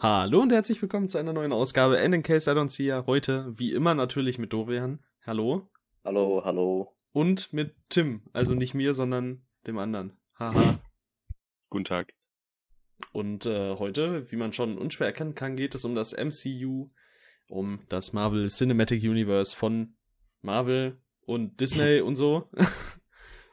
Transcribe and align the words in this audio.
Hallo 0.00 0.40
und 0.42 0.52
herzlich 0.52 0.80
willkommen 0.80 1.08
zu 1.08 1.18
einer 1.18 1.32
neuen 1.32 1.52
Ausgabe 1.52 1.98
And 1.98 2.14
in 2.14 2.22
Case 2.22 2.48
I 2.48 2.54
Don't 2.54 2.70
See 2.70 2.84
Ya. 2.84 3.04
Heute, 3.06 3.52
wie 3.58 3.72
immer, 3.72 3.96
natürlich 3.96 4.38
mit 4.38 4.52
Dorian. 4.52 5.00
Hallo. 5.26 5.68
Hallo, 6.04 6.42
hallo. 6.44 6.96
Und 7.10 7.52
mit 7.52 7.74
Tim. 7.88 8.22
Also 8.32 8.54
nicht 8.54 8.74
mir, 8.74 8.94
sondern 8.94 9.44
dem 9.66 9.76
anderen. 9.76 10.16
Haha. 10.38 10.78
Guten 11.68 11.84
Tag. 11.84 12.14
Und 13.10 13.46
äh, 13.46 13.74
heute, 13.74 14.30
wie 14.30 14.36
man 14.36 14.52
schon 14.52 14.78
unschwer 14.78 15.08
erkennen 15.08 15.34
kann, 15.34 15.56
geht 15.56 15.74
es 15.74 15.84
um 15.84 15.96
das 15.96 16.16
MCU, 16.16 16.86
um 17.48 17.80
das 17.88 18.12
Marvel 18.12 18.46
Cinematic 18.46 19.02
Universe 19.02 19.56
von 19.56 19.96
Marvel 20.42 21.02
und 21.22 21.60
Disney 21.60 22.00
und 22.02 22.14
so. 22.14 22.48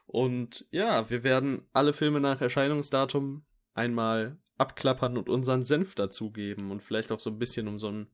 und 0.06 0.68
ja, 0.70 1.10
wir 1.10 1.24
werden 1.24 1.68
alle 1.74 1.94
Filme 1.94 2.20
nach 2.20 2.40
Erscheinungsdatum 2.40 3.48
einmal 3.74 4.38
abklappern 4.58 5.18
und 5.18 5.30
unseren 5.30 5.66
Senf 5.66 5.96
dazugeben 5.96 6.72
und 6.72 6.82
vielleicht 6.82 7.12
auch 7.12 7.20
so 7.20 7.30
ein 7.30 7.40
bisschen 7.40 7.68
um 7.68 7.80
so 7.80 7.90
ein 7.90 8.08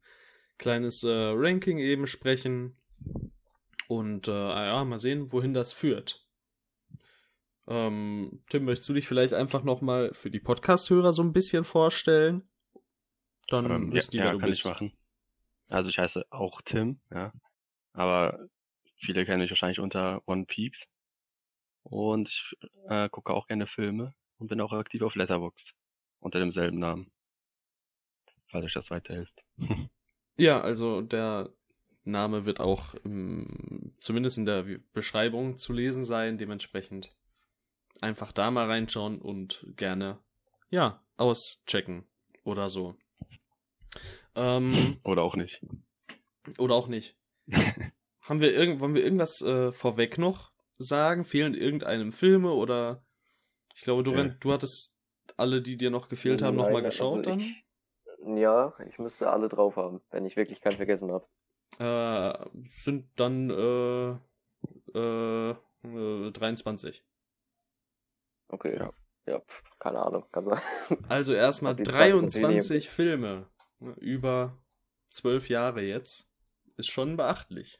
kleines 0.57 1.03
äh, 1.03 1.09
Ranking 1.33 1.77
eben 1.77 2.07
sprechen. 2.07 2.77
Und 3.87 4.27
äh, 4.27 4.31
ja, 4.31 4.83
mal 4.85 4.99
sehen, 4.99 5.31
wohin 5.31 5.53
das 5.53 5.73
führt. 5.73 6.25
Ähm, 7.67 8.43
Tim, 8.49 8.65
möchtest 8.65 8.89
du 8.89 8.93
dich 8.93 9.07
vielleicht 9.07 9.33
einfach 9.33 9.63
nochmal 9.63 10.13
für 10.13 10.31
die 10.31 10.39
Podcast-Hörer 10.39 11.13
so 11.13 11.23
ein 11.23 11.33
bisschen 11.33 11.63
vorstellen? 11.63 12.43
Dann 13.47 13.69
ähm, 13.69 13.91
wissen 13.91 14.11
ja, 14.11 14.11
die, 14.11 14.17
wer 14.19 14.25
ja, 14.25 14.31
du 14.31 14.39
kann 14.39 14.49
bist. 14.49 14.61
Ich 14.61 14.65
machen. 14.65 14.93
Also 15.67 15.89
ich 15.89 15.97
heiße 15.97 16.25
auch 16.29 16.61
Tim, 16.61 17.01
ja. 17.11 17.33
Aber 17.93 18.47
viele 18.97 19.25
kennen 19.25 19.41
mich 19.41 19.51
wahrscheinlich 19.51 19.79
unter 19.79 20.21
One 20.25 20.45
Peaks. 20.45 20.85
Und 21.83 22.29
ich 22.29 22.57
äh, 22.87 23.09
gucke 23.09 23.33
auch 23.33 23.47
gerne 23.47 23.67
Filme 23.67 24.13
und 24.37 24.47
bin 24.47 24.61
auch 24.61 24.71
aktiv 24.71 25.01
auf 25.01 25.15
Letterboxd 25.15 25.73
unter 26.21 26.39
demselben 26.39 26.79
Namen. 26.79 27.11
Falls 28.47 28.65
euch 28.65 28.73
das 28.73 28.89
weiterhilft. 28.89 29.43
ja, 30.37 30.61
also 30.61 31.01
der 31.01 31.49
Name 32.03 32.45
wird 32.45 32.59
auch 32.59 32.95
im, 33.03 33.93
zumindest 33.99 34.37
in 34.37 34.45
der 34.45 34.63
Beschreibung 34.93 35.57
zu 35.57 35.73
lesen 35.73 36.03
sein, 36.03 36.37
dementsprechend 36.37 37.13
einfach 37.99 38.31
da 38.31 38.49
mal 38.49 38.67
reinschauen 38.67 39.21
und 39.21 39.65
gerne, 39.75 40.19
ja, 40.69 41.03
auschecken 41.17 42.05
oder 42.43 42.69
so. 42.69 42.95
Ähm, 44.35 44.99
oder 45.03 45.23
auch 45.23 45.35
nicht. 45.35 45.61
Oder 46.57 46.75
auch 46.75 46.87
nicht. 46.87 47.17
Haben 48.21 48.41
wir 48.41 48.53
irgend, 48.53 48.79
wollen 48.79 48.95
wir 48.95 49.03
irgendwas 49.03 49.41
äh, 49.41 49.71
vorweg 49.71 50.17
noch 50.17 50.51
sagen? 50.77 51.25
Fehlen 51.25 51.53
irgendeinem 51.53 52.11
Filme 52.11 52.51
oder 52.51 53.03
ich 53.75 53.81
glaube, 53.81 54.03
du, 54.03 54.13
ja. 54.13 54.23
du 54.27 54.51
hattest 54.51 55.00
alle, 55.37 55.61
die 55.61 55.77
dir 55.77 55.89
noch 55.89 56.09
gefehlt 56.09 56.41
haben, 56.41 56.57
nochmal 56.57 56.85
also 56.85 56.87
geschaut 56.87 57.27
also 57.27 57.39
ich, 57.39 57.63
dann? 58.23 58.37
Ja, 58.37 58.73
ich 58.87 58.99
müsste 58.99 59.29
alle 59.29 59.49
drauf 59.49 59.75
haben, 59.75 60.01
wenn 60.11 60.25
ich 60.25 60.35
wirklich 60.35 60.61
keinen 60.61 60.77
vergessen 60.77 61.11
habe. 61.11 61.27
Äh, 61.79 62.49
sind 62.67 63.09
dann 63.15 63.49
äh, 63.49 64.11
äh, 64.97 65.51
äh 65.83 66.31
23. 66.31 67.03
Okay, 68.49 68.77
ja. 68.77 68.91
Ja, 69.27 69.41
keine 69.79 69.99
Ahnung, 69.99 70.25
kann 70.31 70.45
sein. 70.45 70.59
Also 71.07 71.33
erstmal 71.33 71.75
23 71.77 72.89
Filme 72.89 73.47
ne, 73.79 73.91
über 73.99 74.57
zwölf 75.09 75.49
Jahre 75.49 75.81
jetzt. 75.81 76.29
Ist 76.77 76.89
schon 76.89 77.17
beachtlich. 77.17 77.79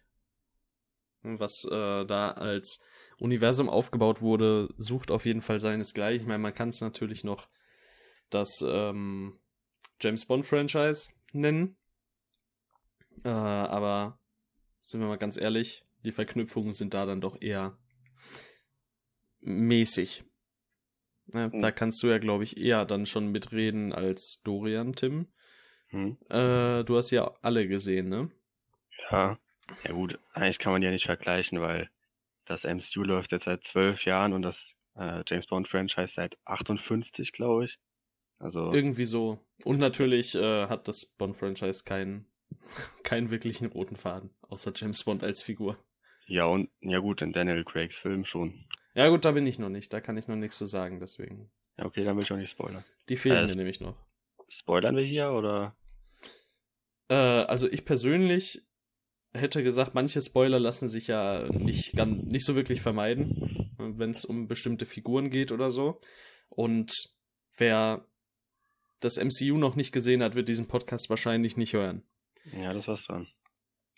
Was 1.23 1.65
äh, 1.65 2.05
da 2.05 2.31
als 2.31 2.83
Universum 3.21 3.69
aufgebaut 3.69 4.21
wurde, 4.21 4.73
sucht 4.77 5.11
auf 5.11 5.25
jeden 5.25 5.41
Fall 5.41 5.59
seinesgleichen. 5.59 6.21
Ich 6.21 6.27
meine, 6.27 6.39
man 6.39 6.55
kann 6.55 6.69
es 6.69 6.81
natürlich 6.81 7.23
noch 7.23 7.47
das 8.31 8.65
ähm, 8.67 9.39
James 10.01 10.25
Bond 10.25 10.45
Franchise 10.45 11.11
nennen. 11.31 11.77
Äh, 13.23 13.29
aber 13.29 14.17
sind 14.81 15.01
wir 15.01 15.07
mal 15.07 15.19
ganz 15.19 15.37
ehrlich, 15.37 15.85
die 16.03 16.11
Verknüpfungen 16.11 16.73
sind 16.73 16.95
da 16.95 17.05
dann 17.05 17.21
doch 17.21 17.39
eher 17.39 17.77
mäßig. 19.41 20.23
Ja, 21.27 21.51
hm. 21.51 21.61
Da 21.61 21.71
kannst 21.71 22.01
du 22.01 22.07
ja, 22.07 22.17
glaube 22.17 22.43
ich, 22.43 22.57
eher 22.57 22.85
dann 22.85 23.05
schon 23.05 23.27
mitreden 23.27 23.93
als 23.93 24.41
Dorian, 24.43 24.93
Tim. 24.93 25.27
Hm. 25.89 26.17
Äh, 26.29 26.83
du 26.83 26.97
hast 26.97 27.11
ja 27.11 27.35
alle 27.43 27.67
gesehen, 27.67 28.09
ne? 28.09 28.31
Ja. 29.11 29.37
Ja 29.83 29.93
gut, 29.93 30.19
eigentlich 30.33 30.57
kann 30.57 30.73
man 30.73 30.81
ja 30.81 30.89
nicht 30.89 31.05
vergleichen, 31.05 31.61
weil 31.61 31.89
das 32.51 32.63
MCU 32.63 33.03
läuft 33.03 33.31
jetzt 33.31 33.45
seit 33.45 33.63
zwölf 33.63 34.05
Jahren 34.05 34.33
und 34.33 34.41
das 34.41 34.73
äh, 34.95 35.23
James 35.25 35.47
Bond 35.47 35.67
Franchise 35.67 36.13
seit 36.13 36.37
58, 36.45 37.31
glaube 37.31 37.65
ich. 37.65 37.79
Also 38.39 38.71
irgendwie 38.73 39.05
so. 39.05 39.39
Und 39.63 39.79
natürlich 39.79 40.35
äh, 40.35 40.67
hat 40.67 40.87
das 40.87 41.05
Bond 41.05 41.35
Franchise 41.37 41.83
keinen 41.83 42.25
keinen 43.03 43.31
wirklichen 43.31 43.67
roten 43.67 43.95
Faden, 43.95 44.31
außer 44.41 44.73
James 44.75 45.03
Bond 45.03 45.23
als 45.23 45.41
Figur. 45.41 45.77
Ja 46.27 46.45
und 46.45 46.69
ja 46.81 46.99
gut, 46.99 47.21
in 47.21 47.33
Daniel 47.33 47.63
Craigs 47.63 47.97
Film 47.97 48.25
schon. 48.25 48.65
Ja 48.93 49.07
gut, 49.09 49.23
da 49.25 49.31
bin 49.31 49.47
ich 49.47 49.57
noch 49.57 49.69
nicht, 49.69 49.93
da 49.93 50.01
kann 50.01 50.17
ich 50.17 50.27
noch 50.27 50.35
nichts 50.35 50.57
zu 50.57 50.65
sagen, 50.65 50.99
deswegen. 50.99 51.51
Ja 51.77 51.85
okay, 51.85 52.03
dann 52.03 52.15
will 52.15 52.23
ich 52.23 52.31
auch 52.31 52.37
nicht 52.37 52.51
spoilern. 52.51 52.83
Die 53.09 53.15
fehlen 53.15 53.45
äh, 53.45 53.47
mir 53.47 53.55
nämlich 53.55 53.79
noch. 53.79 53.95
Spoilern 54.49 54.97
wir 54.97 55.03
hier 55.03 55.31
oder? 55.31 55.75
Äh, 57.09 57.15
also 57.15 57.69
ich 57.69 57.85
persönlich 57.85 58.61
hätte 59.33 59.63
gesagt, 59.63 59.93
manche 59.93 60.21
Spoiler 60.21 60.59
lassen 60.59 60.87
sich 60.87 61.07
ja 61.07 61.47
nicht, 61.49 61.95
ganz, 61.95 62.23
nicht 62.23 62.45
so 62.45 62.55
wirklich 62.55 62.81
vermeiden, 62.81 63.71
wenn 63.77 64.11
es 64.11 64.25
um 64.25 64.47
bestimmte 64.47 64.85
Figuren 64.85 65.29
geht 65.29 65.51
oder 65.51 65.71
so. 65.71 66.01
Und 66.49 66.93
wer 67.57 68.05
das 68.99 69.17
MCU 69.17 69.57
noch 69.57 69.75
nicht 69.75 69.91
gesehen 69.91 70.21
hat, 70.21 70.35
wird 70.35 70.49
diesen 70.49 70.67
Podcast 70.67 71.09
wahrscheinlich 71.09 71.57
nicht 71.57 71.73
hören. 71.73 72.03
Ja, 72.53 72.73
das 72.73 72.87
war's 72.87 73.05
dann. 73.07 73.27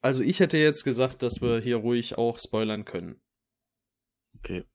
Also 0.02 0.22
ich 0.24 0.40
hätte 0.40 0.58
jetzt 0.58 0.84
gesagt, 0.84 1.24
dass 1.24 1.42
wir 1.42 1.60
hier 1.60 1.78
ruhig 1.78 2.18
auch 2.18 2.38
spoilern 2.38 2.86
können. 2.86 3.22
Okay. 4.38 4.66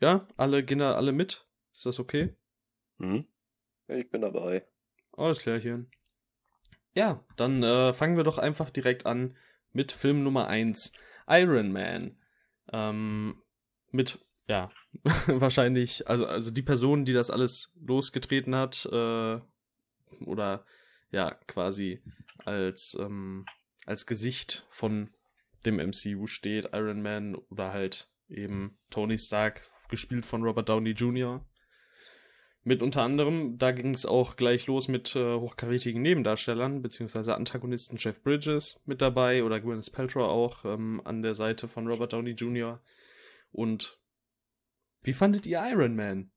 Ja, 0.00 0.28
alle 0.36 0.64
gehen 0.64 0.78
da 0.78 0.94
alle 0.94 1.12
mit? 1.12 1.46
Ist 1.72 1.86
das 1.86 2.00
okay? 2.00 2.34
Mhm. 2.98 3.26
Ich 3.88 4.10
bin 4.10 4.22
dabei. 4.22 4.66
Alles 5.12 5.38
klärchen. 5.38 5.90
Ja, 6.96 7.22
dann 7.36 7.62
äh, 7.62 7.92
fangen 7.92 8.16
wir 8.16 8.24
doch 8.24 8.38
einfach 8.38 8.70
direkt 8.70 9.04
an 9.04 9.34
mit 9.72 9.92
Film 9.92 10.22
Nummer 10.22 10.48
1, 10.48 10.94
Iron 11.28 11.70
Man. 11.70 12.16
Ähm, 12.72 13.42
mit, 13.90 14.18
ja, 14.48 14.70
wahrscheinlich, 15.26 16.08
also, 16.08 16.24
also 16.24 16.50
die 16.50 16.62
Person, 16.62 17.04
die 17.04 17.12
das 17.12 17.30
alles 17.30 17.70
losgetreten 17.78 18.54
hat, 18.54 18.86
äh, 18.86 19.38
oder 20.24 20.64
ja, 21.10 21.34
quasi 21.46 22.02
als, 22.46 22.96
ähm, 22.98 23.44
als 23.84 24.06
Gesicht 24.06 24.66
von 24.70 25.10
dem 25.66 25.78
MCU 25.78 26.26
steht, 26.26 26.70
Iron 26.72 27.02
Man 27.02 27.34
oder 27.34 27.74
halt 27.74 28.08
eben 28.30 28.78
Tony 28.88 29.18
Stark, 29.18 29.60
gespielt 29.90 30.24
von 30.24 30.42
Robert 30.42 30.70
Downey 30.70 30.92
Jr. 30.92 31.46
Mit 32.68 32.82
unter 32.82 33.02
anderem, 33.02 33.58
da 33.58 33.70
ging 33.70 33.94
es 33.94 34.06
auch 34.06 34.34
gleich 34.34 34.66
los 34.66 34.88
mit 34.88 35.14
äh, 35.14 35.36
hochkarätigen 35.36 36.02
Nebendarstellern, 36.02 36.82
beziehungsweise 36.82 37.36
Antagonisten 37.36 37.96
Jeff 37.96 38.20
Bridges 38.24 38.82
mit 38.86 39.00
dabei 39.00 39.44
oder 39.44 39.60
Gwyneth 39.60 39.92
Paltrow 39.92 40.28
auch 40.28 40.64
ähm, 40.64 41.00
an 41.04 41.22
der 41.22 41.36
Seite 41.36 41.68
von 41.68 41.86
Robert 41.86 42.12
Downey 42.12 42.32
Jr. 42.32 42.82
Und 43.52 44.00
wie 45.04 45.12
fandet 45.12 45.46
ihr 45.46 45.62
Iron 45.64 45.94
Man? 45.94 46.32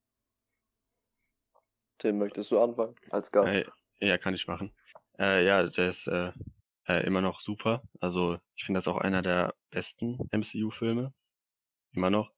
Tim, 1.97 2.19
möchtest 2.19 2.51
du 2.51 2.61
anfangen 2.61 2.93
als 3.09 3.31
Gast? 3.31 3.65
Äh, 3.99 4.07
ja, 4.07 4.19
kann 4.19 4.35
ich 4.35 4.45
machen. 4.45 4.71
Äh, 5.17 5.43
ja, 5.47 5.63
der 5.67 5.89
ist 5.89 6.05
äh, 6.05 6.31
äh 6.85 7.07
immer 7.07 7.21
noch 7.21 7.41
super. 7.41 7.81
Also 8.01 8.37
ich 8.55 8.65
finde 8.65 8.77
das 8.77 8.87
auch 8.87 8.97
einer 8.97 9.23
der 9.23 9.55
besten 9.71 10.19
MCU-Filme. 10.31 11.11
Immer 11.93 12.11
noch. 12.11 12.31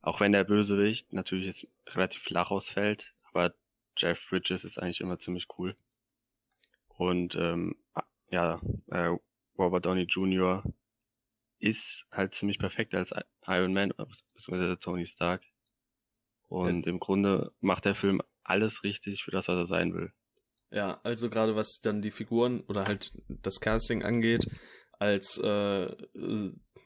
Auch 0.00 0.18
wenn 0.18 0.32
der 0.32 0.42
Bösewicht 0.42 1.12
natürlich 1.12 1.46
jetzt 1.46 1.68
relativ 1.94 2.20
flach 2.22 2.50
ausfällt, 2.50 3.14
aber 3.32 3.54
Jeff 3.96 4.18
Bridges 4.28 4.64
ist 4.64 4.78
eigentlich 4.78 5.00
immer 5.00 5.18
ziemlich 5.18 5.46
cool. 5.58 5.76
Und 6.88 7.34
ähm, 7.36 7.76
ja, 8.30 8.60
äh, 8.88 9.16
Robert 9.58 9.86
Downey 9.86 10.02
Jr. 10.02 10.62
ist 11.58 12.04
halt 12.12 12.34
ziemlich 12.34 12.58
perfekt 12.58 12.94
als 12.94 13.12
Iron 13.46 13.72
Man, 13.72 13.90
beziehungsweise 13.90 14.78
Tony 14.78 15.06
Stark. 15.06 15.42
Und 16.48 16.86
ja. 16.86 16.92
im 16.92 17.00
Grunde 17.00 17.52
macht 17.60 17.84
der 17.84 17.94
Film 17.94 18.22
alles 18.42 18.82
richtig 18.82 19.22
für 19.24 19.30
das, 19.30 19.48
was 19.48 19.56
er 19.56 19.66
sein 19.66 19.94
will. 19.94 20.12
Ja, 20.70 21.00
also 21.02 21.30
gerade 21.30 21.56
was 21.56 21.80
dann 21.80 22.02
die 22.02 22.10
Figuren 22.10 22.60
oder 22.62 22.86
halt 22.86 23.12
das 23.28 23.60
Casting 23.60 24.02
angeht, 24.02 24.46
als 24.98 25.38
äh, 25.38 25.96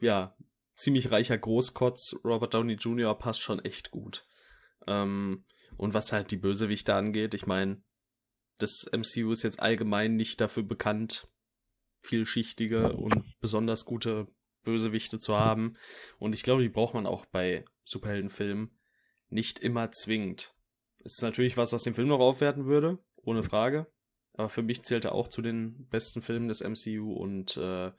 ja 0.00 0.36
ziemlich 0.74 1.10
reicher 1.10 1.38
Großkotz 1.38 2.20
Robert 2.24 2.54
Downey 2.54 2.74
Jr. 2.74 3.16
passt 3.16 3.40
schon 3.40 3.64
echt 3.64 3.90
gut. 3.90 4.24
Ähm, 4.86 5.44
und 5.82 5.94
was 5.94 6.12
halt 6.12 6.30
die 6.30 6.36
Bösewichte 6.36 6.94
angeht, 6.94 7.34
ich 7.34 7.46
meine, 7.46 7.82
das 8.58 8.88
MCU 8.92 9.32
ist 9.32 9.42
jetzt 9.42 9.58
allgemein 9.58 10.14
nicht 10.14 10.40
dafür 10.40 10.62
bekannt, 10.62 11.24
vielschichtige 12.04 12.92
und 12.92 13.24
besonders 13.40 13.84
gute 13.84 14.28
Bösewichte 14.62 15.18
zu 15.18 15.36
haben. 15.36 15.74
Und 16.20 16.36
ich 16.36 16.44
glaube, 16.44 16.62
die 16.62 16.68
braucht 16.68 16.94
man 16.94 17.04
auch 17.04 17.26
bei 17.26 17.64
Superheldenfilmen 17.82 18.78
nicht 19.28 19.58
immer 19.58 19.90
zwingend. 19.90 20.54
Es 21.00 21.14
ist 21.14 21.22
natürlich 21.22 21.56
was, 21.56 21.72
was 21.72 21.82
den 21.82 21.94
Film 21.94 22.06
noch 22.06 22.20
aufwerten 22.20 22.66
würde, 22.66 23.00
ohne 23.16 23.42
Frage. 23.42 23.92
Aber 24.34 24.50
für 24.50 24.62
mich 24.62 24.84
zählt 24.84 25.04
er 25.04 25.16
auch 25.16 25.26
zu 25.26 25.42
den 25.42 25.88
besten 25.88 26.22
Filmen 26.22 26.46
des 26.46 26.60
MCU 26.60 27.12
und 27.12 27.56
äh, 27.56 27.90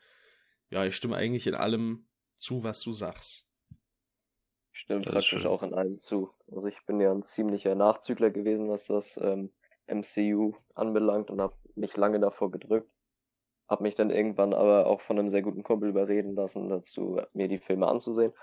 ja, 0.69 0.85
ich 0.85 0.95
stimme 0.95 1.17
eigentlich 1.17 1.47
in 1.47 1.55
allem 1.55 2.07
zu, 2.37 2.63
was 2.63 2.79
du 2.79 2.93
sagst. 2.93 3.45
Ich 4.73 4.79
stimme 4.79 5.01
Das 5.01 5.13
praktisch 5.13 5.45
auch 5.45 5.63
in 5.63 5.73
allem 5.73 5.97
zu. 5.99 6.31
Also 6.51 6.67
ich 6.67 6.83
bin 6.85 6.99
ja 6.99 7.11
ein 7.11 7.23
ziemlicher 7.23 7.75
Nachzügler 7.75 8.31
gewesen, 8.31 8.69
was 8.69 8.87
das 8.87 9.17
ähm, 9.17 9.51
MCU 9.87 10.53
anbelangt 10.73 11.29
und 11.29 11.41
habe 11.41 11.55
mich 11.75 11.95
lange 11.95 12.19
davor 12.19 12.51
gedrückt. 12.51 12.89
Habe 13.69 13.83
mich 13.83 13.95
dann 13.95 14.09
irgendwann 14.09 14.53
aber 14.53 14.87
auch 14.87 15.01
von 15.01 15.19
einem 15.19 15.29
sehr 15.29 15.41
guten 15.41 15.63
Kumpel 15.63 15.89
überreden 15.89 16.35
lassen, 16.35 16.69
dazu 16.69 17.21
mir 17.33 17.47
die 17.47 17.59
Filme 17.59 17.87
anzusehen 17.87 18.33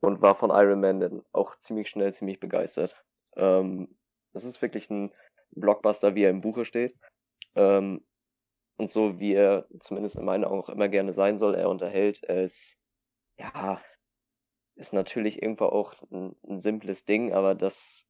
und 0.00 0.22
war 0.22 0.34
von 0.34 0.50
Iron 0.50 0.80
Man 0.80 1.00
dann 1.00 1.24
auch 1.32 1.56
ziemlich 1.56 1.88
schnell 1.88 2.12
ziemlich 2.12 2.40
begeistert. 2.40 3.04
Ähm, 3.36 3.96
das 4.32 4.44
ist 4.44 4.62
wirklich 4.62 4.88
ein 4.88 5.12
Blockbuster, 5.50 6.14
wie 6.14 6.22
er 6.22 6.30
im 6.30 6.40
Buche 6.40 6.64
steht. 6.64 6.96
Ähm, 7.54 8.04
und 8.76 8.88
so 8.88 9.18
wie 9.20 9.34
er 9.34 9.66
zumindest 9.80 10.16
in 10.16 10.24
meinen 10.24 10.44
Augen 10.44 10.60
auch 10.60 10.68
immer 10.68 10.88
gerne 10.88 11.12
sein 11.12 11.38
soll. 11.38 11.54
Er 11.54 11.68
unterhält, 11.68 12.22
er 12.24 12.44
ist, 12.44 12.78
ja, 13.38 13.80
ist 14.76 14.92
natürlich 14.92 15.42
irgendwo 15.42 15.66
auch 15.66 15.94
ein, 16.10 16.34
ein 16.48 16.60
simples 16.60 17.04
Ding, 17.04 17.32
aber 17.32 17.54
das, 17.54 18.06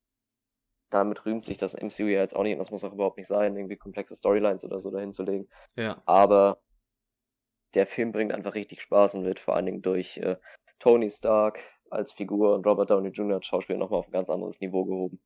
damit 0.91 1.27
rühmt 1.27 1.45
sich 1.45 1.59
das 1.59 1.75
MCU 1.75 2.05
ja 2.05 2.21
jetzt 2.21 2.37
auch 2.37 2.43
nicht 2.43 2.53
und 2.53 2.59
das 2.59 2.71
muss 2.71 2.85
auch 2.85 2.93
überhaupt 2.93 3.17
nicht 3.17 3.29
sein, 3.29 3.57
irgendwie 3.57 3.77
komplexe 3.77 4.15
Storylines 4.15 4.65
oder 4.65 4.81
so 4.81 4.91
dahin 4.91 5.13
zu 5.13 5.23
legen. 5.23 5.49
Ja, 5.77 6.03
Aber 6.07 6.61
der 7.75 7.87
Film 7.87 8.13
bringt 8.13 8.33
einfach 8.33 8.55
richtig 8.55 8.81
Spaß 8.83 9.15
und 9.15 9.25
wird 9.25 9.41
vor 9.41 9.57
allen 9.57 9.67
Dingen 9.67 9.83
durch 9.83 10.19
äh, 10.19 10.37
Tony 10.79 11.11
Stark 11.11 11.59
als 11.91 12.13
Figur 12.13 12.55
und 12.55 12.67
Robert 12.67 12.91
Downey 12.91 13.11
Jr. 13.11 13.37
als 13.37 13.47
Schauspieler 13.47 13.79
nochmal 13.79 14.01
auf 14.01 14.09
ein 14.09 14.13
ganz 14.13 14.31
anderes 14.31 14.61
Niveau 14.61 14.85
gehoben. 14.85 15.21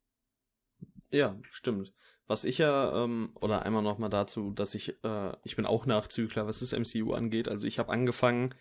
ja, 1.10 1.36
stimmt. 1.50 1.92
Was 2.26 2.44
ich 2.44 2.58
ja, 2.58 3.04
ähm, 3.04 3.30
oder 3.40 3.64
einmal 3.64 3.82
nochmal 3.82 4.10
dazu, 4.10 4.50
dass 4.50 4.74
ich, 4.74 5.02
äh, 5.04 5.32
ich 5.44 5.54
bin 5.54 5.64
auch 5.64 5.86
Nachzügler, 5.86 6.46
was 6.46 6.58
das 6.58 6.72
MCU 6.72 7.12
angeht. 7.12 7.48
Also 7.48 7.68
ich 7.68 7.78
habe 7.78 7.92
angefangen 7.92 8.52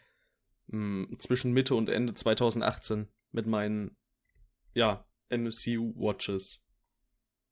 mh, 0.67 1.17
zwischen 1.19 1.51
Mitte 1.53 1.75
und 1.75 1.89
Ende 1.89 2.13
2018 2.13 3.07
mit 3.31 3.47
meinen, 3.47 3.97
ja, 4.73 5.05
MCU-Watches. 5.29 6.61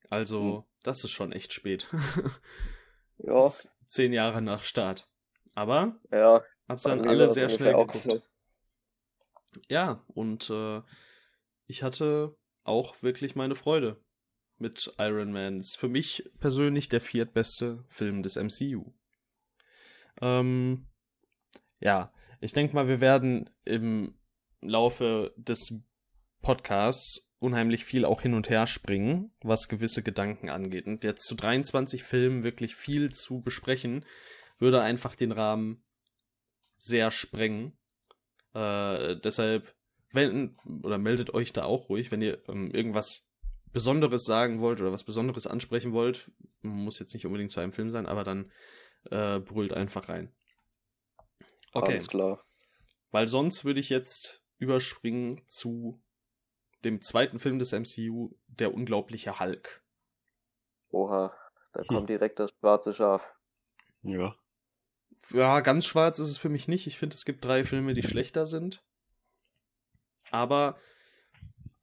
Also, 0.10 0.58
Hm. 0.58 0.64
das 0.84 1.04
ist 1.04 1.12
schon 1.12 1.32
echt 1.32 1.54
spät. 1.54 1.88
Ja, 3.20 3.50
zehn 3.86 4.12
Jahre 4.12 4.42
nach 4.42 4.64
Start. 4.64 5.08
Aber 5.56 6.00
ja, 6.12 6.44
hab's 6.68 6.84
dann 6.84 7.08
alle 7.08 7.30
sehr 7.30 7.48
schnell 7.48 7.72
geguckt. 7.74 7.94
so. 7.96 8.22
Ja, 9.70 10.04
und 10.08 10.50
äh, 10.50 10.82
ich 11.68 11.84
hatte 11.84 12.36
auch 12.64 13.02
wirklich 13.04 13.36
meine 13.36 13.56
Freude 13.56 14.04
mit 14.58 14.94
Iron 14.98 15.32
Man. 15.32 15.60
Ist 15.60 15.78
für 15.78 15.88
mich 15.88 16.30
persönlich 16.40 16.90
der 16.90 17.02
viertbeste 17.02 17.86
Film 17.88 18.24
des 18.24 18.36
MCU. 18.36 18.92
Ähm, 20.22 20.88
ja, 21.80 22.12
ich 22.44 22.52
denke 22.52 22.76
mal, 22.76 22.90
wir 22.90 23.00
werden 23.00 23.50
im 23.64 24.16
Laufe 24.60 25.34
des 25.38 25.82
Podcasts 26.42 27.32
unheimlich 27.40 27.86
viel 27.86 28.04
auch 28.04 28.22
hin 28.22 28.34
und 28.34 28.50
her 28.50 28.68
springen, 28.68 29.32
was 29.42 29.70
gewisse 29.70 30.04
Gedanken 30.04 30.50
angeht. 30.50 30.86
Und 30.86 31.06
jetzt 31.06 31.26
zu 31.26 31.36
23 31.36 32.04
Filmen 32.04 32.44
wirklich 32.44 32.76
viel 32.76 33.14
zu 33.14 33.42
besprechen, 33.42 34.06
würde 34.58 34.82
einfach 34.82 35.16
den 35.16 35.32
Rahmen 35.32 35.84
sehr 36.78 37.12
sprengen. 37.12 37.78
Äh, 38.54 39.16
deshalb, 39.18 39.74
wenn, 40.12 40.58
oder 40.84 40.98
meldet 40.98 41.34
euch 41.34 41.54
da 41.54 41.64
auch 41.64 41.88
ruhig, 41.88 42.12
wenn 42.12 42.22
ihr 42.22 42.42
ähm, 42.50 42.72
irgendwas 42.72 43.30
Besonderes 43.72 44.26
sagen 44.26 44.60
wollt 44.60 44.82
oder 44.82 44.92
was 44.92 45.06
Besonderes 45.06 45.48
ansprechen 45.48 45.94
wollt. 45.94 46.30
Muss 46.62 47.00
jetzt 47.00 47.14
nicht 47.14 47.26
unbedingt 47.26 47.54
zu 47.54 47.62
einem 47.62 47.72
Film 47.72 47.90
sein, 47.90 48.06
aber 48.06 48.26
dann 48.26 48.52
äh, 49.12 49.40
brüllt 49.40 49.72
einfach 49.72 50.10
rein. 50.10 50.34
Okay, 51.74 51.94
Alles 51.94 52.08
klar. 52.08 52.44
weil 53.12 53.28
sonst 53.28 53.66
würde 53.66 53.80
ich 53.80 53.90
jetzt 53.90 54.44
überspringen 54.60 55.42
zu 55.48 56.02
dem 56.84 57.02
zweiten 57.02 57.40
Film 57.40 57.60
des 57.60 57.72
MCU, 57.72 58.36
der 58.48 58.74
unglaubliche 58.74 59.40
Hulk. 59.40 59.84
Oha, 60.90 61.36
da 61.74 61.82
Hm. 61.82 61.88
kommt 61.88 62.10
direkt 62.10 62.40
das 62.40 62.52
schwarze 62.60 62.94
Schaf. 62.94 63.34
Ja. 64.04 64.36
Ja, 65.32 65.62
ganz 65.62 65.86
schwarz 65.86 66.20
ist 66.20 66.30
es 66.30 66.38
für 66.38 66.50
mich 66.50 66.68
nicht. 66.68 66.86
Ich 66.88 66.98
finde, 66.98 67.16
es 67.16 67.24
gibt 67.26 67.46
drei 67.46 67.64
Filme, 67.64 67.94
die 67.94 68.04
schlechter 68.04 68.46
sind. 68.46 68.86
Aber 70.32 70.78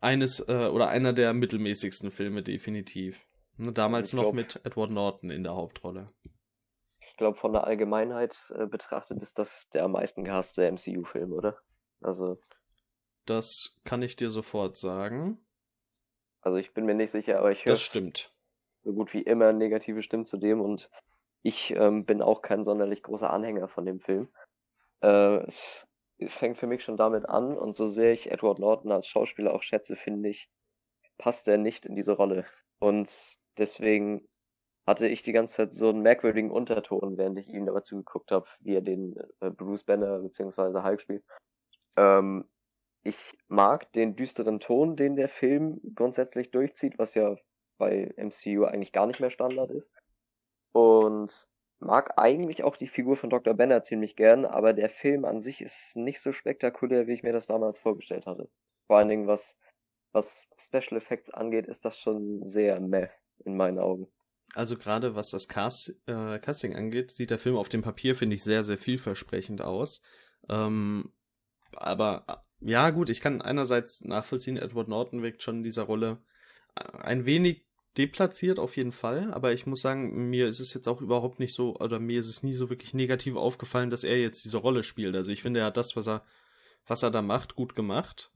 eines 0.01 0.41
äh, 0.49 0.69
oder 0.73 0.89
einer 0.89 1.13
der 1.13 1.33
mittelmäßigsten 1.33 2.11
Filme 2.11 2.43
definitiv. 2.43 3.27
Ne, 3.57 3.73
Damals 3.73 4.13
noch 4.13 4.33
mit 4.33 4.61
Edward 4.65 4.91
Norton 4.91 5.31
in 5.31 5.43
der 5.43 5.55
Hauptrolle. 5.55 6.13
Ich 7.21 7.23
glaube, 7.23 7.37
von 7.39 7.53
der 7.53 7.65
Allgemeinheit 7.65 8.51
äh, 8.57 8.65
betrachtet 8.65 9.21
ist 9.21 9.39
das 9.39 9.69
der 9.69 9.85
am 9.85 9.93
meisten 9.93 10.25
gehasste 10.25 10.65
MCU-Film, 10.65 11.35
oder? 11.35 11.59
Also, 12.01 12.39
Das 13.27 13.79
kann 13.85 14.01
ich 14.01 14.17
dir 14.17 14.31
sofort 14.31 14.79
sagen. 14.79 15.39
also 16.41 16.57
ich 16.57 16.73
bin 16.73 16.87
mir 16.87 16.95
nicht 16.95 17.11
sicher, 17.11 17.39
aber 17.39 17.51
ich 17.53 17.67
höre 17.67 17.73
Das 17.73 17.83
stimmt. 17.83 18.31
so 18.85 18.95
gut 18.95 19.13
wie 19.13 19.21
immer 19.21 19.53
negative 19.53 20.03
Stimmen 20.03 20.25
zu 20.25 20.39
dem 20.39 20.63
und 20.63 20.89
ich 21.43 21.73
ähm, 21.77 22.07
bin 22.07 22.23
auch 22.23 22.41
kein 22.41 22.65
sonderlich 22.65 23.03
großer 23.03 23.29
Anhänger 23.29 23.69
von 23.69 23.85
dem 23.85 24.01
Film. 24.01 24.31
Äh, 25.03 25.45
es 25.47 25.87
fängt 26.27 26.57
für 26.57 26.67
mich 26.67 26.83
schon 26.83 26.97
damit 26.97 27.29
an 27.29 27.55
und 27.59 27.77
so 27.77 27.87
sehr 27.87 28.13
ich 28.13 28.31
Edward 28.31 28.59
Norton 28.61 28.93
als 28.93 29.07
Schauspieler 29.07 29.53
auch 29.53 29.63
schätze, 29.63 29.95
finde 29.95 30.31
ich, 30.31 30.49
passt 31.19 31.49
er 31.49 31.59
nicht 31.59 31.85
in 31.85 31.97
diese 31.97 32.13
Rolle. 32.13 32.47
Und 32.79 33.11
deswegen 33.59 34.27
hatte 34.91 35.07
ich 35.07 35.23
die 35.23 35.33
ganze 35.33 35.55
Zeit 35.55 35.73
so 35.73 35.89
einen 35.89 36.03
merkwürdigen 36.03 36.51
Unterton, 36.51 37.17
während 37.17 37.39
ich 37.39 37.49
ihm 37.49 37.65
dabei 37.65 37.81
zugeguckt 37.81 38.33
habe, 38.33 38.47
wie 38.59 38.75
er 38.75 38.81
den 38.81 39.17
äh, 39.41 39.51
Bruce 39.51 39.85
Banner 39.85 40.19
bzw. 40.19 40.83
Hulk 40.83 41.01
spielt. 41.01 41.25
Ähm, 41.97 42.45
ich 43.05 43.39
mag 43.47 43.93
den 43.93 44.17
düsteren 44.17 44.59
Ton, 44.59 44.97
den 44.97 45.15
der 45.15 45.29
Film 45.29 45.81
grundsätzlich 45.95 46.51
durchzieht, 46.51 46.99
was 46.99 47.15
ja 47.15 47.37
bei 47.79 48.13
MCU 48.17 48.65
eigentlich 48.65 48.93
gar 48.93 49.07
nicht 49.07 49.21
mehr 49.21 49.31
Standard 49.31 49.71
ist. 49.71 49.93
Und 50.73 51.49
mag 51.79 52.19
eigentlich 52.19 52.65
auch 52.65 52.77
die 52.77 52.89
Figur 52.89 53.17
von 53.17 53.31
Dr. 53.31 53.55
Banner 53.55 53.85
ziemlich 53.85 54.17
gern, 54.17 54.45
aber 54.45 54.73
der 54.73 54.91
Film 54.91 55.25
an 55.25 55.41
sich 55.41 55.61
ist 55.61 55.97
nicht 55.97 56.21
so 56.21 56.33
spektakulär, 56.33 57.07
wie 57.07 57.15
ich 57.15 57.23
mir 57.23 57.33
das 57.33 57.47
damals 57.47 57.79
vorgestellt 57.79 58.27
hatte. 58.27 58.49
Vor 58.89 58.99
allen 58.99 59.09
Dingen, 59.09 59.29
was, 59.29 59.57
was 60.11 60.51
Special 60.59 60.97
Effects 60.99 61.31
angeht, 61.31 61.69
ist 61.69 61.85
das 61.85 61.97
schon 61.97 62.43
sehr 62.43 62.81
meh 62.81 63.07
in 63.45 63.57
meinen 63.57 63.79
Augen. 63.79 64.09
Also 64.55 64.77
gerade 64.77 65.15
was 65.15 65.31
das 65.31 65.49
Cast, 65.49 65.95
äh, 66.07 66.39
Casting 66.39 66.75
angeht, 66.75 67.13
sieht 67.13 67.31
der 67.31 67.39
Film 67.39 67.57
auf 67.57 67.69
dem 67.69 67.83
Papier, 67.83 68.15
finde 68.17 68.35
ich, 68.35 68.43
sehr, 68.43 68.65
sehr 68.65 68.79
vielversprechend 68.79 69.63
aus. 69.63 70.03
Ähm, 70.49 71.13
aber 71.73 72.25
äh, 72.29 72.71
ja, 72.71 72.91
gut, 72.91 73.11
ich 73.11 73.21
kann 73.21 73.41
einerseits 73.41 74.03
nachvollziehen, 74.03 74.57
Edward 74.57 74.89
Norton 74.89 75.23
wirkt 75.23 75.43
schon 75.43 75.57
in 75.57 75.63
dieser 75.63 75.85
Rolle 75.85 76.19
äh, 76.75 76.99
ein 76.99 77.27
wenig 77.27 77.65
deplatziert 77.97 78.59
auf 78.59 78.77
jeden 78.77 78.93
Fall, 78.93 79.33
aber 79.33 79.53
ich 79.53 79.67
muss 79.67 79.81
sagen, 79.81 80.31
mir 80.31 80.47
ist 80.47 80.61
es 80.61 80.75
jetzt 80.75 80.89
auch 80.89 81.01
überhaupt 81.01 81.41
nicht 81.41 81.55
so, 81.55 81.77
oder 81.77 81.99
mir 81.99 82.21
ist 82.21 82.29
es 82.29 82.43
nie 82.43 82.53
so 82.53 82.71
wirklich 82.71 82.95
negativ 82.95 83.37
aufgefallen, 83.37 83.91
dass 83.91 84.05
er 84.05 84.21
jetzt 84.21 84.45
diese 84.45 84.59
Rolle 84.59 84.83
spielt. 84.83 85.17
Also 85.17 85.33
ich 85.33 85.43
finde, 85.43 85.61
er 85.61 85.67
hat 85.67 85.77
das, 85.77 85.97
was 85.97 86.09
er, 86.09 86.25
was 86.87 87.03
er 87.03 87.11
da 87.11 87.23
macht, 87.23 87.57
gut 87.57 87.75
gemacht. 87.75 88.31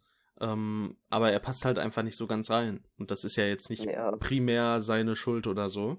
Ähm, 0.45 0.97
aber 1.09 1.31
er 1.33 1.39
passt 1.41 1.65
halt 1.65 1.79
einfach 1.79 2.03
nicht 2.03 2.17
so 2.17 2.27
ganz 2.27 2.51
rein. 2.51 2.85
Und 2.99 3.11
das 3.11 3.25
ist 3.25 3.37
ja 3.37 3.47
jetzt 3.47 3.71
nicht 3.71 3.85
Ja. 3.85 4.13
primär 4.17 4.81
seine 4.81 5.17
Schuld 5.17 5.47
oder 5.47 5.69
so. 5.69 5.99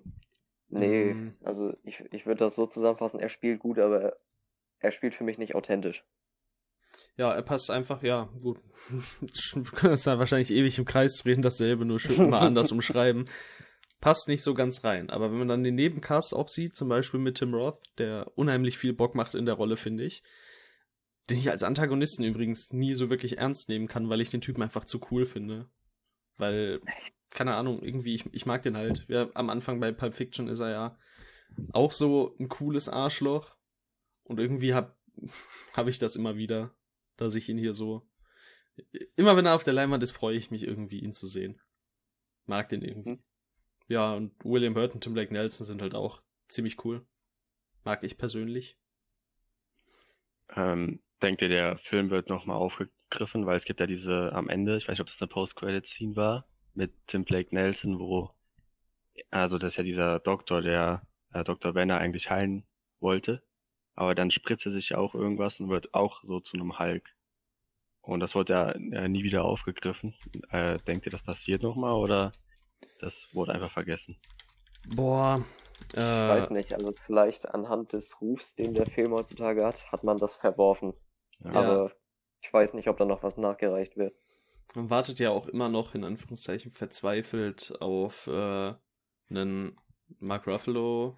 Nee, 0.68 1.14
Mm. 1.14 1.34
also 1.44 1.74
ich, 1.84 2.02
ich 2.12 2.25
würde 2.25 2.40
das 2.40 2.56
so 2.56 2.66
zusammenfassen, 2.66 3.20
er 3.20 3.30
spielt 3.30 3.60
gut, 3.60 3.80
aber 3.80 4.16
er 4.80 4.92
spielt 4.92 5.16
für 5.16 5.24
mich 5.24 5.38
nicht 5.38 5.56
authentisch. 5.56 6.04
Ja, 7.18 7.34
er 7.34 7.44
passt 7.44 7.72
einfach, 7.72 8.04
ja, 8.04 8.30
gut. 8.42 8.60
Wir 9.54 9.64
können 9.72 9.94
uns 9.94 10.04
da 10.04 10.20
wahrscheinlich 10.20 10.52
ewig 10.52 10.78
im 10.78 10.86
Kreis 10.86 11.18
drehen, 11.24 11.42
dasselbe 11.42 11.86
nur 11.86 12.00
schön 12.00 12.30
mal 12.30 12.40
anders 12.46 12.72
umschreiben. 12.72 13.25
Passt 14.02 14.28
nicht 14.28 14.44
so 14.44 14.54
ganz 14.54 14.84
rein. 14.84 15.10
Aber 15.10 15.32
wenn 15.32 15.38
man 15.40 15.48
dann 15.48 15.64
den 15.64 15.75
Nebencast 15.75 16.34
auch 16.36 16.50
sieht, 16.50 16.75
zum 16.75 16.90
Beispiel 16.90 17.20
mit 17.20 17.38
Tim 17.38 17.54
Roth, 17.54 17.80
der 17.98 18.32
unheimlich 18.36 18.78
viel 18.78 18.94
Bock 18.94 19.16
macht 19.16 19.34
in 19.34 19.46
der 19.46 19.56
Rolle, 19.56 19.78
finde 19.78 20.04
ich. 20.04 20.22
Den 21.29 21.38
ich 21.38 21.50
als 21.50 21.63
Antagonisten 21.63 22.24
übrigens 22.24 22.72
nie 22.72 22.94
so 22.94 23.10
wirklich 23.10 23.38
ernst 23.38 23.70
nehmen 23.70 23.88
kann, 23.88 24.10
weil 24.10 24.22
ich 24.22 24.29
den 24.29 24.41
Typen 24.41 24.62
einfach 24.62 24.86
zu 24.86 25.00
cool 25.10 25.25
finde. 25.25 25.70
Weil, 26.38 26.82
keine 27.29 27.55
Ahnung, 27.55 27.82
irgendwie, 27.82 28.13
ich, 28.13 28.25
ich 28.34 28.46
mag 28.46 28.62
den 28.62 28.77
halt. 28.77 29.05
Ja, 29.08 29.29
am 29.34 29.50
Anfang 29.50 29.79
bei 29.79 29.91
Pulp 29.91 30.13
Fiction 30.13 30.48
ist 30.48 30.60
er 30.60 30.70
ja 30.70 30.98
auch 31.72 31.91
so 31.91 32.36
ein 32.39 32.50
cooles 32.50 32.89
Arschloch. 32.89 33.55
Und 34.24 34.39
irgendwie 34.39 34.74
hab, 34.74 34.98
hab 35.74 35.88
ich 35.88 36.00
das 36.00 36.15
immer 36.15 36.36
wieder, 36.36 36.75
dass 37.17 37.36
ich 37.36 37.50
ihn 37.50 37.58
hier 37.58 37.74
so. 37.74 38.08
Immer 39.15 39.38
wenn 39.38 39.46
er 39.46 39.55
auf 39.55 39.63
der 39.63 39.74
Leinwand 39.74 40.03
ist, 40.03 40.12
freue 40.12 40.36
ich 40.36 40.51
mich 40.51 40.63
irgendwie, 40.63 41.00
ihn 41.00 41.13
zu 41.13 41.27
sehen. 41.27 41.60
Mag 42.46 42.70
den 42.70 42.82
irgendwie. 42.82 43.12
Mhm. 43.12 43.20
Ja, 43.88 44.13
und 44.13 44.34
William 44.44 44.75
Hurt 44.75 44.94
und 44.94 45.01
Tim 45.01 45.13
Blake 45.13 45.32
Nelson 45.32 45.65
sind 45.65 45.82
halt 45.82 45.94
auch 45.96 46.24
ziemlich 46.48 46.84
cool. 46.84 47.05
Mag 47.84 48.03
ich 48.03 48.17
persönlich. 48.17 48.79
Ähm, 50.55 51.01
denkt 51.25 51.41
ihr, 51.41 51.50
der 51.50 51.77
Film 51.79 52.12
wird 52.12 52.29
nochmal 52.29 52.58
aufgegriffen, 52.58 53.46
weil 53.46 53.58
es 53.58 53.65
gibt 53.65 53.79
ja 53.79 53.88
diese 53.88 54.32
am 54.34 54.48
Ende, 54.48 54.77
ich 54.77 54.84
weiß 54.84 54.94
nicht, 54.94 55.01
ob 55.01 55.08
das 55.08 55.22
eine 55.22 55.27
Post-Credit-Scene 55.27 56.15
war, 56.15 56.46
mit 56.75 56.94
Tim 57.08 57.25
Blake 57.25 57.53
Nelson, 57.53 58.00
wo, 58.00 58.29
also 59.32 59.58
das 59.58 59.74
ist 59.74 59.77
ja 59.77 59.84
dieser 59.84 60.20
Doktor, 60.20 60.62
der 60.62 61.01
äh, 61.34 61.44
Dr. 61.44 61.74
Banner 61.74 61.98
eigentlich 61.98 62.29
heilen 62.29 62.63
wollte. 63.00 63.41
Aber 63.96 64.13
dann 64.13 64.29
spritzt 64.29 64.65
er 64.65 64.72
sich 64.72 64.89
ja 64.89 64.98
auch 64.98 65.15
irgendwas 65.15 65.60
und 65.60 65.70
wird 65.70 65.94
auch 65.94 66.22
so 66.24 66.39
zu 66.41 66.58
einem 66.58 66.77
Hulk. 66.77 67.10
Und 68.01 68.20
das 68.20 68.36
wurde 68.36 68.53
ja 68.53 68.70
äh, 68.72 69.08
nie 69.08 69.24
wieder 69.24 69.46
aufgegriffen. 69.46 70.13
Äh, 70.51 70.77
denkt 70.79 71.08
ihr, 71.08 71.12
das 71.12 71.24
passiert 71.24 71.63
nochmal 71.63 71.94
oder 71.94 72.32
das 73.00 73.34
wurde 73.34 73.53
einfach 73.53 73.72
vergessen? 73.72 74.17
Boah. 74.96 75.44
Ich 75.91 75.98
weiß 75.98 76.51
nicht, 76.51 76.74
also 76.74 76.94
vielleicht 77.05 77.50
anhand 77.53 77.94
des 77.94 78.22
Rufs, 78.22 78.55
den 78.55 78.74
der 78.74 78.86
Film 78.86 79.12
heutzutage 79.13 79.65
hat, 79.65 79.91
hat 79.91 80.03
man 80.03 80.17
das 80.17 80.36
verworfen. 80.36 80.94
Ja. 81.44 81.51
Aber 81.51 81.92
ich 82.42 82.51
weiß 82.51 82.74
nicht, 82.74 82.88
ob 82.88 82.98
da 82.98 83.06
noch 83.06 83.24
was 83.24 83.38
nachgereicht 83.38 83.98
wird. 83.98 84.15
Man 84.75 84.89
wartet 84.89 85.20
ja 85.20 85.30
auch 85.30 85.48
immer 85.48 85.70
noch, 85.70 85.96
in 85.96 86.04
Anführungszeichen, 86.04 86.72
verzweifelt 86.72 87.74
auf 87.80 88.27
äh, 88.27 88.74
einen 89.30 89.77
Mark 90.20 90.48
Ruffalo 90.48 91.18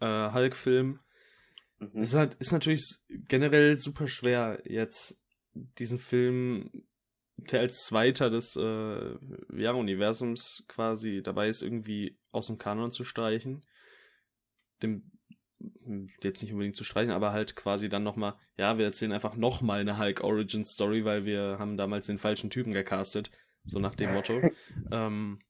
äh, 0.00 0.32
Hulk-Film. 0.32 1.00
Mhm. 1.78 2.02
Ist, 2.02 2.14
halt, 2.14 2.34
ist 2.34 2.52
natürlich 2.52 2.84
generell 3.08 3.76
super 3.76 4.06
schwer, 4.06 4.62
jetzt 4.64 5.20
diesen 5.54 5.98
Film, 5.98 6.70
der 7.36 7.60
als 7.60 7.84
Zweiter 7.84 8.30
des 8.30 8.56
äh, 8.56 9.16
ja, 9.54 9.72
Universums 9.72 10.64
quasi 10.68 11.22
dabei 11.22 11.48
ist, 11.48 11.62
irgendwie 11.62 12.18
aus 12.30 12.46
dem 12.46 12.58
Kanon 12.58 12.92
zu 12.92 13.04
streichen. 13.04 13.64
Dem 14.82 15.11
jetzt 16.22 16.42
nicht 16.42 16.52
unbedingt 16.52 16.76
zu 16.76 16.84
streichen, 16.84 17.12
aber 17.12 17.32
halt 17.32 17.56
quasi 17.56 17.88
dann 17.88 18.02
nochmal, 18.02 18.34
ja, 18.56 18.78
wir 18.78 18.84
erzählen 18.84 19.12
einfach 19.12 19.36
nochmal 19.36 19.80
eine 19.80 19.98
Hulk 19.98 20.22
Origin 20.22 20.64
Story, 20.64 21.04
weil 21.04 21.24
wir 21.24 21.56
haben 21.58 21.76
damals 21.76 22.06
den 22.06 22.18
falschen 22.18 22.50
Typen 22.50 22.72
gecastet, 22.72 23.30
so 23.64 23.78
nach 23.78 23.94
dem 23.94 24.12
Motto. 24.12 24.40
ähm, 24.90 25.40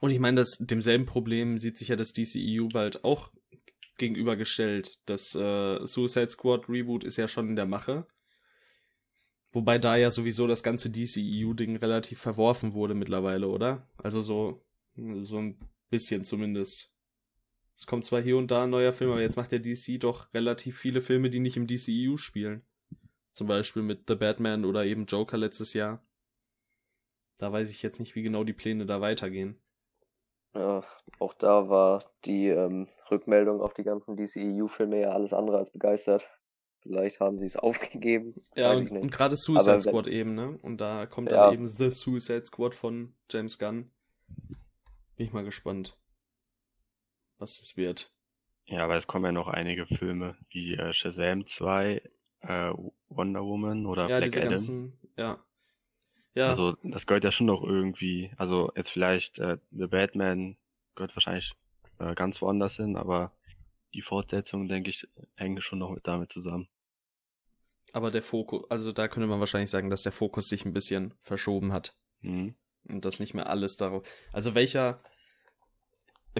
und 0.00 0.10
ich 0.10 0.18
meine, 0.18 0.40
dass 0.40 0.58
demselben 0.58 1.06
Problem 1.06 1.58
sieht 1.58 1.78
sich 1.78 1.88
ja 1.88 1.96
das 1.96 2.12
DCEU 2.12 2.68
bald 2.72 3.04
auch 3.04 3.30
gegenübergestellt. 3.98 4.98
Das 5.06 5.34
äh, 5.34 5.84
Suicide 5.86 6.30
Squad 6.30 6.68
Reboot 6.68 7.04
ist 7.04 7.16
ja 7.16 7.28
schon 7.28 7.48
in 7.48 7.56
der 7.56 7.66
Mache. 7.66 8.06
Wobei 9.52 9.78
da 9.78 9.96
ja 9.96 10.10
sowieso 10.10 10.46
das 10.46 10.62
ganze 10.62 10.90
DCEU-Ding 10.90 11.76
relativ 11.76 12.18
verworfen 12.18 12.72
wurde 12.72 12.94
mittlerweile, 12.94 13.48
oder? 13.48 13.86
Also 13.98 14.22
so, 14.22 14.64
so 14.96 15.38
ein 15.38 15.58
bisschen 15.90 16.24
zumindest. 16.24 16.91
Es 17.76 17.86
kommt 17.86 18.04
zwar 18.04 18.20
hier 18.20 18.36
und 18.36 18.50
da 18.50 18.64
ein 18.64 18.70
neuer 18.70 18.92
Film, 18.92 19.10
aber 19.10 19.20
jetzt 19.22 19.36
macht 19.36 19.50
der 19.52 19.58
DC 19.58 19.98
doch 20.00 20.32
relativ 20.34 20.78
viele 20.78 21.00
Filme, 21.00 21.30
die 21.30 21.40
nicht 21.40 21.56
im 21.56 21.66
DCEU 21.66 22.16
spielen. 22.16 22.62
Zum 23.32 23.46
Beispiel 23.46 23.82
mit 23.82 24.04
The 24.08 24.14
Batman 24.14 24.64
oder 24.64 24.84
eben 24.84 25.06
Joker 25.06 25.38
letztes 25.38 25.72
Jahr. 25.72 26.04
Da 27.38 27.50
weiß 27.50 27.70
ich 27.70 27.82
jetzt 27.82 27.98
nicht, 27.98 28.14
wie 28.14 28.22
genau 28.22 28.44
die 28.44 28.52
Pläne 28.52 28.84
da 28.86 29.00
weitergehen. 29.00 29.58
Ja, 30.54 30.84
auch 31.18 31.32
da 31.34 31.70
war 31.70 32.04
die 32.26 32.48
ähm, 32.48 32.88
Rückmeldung 33.10 33.62
auf 33.62 33.72
die 33.72 33.84
ganzen 33.84 34.16
DCEU-Filme 34.16 35.00
ja 35.00 35.12
alles 35.12 35.32
andere 35.32 35.56
als 35.56 35.70
begeistert. 35.70 36.28
Vielleicht 36.82 37.20
haben 37.20 37.38
sie 37.38 37.46
es 37.46 37.56
aufgegeben. 37.56 38.34
Ja, 38.54 38.72
und, 38.72 38.90
und 38.90 39.10
gerade 39.10 39.34
Suicide 39.34 39.62
Aber 39.62 39.72
wenn- 39.72 39.80
Squad 39.80 40.06
eben, 40.08 40.34
ne? 40.34 40.58
Und 40.60 40.80
da 40.82 41.06
kommt 41.06 41.30
Ja. 41.30 41.46
dann 41.46 41.54
eben 41.54 41.66
The 41.66 41.90
Suicide 41.90 42.44
Squad 42.44 42.74
von 42.74 43.14
James 43.30 43.58
Gunn. 43.58 43.90
Bin 45.16 45.26
ich 45.26 45.32
mal 45.32 45.44
gespannt, 45.44 45.96
was 47.42 47.58
das 47.58 47.76
wird. 47.76 48.10
Ja, 48.64 48.84
aber 48.84 48.96
es 48.96 49.06
kommen 49.06 49.24
ja 49.26 49.32
noch 49.32 49.48
einige 49.48 49.86
Filme 49.86 50.36
wie 50.50 50.74
äh, 50.74 50.94
Shazam 50.94 51.46
2, 51.46 52.00
äh, 52.40 52.72
Wonder 53.08 53.44
Woman 53.44 53.86
oder 53.86 54.08
ja, 54.08 54.18
Black 54.18 54.36
Adam. 54.36 54.50
ganzen, 54.50 54.98
ja. 55.16 55.38
Ja, 56.34 56.48
Also 56.48 56.76
das 56.82 57.06
gehört 57.06 57.24
ja 57.24 57.32
schon 57.32 57.46
noch 57.46 57.62
irgendwie, 57.62 58.30
also 58.38 58.72
jetzt 58.74 58.90
vielleicht 58.90 59.38
äh, 59.38 59.58
The 59.70 59.86
Batman 59.88 60.56
gehört 60.94 61.14
wahrscheinlich 61.14 61.52
äh, 61.98 62.14
ganz 62.14 62.40
woanders 62.40 62.76
hin, 62.76 62.96
aber 62.96 63.32
die 63.92 64.00
Fortsetzung, 64.00 64.66
denke 64.68 64.88
ich, 64.88 65.06
hängen 65.34 65.60
schon 65.60 65.78
noch 65.78 65.90
mit 65.90 66.06
damit 66.06 66.32
zusammen. 66.32 66.68
aber 67.92 68.10
der 68.10 68.22
Fokus, 68.22 68.64
also 68.70 68.92
da 68.92 69.08
könnte 69.08 69.26
man 69.26 69.40
wahrscheinlich 69.40 69.68
sagen, 69.68 69.90
dass 69.90 70.02
der 70.02 70.12
Fokus 70.12 70.48
sich 70.48 70.64
ein 70.64 70.72
bisschen 70.72 71.12
verschoben 71.20 71.74
hat. 71.74 71.94
Mhm. 72.22 72.54
Und 72.88 73.04
das 73.04 73.20
nicht 73.20 73.34
mehr 73.34 73.48
alles 73.50 73.76
darauf. 73.76 74.02
Also 74.32 74.54
welcher. 74.54 75.02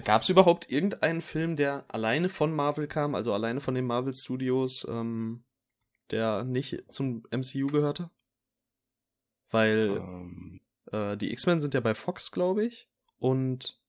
Gab 0.03 0.23
es 0.23 0.29
überhaupt 0.29 0.71
irgendeinen 0.71 1.21
Film, 1.21 1.55
der 1.55 1.85
alleine 1.87 2.29
von 2.29 2.51
Marvel 2.53 2.87
kam, 2.87 3.13
also 3.15 3.33
alleine 3.33 3.59
von 3.59 3.75
den 3.75 3.85
Marvel 3.85 4.13
Studios, 4.13 4.87
ähm, 4.89 5.43
der 6.11 6.43
nicht 6.43 6.83
zum 6.91 7.23
MCU 7.31 7.67
gehörte? 7.67 8.09
Weil 9.51 9.97
Ähm, 9.97 10.61
äh, 10.91 11.15
die 11.15 11.31
X-Men 11.31 11.61
sind 11.61 11.73
ja 11.75 11.79
bei 11.79 11.93
Fox, 11.93 12.31
glaube 12.31 12.65
ich. 12.65 12.89
Und 13.19 13.79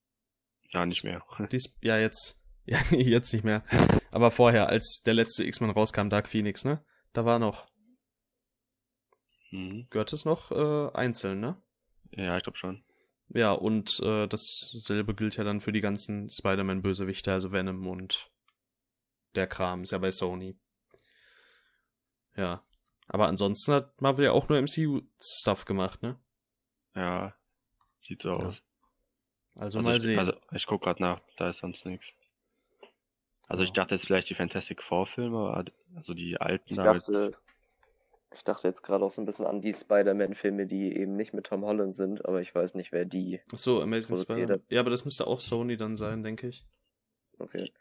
ja, 0.71 0.85
nicht 0.85 1.05
mehr. 1.05 1.23
dies, 1.53 1.75
ja, 1.81 1.99
jetzt, 1.99 2.39
ja, 2.67 2.79
jetzt 2.91 3.33
nicht 3.33 3.45
mehr. 3.45 3.65
Aber 4.11 4.31
vorher, 4.31 4.69
als 4.69 5.03
der 5.05 5.15
letzte 5.15 5.45
X-Men 5.45 5.71
rauskam, 5.71 6.09
Dark 6.11 6.29
Phoenix, 6.29 6.65
ne? 6.65 6.85
Da 7.13 7.25
war 7.25 7.39
noch, 7.39 7.67
Mhm. 9.51 9.87
gehört 9.89 10.13
es 10.13 10.25
noch 10.25 10.51
äh, 10.51 10.91
einzeln, 10.95 11.41
ne? 11.41 11.57
Ja, 12.11 12.37
ich 12.37 12.43
glaube 12.43 12.59
schon. 12.59 12.83
Ja, 13.35 13.51
und 13.53 14.01
äh, 14.01 14.29
dasselbe 14.29 15.13
gilt 15.15 15.37
ja 15.37 15.43
dann 15.45 15.61
für 15.61 15.73
die 15.73 15.81
ganzen 15.81 16.31
Spider-Man-Bösewichte, 16.31 17.33
also 17.33 17.51
Venom 17.53 17.87
und 17.89 18.31
der 19.35 19.49
Kram, 19.49 19.83
ist 19.83 19.91
ja 19.91 19.99
bei 19.99 20.13
Sony. 20.13 20.57
Ja. 22.37 22.65
Aber 23.09 23.27
ansonsten 23.27 23.73
hat 23.75 24.01
Marvel 24.01 24.25
ja 24.27 24.33
auch 24.33 24.49
nur 24.49 24.59
MCU-Stuff 24.59 25.65
gemacht, 25.65 26.03
ne? 26.03 26.19
Ja, 26.95 27.35
sieht 27.99 28.23
so 28.23 28.31
Ja. 28.31 28.37
aus. 28.37 28.63
Also, 29.57 29.79
Also 29.79 29.81
mal 29.81 29.97
ich, 29.97 30.03
sehen. 30.03 30.19
Also 30.21 30.33
ich 30.53 30.67
guck 30.67 30.83
gerade 30.83 31.03
nach, 31.03 31.21
da 31.37 31.51
ist 31.51 31.59
sonst 31.59 31.85
nichts. 31.85 32.07
Also 33.49 33.65
ich 33.65 33.71
Ja. 33.71 33.75
dachte 33.75 33.97
jetzt 33.97 34.07
vielleicht 34.07 34.31
die 34.31 34.35
Fantastic 34.35 34.83
Four 34.83 35.07
Filme, 35.09 35.53
also 35.97 36.15
die 36.15 36.41
alten 36.41 36.71
Ich 36.71 36.77
dachte, 36.77 37.37
ich 38.35 38.45
dachte 38.45 38.69
jetzt 38.69 38.83
gerade 38.83 39.05
auch 39.05 39.11
so 39.11 39.21
ein 39.23 39.27
bisschen 39.27 39.47
an 39.47 39.61
die 39.61 39.73
Spider-Man-Filme, 39.73 40.67
die 40.67 40.97
eben 40.97 41.17
nicht 41.17 41.33
mit 41.35 41.47
Tom 41.47 41.65
Holland 41.65 41.95
sind, 41.97 42.25
aber 42.25 42.41
ich 42.41 42.55
weiß 42.55 42.75
nicht, 42.75 42.93
wer 42.93 43.05
die. 43.05 43.41
Ach 43.53 43.59
so, 43.59 43.81
Amazing 43.83 44.17
Spider-Man. 44.17 44.63
Ja, 44.69 44.81
aber 44.81 44.91
das 44.91 45.05
müsste 45.05 45.27
auch 45.27 45.41
Sony 45.41 45.77
dann 45.77 45.97
sein, 45.97 46.23
denke 46.23 46.49
ich. 46.49 46.67
Okay. 47.39 47.73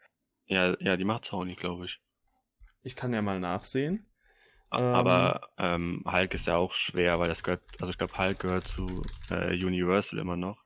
ja, 0.46 0.76
ja, 0.80 0.96
die 0.96 1.04
macht 1.04 1.24
Sony, 1.26 1.54
glaube 1.54 1.86
ich. 1.86 2.00
Ich 2.82 2.96
kann 2.96 3.12
ja 3.12 3.22
mal 3.22 3.40
nachsehen. 3.40 4.06
Ähm. 4.72 4.80
Aber 4.82 5.50
ähm, 5.58 6.02
Hulk 6.06 6.34
ist 6.34 6.46
ja 6.46 6.56
auch 6.56 6.74
schwer, 6.74 7.18
weil 7.20 7.28
das 7.28 7.42
gehört, 7.42 7.62
also 7.80 7.90
ich 7.92 7.98
glaube 7.98 8.16
Hulk 8.18 8.38
gehört 8.40 8.66
zu 8.66 9.04
äh, 9.30 9.52
Universal 9.64 10.18
immer 10.18 10.36
noch. 10.36 10.62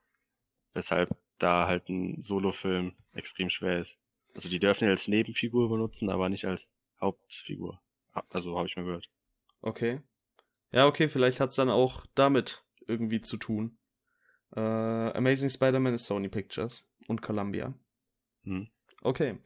Weshalb 0.73 1.11
da 1.39 1.67
halt 1.67 1.89
ein 1.89 2.23
Solofilm 2.25 2.95
extrem 3.13 3.51
schwer 3.51 3.81
ist. 3.81 3.97
Also 4.35 4.49
die 4.49 4.59
dürfen 4.59 4.85
ihn 4.85 4.91
als 4.91 5.09
Nebenfigur 5.09 5.69
benutzen, 5.69 6.11
aber 6.11 6.29
nicht 6.29 6.45
als 6.47 6.67
Hauptfigur. 7.01 7.81
Ha- 8.15 8.25
Also 8.33 8.57
habe 8.57 8.67
ich 8.69 8.77
mal 8.77 8.85
gehört. 8.85 9.09
Okay. 9.61 10.01
Ja, 10.71 10.87
okay, 10.87 11.09
vielleicht 11.09 11.41
hat's 11.41 11.57
dann 11.57 11.71
auch 11.71 12.07
damit 12.15 12.65
irgendwie 12.87 13.21
zu 13.21 13.37
tun. 13.37 13.79
Äh, 14.55 14.61
Amazing 14.61 15.51
Spider-Man 15.51 15.95
ist 15.95 16.07
Sony 16.07 16.29
Pictures 16.29 16.89
und 17.07 17.23
Columbia. 17.23 17.75
Hm. 18.45 18.69
Okay. 19.03 19.39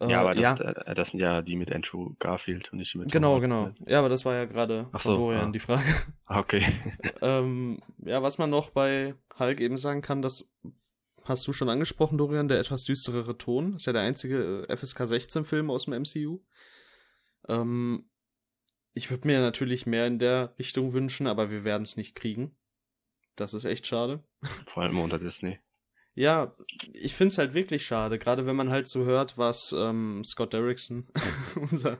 Äh, 0.00 0.10
ja, 0.10 0.20
aber 0.20 0.34
das, 0.34 0.42
ja, 0.42 0.54
Äh, 0.56 0.94
das 0.94 1.10
sind 1.10 1.20
ja 1.20 1.40
die 1.42 1.56
mit 1.56 1.72
Andrew 1.72 2.14
Garfield 2.18 2.70
und 2.72 2.78
nicht 2.78 2.94
mit 2.94 3.04
Tom 3.04 3.10
genau, 3.12 3.34
Holland. 3.40 3.76
genau. 3.78 3.90
Ja, 3.90 3.98
aber 4.00 4.08
das 4.08 4.24
war 4.24 4.34
ja 4.34 4.44
gerade 4.44 4.88
von 4.92 5.00
so, 5.00 5.16
Dorian 5.16 5.46
ja. 5.46 5.50
die 5.52 5.58
Frage. 5.58 5.84
Ah, 6.26 6.40
Okay. 6.40 6.66
ähm, 7.22 7.80
ja, 8.04 8.22
was 8.22 8.38
man 8.38 8.50
noch 8.50 8.70
bei 8.70 9.14
Hulk 9.38 9.60
eben 9.60 9.78
sagen 9.78 10.02
kann, 10.02 10.22
das 10.22 10.52
hast 11.24 11.46
du 11.46 11.52
schon 11.52 11.68
angesprochen, 11.68 12.18
Dorian, 12.18 12.48
der 12.48 12.58
etwas 12.60 12.84
düsterere 12.84 13.38
Ton. 13.38 13.76
Ist 13.76 13.86
ja 13.86 13.92
der 13.92 14.02
einzige 14.02 14.64
äh, 14.68 14.76
FSK 14.76 15.06
16 15.06 15.44
Film 15.44 15.70
aus 15.70 15.86
dem 15.86 15.94
MCU. 15.94 16.40
Ähm, 17.48 18.08
ich 18.96 19.10
würde 19.10 19.28
mir 19.28 19.40
natürlich 19.40 19.84
mehr 19.84 20.06
in 20.06 20.18
der 20.18 20.54
Richtung 20.58 20.94
wünschen, 20.94 21.26
aber 21.26 21.50
wir 21.50 21.64
werden 21.64 21.82
es 21.82 21.98
nicht 21.98 22.14
kriegen. 22.14 22.56
Das 23.36 23.52
ist 23.52 23.66
echt 23.66 23.86
schade. 23.86 24.24
Vor 24.72 24.82
allem 24.82 24.98
unter 24.98 25.18
Disney. 25.18 25.58
Ja, 26.14 26.56
ich 26.94 27.12
find's 27.12 27.36
halt 27.36 27.52
wirklich 27.52 27.84
schade, 27.84 28.18
gerade 28.18 28.46
wenn 28.46 28.56
man 28.56 28.70
halt 28.70 28.88
so 28.88 29.04
hört, 29.04 29.36
was 29.36 29.74
ähm, 29.78 30.24
Scott 30.24 30.54
Derrickson, 30.54 31.06
unser, 31.70 31.98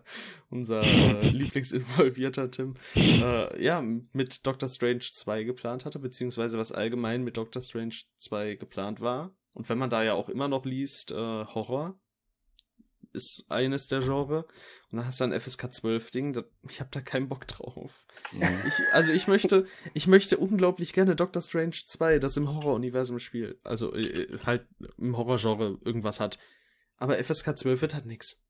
unser 0.48 0.82
äh, 0.82 1.28
Lieblingsinvolvierter 1.28 2.50
Tim, 2.50 2.76
äh, 2.94 3.62
ja, 3.62 3.82
mit 3.82 4.46
Doctor 4.46 4.70
Strange 4.70 5.00
2 5.00 5.44
geplant 5.44 5.84
hatte, 5.84 5.98
beziehungsweise 5.98 6.56
was 6.56 6.72
allgemein 6.72 7.24
mit 7.24 7.36
Doctor 7.36 7.60
Strange 7.60 7.96
2 8.16 8.54
geplant 8.54 9.02
war. 9.02 9.36
Und 9.52 9.68
wenn 9.68 9.76
man 9.76 9.90
da 9.90 10.02
ja 10.02 10.14
auch 10.14 10.30
immer 10.30 10.48
noch 10.48 10.64
liest, 10.64 11.10
äh, 11.10 11.14
Horror 11.14 12.00
ist 13.16 13.46
eines 13.48 13.88
der 13.88 14.00
Genre. 14.00 14.44
Und 14.92 14.98
dann 14.98 15.06
hast 15.06 15.20
du 15.20 15.24
ein 15.24 15.40
FSK 15.40 15.72
12 15.72 16.10
Ding, 16.12 16.44
ich 16.68 16.80
hab 16.80 16.92
da 16.92 17.00
keinen 17.00 17.28
Bock 17.28 17.48
drauf. 17.48 18.06
Mhm. 18.32 18.62
Ich, 18.68 18.74
also 18.92 19.10
ich 19.10 19.26
möchte, 19.26 19.64
ich 19.94 20.06
möchte 20.06 20.36
unglaublich 20.36 20.92
gerne 20.92 21.16
Doctor 21.16 21.42
Strange 21.42 21.76
2, 21.86 22.20
das 22.20 22.36
im 22.36 22.48
Horror-Universum 22.48 23.18
spielt. 23.18 23.58
Also 23.64 23.94
äh, 23.94 24.38
halt 24.44 24.68
im 24.98 25.16
Horrorgenre 25.16 25.78
irgendwas 25.84 26.20
hat. 26.20 26.38
Aber 26.98 27.16
FSK 27.16 27.58
12 27.58 27.82
wird 27.82 27.94
halt 27.94 28.06
nix. 28.06 28.44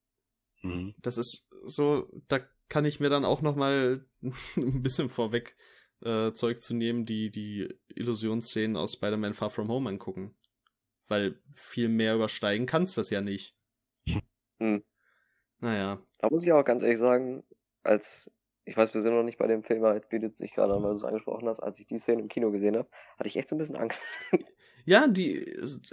Mhm. 0.62 0.94
Das 0.98 1.16
ist 1.16 1.48
so, 1.64 2.10
da 2.28 2.40
kann 2.68 2.84
ich 2.84 3.00
mir 3.00 3.08
dann 3.08 3.24
auch 3.24 3.42
noch 3.42 3.56
mal 3.56 4.04
ein 4.56 4.82
bisschen 4.82 5.08
vorweg 5.08 5.56
äh, 6.02 6.32
Zeug 6.32 6.62
zu 6.62 6.74
nehmen, 6.74 7.06
die 7.06 7.30
die 7.30 7.68
Illusionsszenen 7.94 8.76
aus 8.76 8.94
Spider-Man 8.94 9.34
Far 9.34 9.50
From 9.50 9.68
Home 9.68 9.88
angucken. 9.88 10.34
weil 11.08 11.40
viel 11.54 11.88
mehr 11.88 12.16
übersteigen 12.16 12.66
kannst 12.66 12.98
das 12.98 13.10
ja 13.10 13.20
nicht. 13.20 13.55
Hm. 14.58 14.82
Naja. 15.60 16.00
Da 16.18 16.28
muss 16.30 16.44
ich 16.44 16.52
auch 16.52 16.64
ganz 16.64 16.82
ehrlich 16.82 16.98
sagen, 16.98 17.44
als, 17.82 18.30
ich 18.64 18.76
weiß, 18.76 18.94
wir 18.94 19.00
sind 19.00 19.14
noch 19.14 19.22
nicht 19.22 19.38
bei 19.38 19.46
dem 19.46 19.62
Film, 19.62 19.84
aber 19.84 19.94
jetzt 19.94 20.08
bietet 20.08 20.36
sich 20.36 20.52
gerade 20.54 20.74
an, 20.74 20.82
weil 20.82 20.90
du 20.90 20.96
es 20.96 21.04
angesprochen 21.04 21.48
hast, 21.48 21.60
als 21.60 21.78
ich 21.78 21.86
die 21.86 21.98
Szene 21.98 22.22
im 22.22 22.28
Kino 22.28 22.50
gesehen 22.50 22.76
habe, 22.76 22.88
hatte 23.18 23.28
ich 23.28 23.36
echt 23.36 23.48
so 23.48 23.56
ein 23.56 23.58
bisschen 23.58 23.76
Angst. 23.76 24.02
Ja, 24.88 25.08
die, 25.08 25.44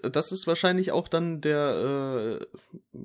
das 0.04 0.32
ist 0.32 0.46
wahrscheinlich 0.46 0.92
auch 0.92 1.08
dann 1.08 1.42
der, 1.42 2.40
äh, 2.42 2.46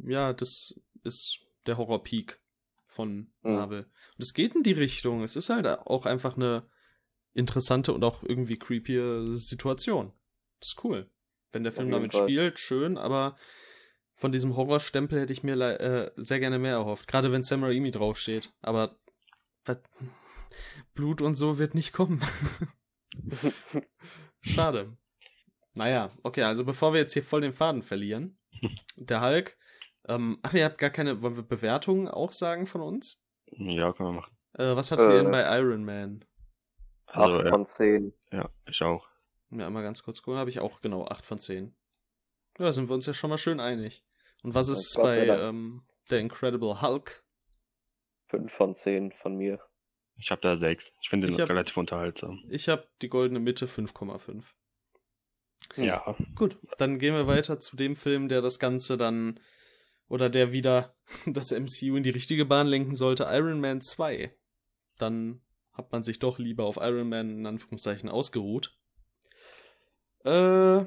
ja, 0.07 0.35
das 0.35 0.79
ist 1.03 1.41
der 1.67 1.79
Horror-Peak 1.79 2.39
von 2.85 3.33
Mhm. 3.41 3.55
Marvel. 3.55 3.79
Und 3.85 4.23
es 4.23 4.35
geht 4.35 4.55
in 4.55 4.63
die 4.63 4.73
Richtung. 4.73 5.25
Es 5.25 5.35
ist 5.35 5.49
halt 5.49 5.67
auch 5.67 6.05
einfach 6.05 6.37
eine 6.37 6.69
interessante 7.33 7.95
und 7.95 8.05
auch 8.05 8.23
irgendwie 8.23 8.59
creepy 8.59 9.35
Situation. 9.37 10.13
Das 10.61 10.73
ist 10.73 10.85
cool. 10.85 11.09
Wenn 11.53 11.63
der 11.63 11.73
Film 11.73 11.91
damit 11.91 12.13
Fall. 12.13 12.25
spielt, 12.25 12.59
schön, 12.59 12.99
aber 12.99 13.39
von 14.19 14.33
diesem 14.33 14.57
Horrorstempel 14.57 15.21
hätte 15.21 15.33
ich 15.33 15.45
mir 15.45 15.55
äh, 15.61 16.11
sehr 16.17 16.41
gerne 16.41 16.59
mehr 16.59 16.73
erhofft. 16.73 17.07
Gerade 17.07 17.31
wenn 17.31 17.45
Sam 17.45 17.63
Raimi 17.63 17.93
draufsteht. 17.93 18.53
Aber 18.63 18.97
das, 19.63 19.79
Blut 20.93 21.23
und 21.23 21.37
so 21.37 21.59
wird 21.59 21.77
nicht 21.77 21.93
kommen. 21.93 22.21
Schade. 24.41 24.97
Naja, 25.75 26.11
okay, 26.25 26.43
also 26.43 26.65
bevor 26.65 26.93
wir 26.93 27.01
jetzt 27.01 27.13
hier 27.13 27.23
voll 27.23 27.43
den 27.43 27.53
Faden 27.53 27.83
verlieren, 27.83 28.37
der 28.97 29.21
Hulk, 29.23 29.57
ähm, 30.09 30.39
ach, 30.43 30.53
ihr 30.53 30.65
habt 30.65 30.79
gar 30.79 30.91
keine, 30.91 31.23
wollen 31.23 31.37
wir 31.37 31.43
Bewertungen 31.45 32.09
auch 32.09 32.33
sagen 32.33 32.67
von 32.67 32.81
uns? 32.81 33.23
Ja, 33.53 33.93
können 33.93 34.09
wir 34.09 34.21
machen. 34.21 34.37
Äh, 34.55 34.75
was 34.75 34.91
hattet 34.91 35.09
ihr 35.11 35.15
Äh. 35.21 35.23
denn 35.23 35.31
bei 35.31 35.59
Iron 35.59 35.85
Man? 35.85 36.25
Also, 37.07 37.37
Acht 37.39 37.45
ja, 37.45 37.51
von 37.51 37.67
zehn. 37.67 38.13
ja, 38.33 38.51
ich 38.67 38.83
auch. 38.83 39.07
Ja, 39.51 39.67
einmal 39.69 39.85
ganz 39.85 40.03
kurz 40.03 40.23
gucken, 40.23 40.41
habe 40.41 40.51
ich 40.51 40.59
auch 40.59 40.81
genau 40.81 41.07
8 41.07 41.25
von 41.25 41.39
10. 41.39 41.75
Ja, 42.59 42.73
sind 42.73 42.89
wir 42.89 42.95
uns 42.95 43.07
ja 43.07 43.15
schon 43.15 43.31
mal 43.31 43.39
schön 43.39 43.61
einig. 43.61 44.05
Und 44.43 44.55
was 44.55 44.69
ist 44.69 44.95
Gott 44.95 45.05
sei 45.07 45.27
bei 45.27 45.41
ähm, 45.41 45.83
der 46.11 46.21
Incredible 46.21 46.81
Hulk? 46.81 47.25
Fünf 48.29 48.53
von 48.53 48.75
zehn 48.75 49.13
von 49.13 49.37
mir. 49.37 49.61
Ich 50.17 50.31
habe 50.31 50.41
da 50.41 50.57
sechs. 50.57 50.91
Ich 51.01 51.09
finde 51.09 51.27
den 51.29 51.35
Ich 51.35 51.41
hab- 51.41 51.49
relativ 51.49 51.77
unterhaltsam. 51.77 52.43
Ich 52.49 52.69
habe 52.69 52.87
die 53.03 53.09
goldene 53.09 53.41
Mitte 53.41 53.67
5,5. 53.67 54.45
Hm. 55.75 55.85
Ja. 55.85 56.17
Gut, 56.35 56.57
dann 56.79 56.99
gehen 56.99 57.15
wir 57.15 57.27
weiter 57.27 57.61
zu 57.61 57.77
dem 57.77 57.97
Film, 57.97 58.29
der 58.29 58.41
das 58.41 58.59
Ganze 58.59 58.97
dann 58.97 59.39
oder 60.09 60.31
der 60.31 60.53
wieder 60.53 60.95
das 61.27 61.51
MCU 61.53 61.97
in 61.97 62.03
die 62.03 62.11
richtige 62.11 62.45
Bahn 62.47 62.67
lenken 62.67 62.97
sollte, 62.97 63.25
Iron 63.31 63.61
Man 63.61 63.81
2. 63.81 64.35
Dann 64.99 65.41
hat 65.73 65.93
man 65.93 66.03
sich 66.03 66.19
doch 66.19 66.39
lieber 66.39 66.65
auf 66.65 66.77
Iron 66.77 67.09
Man 67.09 67.31
in 67.31 67.47
Anführungszeichen 67.47 68.09
ausgeruht. 68.09 68.77
Äh, 70.25 70.85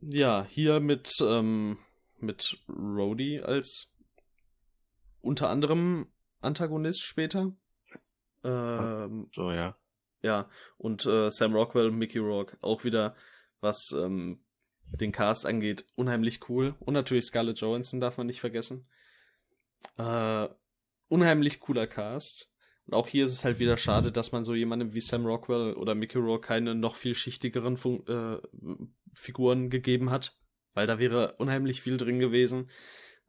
ja, 0.00 0.46
hier 0.48 0.80
mit, 0.80 1.10
ähm, 1.20 1.78
mit 2.22 2.58
Rhodey 2.68 3.40
als 3.40 3.92
unter 5.20 5.50
anderem 5.50 6.06
Antagonist 6.40 7.02
später. 7.02 7.52
Ähm, 8.44 9.28
So, 9.34 9.50
ja. 9.52 9.76
ja, 10.22 10.48
und 10.78 11.06
äh, 11.06 11.30
Sam 11.30 11.54
Rockwell 11.54 11.90
Mickey 11.90 12.18
Rourke 12.18 12.58
auch 12.60 12.84
wieder, 12.84 13.14
was 13.60 13.92
ähm, 13.92 14.44
den 14.84 15.12
Cast 15.12 15.46
angeht, 15.46 15.86
unheimlich 15.94 16.48
cool. 16.48 16.74
Und 16.80 16.94
natürlich 16.94 17.26
Scarlett 17.26 17.60
Johansson 17.60 18.00
darf 18.00 18.18
man 18.18 18.26
nicht 18.26 18.40
vergessen. 18.40 18.86
Äh, 19.96 20.48
unheimlich 21.08 21.60
cooler 21.60 21.86
Cast. 21.86 22.52
Und 22.86 22.94
auch 22.94 23.06
hier 23.06 23.24
ist 23.24 23.32
es 23.32 23.44
halt 23.44 23.58
wieder 23.58 23.76
schade, 23.76 24.10
dass 24.10 24.32
man 24.32 24.44
so 24.44 24.54
jemandem 24.54 24.92
wie 24.92 25.00
Sam 25.00 25.24
Rockwell 25.24 25.74
oder 25.74 25.94
Mickey 25.94 26.18
Rourke 26.18 26.48
keine 26.48 26.74
noch 26.74 26.96
viel 26.96 27.14
schichtigeren 27.14 27.76
Fun 27.76 28.04
äh, 28.06 28.38
Figuren 29.14 29.70
gegeben 29.70 30.10
hat. 30.10 30.36
Weil 30.74 30.86
da 30.86 30.98
wäre 30.98 31.34
unheimlich 31.38 31.82
viel 31.82 31.96
drin 31.96 32.18
gewesen. 32.18 32.70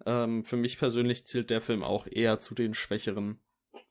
Ähm, 0.05 0.43
für 0.45 0.57
mich 0.57 0.77
persönlich 0.77 1.25
zählt 1.25 1.49
der 1.49 1.61
Film 1.61 1.83
auch 1.83 2.07
eher 2.07 2.39
zu 2.39 2.55
den 2.55 2.73
schwächeren 2.73 3.41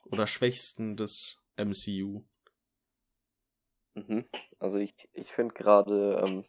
oder 0.05 0.27
schwächsten 0.27 0.97
des 0.97 1.43
MCU. 1.57 2.23
Mhm. 3.95 4.25
Also 4.59 4.79
ich, 4.79 4.95
ich 5.13 5.33
finde 5.33 5.55
gerade, 5.55 6.23
ähm, 6.25 6.45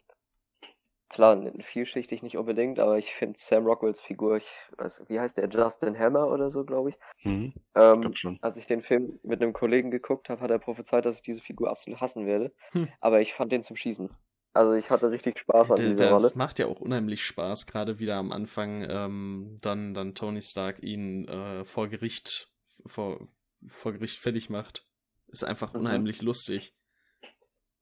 klar, 1.08 1.52
vielschichtig 1.60 2.22
nicht 2.22 2.36
unbedingt, 2.36 2.78
aber 2.78 2.98
ich 2.98 3.14
finde 3.14 3.38
Sam 3.38 3.66
Rockwells 3.66 4.00
Figur, 4.00 4.36
ich 4.36 4.48
weiß, 4.78 5.04
wie 5.08 5.20
heißt 5.20 5.36
der, 5.36 5.48
Justin 5.48 5.98
Hammer 5.98 6.28
oder 6.28 6.50
so, 6.50 6.64
glaube 6.64 6.90
ich. 6.90 6.96
Mhm. 7.22 7.52
Ich 7.54 7.62
Ähm, 7.74 8.00
glaub 8.00 8.18
schon. 8.18 8.38
als 8.40 8.58
ich 8.58 8.66
den 8.66 8.82
Film 8.82 9.18
mit 9.22 9.42
einem 9.42 9.52
Kollegen 9.52 9.90
geguckt 9.90 10.28
habe, 10.28 10.40
hat 10.40 10.50
er 10.50 10.58
prophezeit, 10.58 11.04
dass 11.04 11.16
ich 11.16 11.22
diese 11.22 11.40
Figur 11.42 11.70
absolut 11.70 12.00
hassen 12.00 12.26
werde. 12.26 12.52
Hm. 12.72 12.88
Aber 13.00 13.20
ich 13.20 13.34
fand 13.34 13.52
den 13.52 13.62
zum 13.62 13.76
Schießen. 13.76 14.10
Also 14.54 14.74
ich 14.74 14.88
hatte 14.90 15.10
richtig 15.10 15.38
Spaß 15.40 15.72
an 15.72 15.76
dieser 15.84 16.08
das 16.10 16.12
Rolle. 16.12 16.32
macht 16.36 16.58
ja 16.58 16.66
auch 16.66 16.80
unheimlich 16.80 17.24
Spaß, 17.24 17.66
gerade 17.66 17.98
wieder 17.98 18.16
am 18.16 18.32
Anfang, 18.32 18.86
ähm, 18.88 19.58
dann, 19.60 19.94
dann 19.94 20.14
Tony 20.14 20.42
Stark 20.42 20.82
ihn 20.82 21.26
äh, 21.28 21.64
vor 21.64 21.88
Gericht, 21.88 22.52
vor, 22.86 23.28
vor 23.66 23.92
Gericht 23.92 24.18
fertig 24.18 24.50
macht. 24.50 24.86
Ist 25.28 25.44
einfach 25.44 25.74
Mhm. 25.74 25.80
unheimlich 25.80 26.22
lustig. 26.22 26.74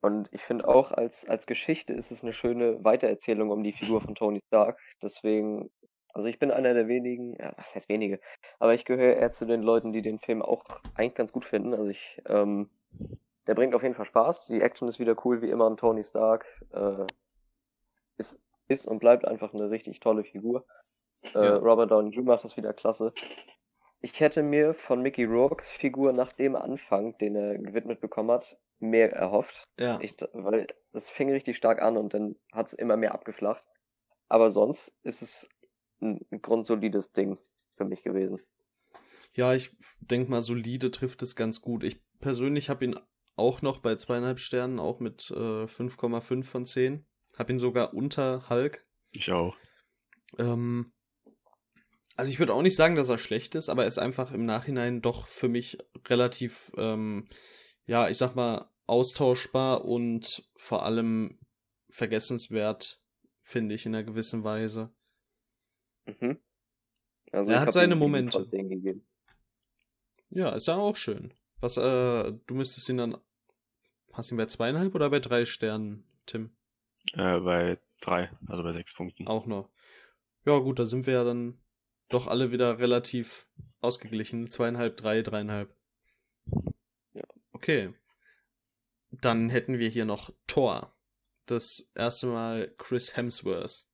Und 0.01 0.27
ich 0.33 0.41
finde 0.41 0.67
auch, 0.67 0.91
als, 0.91 1.25
als 1.27 1.45
Geschichte 1.45 1.93
ist 1.93 2.11
es 2.11 2.23
eine 2.23 2.33
schöne 2.33 2.83
Weitererzählung 2.83 3.51
um 3.51 3.63
die 3.63 3.71
Figur 3.73 4.01
von 4.01 4.15
Tony 4.15 4.39
Stark. 4.47 4.77
Deswegen, 5.01 5.69
also 6.13 6.27
ich 6.27 6.39
bin 6.39 6.51
einer 6.51 6.73
der 6.73 6.87
wenigen, 6.87 7.35
ja, 7.39 7.53
was 7.57 7.73
heißt 7.75 7.87
wenige, 7.89 8.19
aber 8.59 8.73
ich 8.73 8.83
gehöre 8.85 9.15
eher 9.15 9.31
zu 9.31 9.45
den 9.45 9.61
Leuten, 9.61 9.93
die 9.93 10.01
den 10.01 10.19
Film 10.19 10.41
auch 10.41 10.65
eigentlich 10.95 11.15
ganz 11.15 11.31
gut 11.31 11.45
finden. 11.45 11.73
Also 11.73 11.89
ich, 11.89 12.21
ähm, 12.27 12.69
der 13.47 13.55
bringt 13.55 13.75
auf 13.75 13.83
jeden 13.83 13.95
Fall 13.95 14.05
Spaß. 14.05 14.47
Die 14.47 14.61
Action 14.61 14.87
ist 14.87 14.99
wieder 14.99 15.15
cool, 15.25 15.41
wie 15.41 15.49
immer. 15.49 15.67
Und 15.67 15.79
Tony 15.79 16.03
Stark 16.03 16.45
äh, 16.71 17.05
ist, 18.17 18.41
ist 18.67 18.85
und 18.85 18.99
bleibt 18.99 19.25
einfach 19.25 19.53
eine 19.53 19.69
richtig 19.69 19.99
tolle 19.99 20.23
Figur. 20.23 20.65
Äh, 21.23 21.29
Ja. 21.33 21.55
Robert 21.55 21.91
Downey 21.91 22.09
Jr. 22.09 22.25
macht 22.25 22.43
das 22.43 22.57
wieder 22.57 22.73
klasse. 22.73 23.13
Ich 24.01 24.19
hätte 24.19 24.43
mir 24.43 24.73
von 24.73 25.01
Mickey 25.01 25.23
Rourkes 25.23 25.69
Figur 25.69 26.11
nach 26.11 26.33
dem 26.33 26.57
Anfang, 26.57 27.17
den 27.19 27.35
er 27.37 27.57
gewidmet 27.57 28.01
bekommen 28.01 28.31
hat, 28.31 28.57
mehr 28.79 29.13
erhofft. 29.13 29.63
Ja. 29.79 29.97
Ich, 30.01 30.17
weil 30.33 30.67
es 30.91 31.09
fing 31.09 31.31
richtig 31.31 31.55
stark 31.55 31.81
an 31.81 31.95
und 31.95 32.13
dann 32.13 32.35
hat 32.51 32.67
es 32.67 32.73
immer 32.73 32.97
mehr 32.97 33.13
abgeflacht. 33.13 33.63
Aber 34.27 34.49
sonst 34.49 34.93
ist 35.03 35.21
es 35.21 35.49
ein, 36.01 36.19
grundsolides 36.41 37.13
Ding 37.13 37.37
für 37.77 37.85
mich 37.85 38.03
gewesen. 38.03 38.41
Ja, 39.35 39.53
ich 39.53 39.71
denk 40.01 40.27
mal, 40.29 40.41
solide 40.41 40.91
trifft 40.91 41.21
es 41.23 41.35
ganz 41.35 41.61
gut. 41.61 41.83
Ich 41.83 42.01
persönlich 42.19 42.69
habe 42.69 42.83
ihn 42.85 42.99
auch 43.35 43.61
noch 43.61 43.79
bei 43.79 43.95
zweieinhalb 43.95 44.39
Sternen, 44.39 44.79
auch 44.79 44.99
mit 44.99 45.31
äh, 45.31 45.65
5,5 45.65 46.43
von 46.43 46.65
10. 46.65 47.05
Hab 47.37 47.49
ihn 47.49 47.59
sogar 47.59 47.93
unter 47.93 48.49
Hulk. 48.49 48.85
Ich 49.11 49.31
auch. 49.31 49.55
Ähm, 50.37 50.91
also 52.15 52.31
ich 52.31 52.39
würde 52.39 52.53
auch 52.53 52.61
nicht 52.61 52.75
sagen, 52.75 52.95
dass 52.95 53.09
er 53.09 53.17
schlecht 53.17 53.55
ist, 53.55 53.69
aber 53.69 53.83
er 53.83 53.87
ist 53.87 53.97
einfach 53.97 54.31
im 54.31 54.45
Nachhinein 54.45 55.01
doch 55.01 55.25
für 55.27 55.47
mich 55.47 55.77
relativ, 56.07 56.71
ähm, 56.77 57.27
ja, 57.85 58.09
ich 58.09 58.17
sag 58.17 58.35
mal, 58.35 58.69
austauschbar 58.85 59.85
und 59.85 60.43
vor 60.55 60.85
allem 60.85 61.39
vergessenswert, 61.89 63.01
finde 63.41 63.75
ich 63.75 63.85
in 63.85 63.95
einer 63.95 64.03
gewissen 64.03 64.43
Weise. 64.43 64.93
Mhm. 66.05 66.39
Also 67.31 67.51
Er 67.51 67.61
hat 67.61 67.73
seine 67.73 67.95
Momente. 67.95 68.45
Ja, 70.29 70.49
ist 70.49 70.67
ja 70.67 70.75
auch 70.75 70.95
schön. 70.95 71.33
Was, 71.63 71.77
äh, 71.77 72.33
du 72.45 72.55
müsstest 72.55 72.89
ihn 72.89 72.97
dann, 72.97 73.17
hast 74.11 74.29
ihn 74.29 74.37
bei 74.37 74.47
zweieinhalb 74.47 74.93
oder 74.95 75.09
bei 75.09 75.21
drei 75.21 75.45
Sternen, 75.45 76.03
Tim? 76.25 76.53
Äh, 77.13 77.39
bei 77.39 77.79
drei, 78.01 78.29
also 78.47 78.63
bei 78.63 78.73
sechs 78.73 78.93
Punkten. 78.93 79.29
Auch 79.29 79.45
noch. 79.45 79.69
Ja, 80.43 80.59
gut, 80.59 80.77
da 80.77 80.85
sind 80.85 81.07
wir 81.07 81.13
ja 81.13 81.23
dann 81.23 81.57
doch 82.09 82.27
alle 82.27 82.51
wieder 82.51 82.79
relativ 82.79 83.47
ausgeglichen. 83.79 84.49
Zweieinhalb, 84.49 84.97
drei, 84.97 85.21
dreieinhalb. 85.21 85.73
Ja. 87.13 87.23
Okay. 87.53 87.93
Dann 89.11 89.47
hätten 89.47 89.79
wir 89.79 89.87
hier 89.87 90.03
noch 90.03 90.33
Thor. 90.47 90.93
Das 91.45 91.93
erste 91.95 92.27
Mal 92.27 92.75
Chris 92.77 93.15
Hemsworth. 93.15 93.87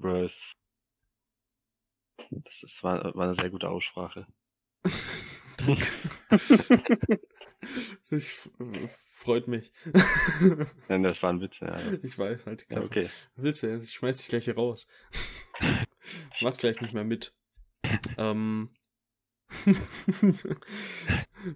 Verse. 0.00 0.56
Das 2.16 2.62
ist, 2.64 2.82
war, 2.82 3.14
war 3.14 3.26
eine 3.26 3.36
sehr 3.36 3.50
gute 3.50 3.68
Aussprache. 3.68 4.26
Danke. 5.56 5.86
ich, 8.10 8.30
freut 8.88 9.48
mich. 9.48 9.72
Nein, 10.88 11.02
das 11.02 11.22
war 11.22 11.30
ein 11.32 11.40
Witz, 11.40 11.60
ja. 11.60 11.78
ich 12.02 12.18
weiß, 12.18 12.46
halt 12.46 12.62
die 12.62 12.74
ja 12.74 12.80
Klappe. 12.80 12.86
okay. 12.86 13.10
Willst 13.36 13.62
du? 13.62 13.78
Ich 13.78 13.92
schmeiß 13.92 14.18
dich 14.18 14.28
gleich 14.28 14.44
hier 14.44 14.56
raus. 14.56 14.86
Mach's 16.40 16.58
gleich 16.58 16.80
nicht 16.80 16.94
mehr 16.94 17.04
mit. 17.04 17.34
Ähm. 18.18 18.70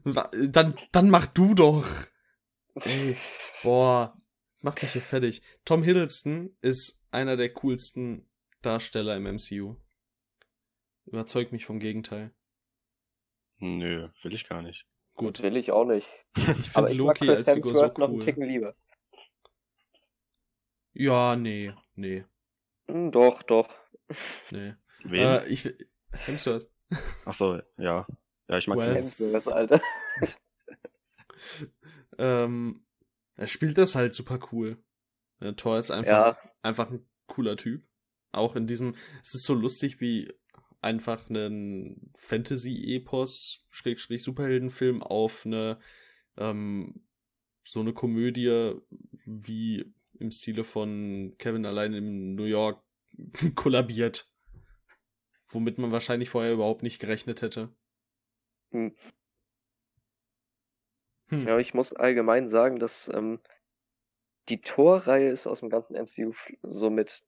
Dann, 0.04 0.78
dann 0.92 1.10
mach 1.10 1.26
du 1.26 1.54
doch. 1.54 1.86
Ey, 2.76 3.16
boah, 3.62 4.16
mach 4.60 4.80
mich 4.80 4.92
hier 4.92 5.02
fertig. 5.02 5.42
Tom 5.64 5.82
Hiddleston 5.82 6.56
ist 6.60 7.02
einer 7.10 7.36
der 7.36 7.52
coolsten 7.52 8.28
Darsteller 8.62 9.16
im 9.16 9.24
MCU. 9.24 9.76
Überzeugt 11.06 11.52
mich 11.52 11.66
vom 11.66 11.80
Gegenteil. 11.80 12.32
Nö, 13.60 14.08
will 14.22 14.34
ich 14.34 14.48
gar 14.48 14.62
nicht. 14.62 14.86
Gut, 15.14 15.42
Will 15.42 15.56
ich 15.56 15.70
auch 15.70 15.84
nicht. 15.84 16.08
ich 16.36 16.44
finde 16.44 16.60
ich 16.64 16.74
mag 16.76 16.92
Loki 16.94 17.26
Chris 17.26 17.46
als 17.46 17.56
Figur 17.56 17.74
so 17.74 17.82
Hemsworth 17.82 17.98
noch 17.98 18.08
einen 18.08 18.16
cool. 18.16 18.24
Ticken 18.24 18.44
lieber. 18.44 18.74
Ja, 20.92 21.36
nee, 21.36 21.72
nee. 21.94 22.24
Hm, 22.88 23.12
Doch, 23.12 23.42
doch. 23.42 23.72
Nee. 24.50 24.74
Wen? 25.04 25.20
Äh, 25.20 25.46
ich, 25.48 25.68
Hemsworth. 26.12 26.70
Ach 27.24 27.34
so, 27.34 27.60
ja. 27.76 28.06
Ja, 28.48 28.58
ich 28.58 28.66
mag 28.66 28.78
Well. 28.78 28.94
den. 28.94 29.04
Hemsworth, 29.04 29.48
Alter. 29.48 29.80
ähm, 32.18 32.84
er 33.36 33.46
spielt 33.46 33.78
das 33.78 33.94
halt 33.94 34.14
super 34.14 34.38
cool. 34.52 34.82
Äh, 35.40 35.52
Thor 35.54 35.78
ist 35.78 35.90
einfach, 35.90 36.36
Ja. 36.36 36.50
einfach 36.62 36.90
ein 36.90 37.08
cooler 37.26 37.56
Typ. 37.56 37.84
Auch 38.32 38.56
in 38.56 38.66
diesem, 38.66 38.94
es 39.22 39.34
ist 39.34 39.46
so 39.46 39.54
lustig, 39.54 40.00
wie 40.00 40.32
einfach 40.80 41.28
einen 41.28 42.12
Fantasy-Epos, 42.16 43.66
Schrägstrich 43.68 44.22
Superheldenfilm 44.22 45.02
auf 45.02 45.44
eine, 45.44 45.78
ähm, 46.36 47.06
so 47.64 47.80
eine 47.80 47.92
Komödie 47.92 48.74
wie 49.24 49.92
im 50.18 50.30
Stile 50.30 50.64
von 50.64 51.34
Kevin 51.38 51.66
allein 51.66 51.92
in 51.94 52.34
New 52.34 52.44
York 52.44 52.82
kollabiert. 53.54 54.30
Womit 55.48 55.78
man 55.78 55.90
wahrscheinlich 55.90 56.30
vorher 56.30 56.52
überhaupt 56.52 56.82
nicht 56.82 57.00
gerechnet 57.00 57.42
hätte. 57.42 57.74
Hm. 58.70 58.94
Hm. 61.28 61.46
Ja, 61.46 61.58
ich 61.58 61.74
muss 61.74 61.92
allgemein 61.92 62.48
sagen, 62.48 62.78
dass 62.78 63.08
ähm, 63.12 63.40
die 64.48 64.60
Torreihe 64.60 65.30
ist 65.30 65.46
aus 65.46 65.60
dem 65.60 65.70
ganzen 65.70 65.94
MCU 65.94 66.32
somit 66.62 67.24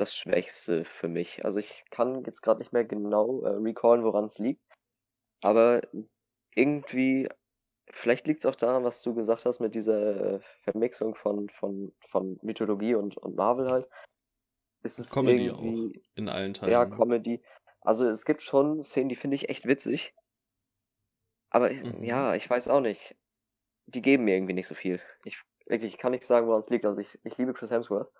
das 0.00 0.14
Schwächste 0.14 0.84
für 0.84 1.08
mich. 1.08 1.44
Also 1.44 1.58
ich 1.58 1.84
kann 1.90 2.24
jetzt 2.24 2.42
gerade 2.42 2.60
nicht 2.60 2.72
mehr 2.72 2.84
genau 2.84 3.42
äh, 3.42 3.50
recallen, 3.50 4.04
woran 4.04 4.24
es 4.24 4.38
liegt. 4.38 4.62
Aber 5.40 5.82
irgendwie, 6.54 7.28
vielleicht 7.90 8.26
liegt 8.26 8.44
es 8.44 8.46
auch 8.46 8.56
daran, 8.56 8.84
was 8.84 9.02
du 9.02 9.14
gesagt 9.14 9.44
hast 9.44 9.60
mit 9.60 9.74
dieser 9.74 10.34
äh, 10.34 10.40
Vermixung 10.62 11.14
von, 11.14 11.48
von, 11.50 11.92
von 12.06 12.38
Mythologie 12.42 12.94
und, 12.94 13.16
und 13.16 13.36
Marvel 13.36 13.70
halt. 13.70 13.88
Ist 14.82 14.98
es 14.98 15.10
Comedy 15.10 15.46
irgendwie, 15.46 15.98
auch 15.98 16.00
in 16.14 16.28
allen 16.28 16.54
Teilen. 16.54 16.72
ja, 16.72 16.86
Comedy. 16.86 17.42
Also 17.80 18.08
es 18.08 18.24
gibt 18.24 18.42
schon 18.42 18.82
Szenen, 18.82 19.08
die 19.08 19.16
finde 19.16 19.36
ich 19.36 19.48
echt 19.48 19.66
witzig. 19.66 20.14
Aber 21.50 21.72
Mhm. 21.72 22.04
ja, 22.04 22.34
ich 22.34 22.48
weiß 22.48 22.68
auch 22.68 22.80
nicht. 22.80 23.16
Die 23.86 24.02
geben 24.02 24.24
mir 24.24 24.34
irgendwie 24.34 24.54
nicht 24.54 24.66
so 24.66 24.74
viel. 24.74 25.00
Ich, 25.24 25.42
wirklich, 25.66 25.94
ich 25.94 25.98
kann 25.98 26.12
nicht 26.12 26.26
sagen, 26.26 26.46
woran 26.46 26.60
es 26.60 26.68
liegt. 26.68 26.84
Also 26.84 27.00
ich, 27.00 27.18
ich 27.24 27.38
liebe 27.38 27.54
Chris 27.54 27.70
Hemsworth. 27.70 28.12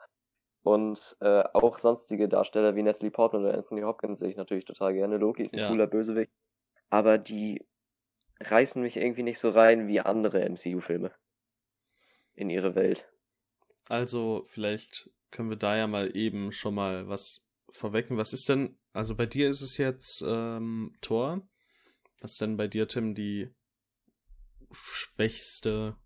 Und 0.63 1.17
äh, 1.21 1.45
auch 1.53 1.79
sonstige 1.79 2.29
Darsteller 2.29 2.75
wie 2.77 2.83
Natalie 2.83 3.11
Portman 3.11 3.45
oder 3.45 3.55
Anthony 3.57 3.83
Hopkins 3.83 4.21
sehe 4.21 4.31
ich 4.31 4.37
natürlich 4.37 4.65
total 4.65 4.93
gerne. 4.93 5.17
Loki 5.17 5.45
ist 5.45 5.55
ein 5.55 5.61
Ja. 5.61 5.69
cooler 5.69 5.87
Bösewicht. 5.87 6.33
Aber 6.91 7.19
die 7.19 7.65
reißen 8.41 8.81
mich 8.83 8.97
irgendwie 8.97 9.23
nicht 9.23 9.39
so 9.39 9.51
rein 9.51 9.89
wie 9.89 10.01
andere 10.01 10.41
MCU-Filme. 10.41 11.13
In 12.35 12.51
ihre 12.51 12.75
Welt. 12.75 13.09
Also, 13.89 14.45
vielleicht 14.47 15.11
können 15.31 15.51
wir 15.51 15.57
da 15.57 15.77
ja 15.77 15.87
mal 15.87 16.17
eben 16.17 16.53
schon 16.53 16.75
mal 16.75 17.09
was 17.09 17.49
vorwecken. 17.71 18.17
Was 18.17 18.33
ist 18.33 18.49
denn, 18.49 18.79
also 18.93 19.15
bei 19.15 19.27
dir 19.27 19.49
ist 19.49 19.63
es 19.63 19.77
jetzt 19.77 20.23
ähm, 20.27 20.97
Thor. 21.01 21.43
Was 22.21 22.33
ist 22.33 22.41
denn 22.41 22.57
bei 22.57 22.67
dir, 22.69 22.89
Tim, 22.89 23.15
die 23.15 23.51
schwächste 24.73 25.97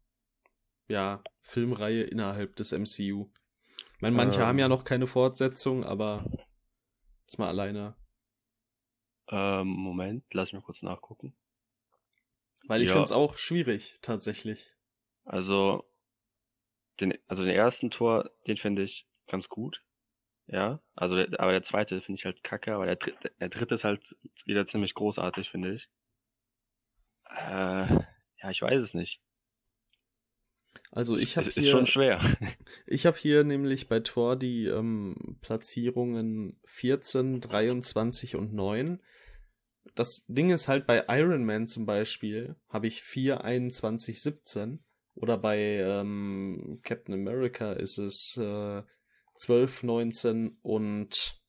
ja, 0.88 1.22
Filmreihe 1.40 2.02
innerhalb 2.02 2.56
des 2.56 2.72
MCU? 2.72 3.30
Meine, 4.02 4.16
manche 4.16 4.40
Ähm. 4.40 4.46
haben 4.46 4.58
ja 4.58 4.68
noch 4.68 4.82
keine 4.84 5.06
Fortsetzung, 5.06 5.84
aber 5.84 6.24
jetzt 7.22 7.38
mal 7.38 7.46
alleine. 7.46 7.94
Ähm, 9.28 9.68
Moment, 9.68 10.24
lass 10.32 10.52
mich 10.52 10.64
kurz 10.64 10.82
nachgucken. 10.82 11.32
Weil 12.66 12.82
ich 12.82 12.88
Ja. 12.88 12.94
finde 12.94 13.04
es 13.04 13.12
auch 13.12 13.36
schwierig, 13.38 13.98
tatsächlich. 14.02 14.72
Also, 15.24 15.84
den, 17.00 17.16
also 17.28 17.44
den 17.44 17.54
ersten 17.54 17.92
Tor, 17.92 18.28
den 18.48 18.56
finde 18.56 18.82
ich 18.82 19.06
ganz 19.28 19.48
gut. 19.48 19.80
Ja, 20.48 20.80
also 20.96 21.14
der, 21.14 21.38
aber 21.38 21.52
der 21.52 21.62
zweite 21.62 22.02
finde 22.02 22.18
ich 22.18 22.24
halt 22.24 22.42
kacke, 22.42 22.74
aber 22.74 22.86
der 22.86 22.96
dritte, 22.96 23.30
der 23.38 23.48
dritte 23.50 23.74
ist 23.74 23.84
halt 23.84 24.16
wieder 24.44 24.66
ziemlich 24.66 24.94
großartig, 24.94 25.48
finde 25.48 25.74
ich. 25.74 25.88
Äh, 27.30 27.86
ja, 28.42 28.50
ich 28.50 28.60
weiß 28.60 28.82
es 28.82 28.94
nicht. 28.94 29.22
Also 30.94 31.16
ich 31.16 31.38
habe 31.38 31.48
es 31.48 31.56
ist 31.56 31.62
hier 31.62 31.72
schon 31.72 31.86
schwer. 31.86 32.20
Ich 32.86 33.06
habe 33.06 33.16
hier 33.16 33.44
nämlich 33.44 33.88
bei 33.88 34.00
Tor 34.00 34.36
die 34.36 34.66
ähm, 34.66 35.38
Platzierungen 35.40 36.60
14, 36.66 37.40
23 37.40 38.36
und 38.36 38.52
9. 38.52 39.00
Das 39.94 40.26
Ding 40.28 40.50
ist 40.50 40.68
halt 40.68 40.86
bei 40.86 41.04
Iron 41.08 41.44
Man 41.44 41.66
zum 41.66 41.86
Beispiel 41.86 42.56
habe 42.68 42.86
ich 42.86 43.02
4, 43.02 43.42
21, 43.42 44.20
17. 44.20 44.84
Oder 45.14 45.38
bei 45.38 45.58
ähm, 45.58 46.80
Captain 46.82 47.14
America 47.14 47.72
ist 47.72 47.96
es 47.98 48.36
äh, 48.36 48.82
12, 49.36 49.82
19 49.84 50.58
und 50.62 51.40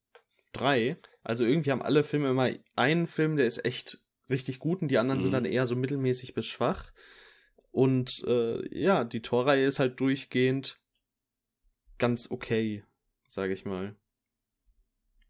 3. 0.54 0.98
Also 1.22 1.46
irgendwie 1.46 1.72
haben 1.72 1.82
alle 1.82 2.04
Filme 2.04 2.30
immer 2.30 2.50
einen 2.78 3.08
Film, 3.08 3.36
der 3.36 3.46
ist 3.48 3.66
echt 3.66 4.00
richtig 4.30 4.60
gut 4.60 4.82
und 4.82 4.88
die 4.88 4.98
anderen 5.00 5.22
sind 5.22 5.32
Mhm. 5.32 5.34
dann 5.34 5.46
eher 5.46 5.68
so 5.68 5.76
mittelmäßig 5.76 6.34
bis 6.34 6.46
schwach. 6.46 6.92
Und 7.74 8.24
äh, 8.28 8.80
ja, 8.80 9.04
die 9.04 9.24
Torreihe 9.24 9.66
ist 9.66 9.80
halt 9.80 10.00
durchgehend 10.00 10.80
ganz 11.98 12.30
okay, 12.30 12.84
sage 13.28 13.52
ich 13.52 13.66
mal. 13.66 13.96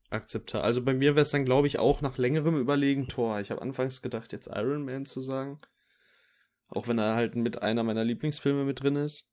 Akzeptabel. 0.09 0.65
Also 0.65 0.83
bei 0.83 0.93
mir 0.93 1.15
wäre 1.15 1.23
es 1.23 1.31
dann, 1.31 1.45
glaube 1.45 1.67
ich, 1.67 1.79
auch 1.79 2.01
nach 2.01 2.17
längerem 2.17 2.59
Überlegen 2.59 3.07
Tor. 3.07 3.39
Ich 3.39 3.49
habe 3.49 3.61
anfangs 3.61 4.01
gedacht, 4.01 4.33
jetzt 4.33 4.47
Iron 4.47 4.83
Man 4.83 5.05
zu 5.05 5.21
sagen. 5.21 5.61
Auch 6.67 6.89
wenn 6.89 6.99
er 6.99 7.15
halt 7.15 7.35
mit 7.35 7.61
einer 7.61 7.83
meiner 7.83 8.03
Lieblingsfilme 8.03 8.65
mit 8.65 8.83
drin 8.83 8.97
ist. 8.97 9.31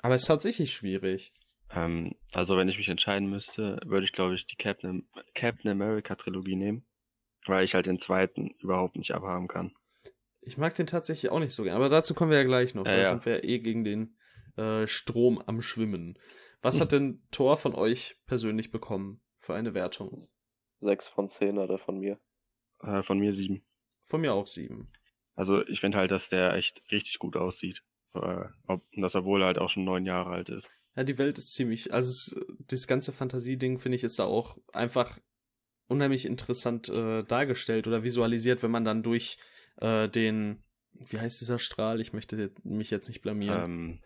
Aber 0.00 0.14
es 0.14 0.22
ist 0.22 0.28
tatsächlich 0.28 0.72
schwierig. 0.72 1.32
ähm, 1.74 2.14
also 2.30 2.56
wenn 2.56 2.68
ich 2.68 2.78
mich 2.78 2.88
entscheiden 2.88 3.28
müsste, 3.28 3.80
würde 3.84 4.06
ich 4.06 4.12
glaube 4.12 4.36
ich 4.36 4.46
die 4.46 4.56
Captain, 4.56 5.08
Captain 5.34 5.72
America 5.72 6.14
Trilogie 6.14 6.54
nehmen, 6.54 6.86
weil 7.46 7.64
ich 7.64 7.74
halt 7.74 7.86
den 7.86 8.00
zweiten 8.00 8.50
überhaupt 8.60 8.94
nicht 8.94 9.10
abhaben 9.10 9.48
kann. 9.48 9.72
Ich 10.40 10.58
mag 10.58 10.74
den 10.74 10.86
tatsächlich 10.86 11.30
auch 11.30 11.40
nicht 11.40 11.52
so 11.52 11.64
gern, 11.64 11.76
aber 11.76 11.88
dazu 11.88 12.14
kommen 12.14 12.30
wir 12.30 12.38
ja 12.38 12.44
gleich 12.44 12.74
noch. 12.74 12.86
Ja, 12.86 12.92
da 12.92 12.98
ja. 12.98 13.08
sind 13.08 13.24
wir 13.26 13.36
ja 13.36 13.44
eh 13.44 13.58
gegen 13.58 13.84
den 13.84 14.16
äh, 14.56 14.86
Strom 14.86 15.38
am 15.38 15.60
Schwimmen. 15.60 16.18
Was 16.62 16.80
hat 16.80 16.92
denn 16.92 17.22
Thor 17.30 17.56
von 17.56 17.74
euch 17.74 18.16
persönlich 18.26 18.70
bekommen 18.70 19.20
für 19.38 19.54
eine 19.54 19.74
Wertung? 19.74 20.10
Sechs 20.78 21.08
von 21.08 21.28
zehn 21.28 21.58
oder 21.58 21.78
von 21.78 21.98
mir. 21.98 22.18
Äh, 22.80 23.02
von 23.02 23.18
mir 23.18 23.32
sieben. 23.32 23.64
Von 24.04 24.20
mir 24.20 24.32
auch 24.32 24.46
sieben. 24.46 24.92
Also 25.34 25.66
ich 25.66 25.80
finde 25.80 25.98
halt, 25.98 26.10
dass 26.10 26.28
der 26.28 26.54
echt 26.54 26.82
richtig 26.90 27.18
gut 27.18 27.36
aussieht. 27.36 27.82
Äh, 28.14 28.46
ob, 28.66 28.84
dass 28.92 29.14
er 29.14 29.24
wohl 29.24 29.44
halt 29.44 29.58
auch 29.58 29.70
schon 29.70 29.84
neun 29.84 30.06
Jahre 30.06 30.30
alt 30.30 30.48
ist. 30.48 30.68
Ja, 30.96 31.04
die 31.04 31.18
Welt 31.18 31.38
ist 31.38 31.54
ziemlich, 31.54 31.92
also 31.92 32.10
es, 32.10 32.46
das 32.66 32.86
ganze 32.86 33.12
Fantasieding 33.12 33.78
finde 33.78 33.96
ich 33.96 34.04
ist 34.04 34.18
da 34.18 34.24
auch 34.24 34.58
einfach 34.72 35.18
unheimlich 35.86 36.26
interessant 36.26 36.88
äh, 36.88 37.22
dargestellt 37.22 37.86
oder 37.86 38.02
visualisiert, 38.02 38.62
wenn 38.62 38.70
man 38.70 38.84
dann 38.84 39.02
durch 39.02 39.38
äh, 39.80 40.08
den, 40.08 40.62
wie 40.92 41.18
heißt 41.18 41.40
dieser 41.40 41.58
Strahl? 41.58 42.00
Ich 42.00 42.12
möchte 42.12 42.36
jetzt- 42.36 42.64
mich 42.64 42.90
jetzt 42.90 43.08
nicht 43.08 43.22
blamieren. 43.22 43.62
Ähm, 43.64 44.00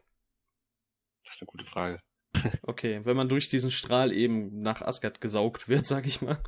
das 1.24 1.34
ist 1.36 1.42
eine 1.42 1.46
gute 1.46 1.64
Frage. 1.66 2.00
Okay, 2.62 3.00
wenn 3.04 3.16
man 3.16 3.28
durch 3.28 3.48
diesen 3.48 3.70
Strahl 3.70 4.12
eben 4.12 4.60
nach 4.62 4.80
Asgard 4.82 5.20
gesaugt 5.20 5.68
wird, 5.68 5.86
sag 5.86 6.06
ich 6.06 6.22
mal. 6.22 6.38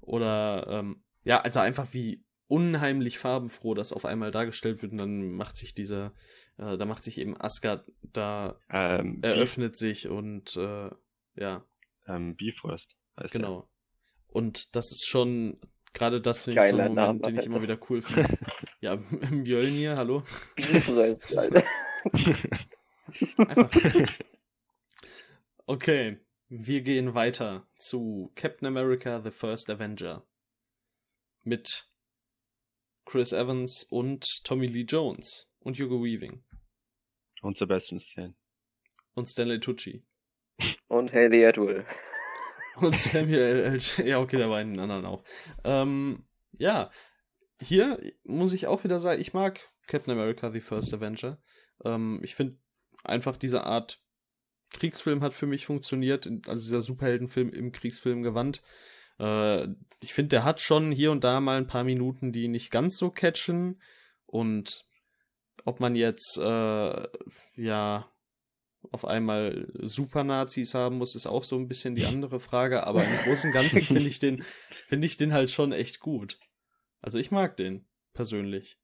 Oder, 0.00 0.66
ähm, 0.68 1.02
ja, 1.24 1.40
also 1.40 1.60
einfach 1.60 1.92
wie 1.92 2.24
unheimlich 2.48 3.18
farbenfroh 3.18 3.74
das 3.74 3.92
auf 3.92 4.04
einmal 4.06 4.30
dargestellt 4.30 4.80
wird 4.82 4.92
und 4.92 4.98
dann 4.98 5.32
macht 5.32 5.56
sich 5.58 5.74
dieser, 5.74 6.14
äh, 6.56 6.78
da 6.78 6.86
macht 6.86 7.04
sich 7.04 7.18
eben 7.18 7.38
Asgard, 7.38 7.84
da 8.02 8.58
Ähm, 8.70 9.18
eröffnet 9.22 9.76
sich 9.76 10.08
und, 10.08 10.56
äh, 10.56 10.90
ja, 11.34 11.64
ähm, 12.06 12.36
Bifrost 12.36 12.96
heißt 13.20 13.32
genau. 13.32 13.68
Und 14.28 14.74
das 14.76 14.90
ist 14.92 15.06
schon, 15.06 15.60
gerade 15.92 16.20
das 16.22 16.42
finde 16.42 16.62
ich 16.62 16.70
so 16.70 16.78
ein 16.78 16.94
Name, 16.94 17.06
Moment, 17.08 17.26
den 17.26 17.38
ich 17.38 17.46
immer 17.46 17.62
wieder 17.62 17.78
cool 17.90 18.00
finde. 18.02 18.38
ja, 18.80 18.96
Mjölnir, 19.30 19.96
hallo. 19.96 20.22
Bifrost, 20.56 21.36
Alter. 21.36 21.64
Einfach. 23.36 23.70
Okay, 25.66 26.18
wir 26.48 26.80
gehen 26.82 27.14
weiter 27.14 27.66
zu 27.78 28.32
Captain 28.34 28.66
America 28.66 29.20
The 29.22 29.30
First 29.30 29.70
Avenger. 29.70 30.26
Mit 31.44 31.88
Chris 33.04 33.32
Evans 33.32 33.84
und 33.84 34.44
Tommy 34.44 34.66
Lee 34.66 34.84
Jones 34.88 35.50
und 35.60 35.78
Hugo 35.78 36.02
Weaving. 36.02 36.44
Und 37.42 37.56
Sebastian 37.58 38.00
Stan. 38.00 38.34
und 39.14 39.26
Stanley 39.28 39.60
Tucci 39.60 40.04
Und 40.88 41.12
Haley 41.12 41.46
Atwell. 41.46 41.86
und 42.76 42.96
Samuel 42.96 43.78
L. 43.78 43.78
Ja, 44.06 44.18
okay, 44.20 44.38
da 44.38 44.50
war 44.50 44.58
einen 44.58 44.78
anderen 44.78 45.06
auch. 45.06 45.22
Ähm, 45.64 46.26
ja, 46.52 46.90
hier 47.60 48.00
muss 48.24 48.52
ich 48.52 48.66
auch 48.66 48.84
wieder 48.84 49.00
sagen, 49.00 49.20
ich 49.20 49.32
mag 49.32 49.60
Captain 49.86 50.12
America 50.12 50.50
The 50.50 50.60
First 50.60 50.94
Avenger. 50.94 51.38
Ähm, 51.84 52.20
ich 52.22 52.34
finde 52.34 52.58
einfach 53.04 53.36
diese 53.36 53.64
Art 53.64 53.98
Kriegsfilm 54.70 55.22
hat 55.22 55.34
für 55.34 55.46
mich 55.46 55.66
funktioniert, 55.66 56.28
also 56.46 56.62
dieser 56.62 56.82
Superheldenfilm 56.82 57.50
im 57.50 57.72
Kriegsfilm 57.72 58.22
gewandt. 58.22 58.62
Äh, 59.18 59.68
ich 60.00 60.12
finde, 60.14 60.28
der 60.28 60.44
hat 60.44 60.60
schon 60.60 60.92
hier 60.92 61.10
und 61.10 61.24
da 61.24 61.40
mal 61.40 61.56
ein 61.56 61.66
paar 61.66 61.84
Minuten, 61.84 62.32
die 62.32 62.48
nicht 62.48 62.70
ganz 62.70 62.98
so 62.98 63.10
catchen. 63.10 63.80
Und 64.26 64.84
ob 65.64 65.80
man 65.80 65.96
jetzt, 65.96 66.38
äh, 66.38 67.08
ja, 67.54 68.10
auf 68.92 69.04
einmal 69.04 69.72
Super-Nazis 69.80 70.74
haben 70.74 70.98
muss, 70.98 71.16
ist 71.16 71.26
auch 71.26 71.44
so 71.44 71.56
ein 71.56 71.66
bisschen 71.66 71.96
die 71.96 72.04
andere 72.04 72.38
Frage. 72.38 72.86
Aber 72.86 73.04
im 73.04 73.16
Großen 73.24 73.48
und 73.48 73.54
Ganzen 73.54 73.82
finde 73.86 74.06
ich 74.06 74.18
den, 74.18 74.44
finde 74.86 75.06
ich 75.06 75.16
den 75.16 75.32
halt 75.32 75.50
schon 75.50 75.72
echt 75.72 76.00
gut. 76.00 76.38
Also 77.00 77.18
ich 77.18 77.30
mag 77.30 77.56
den 77.56 77.86
persönlich. 78.12 78.78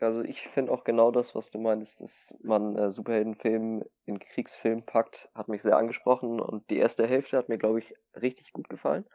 Also 0.00 0.22
ich 0.24 0.48
finde 0.48 0.72
auch 0.72 0.84
genau 0.84 1.10
das, 1.12 1.34
was 1.34 1.50
du 1.50 1.58
meinst, 1.58 2.00
dass 2.00 2.36
man 2.42 2.76
äh, 2.76 2.90
Superheldenfilm 2.90 3.84
in 4.06 4.18
Kriegsfilm 4.18 4.84
packt, 4.84 5.30
hat 5.34 5.48
mich 5.48 5.62
sehr 5.62 5.76
angesprochen 5.76 6.40
und 6.40 6.68
die 6.68 6.78
erste 6.78 7.06
Hälfte 7.06 7.36
hat 7.36 7.48
mir, 7.48 7.58
glaube 7.58 7.78
ich, 7.78 7.94
richtig 8.20 8.52
gut 8.52 8.68
gefallen. 8.68 9.06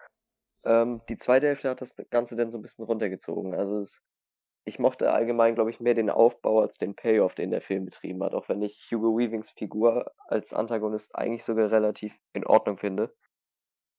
Ähm, 0.63 1.02
die 1.10 1.17
zweite 1.17 1.47
Hälfte 1.47 1.69
hat 1.69 1.82
das 1.82 1.95
Ganze 2.10 2.36
dann 2.36 2.49
so 2.49 2.58
ein 2.58 2.62
bisschen 2.62 2.86
runtergezogen. 2.86 3.54
Also 3.54 3.80
es, 3.80 4.02
ich 4.65 4.80
mochte 4.80 5.12
allgemein, 5.12 5.56
glaube 5.56 5.69
ich, 5.69 5.80
mehr 5.80 5.95
den 5.95 6.10
Aufbau 6.10 6.62
als 6.62 6.78
den 6.78 6.95
Payoff, 6.95 7.36
den 7.36 7.52
der 7.52 7.62
Film 7.62 7.86
betrieben 7.86 8.23
hat. 8.23 8.34
Auch 8.34 8.47
wenn 8.49 8.62
ich 8.62 8.88
Hugo 8.89 9.17
Weavings 9.17 9.49
Figur 9.52 10.12
als 10.28 10.54
Antagonist 10.54 11.15
eigentlich 11.15 11.43
sogar 11.43 11.71
relativ 11.71 12.17
in 12.34 12.45
Ordnung 12.45 12.78
finde, 12.78 13.13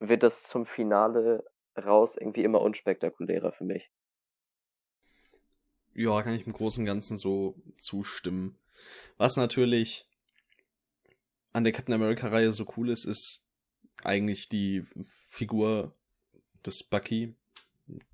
wird 0.01 0.23
das 0.23 0.43
zum 0.45 0.65
Finale 0.65 1.45
raus 1.77 2.17
irgendwie 2.17 2.45
immer 2.45 2.63
unspektakulärer 2.63 3.53
für 3.53 3.65
mich. 3.65 3.91
Ja, 5.95 6.23
kann 6.23 6.35
ich 6.35 6.47
im 6.47 6.53
Großen 6.53 6.83
und 6.83 6.87
Ganzen 6.87 7.17
so 7.17 7.57
zustimmen. 7.79 8.59
Was 9.17 9.37
natürlich 9.37 10.07
an 11.53 11.65
der 11.65 11.73
Captain 11.73 11.95
America-Reihe 11.95 12.53
so 12.53 12.67
cool 12.77 12.91
ist, 12.91 13.05
ist 13.05 13.45
eigentlich 14.03 14.49
die 14.49 14.85
Figur 15.29 15.95
des 16.65 16.85
Bucky, 16.85 17.35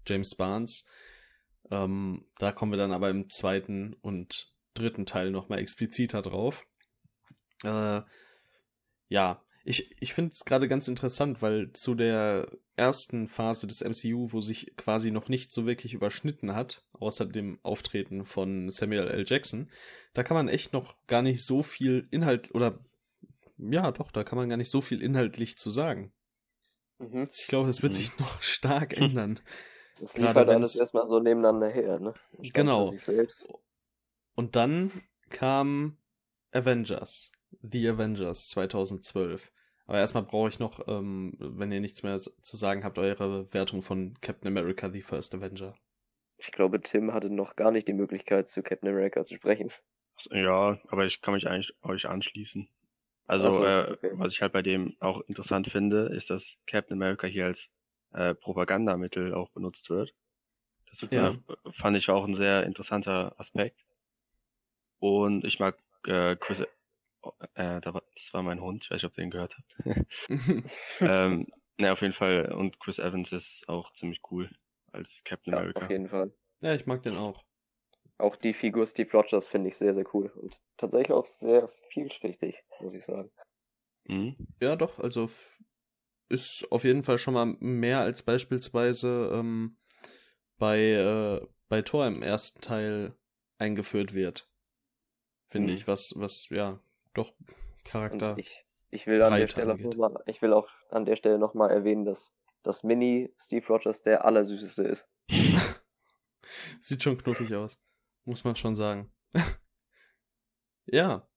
James 0.07 0.35
Barnes. 0.35 0.85
Ähm, 1.71 2.25
da 2.39 2.53
kommen 2.53 2.73
wir 2.73 2.79
dann 2.79 2.93
aber 2.93 3.11
im 3.11 3.29
zweiten 3.29 3.95
und 4.01 4.53
dritten 4.75 5.07
Teil 5.07 5.31
nochmal 5.31 5.59
expliziter 5.59 6.23
drauf. 6.23 6.67
Äh, 7.63 8.03
ja, 9.09 9.43
ich, 9.69 10.01
ich 10.01 10.15
finde 10.15 10.31
es 10.31 10.45
gerade 10.45 10.69
ganz 10.69 10.87
interessant, 10.87 11.43
weil 11.43 11.73
zu 11.73 11.97
der 11.97 12.49
ersten 12.77 13.27
Phase 13.27 13.67
des 13.67 13.83
MCU, 13.83 14.33
wo 14.33 14.41
sich 14.41 14.77
quasi 14.77 15.11
noch 15.11 15.29
nicht 15.29 15.53
so 15.53 15.67
wirklich 15.67 15.93
überschnitten 15.93 16.55
hat, 16.55 16.85
außer 16.93 17.27
dem 17.27 17.59
Auftreten 17.65 18.25
von 18.25 18.71
Samuel 18.71 19.09
L. 19.09 19.25
Jackson, 19.27 19.69
da 20.15 20.23
kann 20.23 20.37
man 20.37 20.49
echt 20.49 20.73
noch 20.73 20.95
gar 21.09 21.21
nicht 21.21 21.45
so 21.45 21.63
viel 21.63 22.07
Inhalt 22.13 22.55
oder 22.55 22.79
ja, 23.59 23.91
doch, 23.91 24.13
da 24.13 24.23
kann 24.23 24.39
man 24.39 24.49
gar 24.49 24.57
nicht 24.57 24.71
so 24.71 24.81
viel 24.81 25.03
inhaltlich 25.03 25.59
zu 25.59 25.71
sagen. 25.71 26.13
Mhm. 26.99 27.25
Ich 27.33 27.49
glaube, 27.49 27.69
es 27.69 27.83
wird 27.83 27.95
mhm. 27.95 27.97
sich 27.97 28.19
noch 28.21 28.41
stark 28.43 28.97
ändern. 28.97 29.41
Das 29.99 30.15
lief 30.15 30.27
Gerade 30.27 30.41
halt 30.41 30.51
alles 30.51 30.77
erstmal 30.77 31.07
so 31.07 31.19
nebeneinander 31.19 31.69
her, 31.69 31.99
ne? 31.99 32.15
Stand 32.35 32.55
genau. 32.55 32.95
Und 34.37 34.55
dann 34.55 34.93
kam 35.29 35.99
Avengers. 36.53 37.33
The 37.63 37.89
Avengers 37.89 38.49
2012. 38.51 39.51
Aber 39.87 39.99
erstmal 39.99 40.25
brauche 40.25 40.49
ich 40.49 40.59
noch, 40.59 40.87
ähm, 40.89 41.35
wenn 41.39 41.71
ihr 41.71 41.81
nichts 41.81 42.03
mehr 42.03 42.19
zu 42.19 42.57
sagen 42.57 42.85
habt, 42.85 42.99
eure 42.99 43.53
Wertung 43.55 43.83
von 43.83 44.15
Captain 44.21 44.49
America, 44.49 44.91
The 44.91 45.03
First 45.03 45.35
Avenger. 45.35 45.75
Ich 46.39 46.53
glaube, 46.53 46.81
Tim 46.81 47.15
hatte 47.15 47.31
noch 47.31 47.57
gar 47.57 47.71
nicht 47.71 47.89
die 47.89 47.93
Möglichkeit, 47.93 48.49
zu 48.49 48.63
Captain 48.63 48.89
America 48.89 49.25
zu 49.25 49.35
sprechen. 49.37 49.71
Ja, 50.31 50.79
aber 50.89 51.07
ich 51.07 51.21
kann 51.21 51.35
mich 51.35 51.47
eigentlich 51.47 51.75
euch 51.83 52.07
anschließen. 52.07 52.69
Also, 53.27 53.51
so, 53.51 53.65
äh, 53.65 53.93
okay. 53.93 54.11
was 54.15 54.33
ich 54.33 54.43
halt 54.43 54.53
bei 54.53 54.63
dem 54.63 54.97
auch 55.01 55.21
interessant 55.23 55.69
finde, 55.69 56.07
ist, 56.15 56.31
dass 56.31 56.57
Captain 56.67 56.97
America 56.97 57.27
hier 57.27 57.47
als 57.47 57.71
äh, 58.13 58.35
Propagandamittel 58.35 59.35
auch 59.35 59.51
benutzt 59.51 59.91
wird. 59.91 60.15
Das 60.91 61.07
ja. 61.11 61.31
äh, 61.31 61.73
fand 61.73 61.97
ich 61.97 62.09
auch 62.09 62.25
ein 62.25 62.35
sehr 62.35 62.65
interessanter 62.65 63.35
Aspekt. 63.39 63.85
Und 64.99 65.45
ich 65.45 65.59
mag 65.59 65.77
äh, 66.07 66.37
Chris 66.37 66.63
äh, 67.55 67.81
das 67.81 67.95
war 68.33 68.43
mein 68.43 68.61
Hund, 68.61 68.85
ich 68.85 68.91
weiß 68.91 69.03
nicht, 69.03 69.13
ob 69.13 69.19
ihr 69.19 69.25
ihn 69.25 69.31
gehört 69.31 69.57
habt. 69.57 70.07
ähm, 71.01 71.47
ne, 71.79 71.93
auf 71.93 72.01
jeden 72.01 72.15
Fall. 72.15 72.53
Und 72.53 72.81
Chris 72.81 72.99
Evans 72.99 73.33
ist 73.33 73.69
auch 73.69 73.93
ziemlich 73.95 74.21
cool 74.31 74.51
als 74.93 75.23
Captain 75.25 75.53
ja, 75.53 75.61
America. 75.61 75.85
Auf 75.85 75.91
jeden 75.91 76.09
Fall. 76.09 76.33
Ja, 76.63 76.75
ich 76.75 76.87
mag 76.87 77.03
den 77.03 77.17
auch. 77.17 77.45
Auch 78.19 78.37
die 78.37 78.55
Figur 78.55 78.87
Steve 78.87 79.11
Rogers 79.13 79.47
finde 79.47 79.69
ich 79.69 79.77
sehr, 79.77 79.95
sehr 79.95 80.07
cool. 80.15 80.31
Und 80.35 80.59
tatsächlich 80.77 81.13
auch 81.13 81.27
sehr 81.27 81.69
vielschichtig, 81.91 82.63
muss 82.81 82.95
ich 82.95 83.05
sagen. 83.05 83.31
Mhm. 84.09 84.37
Ja, 84.61 84.77
doch, 84.77 84.99
also 84.99 85.29
ist 86.29 86.67
auf 86.71 86.85
jeden 86.85 87.03
Fall 87.03 87.19
schon 87.19 87.35
mal 87.35 87.47
mehr 87.61 88.01
als 88.01 88.23
beispielsweise 88.23 89.31
ähm, 89.35 89.77
bei, 90.59 90.81
äh, 90.81 91.47
bei 91.69 91.83
Thor 91.83 92.07
im 92.07 92.23
ersten 92.23 92.61
Teil 92.61 93.17
eingeführt 93.59 94.15
wird. 94.15 94.49
Finde 95.47 95.71
mhm. 95.71 95.77
ich, 95.77 95.87
was, 95.87 96.15
was, 96.17 96.49
ja, 96.51 96.81
doch 97.17 97.35
Charakter. 97.85 98.33
Und 98.33 98.39
ich, 98.39 98.67
ich 98.91 99.07
will 99.07 99.23
an 99.23 99.39
der 99.39 99.49
Stelle 99.49 99.77
mal, 99.77 100.23
ich 100.27 100.43
will 100.43 100.53
auch 100.53 100.69
an 100.91 101.05
der 101.05 101.17
Stelle 101.17 101.39
nochmal 101.39 101.71
erwähnen, 101.71 102.05
dass 102.05 102.33
das 102.63 102.83
Mini 102.83 103.33
Steve 103.39 103.67
Rogers 103.67 104.03
der 104.03 104.25
allersüßeste 104.25 104.83
ist. 104.83 105.09
Sieht 106.81 107.03
schon 107.03 107.19
knuffig 107.19 107.55
aus. 107.55 107.79
Muss 108.25 108.45
man 108.45 108.57
schon 108.57 108.77
sagen. 108.77 109.13
ja. 110.87 111.29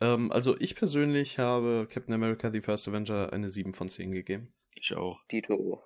Ähm, 0.00 0.32
also 0.32 0.58
ich 0.58 0.74
persönlich 0.74 1.38
habe 1.38 1.86
Captain 1.90 2.14
America 2.14 2.50
The 2.50 2.60
First 2.60 2.88
Avenger 2.88 3.32
eine 3.32 3.50
7 3.50 3.74
von 3.74 3.88
10 3.88 4.12
gegeben. 4.12 4.54
Ich 4.72 4.94
auch. 4.94 5.20
Dito. 5.30 5.82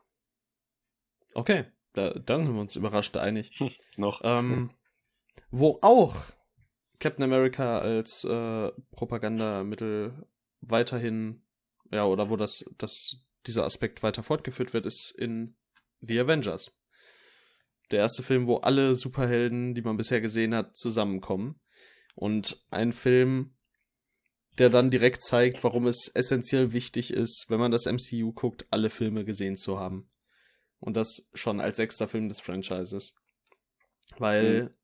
Okay, 1.35 1.67
da, 1.93 2.11
dann 2.11 2.47
sind 2.47 2.55
wir 2.55 2.61
uns 2.61 2.77
überrascht 2.77 3.17
einig. 3.17 3.51
Hm, 3.59 3.71
noch. 3.97 4.21
Ähm, 4.25 4.71
wo 5.51 5.79
auch 5.83 6.15
Captain 6.99 7.25
America 7.25 7.79
als 7.79 8.25
äh, 8.25 8.73
Propagandamittel 8.91 10.27
weiterhin, 10.61 11.43
ja, 11.91 12.05
oder 12.05 12.29
wo 12.29 12.37
das, 12.37 12.65
das, 12.77 13.25
dieser 13.47 13.65
Aspekt 13.65 14.03
weiter 14.03 14.23
fortgeführt 14.23 14.75
wird, 14.75 14.87
ist 14.87 15.15
in 15.17 15.57
The 16.01 16.21
Avengers. 16.21 16.77
Der 17.91 18.01
erste 18.01 18.23
Film, 18.23 18.47
wo 18.47 18.57
alle 18.57 18.95
Superhelden, 18.95 19.75
die 19.75 19.83
man 19.83 19.97
bisher 19.97 20.21
gesehen 20.21 20.55
hat, 20.55 20.77
zusammenkommen. 20.77 21.61
Und 22.15 22.67
ein 22.71 22.93
Film, 22.93 23.55
der 24.59 24.69
dann 24.69 24.91
direkt 24.91 25.23
zeigt, 25.23 25.63
warum 25.63 25.87
es 25.87 26.11
essentiell 26.15 26.73
wichtig 26.73 27.13
ist, 27.13 27.47
wenn 27.49 27.61
man 27.61 27.71
das 27.71 27.87
MCU 27.87 28.33
guckt, 28.33 28.67
alle 28.71 28.91
Filme 28.91 29.25
gesehen 29.25 29.57
zu 29.57 29.79
haben. 29.79 30.11
Und 30.81 30.97
das 30.97 31.31
schon 31.33 31.61
als 31.61 31.77
sechster 31.77 32.09
Film 32.09 32.29
des 32.29 32.41
Franchises. 32.41 33.15
Weil 34.19 34.65
mhm 34.65 34.78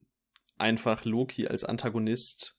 einfach 0.56 1.04
Loki 1.04 1.46
als 1.46 1.64
Antagonist 1.64 2.56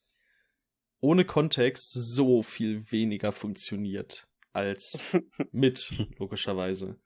ohne 0.99 1.25
Kontext 1.25 1.93
so 1.93 2.41
viel 2.41 2.91
weniger 2.91 3.31
funktioniert 3.31 4.27
als 4.53 5.03
mit, 5.51 5.93
logischerweise. 6.17 6.99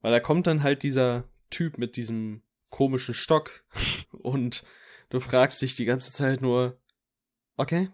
Weil 0.00 0.12
da 0.12 0.20
kommt 0.20 0.46
dann 0.46 0.62
halt 0.62 0.82
dieser 0.82 1.24
Typ 1.50 1.78
mit 1.78 1.96
diesem 1.96 2.42
komischen 2.70 3.14
Stock 3.14 3.64
und 4.22 4.64
du 5.10 5.20
fragst 5.20 5.60
dich 5.62 5.74
die 5.74 5.86
ganze 5.86 6.12
Zeit 6.12 6.42
nur, 6.42 6.80
okay, 7.56 7.90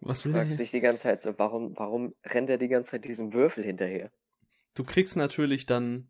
was 0.00 0.24
will 0.24 0.32
er? 0.32 0.40
Du 0.40 0.46
fragst 0.46 0.58
dich 0.58 0.70
die 0.70 0.80
ganze 0.80 1.04
Zeit 1.04 1.22
so, 1.22 1.38
warum, 1.38 1.76
warum 1.76 2.14
rennt 2.24 2.50
er 2.50 2.58
die 2.58 2.68
ganze 2.68 2.92
Zeit 2.92 3.04
diesem 3.04 3.32
Würfel 3.32 3.64
hinterher? 3.64 4.10
Du 4.74 4.84
kriegst 4.84 5.16
natürlich 5.16 5.66
dann 5.66 6.08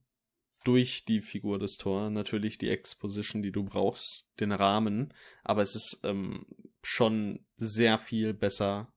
durch 0.66 1.04
die 1.04 1.20
Figur 1.20 1.58
des 1.58 1.76
Thor 1.76 2.10
natürlich 2.10 2.58
die 2.58 2.70
Exposition, 2.70 3.40
die 3.40 3.52
du 3.52 3.62
brauchst, 3.62 4.28
den 4.40 4.50
Rahmen, 4.50 5.14
aber 5.44 5.62
es 5.62 5.76
ist 5.76 6.00
ähm, 6.02 6.44
schon 6.82 7.46
sehr 7.56 7.98
viel 7.98 8.34
besser, 8.34 8.92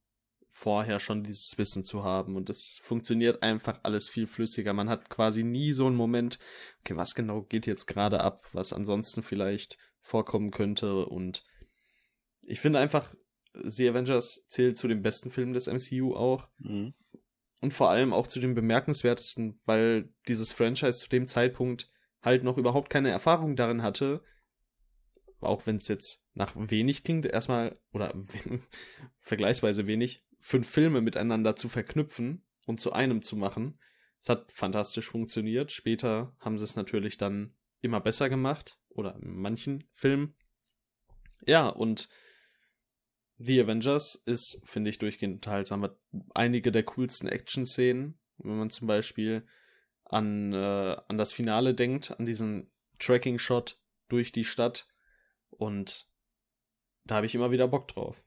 vorher 0.50 1.00
schon 1.00 1.24
dieses 1.24 1.58
Wissen 1.60 1.86
zu 1.86 2.04
haben 2.04 2.36
und 2.36 2.50
es 2.50 2.80
funktioniert 2.82 3.44
einfach 3.44 3.80
alles 3.84 4.10
viel 4.10 4.26
flüssiger. 4.26 4.74
Man 4.74 4.90
hat 4.90 5.10
quasi 5.10 5.44
nie 5.44 5.72
so 5.72 5.86
einen 5.86 5.96
Moment, 5.96 6.40
okay, 6.80 6.96
was 6.96 7.14
genau 7.14 7.44
geht 7.44 7.68
jetzt 7.68 7.86
gerade 7.86 8.22
ab, 8.22 8.48
was 8.54 8.74
ansonsten 8.74 9.22
vielleicht 9.22 9.78
vorkommen 10.02 10.50
könnte 10.50 11.06
und 11.06 11.46
ich 12.42 12.60
finde 12.60 12.80
einfach, 12.80 13.14
The 13.54 13.90
Avengers 13.90 14.48
zählt 14.48 14.78
zu 14.78 14.88
den 14.88 15.04
besten 15.04 15.30
Filmen 15.30 15.54
des 15.54 15.68
MCU 15.68 16.16
auch. 16.16 16.48
Mhm 16.58 16.96
und 17.62 17.74
vor 17.74 17.90
allem 17.90 18.14
auch 18.14 18.28
zu 18.28 18.40
den 18.40 18.56
bemerkenswertesten, 18.56 19.60
weil 19.66 20.14
dieses 20.28 20.54
Franchise 20.54 21.00
zu 21.00 21.10
dem 21.10 21.28
Zeitpunkt 21.28 21.92
halt 22.22 22.44
noch 22.44 22.58
überhaupt 22.58 22.90
keine 22.90 23.10
Erfahrung 23.10 23.56
darin 23.56 23.84
hatte, 23.84 24.24
auch 25.40 25.66
wenn 25.66 25.78
es 25.78 25.88
jetzt 25.88 26.26
nach 26.34 26.54
wenig 26.56 27.04
klingt, 27.04 27.26
erstmal, 27.26 27.80
oder 27.94 28.14
vergleichsweise 29.20 29.88
wenig, 29.88 30.26
fünf 30.40 30.70
Filme 30.70 31.02
miteinander 31.02 31.56
zu 31.56 31.70
verknüpfen 31.70 32.46
und 32.66 32.80
zu 32.80 32.94
einem 32.94 33.22
zu 33.22 33.36
machen. 33.36 33.80
Es 34.20 34.30
hat 34.30 34.52
fantastisch 34.52 35.10
funktioniert. 35.10 35.72
Später 35.72 36.36
haben 36.40 36.58
sie 36.58 36.66
es 36.66 36.76
natürlich 36.76 37.18
dann 37.18 37.56
immer 37.82 38.02
besser 38.02 38.30
gemacht, 38.30 38.80
oder 38.90 39.16
in 39.16 39.36
manchen 39.36 39.86
Filmen. 39.94 40.36
Ja, 41.46 41.68
und 41.68 42.10
The 43.42 43.62
Avengers 43.62 44.16
ist, 44.16 44.62
finde 44.66 44.90
ich, 44.90 44.98
durchgehend 44.98 45.36
unterhaltsam. 45.36 45.84
Hat 45.84 45.98
einige 46.36 46.72
der 46.74 46.84
coolsten 46.84 47.30
Action-Szenen. 47.30 48.20
Wenn 48.38 48.58
man 48.58 48.70
zum 48.70 48.88
Beispiel 48.88 49.48
an, 50.04 50.52
äh, 50.54 50.98
an 51.08 51.18
das 51.18 51.32
Finale 51.32 51.74
denkt, 51.74 52.18
an 52.20 52.26
diesen 52.26 52.70
Tracking-Shot 53.00 53.82
durch 54.10 54.34
die 54.34 54.44
Stadt. 54.44 54.88
Und 55.52 56.10
da 57.06 57.16
habe 57.16 57.26
ich 57.26 57.36
immer 57.36 57.52
wieder 57.52 57.70
Bock 57.70 57.88
drauf. 57.88 58.22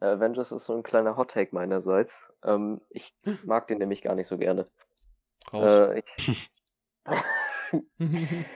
Avengers 0.00 0.52
ist 0.52 0.66
so 0.66 0.76
ein 0.76 0.84
kleiner 0.84 1.16
Hot-Take 1.16 1.52
meinerseits. 1.52 2.28
Ähm, 2.44 2.80
ich 2.90 3.12
mag 3.44 3.66
den 3.66 3.78
nämlich 3.78 4.02
gar 4.02 4.14
nicht 4.14 4.28
so 4.28 4.38
gerne. 4.38 4.70
Raus. 5.52 5.72
Äh, 5.72 6.02
ich, 6.04 6.50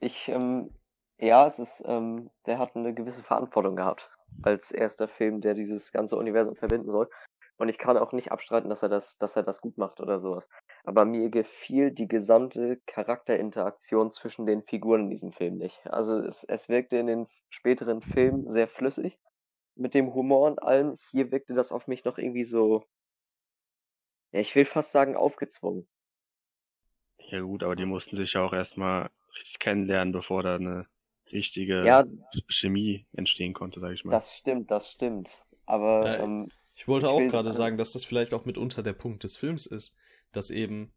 ich 0.00 0.28
ähm, 0.28 0.70
ja, 1.18 1.46
es 1.46 1.58
ist, 1.58 1.82
ähm, 1.86 2.30
der 2.46 2.58
hat 2.58 2.76
eine 2.76 2.94
gewisse 2.94 3.22
Verantwortung 3.22 3.76
gehabt 3.76 4.10
als 4.42 4.70
erster 4.70 5.08
Film, 5.08 5.40
der 5.40 5.54
dieses 5.54 5.92
ganze 5.92 6.16
Universum 6.16 6.56
verbinden 6.56 6.90
soll. 6.90 7.08
Und 7.56 7.68
ich 7.68 7.78
kann 7.78 7.96
auch 7.96 8.12
nicht 8.12 8.32
abstreiten, 8.32 8.68
dass 8.68 8.82
er 8.82 8.88
das, 8.88 9.16
dass 9.18 9.36
er 9.36 9.44
das 9.44 9.60
gut 9.60 9.78
macht 9.78 10.00
oder 10.00 10.18
sowas. 10.18 10.48
Aber 10.82 11.04
mir 11.04 11.30
gefiel 11.30 11.92
die 11.92 12.08
gesamte 12.08 12.80
Charakterinteraktion 12.86 14.10
zwischen 14.10 14.44
den 14.44 14.62
Figuren 14.62 15.02
in 15.02 15.10
diesem 15.10 15.30
Film 15.30 15.56
nicht. 15.56 15.80
Also 15.86 16.18
es, 16.18 16.42
es 16.44 16.68
wirkte 16.68 16.96
in 16.96 17.06
den 17.06 17.26
späteren 17.50 18.00
Filmen 18.02 18.48
sehr 18.48 18.66
flüssig 18.66 19.18
mit 19.76 19.94
dem 19.94 20.14
Humor 20.14 20.48
und 20.48 20.62
allem. 20.62 20.96
Hier 21.10 21.30
wirkte 21.30 21.54
das 21.54 21.70
auf 21.70 21.86
mich 21.86 22.04
noch 22.04 22.18
irgendwie 22.18 22.44
so, 22.44 22.84
ja, 24.32 24.40
ich 24.40 24.54
will 24.56 24.64
fast 24.64 24.90
sagen, 24.90 25.14
aufgezwungen. 25.14 25.86
Ja 27.18 27.40
gut, 27.40 27.62
aber 27.62 27.76
die 27.76 27.86
mussten 27.86 28.16
sich 28.16 28.32
ja 28.32 28.44
auch 28.44 28.52
erstmal 28.52 29.10
richtig 29.36 29.60
kennenlernen, 29.60 30.12
bevor 30.12 30.42
da 30.42 30.56
eine 30.56 30.86
richtige 31.32 31.84
Ja, 31.86 32.04
Chemie 32.48 33.06
entstehen 33.12 33.52
konnte, 33.54 33.80
sag 33.80 33.92
ich 33.92 34.04
mal. 34.04 34.12
das 34.12 34.34
stimmt, 34.36 34.70
das 34.70 34.90
stimmt. 34.90 35.42
Aber 35.66 36.06
Ja, 36.06 36.24
ähm, 36.24 36.48
Ich 36.76 36.88
wollte 36.88 37.06
Ich 37.06 37.12
auch 37.12 37.20
gerade 37.28 37.52
sagen, 37.52 37.76
dass 37.78 37.92
das 37.92 38.04
vielleicht 38.04 38.34
auch 38.34 38.44
mitunter 38.44 38.82
der 38.82 38.92
Punkt 38.92 39.24
des 39.24 39.36
Films 39.36 39.66
ist, 39.66 39.96
dass 40.32 40.50
eben, 40.50 40.92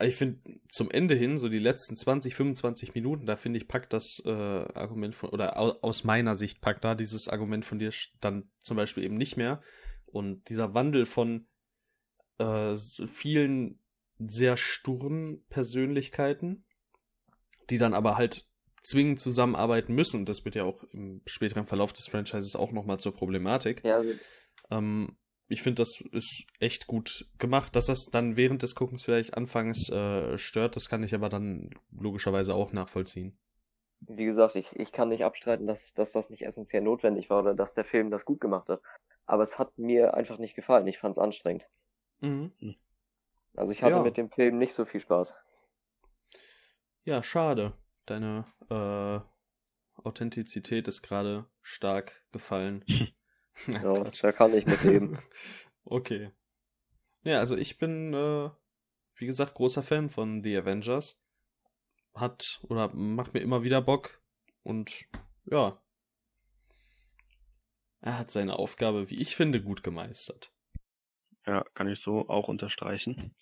ich 0.00 0.16
finde, 0.16 0.40
zum 0.70 0.90
Ende 0.90 1.14
hin, 1.14 1.38
so 1.38 1.48
die 1.48 1.58
letzten 1.58 1.96
20, 1.96 2.34
25 2.34 2.94
Minuten, 2.94 3.26
da 3.26 3.36
finde 3.36 3.58
ich, 3.58 3.68
packt 3.68 3.92
das 3.92 4.22
äh, 4.24 4.30
Argument 4.30 5.14
von, 5.14 5.30
oder 5.30 5.58
au, 5.58 5.72
aus 5.82 6.04
meiner 6.04 6.34
Sicht 6.34 6.60
packt 6.60 6.84
da 6.84 6.94
dieses 6.94 7.28
Argument 7.28 7.64
von 7.64 7.78
dir 7.78 7.90
dann 8.20 8.50
zum 8.60 8.76
Beispiel 8.76 9.04
eben 9.04 9.16
nicht 9.16 9.36
mehr. 9.36 9.60
Und 10.06 10.48
dieser 10.48 10.74
Wandel 10.74 11.06
von 11.06 11.46
äh, 12.38 12.74
so 12.74 13.06
vielen 13.06 13.78
sehr 14.18 14.56
sturen 14.56 15.44
Persönlichkeiten, 15.48 16.64
die 17.70 17.78
dann 17.78 17.94
aber 17.94 18.16
halt 18.16 18.46
zwingend 18.82 19.20
zusammenarbeiten 19.20 19.94
müssen, 19.94 20.24
das 20.26 20.44
wird 20.44 20.54
ja 20.56 20.64
auch 20.64 20.84
im 20.92 21.22
späteren 21.26 21.64
Verlauf 21.66 21.92
des 21.92 22.08
Franchises 22.08 22.56
auch 22.56 22.72
nochmal 22.72 22.98
zur 22.98 23.14
Problematik. 23.14 23.84
ja, 23.84 23.96
also, 23.96 24.14
Ähm, 24.70 25.16
ich 25.48 25.62
finde, 25.62 25.82
das 25.82 26.00
ist 26.12 26.44
echt 26.60 26.86
gut 26.86 27.26
gemacht. 27.38 27.76
Dass 27.76 27.86
das 27.86 28.06
dann 28.10 28.36
während 28.36 28.62
des 28.62 28.74
Guckens 28.74 29.04
vielleicht 29.04 29.34
anfangs 29.34 29.90
äh, 29.90 30.38
stört, 30.38 30.76
das 30.76 30.88
kann 30.88 31.02
ich 31.02 31.14
aber 31.14 31.28
dann 31.28 31.70
logischerweise 31.92 32.54
auch 32.54 32.72
nachvollziehen. 32.72 33.38
wie 34.00 34.24
gesagt, 34.24 34.56
ich, 34.56 34.74
ich 34.76 34.92
kann 34.92 35.08
nicht 35.08 35.24
abstreiten, 35.24 35.66
dass, 35.66 35.92
dass 35.94 36.12
das 36.12 36.30
nicht 36.30 36.42
essentiell 36.44 36.82
notwendig 36.82 37.30
war 37.30 37.40
oder 37.40 37.54
dass 37.54 37.74
der 37.74 37.84
Film 37.84 38.10
das 38.10 38.24
gut 38.24 38.40
gemacht 38.40 38.68
hat. 38.68 38.80
Aber 39.26 39.42
es 39.42 39.58
hat 39.58 39.78
mir 39.78 40.14
einfach 40.14 40.38
nicht 40.38 40.54
gefallen. 40.56 40.86
Ich 40.88 40.98
fand 40.98 41.16
es 41.16 41.22
anstrengend. 41.22 41.66
Mhm. 42.20 42.52
Also 43.56 43.72
ich 43.72 43.82
hatte 43.82 43.96
Ja. 43.96 44.02
mit 44.02 44.16
dem 44.16 44.30
Film 44.30 44.58
nicht 44.58 44.74
so 44.74 44.84
viel 44.84 45.00
Spaß. 45.00 45.34
Ja, 47.04 47.22
schade. 47.22 47.74
Deine 48.06 48.44
äh, 48.68 49.20
Authentizität 50.02 50.88
ist 50.88 51.02
gerade 51.02 51.46
stark 51.60 52.24
gefallen. 52.32 52.84
Ja, 53.66 53.80
Quatsch. 53.80 54.24
da 54.24 54.32
kann 54.32 54.54
ich 54.56 54.64
mit 54.66 54.82
leben. 54.82 55.18
Okay. 55.84 56.30
Ja, 57.22 57.38
also 57.40 57.54
ich 57.56 57.76
bin, 57.76 58.14
äh, 58.14 58.48
wie 59.16 59.26
gesagt, 59.26 59.54
großer 59.54 59.82
Fan 59.82 60.08
von 60.08 60.42
The 60.42 60.56
Avengers. 60.56 61.22
Hat 62.14 62.60
oder 62.62 62.88
macht 62.94 63.34
mir 63.34 63.40
immer 63.40 63.62
wieder 63.62 63.82
Bock. 63.82 64.22
Und 64.62 65.04
ja. 65.44 65.82
Er 68.00 68.18
hat 68.18 68.30
seine 68.30 68.58
Aufgabe, 68.58 69.10
wie 69.10 69.20
ich 69.20 69.36
finde, 69.36 69.62
gut 69.62 69.82
gemeistert. 69.82 70.54
Ja, 71.46 71.64
kann 71.74 71.88
ich 71.88 72.00
so 72.00 72.28
auch 72.28 72.48
unterstreichen. 72.48 73.34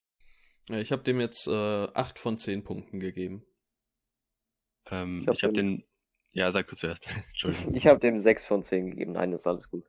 Ja, 0.69 0.79
Ich 0.79 0.93
habe 0.93 1.03
dem 1.03 1.21
jetzt 1.21 1.47
äh, 1.47 1.53
8 1.95 2.19
von 2.19 2.37
10 2.37 2.65
Punkten 2.65 2.99
gegeben. 3.01 3.47
Ähm, 4.91 5.21
Ich 5.21 5.29
hab 5.29 5.43
habe 5.43 5.53
den- 5.53 5.79
den, 5.79 5.85
ja, 6.33 6.53
sag 6.53 6.69
du 6.69 6.77
zuerst. 6.77 7.03
Entschuldigung. 7.29 7.75
Ich 7.75 7.87
habe 7.87 8.01
dem 8.01 8.17
6 8.19 8.45
von 8.47 8.63
10 8.63 8.91
gegeben. 8.91 9.13
Nein, 9.13 9.33
ist 9.33 9.47
alles 9.47 9.69
gut. 9.69 9.85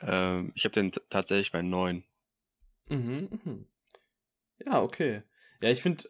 ähm, 0.00 0.52
ich 0.54 0.64
habe 0.64 0.74
den 0.74 0.92
tatsächlich 1.10 1.52
bei 1.52 1.62
neun. 1.62 2.04
Mhm, 2.88 3.28
mhm. 3.44 3.66
Ja, 4.64 4.82
okay. 4.82 5.22
Ja, 5.62 5.70
ich 5.70 5.80
finde, 5.82 6.04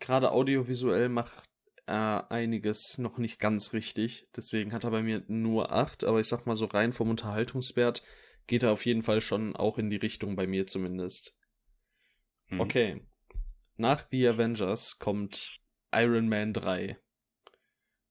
gerade 0.00 0.32
audiovisuell 0.32 1.08
macht 1.08 1.42
er 1.86 2.30
einiges 2.32 2.98
noch 2.98 3.18
nicht 3.18 3.38
ganz 3.38 3.72
richtig. 3.72 4.26
Deswegen 4.34 4.72
hat 4.72 4.82
er 4.84 4.90
bei 4.90 5.02
mir 5.02 5.22
nur 5.28 5.70
8, 5.72 6.02
aber 6.04 6.18
ich 6.20 6.26
sag 6.26 6.46
mal 6.46 6.56
so 6.56 6.64
rein 6.64 6.92
vom 6.92 7.10
Unterhaltungswert 7.10 8.02
geht 8.48 8.62
er 8.64 8.72
auf 8.72 8.84
jeden 8.86 9.02
Fall 9.02 9.20
schon 9.20 9.54
auch 9.54 9.78
in 9.78 9.88
die 9.90 9.96
Richtung 9.96 10.34
bei 10.36 10.46
mir 10.48 10.66
zumindest. 10.66 11.36
Mhm. 12.48 12.60
Okay. 12.60 13.06
Nach 13.76 14.04
The 14.10 14.28
Avengers 14.28 14.98
kommt 14.98 15.60
Iron 15.94 16.28
Man 16.28 16.52
3. 16.52 16.98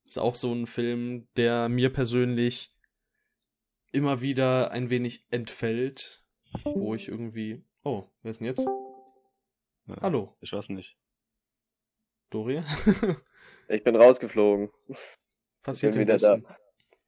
Ist 0.06 0.18
auch 0.18 0.36
so 0.36 0.54
ein 0.54 0.68
Film, 0.68 1.28
der 1.36 1.68
mir 1.70 1.92
persönlich 1.92 2.72
immer 3.92 4.22
wieder 4.22 4.72
ein 4.72 4.90
wenig 4.90 5.26
entfällt, 5.32 6.24
wo 6.64 6.94
ich 6.94 7.08
irgendwie. 7.08 7.64
Oh, 7.84 8.06
wer 8.22 8.32
ist 8.32 8.40
denn 8.40 8.48
jetzt? 8.48 8.68
Ja, 9.88 9.96
Hallo, 10.02 10.36
Ich 10.42 10.52
weiß 10.52 10.70
nicht. 10.70 10.98
Dorian? 12.30 12.66
Ich 13.68 13.84
bin 13.84 13.96
rausgeflogen. 13.96 14.70
Passiert 15.64 15.94
bin 15.94 16.04
im 16.04 16.08
wieder 16.08 16.18
da. 16.18 16.40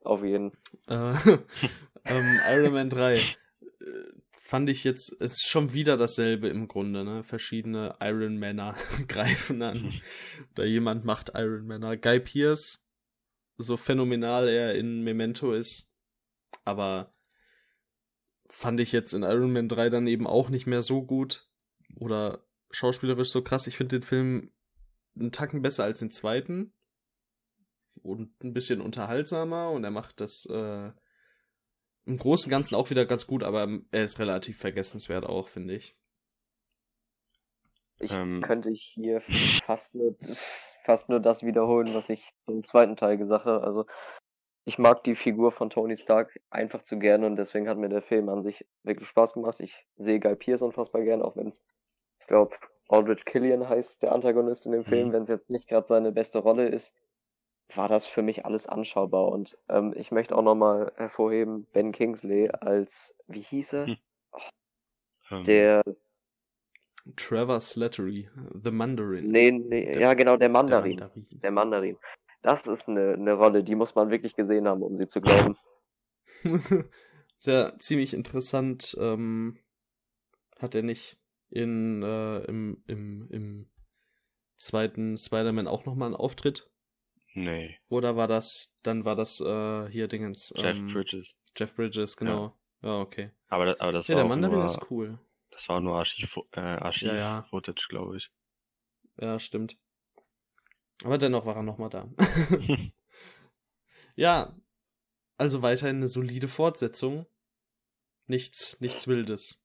Auf 0.01 0.23
jeden. 0.23 0.53
Äh, 0.87 1.13
ähm, 2.05 2.39
Iron 2.49 2.73
Man 2.73 2.89
3 2.89 3.17
äh, 3.17 3.23
fand 4.31 4.69
ich 4.69 4.83
jetzt, 4.83 5.11
es 5.21 5.33
ist 5.33 5.47
schon 5.47 5.73
wieder 5.73 5.97
dasselbe 5.97 6.47
im 6.47 6.67
Grunde, 6.67 7.03
ne? 7.03 7.23
Verschiedene 7.23 7.95
Iron 8.01 8.37
Männer 8.37 8.75
greifen 9.07 9.61
an. 9.61 10.01
Oder 10.53 10.65
jemand 10.65 11.05
macht 11.05 11.33
Iron 11.35 11.67
Männer. 11.67 11.95
Guy 11.97 12.19
Pierce, 12.19 12.86
so 13.57 13.77
phänomenal 13.77 14.47
er 14.47 14.75
in 14.75 15.03
Memento 15.03 15.51
ist, 15.51 15.91
aber 16.65 17.11
fand 18.49 18.79
ich 18.79 18.91
jetzt 18.91 19.13
in 19.13 19.23
Iron 19.23 19.51
Man 19.51 19.67
3 19.67 19.89
dann 19.89 20.07
eben 20.07 20.27
auch 20.27 20.49
nicht 20.49 20.67
mehr 20.67 20.81
so 20.81 21.03
gut. 21.03 21.49
Oder 21.95 22.45
schauspielerisch 22.71 23.29
so 23.29 23.41
krass. 23.41 23.67
Ich 23.67 23.77
finde 23.77 23.99
den 23.99 24.03
Film 24.03 24.51
einen 25.19 25.31
Tacken 25.31 25.61
besser 25.61 25.83
als 25.83 25.99
den 25.99 26.11
zweiten. 26.11 26.73
Und 28.03 28.41
ein 28.43 28.53
bisschen 28.53 28.79
unterhaltsamer 28.79 29.71
und 29.71 29.83
er 29.83 29.91
macht 29.91 30.21
das 30.21 30.45
äh, 30.45 30.91
im 32.05 32.17
Großen 32.17 32.45
und 32.45 32.51
Ganzen 32.51 32.75
auch 32.75 32.89
wieder 32.89 33.05
ganz 33.05 33.27
gut, 33.27 33.43
aber 33.43 33.67
er 33.91 34.03
ist 34.03 34.19
relativ 34.19 34.57
vergessenswert 34.57 35.25
auch, 35.25 35.49
finde 35.49 35.75
ich. 35.75 35.97
Ich 37.99 38.11
Ähm. 38.11 38.41
könnte 38.41 38.69
hier 38.71 39.21
fast 39.65 39.95
nur, 39.95 40.15
fast 40.87 41.09
nur 41.09 41.19
das 41.19 41.43
wiederholen, 41.43 41.93
was 41.93 42.09
ich 42.09 42.31
zum 42.39 42.63
zweiten 42.63 42.95
Teil 42.95 43.17
gesagt 43.19 43.45
habe. 43.45 43.63
Also, 43.63 43.85
ich 44.65 44.79
mag 44.79 45.03
die 45.03 45.15
Figur 45.15 45.51
von 45.51 45.69
Tony 45.69 45.97
Stark 45.97 46.39
einfach 46.49 46.81
zu 46.83 46.99
gerne 46.99 47.27
und 47.27 47.35
deswegen 47.37 47.69
hat 47.69 47.77
mir 47.77 47.89
der 47.89 48.01
Film 48.01 48.29
an 48.29 48.41
sich 48.41 48.65
wirklich 48.83 49.09
Spaß 49.09 49.35
gemacht. 49.35 49.59
Ich 49.59 49.87
sehe 49.97 50.19
Guy 50.19 50.35
Pearce 50.35 50.63
unfassbar 50.63 51.03
gern, 51.03 51.21
auch 51.21 51.35
wenn 51.37 51.49
es, 51.49 51.63
ich 52.19 52.27
glaube, 52.27 52.55
Aldrich 52.89 53.25
Killian 53.25 53.69
heißt 53.69 54.03
der 54.03 54.13
Antagonist 54.13 54.65
in 54.65 54.71
dem 54.73 54.85
Film, 54.85 55.09
Mhm. 55.09 55.13
wenn 55.13 55.23
es 55.23 55.29
jetzt 55.29 55.49
nicht 55.49 55.67
gerade 55.69 55.87
seine 55.87 56.11
beste 56.11 56.39
Rolle 56.39 56.69
ist, 56.69 56.95
war 57.75 57.89
das 57.89 58.05
für 58.05 58.21
mich 58.21 58.45
alles 58.45 58.67
anschaubar. 58.67 59.27
Und 59.29 59.57
ähm, 59.69 59.93
ich 59.95 60.11
möchte 60.11 60.35
auch 60.37 60.41
nochmal 60.41 60.93
hervorheben, 60.95 61.67
Ben 61.73 61.91
Kingsley 61.91 62.49
als, 62.49 63.15
wie 63.27 63.41
hieß 63.41 63.73
er? 63.73 63.85
Hm. 63.87 63.97
Ähm, 65.31 65.43
Der, 65.43 65.83
Trevor 67.15 67.59
Slattery, 67.59 68.29
The 68.63 68.71
Mandarin. 68.71 69.31
nee, 69.31 69.51
nee, 69.51 69.91
Der- 69.93 70.01
ja 70.01 70.13
genau, 70.13 70.31
der 70.31 70.39
Der 70.39 70.49
Mandarin. 70.49 70.97
Mandarin. 70.99 71.27
Der 71.41 71.51
Mandarin. 71.51 71.97
Das 72.41 72.67
ist 72.67 72.87
eine, 72.87 73.13
eine 73.13 73.33
Rolle, 73.33 73.63
die 73.63 73.75
muss 73.75 73.95
man 73.95 74.09
wirklich 74.09 74.35
gesehen 74.35 74.67
haben, 74.67 74.81
um 74.83 74.95
sie 74.95 75.07
zu 75.07 75.21
glauben. 75.21 75.55
Sehr 77.39 77.77
ziemlich 77.79 78.13
interessant. 78.13 78.95
Ähm, 78.99 79.57
hat 80.59 80.75
er 80.75 80.83
nicht 80.83 81.17
in 81.49 82.03
äh, 82.03 82.39
im, 82.45 82.83
im, 82.87 83.27
im 83.29 83.69
zweiten 84.57 85.17
Spider-Man 85.17 85.67
auch 85.67 85.85
nochmal 85.85 86.07
einen 86.07 86.15
Auftritt? 86.15 86.69
Nee, 87.33 87.77
Oder 87.89 88.15
war 88.15 88.27
das, 88.27 88.75
dann 88.83 89.05
war 89.05 89.15
das 89.15 89.39
äh, 89.39 89.89
hier 89.89 90.07
Dingens. 90.07 90.51
Jeff 90.57 90.75
ähm, 90.77 90.91
Bridges. 90.91 91.35
Jeff 91.55 91.75
Bridges, 91.75 92.17
genau. 92.17 92.57
Ja, 92.81 92.99
okay. 92.99 93.29
Aber, 93.49 93.65
das- 93.65 93.79
aber 93.79 93.91
das 93.91 94.07
Ja, 94.07 94.15
war 94.15 94.23
der 94.23 94.29
Mandarin 94.29 94.55
nur, 94.57 94.65
ist 94.65 94.89
cool. 94.89 95.19
Das 95.57 95.67
war 95.69 95.81
nur 95.81 95.97
Archiv, 95.97 96.37
äh, 96.51 96.59
Archiv 96.59 97.07
Ja, 97.07 97.15
ja. 97.15 97.43
Footage, 97.49 97.87
glaube 97.89 98.17
ich. 98.17 98.29
Ja, 99.19 99.39
stimmt. 99.39 99.75
Aber 101.03 101.17
dennoch 101.17 101.45
war 101.47 101.55
er 101.55 101.63
nochmal 101.63 101.89
da. 101.89 102.07
ja, 104.15 104.55
also 105.37 105.61
weiterhin 105.63 105.97
eine 105.97 106.07
solide 106.07 106.47
Fortsetzung. 106.47 107.25
Nichts, 108.27 108.79
nichts 108.81 109.07
Wildes. 109.07 109.63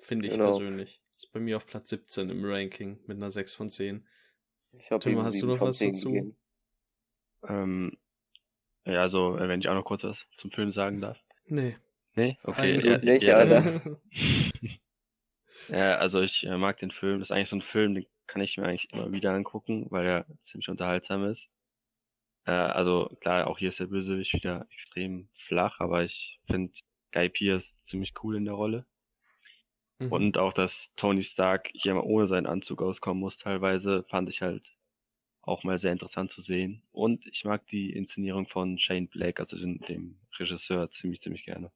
Finde 0.00 0.28
ich 0.28 0.34
Genau. 0.34 0.46
persönlich. 0.52 1.02
Ist 1.16 1.30
bei 1.32 1.40
mir 1.40 1.56
auf 1.58 1.66
Platz 1.66 1.90
17 1.90 2.30
im 2.30 2.42
Ranking 2.44 2.98
mit 3.06 3.18
einer 3.18 3.30
6 3.30 3.54
von 3.54 3.68
10. 3.68 4.06
Ich 4.72 4.90
habe 4.90 5.00
Timo, 5.02 5.20
ihm 5.20 5.24
hast 5.26 5.42
du 5.42 5.46
noch 5.46 5.60
was 5.60 5.76
zehn 5.78 5.92
dazu? 5.92 6.12
gegeben. 6.12 6.36
ähm, 7.46 7.98
ja, 8.84 9.02
also, 9.02 9.36
äh, 9.36 9.46
wenn 9.48 9.60
ich 9.60 9.68
auch 9.68 9.74
noch 9.74 9.84
kurz 9.84 10.04
was 10.04 10.18
zum 10.38 10.50
Film 10.52 10.72
sagen 10.72 11.00
darf. 11.02 11.18
Nee. 11.46 11.76
Nee? 12.14 12.38
Okay. 12.42 12.76
Absolut 12.76 12.84
Ja, 12.84 13.12
nicht, 13.12 13.22
ja, 13.22 13.36
Alter. 13.36 13.80
ja, 15.68 15.96
also 15.98 16.20
ich 16.20 16.44
äh, 16.44 16.56
mag 16.56 16.78
den 16.78 16.90
Film. 16.90 17.20
Das 17.20 17.28
ist 17.28 17.32
eigentlich 17.32 17.48
so 17.48 17.56
ein 17.56 17.62
Film, 17.62 17.94
den 17.94 18.06
kann 18.26 18.42
ich 18.42 18.56
mir 18.56 18.66
eigentlich 18.66 18.92
immer 18.92 19.10
wieder 19.12 19.32
angucken, 19.32 19.86
weil 19.90 20.06
er 20.06 20.26
ziemlich 20.40 20.68
unterhaltsam 20.68 21.24
ist. 21.24 21.48
Äh, 22.46 22.52
also 22.52 23.16
klar, 23.20 23.46
auch 23.46 23.58
hier 23.58 23.68
ist 23.70 23.80
der 23.80 23.86
Bösewicht 23.86 24.34
wieder 24.34 24.66
extrem 24.72 25.28
flach, 25.46 25.80
aber 25.80 26.04
ich 26.04 26.40
finde 26.46 26.72
Guy 27.12 27.28
Pearce 27.28 27.74
ziemlich 27.82 28.12
cool 28.22 28.36
in 28.36 28.44
der 28.44 28.54
Rolle. 28.54 28.86
Mhm. 29.98 30.12
Und 30.12 30.38
auch, 30.38 30.52
dass 30.52 30.90
Tony 30.96 31.22
Stark 31.22 31.70
hier 31.72 31.94
mal 31.94 32.02
ohne 32.02 32.26
seinen 32.26 32.46
Anzug 32.46 32.82
auskommen 32.82 33.20
muss 33.20 33.36
teilweise, 33.36 34.04
fand 34.08 34.28
ich 34.28 34.42
halt 34.42 34.64
auch 35.42 35.64
mal 35.64 35.78
sehr 35.78 35.92
interessant 35.92 36.30
zu 36.30 36.42
sehen. 36.42 36.82
Und 36.92 37.26
ich 37.26 37.44
mag 37.44 37.66
die 37.68 37.92
Inszenierung 37.92 38.46
von 38.46 38.78
Shane 38.78 39.08
Black, 39.08 39.40
also 39.40 39.58
dem, 39.58 39.78
dem 39.80 40.18
Regisseur, 40.38 40.90
ziemlich, 40.90 41.20
ziemlich 41.20 41.44
gerne. 41.44 41.70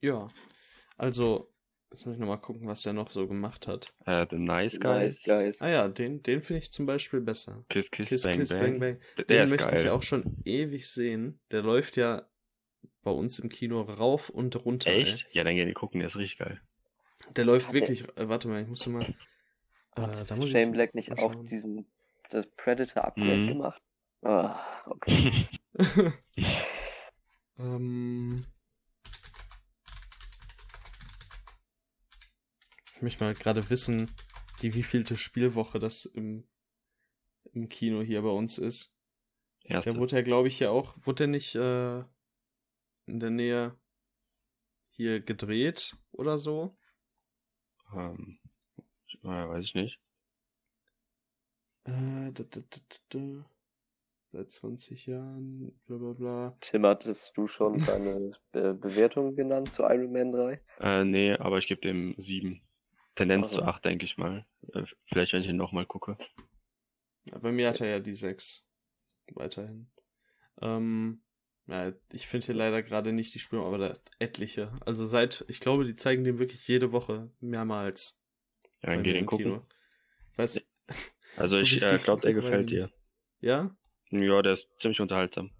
Ja, 0.00 0.28
also, 0.96 1.52
jetzt 1.90 2.06
muss 2.06 2.14
ich 2.14 2.20
nochmal 2.20 2.40
gucken, 2.40 2.66
was 2.68 2.82
der 2.82 2.92
noch 2.92 3.10
so 3.10 3.26
gemacht 3.26 3.66
hat. 3.66 3.92
Äh, 4.06 4.26
The 4.30 4.36
Nice 4.36 4.74
Nice 4.74 4.80
Guys, 4.80 5.22
Guys. 5.24 5.60
Ah 5.62 5.68
ja, 5.68 5.88
den, 5.88 6.22
den 6.22 6.40
finde 6.40 6.58
ich 6.62 6.70
zum 6.72 6.86
Beispiel 6.86 7.20
besser. 7.20 7.64
Kiss 7.68 7.90
Kiss, 7.90 8.08
Kiss, 8.08 8.22
Bang, 8.22 8.38
Kiss, 8.38 8.48
Bang. 8.50 8.60
Bang, 8.60 8.78
Bang. 8.80 9.00
Der 9.16 9.24
Den 9.24 9.44
ist 9.44 9.50
möchte 9.50 9.68
geil. 9.74 9.84
ich 9.84 9.90
auch 9.90 10.02
schon 10.02 10.36
ewig 10.44 10.88
sehen. 10.90 11.40
Der 11.50 11.62
läuft 11.62 11.96
ja 11.96 12.26
bei 13.02 13.10
uns 13.10 13.38
im 13.38 13.48
Kino 13.48 13.80
rauf 13.82 14.28
und 14.30 14.64
runter. 14.64 14.90
ey. 14.90 15.02
Echt? 15.02 15.26
Ja, 15.32 15.44
dann 15.44 15.54
gehen 15.56 15.66
die 15.68 15.74
gucken, 15.74 16.00
der 16.00 16.08
ist 16.08 16.16
richtig 16.16 16.38
geil. 16.38 16.60
Der 17.36 17.44
läuft 17.44 17.68
Hat 17.68 17.74
der- 17.74 17.80
wirklich. 17.80 18.04
Äh, 18.18 18.28
warte 18.28 18.48
mal, 18.48 18.62
ich 18.62 18.68
musste 18.68 18.90
mal. 18.90 19.02
Äh, 19.96 20.00
Hat 20.02 20.30
da 20.30 20.36
muss 20.36 20.50
Shane 20.50 20.66
ich 20.68 20.72
Black 20.72 20.94
nicht 20.94 21.12
auch 21.18 21.34
diesen 21.44 21.86
das 22.30 22.46
Predator 22.56 23.04
Upgrade 23.04 23.36
Mhm. 23.36 23.46
gemacht? 23.48 23.82
Ah, 24.22 24.60
okay. 24.86 25.46
ähm, 27.58 28.44
ich 32.98 33.02
möchte 33.02 33.22
mal 33.22 33.34
gerade 33.34 33.70
wissen, 33.70 34.10
die 34.60 34.74
wievielte 34.74 35.16
Spielwoche 35.16 35.78
das 35.78 36.04
im, 36.04 36.48
im 37.52 37.68
Kino 37.68 38.02
hier 38.02 38.22
bei 38.22 38.30
uns 38.30 38.58
ist. 38.58 38.92
Erste. 39.62 39.92
Der 39.92 40.00
wurde 40.00 40.16
ja, 40.16 40.22
glaube 40.22 40.48
ich, 40.48 40.58
ja 40.58 40.70
auch, 40.70 40.96
wurde 41.02 41.18
der 41.18 41.26
nicht 41.28 41.54
äh, 41.54 42.00
in 43.06 43.20
der 43.20 43.30
Nähe 43.30 43.78
hier 44.90 45.20
gedreht 45.20 45.96
oder 46.10 46.38
so? 46.38 46.76
ähm, 47.94 48.36
äh, 49.22 49.28
weiß 49.28 49.64
ich 49.64 49.74
nicht. 49.74 50.00
Äh, 51.84 52.32
da, 52.32 52.42
da, 52.50 52.60
da, 52.68 52.80
da, 52.88 52.96
da. 53.10 53.50
Seit 54.32 54.50
20 54.50 55.06
Jahren, 55.06 55.80
bla 55.86 55.98
bla 55.98 56.12
bla. 56.14 56.56
Tim, 56.60 56.84
hattest 56.84 57.36
du 57.36 57.46
schon 57.46 57.78
deine 57.78 58.32
Be 58.50 58.74
Bewertung 58.74 59.36
genannt 59.36 59.70
zu 59.72 59.84
Iron 59.84 60.10
Man 60.10 60.32
3? 60.32 60.60
Äh, 60.80 61.04
nee, 61.04 61.34
aber 61.34 61.58
ich 61.58 61.68
gebe 61.68 61.80
dem 61.80 62.16
sieben. 62.18 62.67
Tendenz 63.18 63.48
Also. 63.48 63.58
zu 63.58 63.64
acht, 63.64 63.84
denke 63.84 64.06
ich 64.06 64.16
mal. 64.16 64.46
Äh, 64.72 64.84
vielleicht, 65.06 65.32
wenn 65.32 65.42
ich 65.42 65.48
ihn 65.48 65.56
nochmal 65.56 65.86
gucke. 65.86 66.16
Ja, 67.30 67.38
bei 67.38 67.52
mir 67.52 67.68
hat 67.68 67.80
er 67.80 67.88
ja 67.88 67.98
die 68.00 68.12
6. 68.12 68.66
Weiterhin. 69.34 69.90
Ähm, 70.62 71.22
ja, 71.66 71.92
ich 72.12 72.26
finde 72.28 72.46
hier 72.46 72.54
leider 72.54 72.82
gerade 72.82 73.12
nicht 73.12 73.34
die 73.34 73.40
Spur, 73.40 73.66
aber 73.66 73.76
da 73.78 73.94
etliche. 74.20 74.72
Also 74.86 75.04
seit, 75.04 75.44
ich 75.48 75.60
glaube, 75.60 75.84
die 75.84 75.96
zeigen 75.96 76.24
den 76.24 76.38
wirklich 76.38 76.66
jede 76.66 76.92
Woche 76.92 77.30
mehrmals. 77.40 78.22
Ja, 78.82 78.90
dann 78.94 79.02
geh 79.02 79.12
den 79.12 79.26
gucken. 79.26 79.44
Kino. 79.44 79.66
Also 81.36 81.56
So 81.56 81.62
ich 81.62 81.82
äh, 81.82 81.98
glaube, 81.98 82.22
der 82.22 82.32
gefällt 82.32 82.70
dir. 82.70 82.90
ja? 83.40 83.76
Ja, 84.10 84.42
der 84.42 84.54
ist 84.54 84.66
ziemlich 84.80 85.00
unterhaltsam. 85.00 85.50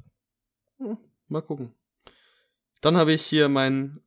Hm, 0.78 0.96
Mal 1.28 1.42
gucken. 1.42 1.74
Dann 2.80 2.96
habe 2.96 3.12
ich 3.12 3.22
hier 3.22 3.48
mein, 3.48 4.00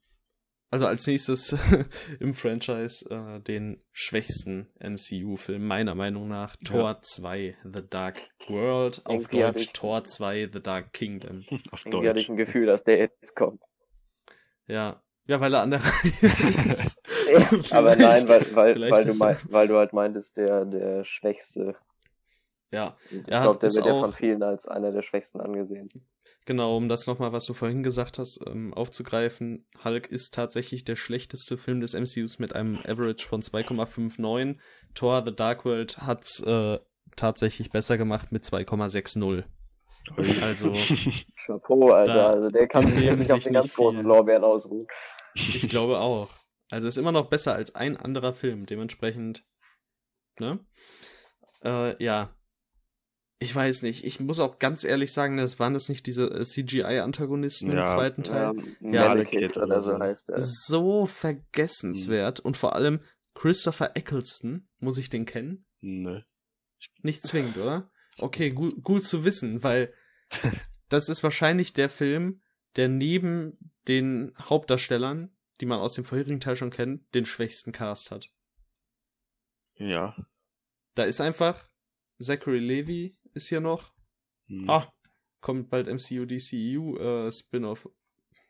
also 0.71 0.87
als 0.87 1.05
nächstes 1.05 1.55
im 2.19 2.33
Franchise 2.33 3.05
äh, 3.09 3.39
den 3.41 3.83
schwächsten 3.91 4.67
MCU-Film 4.79 5.67
meiner 5.67 5.93
Meinung 5.93 6.27
nach. 6.27 6.55
Tor 6.65 7.01
2, 7.01 7.55
The 7.63 7.81
Dark 7.87 8.21
World. 8.47 9.01
Auf 9.05 9.13
Irgendwie 9.25 9.43
hatte 9.43 9.53
Deutsch 9.59 9.65
ich- 9.67 9.73
Tor 9.73 10.03
2, 10.03 10.49
The 10.51 10.61
Dark 10.61 10.93
Kingdom. 10.93 11.45
Auf 11.71 11.85
Irgendwie 11.85 12.07
hatte 12.07 12.15
Deutsch. 12.15 12.17
ich 12.23 12.29
ein 12.29 12.37
Gefühl, 12.37 12.65
dass 12.65 12.83
der 12.83 12.97
jetzt 12.97 13.35
kommt. 13.35 13.61
Ja. 14.67 15.01
Ja, 15.27 15.39
weil 15.39 15.53
er 15.53 15.61
an 15.61 15.71
der 15.71 15.81
Reihe 15.83 16.65
ist. 16.65 16.99
Aber 17.71 17.95
nein, 17.95 18.27
weil, 18.27 18.55
weil, 18.55 18.91
weil, 18.91 19.03
du 19.05 19.13
mein, 19.15 19.37
weil 19.49 19.67
du 19.67 19.77
halt 19.77 19.93
meintest, 19.93 20.37
der, 20.37 20.65
der 20.65 21.03
Schwächste. 21.03 21.75
Ja, 22.73 22.95
Ich 23.09 23.17
hat 23.33 23.43
glaube, 23.43 23.59
der 23.59 23.73
wird 23.73 23.85
ja 23.85 23.91
auch- 23.93 24.01
von 24.01 24.13
vielen 24.13 24.41
als 24.43 24.65
einer 24.67 24.91
der 24.93 25.01
Schwächsten 25.01 25.41
angesehen. 25.41 25.89
genau, 26.45 26.77
um 26.77 26.87
das 26.87 27.05
nochmal, 27.05 27.33
was 27.33 27.45
du 27.45 27.53
vorhin 27.53 27.83
gesagt 27.83 28.17
hast, 28.17 28.39
ähm, 28.47 28.73
aufzugreifen. 28.73 29.65
Hulk 29.83 30.07
ist 30.07 30.33
tatsächlich 30.33 30.85
der 30.85 30.95
schlechteste 30.95 31.57
Film 31.57 31.81
des 31.81 31.93
MCUs 31.93 32.39
mit 32.39 32.55
einem 32.55 32.77
Average 32.77 33.27
von 33.27 33.41
2,59. 33.41 34.57
Thor 34.95 35.23
The 35.25 35.35
Dark 35.35 35.65
World 35.65 35.97
hat's 35.99 36.39
äh, 36.41 36.79
tatsächlich 37.17 37.71
besser 37.71 37.97
gemacht 37.97 38.31
mit 38.31 38.43
2,60. 38.45 39.43
Ui. 40.17 40.41
Also, 40.41 40.73
Chapeau, 41.35 41.91
Alter. 41.91 42.13
Da- 42.13 42.29
also 42.29 42.49
der 42.49 42.67
kann 42.67 42.89
sich 42.89 43.01
wirklich 43.01 43.31
auf 43.33 43.43
den 43.43 43.53
ganz 43.53 43.73
großen 43.75 43.99
viel. 43.99 44.07
Lorbeeren 44.07 44.43
ausruhen. 44.45 44.87
ich 45.35 45.67
glaube 45.67 45.99
auch. 45.99 46.29
Also 46.71 46.87
ist 46.87 46.97
immer 46.97 47.11
noch 47.11 47.27
besser 47.29 47.53
als 47.53 47.75
ein 47.75 47.97
anderer 47.97 48.31
Film, 48.31 48.65
dementsprechend, 48.65 49.43
ne? 50.39 50.59
Äh, 51.63 52.01
ja. 52.03 52.33
Ich 53.43 53.55
weiß 53.55 53.81
nicht. 53.81 54.03
Ich 54.05 54.19
muss 54.19 54.39
auch 54.39 54.59
ganz 54.59 54.83
ehrlich 54.83 55.11
sagen, 55.13 55.37
das 55.37 55.57
waren 55.57 55.73
das 55.73 55.89
nicht 55.89 56.05
diese 56.05 56.25
äh, 56.29 56.43
CGI-Antagonisten 56.45 57.71
Ja. 57.71 57.81
im 57.85 57.87
zweiten 57.87 58.21
Teil. 58.23 58.51
Ähm, 58.51 58.93
Ja, 58.93 59.07
Malekith 59.07 59.57
oder 59.57 59.65
oder 59.65 59.81
so 59.81 59.97
heißt 59.99 60.29
er. 60.29 60.39
so 60.39 61.07
vergessenswert. 61.07 62.39
Und 62.39 62.55
vor 62.55 62.75
allem 62.75 62.99
Christopher 63.33 63.95
Eccleston, 63.95 64.67
muss 64.79 64.99
ich 64.99 65.09
den 65.09 65.25
kennen? 65.25 65.65
Nö. 65.79 66.21
Nicht 67.01 67.23
zwingend, 67.27 67.57
oder? 67.57 67.89
Okay, 68.19 68.51
gut, 68.51 68.83
gut 68.83 69.05
zu 69.07 69.25
wissen, 69.25 69.63
weil 69.63 69.91
das 70.89 71.09
ist 71.09 71.23
wahrscheinlich 71.23 71.73
der 71.73 71.89
Film, 71.89 72.41
der 72.75 72.89
neben 72.89 73.57
den 73.87 74.33
Hauptdarstellern, 74.39 75.35
die 75.61 75.65
man 75.65 75.79
aus 75.79 75.93
dem 75.93 76.05
vorherigen 76.05 76.39
Teil 76.39 76.55
schon 76.55 76.69
kennt, 76.69 77.11
den 77.15 77.25
schwächsten 77.25 77.71
Cast 77.71 78.11
hat. 78.11 78.29
Ja. 79.77 80.15
Da 80.93 81.05
ist 81.05 81.21
einfach 81.21 81.67
Zachary 82.19 82.59
Levy 82.59 83.17
ist 83.33 83.47
hier 83.49 83.61
noch. 83.61 83.93
Hm. 84.47 84.69
Ah, 84.69 84.91
kommt 85.39 85.69
bald 85.69 85.87
MCU 85.87 86.25
DCU 86.25 86.97
äh, 86.97 87.31
Spin-off. 87.31 87.89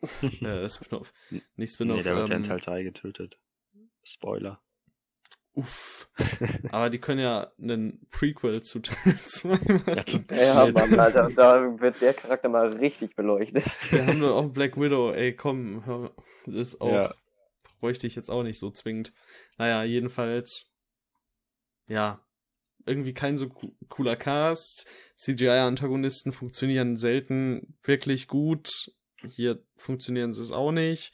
äh, 0.21 0.67
Spin-off. 0.69 1.13
Nicht 1.55 1.73
Spin-off. 1.73 1.97
nee, 1.97 2.03
der 2.03 2.15
wird 2.15 2.29
ja 2.29 2.35
in 2.35 2.43
ähm, 2.43 2.47
Teil 2.49 2.59
3 2.59 2.83
getötet. 2.83 3.37
Spoiler. 4.03 4.61
Uff. 5.53 6.09
Aber 6.71 6.89
die 6.89 6.99
können 6.99 7.19
ja 7.19 7.51
einen 7.61 8.07
Prequel 8.09 8.61
zu 8.61 8.79
Teil 8.79 9.17
2 9.23 9.47
machen. 9.49 10.25
Ja, 10.31 10.65
Mann, 10.71 10.99
Alter, 10.99 11.29
da 11.35 11.79
wird 11.79 12.01
der 12.01 12.13
Charakter 12.13 12.49
mal 12.49 12.69
richtig 12.77 13.15
beleuchtet. 13.15 13.65
Wir 13.89 14.07
haben 14.07 14.19
nur 14.19 14.33
auch 14.33 14.49
Black 14.49 14.79
Widow, 14.79 15.11
ey, 15.11 15.35
komm, 15.35 15.85
hör, 15.85 16.15
das 16.45 16.69
ist 16.73 16.81
auch, 16.81 16.91
Ja. 16.91 17.13
bräuchte 17.79 18.07
ich 18.07 18.15
jetzt 18.15 18.29
auch 18.31 18.43
nicht 18.43 18.59
so 18.59 18.71
zwingend. 18.71 19.13
Naja, 19.57 19.83
jedenfalls, 19.83 20.71
ja, 21.87 22.25
irgendwie 22.85 23.13
kein 23.13 23.37
so 23.37 23.49
co- 23.49 23.75
cooler 23.89 24.15
Cast. 24.15 24.87
CGI-Antagonisten 25.17 26.31
funktionieren 26.31 26.97
selten 26.97 27.75
wirklich 27.83 28.27
gut. 28.27 28.91
Hier 29.27 29.63
funktionieren 29.77 30.33
sie 30.33 30.41
es 30.41 30.51
auch 30.51 30.71
nicht. 30.71 31.13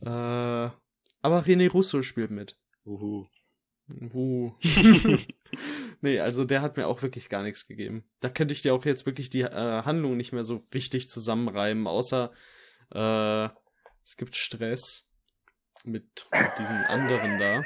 Äh, 0.00 0.08
aber 0.08 0.74
René 1.22 1.70
Russo 1.70 2.02
spielt 2.02 2.30
mit. 2.30 2.56
Uhu. 2.84 3.26
Wuh. 3.86 4.52
nee, 6.00 6.18
also 6.18 6.44
der 6.44 6.62
hat 6.62 6.76
mir 6.76 6.86
auch 6.86 7.02
wirklich 7.02 7.28
gar 7.28 7.42
nichts 7.42 7.66
gegeben. 7.66 8.04
Da 8.20 8.28
könnte 8.28 8.54
ich 8.54 8.62
dir 8.62 8.74
auch 8.74 8.84
jetzt 8.84 9.06
wirklich 9.06 9.30
die 9.30 9.42
äh, 9.42 9.82
Handlung 9.82 10.16
nicht 10.16 10.32
mehr 10.32 10.44
so 10.44 10.66
richtig 10.72 11.08
zusammenreimen, 11.10 11.86
außer 11.86 12.32
äh, 12.94 13.48
es 14.02 14.16
gibt 14.16 14.36
Stress 14.36 15.06
mit, 15.84 16.26
mit 16.32 16.50
diesen 16.58 16.76
anderen 16.76 17.38
da. 17.38 17.62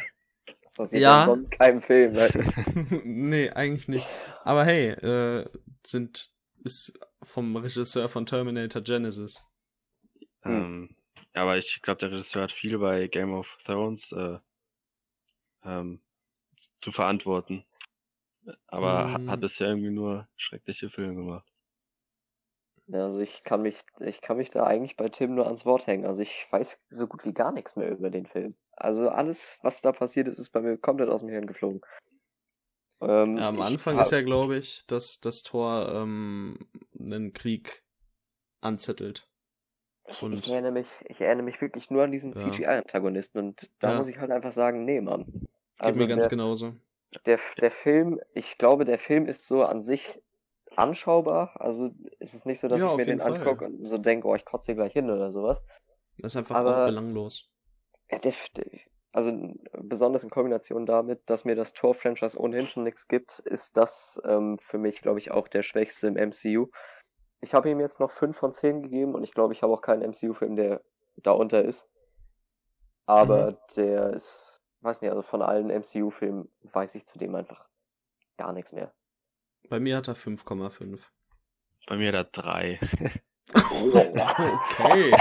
Passiert 0.79 1.03
Ja. 1.03 1.20
ja. 1.20 1.26
sonst 1.26 1.51
keinem 1.51 1.83
Film. 1.83 2.12
Ne? 2.12 2.31
nee, 3.05 3.51
eigentlich 3.51 3.89
nicht. 3.89 4.07
Aber 4.45 4.64
hey, 4.64 4.91
äh, 4.91 5.45
sind 5.85 6.31
ist 6.64 6.99
vom 7.22 7.57
Regisseur 7.57 8.09
von 8.09 8.26
Terminator 8.26 8.81
Genesis. 8.83 9.45
Hm. 10.43 10.53
Ähm, 10.53 10.97
aber 11.35 11.57
ich 11.57 11.83
glaube, 11.83 11.99
der 11.99 12.12
Regisseur 12.12 12.45
hat 12.45 12.53
viel 12.53 12.79
bei 12.79 13.09
Game 13.09 13.35
of 13.35 13.47
Thrones 13.64 14.12
äh, 14.12 14.37
ähm, 15.64 16.01
zu 16.81 16.93
verantworten. 16.93 17.64
Aber 18.68 19.18
Mm. 19.18 19.31
hat 19.31 19.41
bisher 19.41 19.68
irgendwie 19.68 19.91
nur 19.91 20.29
schreckliche 20.37 20.91
Filme 20.91 21.16
gemacht. 21.16 21.47
Ja, 22.87 23.03
also 23.03 23.18
ich 23.18 23.43
kann 23.45 23.62
mich, 23.62 23.81
ich 24.01 24.20
kann 24.22 24.37
mich 24.39 24.51
da 24.51 24.64
eigentlich 24.64 24.97
bei 24.97 25.09
Tim 25.09 25.35
nur 25.35 25.47
ans 25.47 25.66
Wort 25.66 25.87
hängen. 25.87 26.07
Also 26.07 26.22
ich 26.22 26.47
weiß 26.51 26.81
so 26.89 27.07
gut 27.09 27.24
wie 27.24 27.35
gar 27.35 27.53
nichts 27.53 27.76
mehr 27.76 27.91
über 27.91 28.11
den 28.11 28.26
Film. 28.26 28.55
Also 28.81 29.09
alles, 29.09 29.59
was 29.62 29.81
da 29.83 29.93
passiert 29.93 30.29
ist, 30.29 30.39
ist 30.39 30.51
bei 30.51 30.61
mir 30.61 30.76
komplett 30.79 31.09
aus 31.09 31.20
dem 31.20 31.29
Hirn 31.29 31.47
geflogen. 31.47 31.81
Ähm, 33.01 33.37
Ja, 33.37 33.49
am 33.49 33.57
ich 33.59 33.62
Anfang 33.64 33.97
hab- 33.97 34.03
ist 34.03 34.12
ja, 34.12 34.22
glaube 34.22 34.57
ich, 34.57 34.85
dass 34.87 35.20
das 35.20 35.43
Tor 35.43 35.89
ähm, 35.95 36.59
einen 36.99 37.33
Krieg 37.33 37.83
anzettelt. 38.61 39.29
Ich, 40.09 40.22
Und- 40.22 40.33
ich, 40.35 40.49
erinnere 40.51 40.72
mich, 40.72 40.89
ich 41.07 41.20
erinnere 41.20 41.45
mich 41.45 41.61
wirklich 41.61 41.91
nur 41.91 42.03
an 42.05 42.11
diesen 42.12 42.33
Ja. 42.33 42.39
CGI-Antagonisten 42.41 43.39
und 43.39 43.70
da 43.81 43.93
Ja. 43.93 43.99
muss 43.99 44.09
ich 44.09 44.18
halt 44.18 44.31
einfach 44.31 44.53
sagen, 44.53 44.85
nee, 44.85 45.01
Mann. 45.01 45.24
Geht 45.26 45.49
Also 45.79 46.01
mir 46.01 46.09
ganz 46.09 46.24
der, 46.24 46.31
genauso. 46.31 46.74
der, 47.26 47.39
der 47.61 47.70
Film, 47.70 48.20
ich 48.33 48.59
glaube, 48.59 48.85
der 48.85 48.99
Film 48.99 49.26
ist 49.26 49.47
so 49.47 49.64
an 49.64 49.83
sich 49.83 50.20
anschaubar. 50.76 51.53
Also 51.61 51.91
es 52.20 52.35
ist 52.35 52.47
nicht 52.47 52.61
so, 52.61 52.68
dass 52.68 52.81
Ja, 52.81 52.91
ich 52.93 52.97
mir 52.97 53.05
den 53.07 53.20
angucke 53.20 53.64
und 53.66 53.87
so 53.87 53.99
denke, 53.99 54.26
oh, 54.29 54.35
ich 54.35 54.45
kotze 54.45 54.66
hier 54.72 54.76
gleich 54.76 54.93
hin 54.93 55.11
oder 55.11 55.31
sowas. 55.33 55.61
Das 56.18 56.33
ist 56.33 56.37
einfach 56.37 56.57
Aber- 56.57 56.83
auch 56.83 56.87
belanglos. 56.87 57.49
Ja, 58.11 58.18
der, 58.18 58.32
der, 58.56 58.66
also 59.12 59.32
besonders 59.72 60.24
in 60.24 60.30
Kombination 60.30 60.86
damit, 60.86 61.20
dass 61.26 61.44
mir 61.44 61.56
das 61.56 61.72
Tor-Franchise 61.72 62.38
ohnehin 62.38 62.68
schon 62.68 62.84
nichts 62.84 63.09
gibt, 63.09 63.38
ist 63.40 63.76
das 63.76 64.20
ähm, 64.24 64.59
für 64.59 64.78
mich, 64.78 65.02
glaube 65.02 65.18
ich, 65.18 65.30
auch 65.30 65.48
der 65.48 65.62
schwächste 65.62 66.09
im 66.09 66.16
MCU. 66.16 66.68
Ich 67.40 67.54
habe 67.54 67.70
ihm 67.70 67.80
jetzt 67.80 68.00
noch 68.00 68.11
5 68.11 68.36
von 68.36 68.52
10 68.52 68.82
gegeben 68.82 69.14
und 69.14 69.22
ich 69.24 69.32
glaube, 69.32 69.52
ich 69.52 69.62
habe 69.62 69.72
auch 69.72 69.82
keinen 69.82 70.02
MCU-Film, 70.02 70.56
der 70.56 70.82
da 71.16 71.32
unter 71.32 71.64
ist. 71.64 71.86
Aber 73.06 73.52
Mhm. 73.52 73.56
der 73.76 74.12
ist, 74.12 74.61
weiß 74.80 75.00
nicht, 75.00 75.11
also 75.11 75.22
von 75.22 75.42
allen 75.42 75.70
MCU-Filmen 75.70 76.50
weiß 76.62 76.94
ich 76.94 77.06
zudem 77.06 77.34
einfach 77.34 77.66
gar 78.36 78.52
nichts 78.52 78.72
mehr. 78.72 78.92
Bei 79.68 79.80
mir 79.80 79.96
hat 79.96 80.09
er 80.09 80.14
5,5. 80.14 81.04
Bei 81.86 81.96
mir 81.96 82.12
da 82.12 82.24
drei. 82.24 82.78
Okay. 83.54 85.16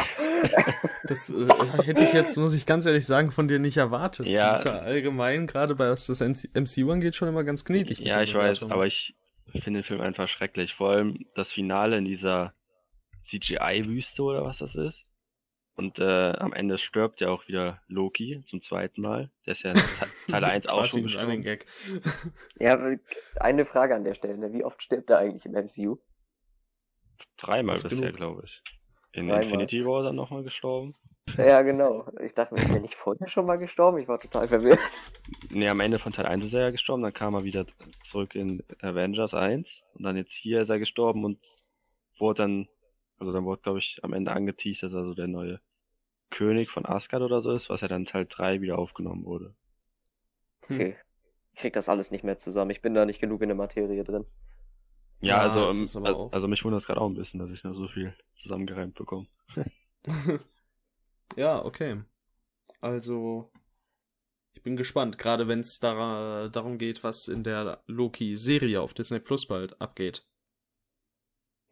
Das 1.03 1.29
äh, 1.29 1.47
hätte 1.83 2.03
ich 2.03 2.13
jetzt, 2.13 2.37
muss 2.37 2.53
ich 2.53 2.65
ganz 2.65 2.85
ehrlich 2.85 3.05
sagen, 3.05 3.31
von 3.31 3.47
dir 3.47 3.59
nicht 3.59 3.77
erwartet. 3.77 4.27
Ja. 4.27 4.51
Das 4.51 4.59
ist 4.59 4.65
ja 4.65 4.79
allgemein, 4.79 5.47
gerade 5.47 5.75
bei 5.75 5.89
was 5.89 6.07
das 6.07 6.19
MCU 6.19 6.91
angeht, 6.91 7.15
schon 7.15 7.29
immer 7.29 7.43
ganz 7.43 7.63
gnädig. 7.63 7.99
mit 7.99 8.07
ja, 8.07 8.21
ich 8.21 8.33
weiß, 8.33 8.63
aber 8.63 8.85
ich 8.85 9.15
finde 9.51 9.79
den 9.79 9.83
Film 9.83 10.01
einfach 10.01 10.27
schrecklich. 10.27 10.73
Vor 10.73 10.89
allem 10.89 11.25
das 11.35 11.51
Finale 11.51 11.97
in 11.97 12.05
dieser 12.05 12.53
CGI-Wüste 13.23 14.21
oder 14.21 14.43
was 14.43 14.57
das 14.59 14.75
ist. 14.75 15.05
Und 15.75 15.99
äh, 15.99 16.31
am 16.31 16.53
Ende 16.53 16.79
stirbt 16.79 17.21
ja 17.21 17.29
auch 17.29 17.47
wieder 17.47 17.83
Loki 17.87 18.41
zum 18.47 18.61
zweiten 18.61 18.99
Mal. 18.99 19.29
Der 19.45 19.51
ist 19.51 19.61
ja 19.61 19.73
Teil 20.27 20.43
1 20.43 20.65
auch 20.67 20.87
schon 20.87 21.03
gestorben. 21.03 21.43
Gag. 21.43 21.67
Ja, 22.59 22.73
aber 22.73 22.95
eine 23.35 23.65
Frage 23.65 23.95
an 23.95 24.03
der 24.03 24.15
Stelle, 24.15 24.39
ne? 24.39 24.51
wie 24.53 24.63
oft 24.63 24.81
stirbt 24.81 25.11
er 25.11 25.19
eigentlich 25.19 25.45
im 25.45 25.51
MCU? 25.51 25.97
Dreimal 27.37 27.79
bisher, 27.79 28.11
glaube 28.11 28.43
ich. 28.45 28.63
In 29.13 29.27
Dreimal. 29.27 29.43
Infinity 29.43 29.85
War 29.85 30.03
dann 30.03 30.15
nochmal 30.15 30.43
gestorben. 30.43 30.95
Ja, 31.37 31.61
genau. 31.61 32.05
Ich 32.23 32.33
dachte, 32.33 32.53
mir, 32.53 32.61
ist 32.61 32.71
der 32.71 32.79
nicht 32.79 32.95
vorher 32.95 33.27
schon 33.27 33.45
mal 33.45 33.57
gestorben? 33.57 33.97
Ich 33.97 34.07
war 34.07 34.19
total 34.19 34.47
verwirrt. 34.47 34.79
Nee, 35.49 35.67
am 35.67 35.81
Ende 35.81 35.99
von 35.99 36.13
Teil 36.13 36.25
1 36.25 36.45
ist 36.45 36.53
er 36.53 36.61
ja 36.61 36.69
gestorben, 36.71 37.03
dann 37.03 37.13
kam 37.13 37.33
er 37.33 37.43
wieder 37.43 37.65
zurück 38.03 38.33
in 38.35 38.63
Avengers 38.81 39.33
1 39.33 39.83
und 39.95 40.03
dann 40.03 40.15
jetzt 40.15 40.33
hier 40.33 40.61
ist 40.61 40.69
er 40.69 40.79
gestorben 40.79 41.25
und 41.25 41.39
wurde 42.17 42.43
dann, 42.43 42.67
also 43.19 43.33
dann 43.33 43.43
wurde, 43.45 43.61
glaube 43.61 43.79
ich, 43.79 43.99
am 44.03 44.13
Ende 44.13 44.31
angeteased, 44.31 44.83
dass 44.83 44.93
er 44.93 45.03
so 45.03 45.13
der 45.13 45.27
neue 45.27 45.59
König 46.29 46.69
von 46.69 46.85
Asgard 46.85 47.23
oder 47.23 47.41
so 47.41 47.51
ist, 47.51 47.69
was 47.69 47.81
ja 47.81 47.87
dann 47.87 48.05
Teil 48.05 48.25
3 48.25 48.61
wieder 48.61 48.79
aufgenommen 48.79 49.25
wurde. 49.25 49.53
Hm. 50.67 50.75
Okay. 50.75 50.95
Ich 51.53 51.61
krieg 51.61 51.73
das 51.73 51.89
alles 51.89 52.11
nicht 52.11 52.23
mehr 52.23 52.37
zusammen. 52.37 52.71
Ich 52.71 52.81
bin 52.81 52.93
da 52.93 53.05
nicht 53.05 53.19
genug 53.19 53.41
in 53.41 53.49
der 53.49 53.57
Materie 53.57 54.03
drin. 54.03 54.25
Ja, 55.21 55.37
Ja, 55.37 55.41
also, 55.43 55.65
das 55.65 55.77
ist 55.77 55.95
aber 55.95 56.07
al- 56.07 56.15
auch- 56.15 56.31
also 56.33 56.47
mich 56.47 56.63
wundert 56.63 56.81
es 56.81 56.87
gerade 56.87 57.01
auch 57.01 57.07
ein 57.09 57.15
bisschen, 57.15 57.39
dass 57.39 57.49
ich 57.49 57.63
noch 57.63 57.73
so 57.73 57.87
viel 57.87 58.15
zusammengereimt 58.41 58.95
bekomme. 58.95 59.27
ja, 61.35 61.63
okay. 61.65 62.01
Also, 62.81 63.51
ich 64.53 64.61
bin 64.63 64.75
gespannt, 64.77 65.17
gerade 65.17 65.47
wenn 65.47 65.61
es 65.61 65.79
da, 65.79 66.49
darum 66.49 66.77
geht, 66.77 67.03
was 67.03 67.27
in 67.27 67.43
der 67.43 67.81
Loki-Serie 67.87 68.81
auf 68.81 68.93
Disney 68.93 69.19
Plus 69.19 69.47
bald 69.47 69.79
abgeht. 69.81 70.25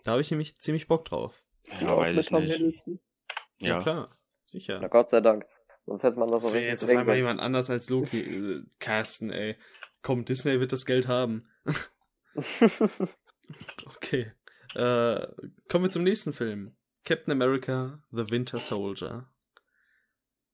Da 0.03 0.11
habe 0.11 0.21
ich 0.21 0.31
nämlich 0.31 0.57
ziemlich 0.59 0.87
Bock 0.87 1.05
drauf. 1.05 1.43
Ist 1.63 1.79
die 1.81 1.85
Ja, 1.85 1.93
auch 1.93 1.97
weiß 1.99 2.15
mit 2.15 2.27
Tom 2.27 2.43
nicht. 2.43 2.51
Hiddleston? 2.51 2.99
Ja, 3.59 3.67
Ja, 3.67 3.79
klar, 3.81 4.17
sicher. 4.45 4.79
Na 4.81 4.87
Gott 4.87 5.09
sei 5.09 5.21
Dank. 5.21 5.45
Sonst 5.85 6.03
hätte 6.03 6.17
man 6.19 6.29
das 6.31 6.43
auch 6.43 6.53
richtig 6.53 6.67
jetzt 6.69 6.83
auf 6.83 6.89
einmal 6.89 7.15
jemand 7.15 7.39
anders 7.39 7.69
als 7.69 7.89
Loki 7.89 8.19
äh, 8.21 8.63
casten, 8.79 9.31
ey. 9.31 9.55
Komm, 10.01 10.25
Disney 10.25 10.59
wird 10.59 10.71
das 10.71 10.85
Geld 10.85 11.07
haben. 11.07 11.47
Okay. 13.85 14.31
Äh, 14.73 15.27
kommen 15.69 15.85
wir 15.85 15.89
zum 15.89 16.03
nächsten 16.03 16.33
Film. 16.33 16.75
Captain 17.05 17.31
America, 17.31 18.03
The 18.11 18.29
Winter 18.29 18.59
Soldier. 18.59 19.29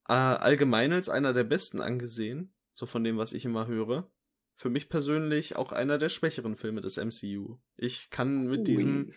Äh, 0.08 0.12
allgemein 0.12 0.92
als 0.92 1.08
einer 1.08 1.32
der 1.32 1.44
besten 1.44 1.80
angesehen, 1.80 2.54
so 2.74 2.86
von 2.86 3.04
dem, 3.04 3.16
was 3.16 3.32
ich 3.32 3.44
immer 3.44 3.66
höre. 3.66 4.10
Für 4.56 4.70
mich 4.70 4.88
persönlich 4.88 5.56
auch 5.56 5.72
einer 5.72 5.98
der 5.98 6.08
schwächeren 6.08 6.56
Filme 6.56 6.82
des 6.82 6.98
MCU. 6.98 7.58
Ich 7.76 8.10
kann 8.10 8.44
mit 8.46 8.68
diesem, 8.68 9.06
Ui. 9.08 9.14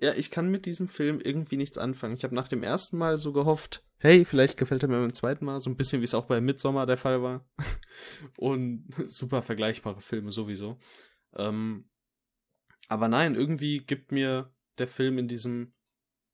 ja, 0.00 0.12
ich 0.14 0.30
kann 0.30 0.50
mit 0.50 0.66
diesem 0.66 0.88
Film 0.88 1.20
irgendwie 1.20 1.56
nichts 1.56 1.78
anfangen. 1.78 2.14
Ich 2.14 2.24
habe 2.24 2.34
nach 2.34 2.48
dem 2.48 2.62
ersten 2.62 2.98
Mal 2.98 3.18
so 3.18 3.32
gehofft, 3.32 3.84
hey, 3.98 4.24
vielleicht 4.24 4.58
gefällt 4.58 4.82
er 4.82 4.88
mir 4.88 5.00
beim 5.00 5.14
zweiten 5.14 5.44
Mal, 5.44 5.60
so 5.60 5.70
ein 5.70 5.76
bisschen 5.76 6.00
wie 6.00 6.04
es 6.06 6.14
auch 6.14 6.26
bei 6.26 6.40
Midsommar 6.40 6.86
der 6.86 6.96
Fall 6.96 7.22
war. 7.22 7.48
Und 8.36 8.88
super 9.06 9.40
vergleichbare 9.40 10.00
Filme 10.00 10.32
sowieso. 10.32 10.78
Ähm, 11.36 11.88
aber 12.88 13.08
nein, 13.08 13.34
irgendwie 13.34 13.78
gibt 13.78 14.12
mir 14.12 14.52
der 14.78 14.88
Film 14.88 15.18
in 15.18 15.28
diesem, 15.28 15.72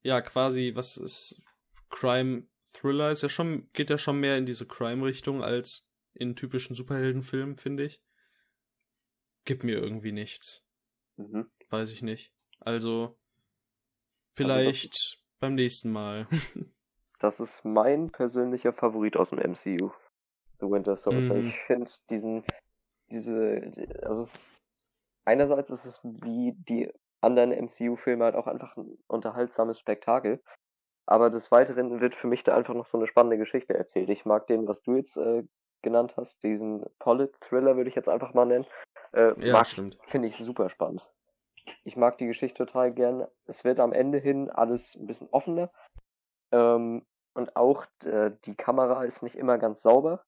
ja, 0.02 0.20
quasi, 0.20 0.72
was 0.74 0.96
ist 0.96 1.42
Crime 1.90 2.46
Thriller, 2.72 3.10
ist 3.10 3.22
ja 3.22 3.28
schon, 3.28 3.70
geht 3.72 3.90
ja 3.90 3.98
schon 3.98 4.20
mehr 4.20 4.36
in 4.36 4.46
diese 4.46 4.66
Crime-Richtung 4.66 5.42
als 5.42 5.88
in 6.14 6.36
typischen 6.36 6.74
Superheldenfilmen, 6.76 7.56
finde 7.56 7.84
ich. 7.84 8.02
Gibt 9.44 9.64
mir 9.64 9.78
irgendwie 9.78 10.12
nichts. 10.12 10.66
Mhm. 11.16 11.50
Weiß 11.70 11.90
ich 11.92 12.02
nicht. 12.02 12.32
Also, 12.60 13.02
Also 13.02 13.16
vielleicht 14.34 14.84
das 14.86 14.92
ist- 14.92 15.24
beim 15.40 15.54
nächsten 15.54 15.90
Mal. 15.90 16.26
Das 17.20 17.40
ist 17.40 17.64
mein 17.64 18.10
persönlicher 18.12 18.72
Favorit 18.72 19.16
aus 19.16 19.30
dem 19.30 19.40
MCU. 19.40 19.90
The 20.60 20.66
Winter 20.66 20.94
Soldier. 20.94 21.34
Mhm. 21.34 21.48
Ich 21.48 21.56
finde 21.58 21.90
diesen, 22.10 22.44
diese, 23.10 23.72
also 24.04 24.22
es, 24.22 24.52
einerseits 25.28 25.70
ist 25.70 25.84
es 25.84 26.02
wie 26.04 26.54
die 26.56 26.90
anderen 27.20 27.52
MCU-Filme 27.52 28.24
halt 28.24 28.34
auch 28.34 28.46
einfach 28.46 28.76
ein 28.76 28.96
unterhaltsames 29.06 29.78
Spektakel. 29.78 30.42
Aber 31.06 31.30
des 31.30 31.50
Weiteren 31.50 32.00
wird 32.00 32.14
für 32.14 32.26
mich 32.26 32.44
da 32.44 32.54
einfach 32.56 32.74
noch 32.74 32.86
so 32.86 32.98
eine 32.98 33.06
spannende 33.06 33.38
Geschichte 33.38 33.74
erzählt. 33.74 34.10
Ich 34.10 34.24
mag 34.24 34.46
den, 34.46 34.66
was 34.66 34.82
du 34.82 34.94
jetzt 34.96 35.16
äh, 35.16 35.44
genannt 35.82 36.16
hast, 36.16 36.42
diesen 36.42 36.84
Polit-Thriller 36.98 37.76
würde 37.76 37.88
ich 37.88 37.96
jetzt 37.96 38.08
einfach 38.08 38.34
mal 38.34 38.46
nennen. 38.46 38.66
Äh, 39.12 39.32
Ja, 39.46 39.52
mag, 39.52 39.66
stimmt. 39.66 39.98
finde 40.06 40.28
ich 40.28 40.36
super 40.36 40.68
spannend. 40.70 41.08
Ich 41.84 41.96
mag 41.96 42.18
die 42.18 42.26
Geschichte 42.26 42.64
total 42.66 42.92
gern. 42.92 43.26
Es 43.46 43.64
wird 43.64 43.80
am 43.80 43.92
Ende 43.92 44.18
hin 44.18 44.50
alles 44.50 44.94
ein 44.96 45.06
bisschen 45.06 45.28
offener. 45.30 45.70
Ähm, 46.52 47.06
und 47.34 47.56
auch 47.56 47.86
äh, 48.04 48.32
die 48.44 48.54
Kamera 48.54 49.04
ist 49.04 49.22
nicht 49.22 49.36
immer 49.36 49.58
ganz 49.58 49.82
sauber. 49.82 50.24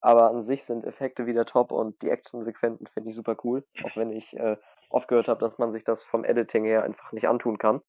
Aber 0.00 0.30
an 0.30 0.42
sich 0.42 0.64
sind 0.64 0.84
Effekte 0.84 1.26
wieder 1.26 1.44
top 1.44 1.72
und 1.72 2.00
die 2.02 2.10
Actionsequenzen 2.10 2.86
finde 2.86 3.10
ich 3.10 3.16
super 3.16 3.36
cool. 3.42 3.64
Auch 3.82 3.96
wenn 3.96 4.10
ich 4.10 4.36
äh, 4.36 4.56
oft 4.90 5.08
gehört 5.08 5.28
habe, 5.28 5.40
dass 5.40 5.58
man 5.58 5.72
sich 5.72 5.84
das 5.84 6.02
vom 6.02 6.24
Editing 6.24 6.64
her 6.64 6.84
einfach 6.84 7.12
nicht 7.12 7.28
antun 7.28 7.58
kann. 7.58 7.80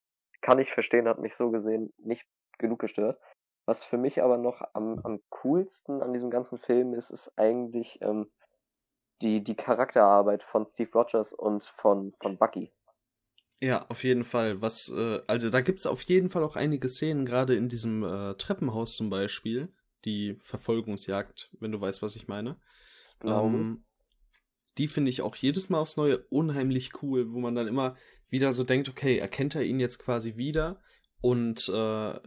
Kann 0.42 0.60
ich 0.60 0.72
verstehen, 0.72 1.08
hat 1.08 1.20
mich 1.20 1.36
so 1.36 1.52
gesehen 1.52 1.94
nicht 1.98 2.26
genug 2.58 2.80
gestört. 2.80 3.20
Was 3.66 3.84
für 3.84 3.98
mich 3.98 4.24
aber 4.24 4.38
noch 4.38 4.64
am, 4.74 5.00
am 5.04 5.20
coolsten 5.30 6.02
an 6.02 6.14
diesem 6.14 6.32
ganzen 6.32 6.58
Film 6.58 6.94
ist, 6.94 7.12
ist 7.12 7.32
eigentlich 7.38 8.02
ähm, 8.02 8.32
die, 9.22 9.44
die 9.44 9.56
Charakterarbeit 9.56 10.44
von 10.44 10.66
Steve 10.66 10.92
Rogers 10.94 11.34
und 11.34 11.64
von, 11.64 12.14
von 12.20 12.38
Bucky. 12.38 12.72
Ja, 13.62 13.86
auf 13.90 14.04
jeden 14.04 14.24
Fall. 14.24 14.62
Was, 14.62 14.90
äh, 14.90 15.20
also 15.28 15.50
da 15.50 15.62
gibt's 15.62 15.86
auf 15.86 16.02
jeden 16.04 16.30
Fall 16.30 16.44
auch 16.44 16.56
einige 16.56 16.88
Szenen, 16.88 17.26
gerade 17.26 17.56
in 17.56 17.68
diesem 17.68 18.04
äh, 18.04 18.34
Treppenhaus 18.36 18.96
zum 18.96 19.10
Beispiel, 19.10 19.72
die 20.06 20.36
Verfolgungsjagd, 20.40 21.50
wenn 21.60 21.72
du 21.72 21.82
weißt, 21.82 22.02
was 22.02 22.16
ich 22.16 22.28
meine. 22.28 22.58
Glaube. 23.20 23.58
Ähm, 23.58 23.84
die 24.78 24.88
finde 24.88 25.10
ich 25.10 25.22
auch 25.22 25.36
jedes 25.36 25.70
Mal 25.70 25.80
aufs 25.80 25.98
Neue 25.98 26.20
unheimlich 26.30 27.04
cool, 27.04 27.34
wo 27.34 27.40
man 27.40 27.56
dann 27.56 27.68
immer 27.68 27.96
wieder 28.30 28.54
so 28.54 28.64
denkt, 28.64 28.88
okay, 28.90 29.18
erkennt 29.18 29.56
er 29.56 29.64
ihn 29.64 29.80
jetzt 29.80 30.00
quasi 30.00 30.38
wieder 30.38 30.82
und 31.22 31.68
äh, 31.70 32.20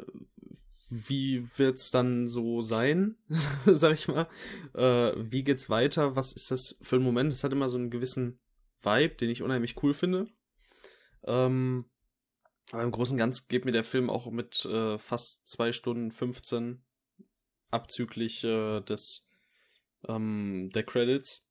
wie 0.90 1.48
wird's 1.56 1.90
dann 1.90 2.28
so 2.28 2.60
sein, 2.60 3.16
sag 3.64 3.94
ich 3.94 4.08
mal? 4.08 4.28
Äh, 4.74 5.14
wie 5.16 5.42
geht's 5.42 5.70
weiter? 5.70 6.16
Was 6.16 6.34
ist 6.34 6.50
das 6.50 6.76
für 6.82 6.96
ein 6.96 7.02
Moment? 7.02 7.32
Es 7.32 7.42
hat 7.42 7.52
immer 7.52 7.70
so 7.70 7.78
einen 7.78 7.88
gewissen 7.88 8.38
Vibe, 8.82 9.14
den 9.14 9.30
ich 9.30 9.42
unheimlich 9.42 9.82
cool 9.82 9.94
finde. 9.94 10.26
Ähm, 11.24 11.86
aber 12.72 12.82
im 12.82 12.90
Großen 12.90 13.14
und 13.14 13.18
Ganzen 13.18 13.46
geht 13.48 13.64
mir 13.64 13.72
der 13.72 13.84
Film 13.84 14.10
auch 14.10 14.30
mit 14.30 14.66
äh, 14.66 14.98
fast 14.98 15.46
zwei 15.48 15.72
Stunden 15.72 16.10
15 16.10 16.82
abzüglich 17.72 18.44
äh, 18.44 18.80
des 18.80 19.30
ähm, 20.08 20.70
der 20.74 20.84
Credits 20.84 21.48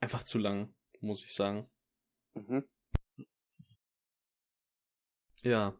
einfach 0.00 0.22
zu 0.24 0.38
lang, 0.38 0.74
muss 1.00 1.24
ich 1.24 1.34
sagen. 1.34 1.68
Mhm. 2.34 2.64
Ja. 5.42 5.74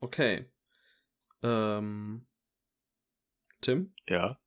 Okay. 0.00 0.50
Ähm, 1.42 2.26
Tim? 3.60 3.92
Ja. 4.08 4.38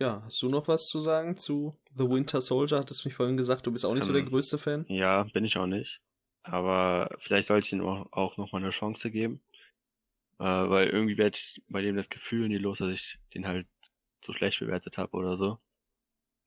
Ja, 0.00 0.22
hast 0.24 0.40
du 0.42 0.48
noch 0.48 0.68
was 0.68 0.88
zu 0.88 1.00
sagen 1.00 1.36
zu 1.36 1.76
The 1.96 2.08
Winter 2.08 2.40
Soldier? 2.40 2.78
Hattest 2.78 3.04
du 3.04 3.08
mich 3.08 3.16
vorhin 3.16 3.36
gesagt, 3.36 3.66
du 3.66 3.72
bist 3.72 3.84
auch 3.84 3.94
nicht 3.94 4.04
so 4.04 4.12
der 4.12 4.22
Ähm, 4.22 4.28
größte 4.28 4.58
Fan? 4.58 4.84
Ja, 4.88 5.24
bin 5.24 5.44
ich 5.44 5.56
auch 5.56 5.66
nicht. 5.66 6.00
Aber 6.42 7.10
vielleicht 7.20 7.48
sollte 7.48 7.66
ich 7.66 7.72
ihm 7.72 7.82
auch, 7.82 8.12
auch 8.12 8.36
noch 8.36 8.52
mal 8.52 8.58
eine 8.62 8.70
Chance 8.70 9.10
geben. 9.10 9.40
Äh, 10.38 10.44
weil 10.44 10.88
irgendwie 10.88 11.18
werde 11.18 11.36
ich 11.36 11.62
bei 11.68 11.82
dem 11.82 11.96
das 11.96 12.08
Gefühl 12.08 12.48
nie 12.48 12.58
los, 12.58 12.78
dass 12.78 12.92
ich 12.92 13.18
den 13.34 13.46
halt 13.46 13.66
so 14.24 14.32
schlecht 14.32 14.60
bewertet 14.60 14.96
habe 14.98 15.16
oder 15.16 15.36
so. 15.36 15.58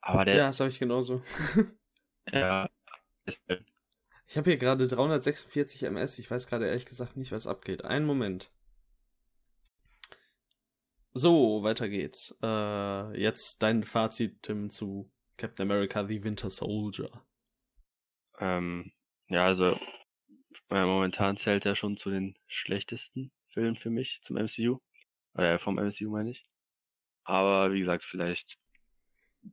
Aber 0.01 0.25
der, 0.25 0.35
Ja, 0.35 0.47
das 0.47 0.59
habe 0.59 0.69
ich 0.69 0.79
genauso. 0.79 1.21
ja, 2.31 2.69
Ich 4.27 4.37
habe 4.37 4.49
hier 4.49 4.57
gerade 4.57 4.87
346 4.87 5.83
MS. 5.83 6.19
Ich 6.19 6.31
weiß 6.31 6.47
gerade 6.47 6.67
ehrlich 6.67 6.85
gesagt 6.85 7.17
nicht, 7.17 7.31
was 7.31 7.47
abgeht. 7.47 7.83
Einen 7.83 8.05
Moment. 8.05 8.51
So, 11.13 11.61
weiter 11.63 11.89
geht's. 11.89 12.37
Äh, 12.41 13.19
jetzt 13.21 13.61
dein 13.61 13.83
Fazit, 13.83 14.43
Tim, 14.43 14.69
zu 14.69 15.11
Captain 15.37 15.69
America 15.69 16.07
The 16.07 16.23
Winter 16.23 16.49
Soldier. 16.49 17.09
ähm, 18.39 18.91
ja, 19.27 19.45
also 19.45 19.77
äh, 20.69 20.85
momentan 20.85 21.35
zählt 21.37 21.65
er 21.65 21.75
schon 21.75 21.97
zu 21.97 22.09
den 22.09 22.37
schlechtesten 22.47 23.31
Filmen 23.53 23.75
für 23.75 23.89
mich 23.89 24.21
zum 24.23 24.37
MCU. 24.37 24.79
Äh, 25.35 25.59
vom 25.59 25.75
MCU 25.75 26.09
meine 26.09 26.31
ich. 26.31 26.45
Aber 27.23 27.71
wie 27.71 27.79
gesagt, 27.79 28.03
vielleicht 28.09 28.57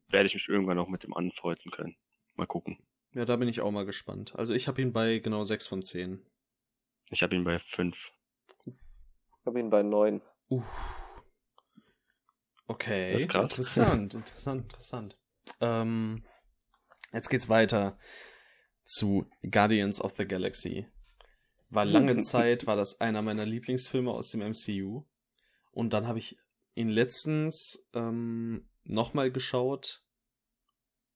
werde 0.09 0.27
ich 0.27 0.35
mich 0.35 0.49
irgendwann 0.49 0.77
noch 0.77 0.89
mit 0.89 1.03
dem 1.03 1.15
anfreunden 1.15 1.71
können. 1.71 1.97
Mal 2.35 2.47
gucken. 2.47 2.79
Ja, 3.13 3.25
da 3.25 3.37
bin 3.37 3.49
ich 3.49 3.61
auch 3.61 3.71
mal 3.71 3.87
gespannt. 3.87 4.35
Also 4.37 4.55
ich 4.55 4.69
habe 4.69 4.81
ihn 4.83 4.93
bei 4.93 5.19
genau 5.19 5.45
6 5.45 5.67
von 5.67 5.83
10. 5.83 6.25
Ich 7.11 7.23
habe 7.23 7.35
ihn 7.35 7.45
bei 7.45 7.59
fünf. 7.75 7.97
Ich 8.67 9.47
habe 9.47 9.61
ihn 9.61 9.71
bei 9.71 9.83
9. 9.83 10.21
Uff. 10.49 10.65
Okay, 12.67 13.13
Das 13.13 13.23
ist 13.23 13.29
krass. 13.31 13.43
interessant, 13.53 14.15
interessant, 14.15 14.63
interessant. 14.65 15.17
Ähm, 15.61 16.23
jetzt 17.15 17.31
geht's 17.31 17.49
weiter 17.49 17.99
zu 18.85 19.27
Guardians 19.51 20.03
of 20.03 20.13
the 20.17 20.27
Galaxy. 20.29 20.87
War 21.71 21.85
lange 21.85 22.19
Zeit, 22.23 22.67
war 22.67 22.77
das 22.77 23.01
einer 23.01 23.23
meiner 23.23 23.47
Lieblingsfilme 23.47 24.11
aus 24.11 24.31
dem 24.31 24.41
MCU. 24.41 25.05
Und 25.71 25.93
dann 25.93 26.07
habe 26.07 26.19
ich 26.19 26.37
ihn 26.75 26.89
letztens 26.89 27.89
ähm, 27.95 28.69
nochmal 28.85 29.31
geschaut 29.31 30.05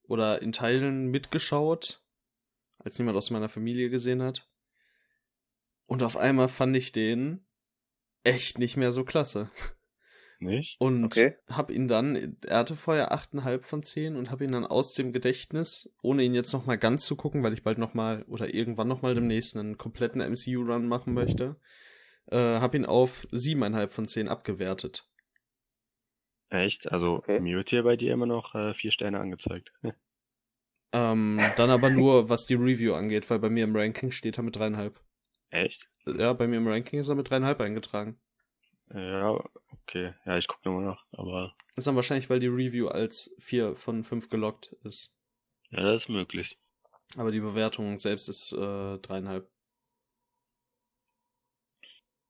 oder 0.02 0.42
in 0.42 0.52
Teilen 0.52 1.06
mitgeschaut, 1.08 2.02
als 2.78 2.98
niemand 2.98 3.16
aus 3.16 3.30
meiner 3.30 3.48
Familie 3.48 3.90
gesehen 3.90 4.22
hat. 4.22 4.48
Und 5.86 6.02
auf 6.02 6.16
einmal 6.16 6.48
fand 6.48 6.76
ich 6.76 6.92
den 6.92 7.46
echt 8.24 8.58
nicht 8.58 8.76
mehr 8.76 8.92
so 8.92 9.04
klasse. 9.04 9.50
Nicht? 10.42 10.76
Und 10.80 11.04
Okay. 11.04 11.36
hab 11.48 11.70
ihn 11.70 11.86
dann, 11.86 12.36
er 12.44 12.58
hatte 12.58 12.74
vorher 12.74 13.12
8,5 13.12 13.62
von 13.62 13.82
10 13.82 14.16
und 14.16 14.30
hab 14.30 14.40
ihn 14.40 14.50
dann 14.50 14.66
aus 14.66 14.94
dem 14.94 15.12
Gedächtnis, 15.12 15.94
ohne 16.02 16.24
ihn 16.24 16.34
jetzt 16.34 16.52
nochmal 16.52 16.78
ganz 16.78 17.06
zu 17.06 17.14
gucken, 17.14 17.42
weil 17.42 17.52
ich 17.52 17.62
bald 17.62 17.78
nochmal 17.78 18.24
oder 18.28 18.52
irgendwann 18.52 18.88
nochmal 18.88 19.14
demnächst 19.14 19.56
einen 19.56 19.78
kompletten 19.78 20.20
MCU-Run 20.20 20.88
machen 20.88 21.14
möchte, 21.14 21.56
äh, 22.30 22.36
hab 22.36 22.74
ihn 22.74 22.86
auf 22.86 23.26
7,5 23.30 23.88
von 23.88 24.08
10 24.08 24.28
abgewertet. 24.28 25.08
Echt? 26.50 26.90
Also 26.90 27.18
Okay. 27.18 27.40
mir 27.40 27.56
wird 27.56 27.70
hier 27.70 27.84
bei 27.84 27.96
dir 27.96 28.12
immer 28.12 28.26
noch 28.26 28.54
äh, 28.54 28.74
vier 28.74 28.92
Sterne 28.92 29.20
angezeigt. 29.20 29.72
Ähm, 30.94 31.52
dann 31.56 31.70
aber 31.70 31.88
nur, 31.88 32.28
was 32.28 32.44
die 32.44 32.52
Review 32.52 32.92
angeht, 32.92 33.30
weil 33.30 33.38
bei 33.38 33.48
mir 33.48 33.64
im 33.64 33.74
Ranking 33.74 34.10
steht 34.10 34.36
er 34.36 34.42
mit 34.42 34.58
3,5. 34.58 34.92
Echt? 35.48 35.88
Ja, 36.04 36.34
bei 36.34 36.46
mir 36.46 36.56
im 36.58 36.68
Ranking 36.68 37.00
ist 37.00 37.08
er 37.08 37.14
mit 37.14 37.30
3,5 37.30 37.60
eingetragen. 37.62 38.20
Ja, 38.94 39.42
okay. 39.70 40.14
Ja, 40.24 40.36
ich 40.36 40.46
gucke 40.46 40.68
nochmal 40.68 40.84
nach. 40.84 41.04
Aber 41.12 41.54
ist 41.76 41.86
dann 41.86 41.96
wahrscheinlich, 41.96 42.28
weil 42.28 42.40
die 42.40 42.48
Review 42.48 42.88
als 42.88 43.34
4 43.38 43.74
von 43.74 44.04
5 44.04 44.28
gelockt 44.28 44.76
ist. 44.84 45.16
ja, 45.70 45.82
das 45.82 46.02
ist 46.02 46.08
möglich. 46.08 46.58
Aber 47.16 47.30
die 47.30 47.40
Bewertung 47.40 47.98
selbst 47.98 48.28
ist 48.28 48.52
äh, 48.52 48.98
dreieinhalb. 48.98 49.50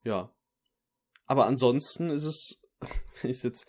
Ja. 0.05 0.35
Aber 1.27 1.47
ansonsten 1.47 2.11
ist 2.11 2.25
es, 2.25 2.63
wenn 3.21 3.31
ich 3.31 3.43
jetzt, 3.43 3.67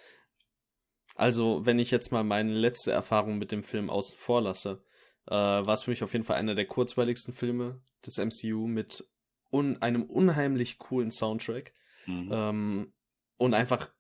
also 1.15 1.65
wenn 1.65 1.79
ich 1.79 1.91
jetzt 1.91 2.11
mal 2.11 2.23
meine 2.23 2.53
letzte 2.53 2.91
Erfahrung 2.91 3.37
mit 3.37 3.51
dem 3.51 3.63
Film 3.63 3.89
außen 3.89 4.17
vor 4.17 4.41
lasse, 4.41 4.83
äh, 5.27 5.31
war 5.31 5.73
es 5.73 5.83
für 5.83 5.91
mich 5.91 6.03
auf 6.03 6.13
jeden 6.13 6.25
Fall 6.25 6.37
einer 6.37 6.55
der 6.55 6.65
kurzweiligsten 6.65 7.33
Filme 7.33 7.81
des 8.05 8.17
MCU 8.17 8.67
mit 8.67 9.07
un 9.51 9.81
einem 9.81 10.03
unheimlich 10.03 10.79
coolen 10.79 11.11
Soundtrack 11.11 11.73
Mhm. 12.05 12.29
ähm, 12.31 12.93
und 13.37 13.53
einfach 13.53 13.91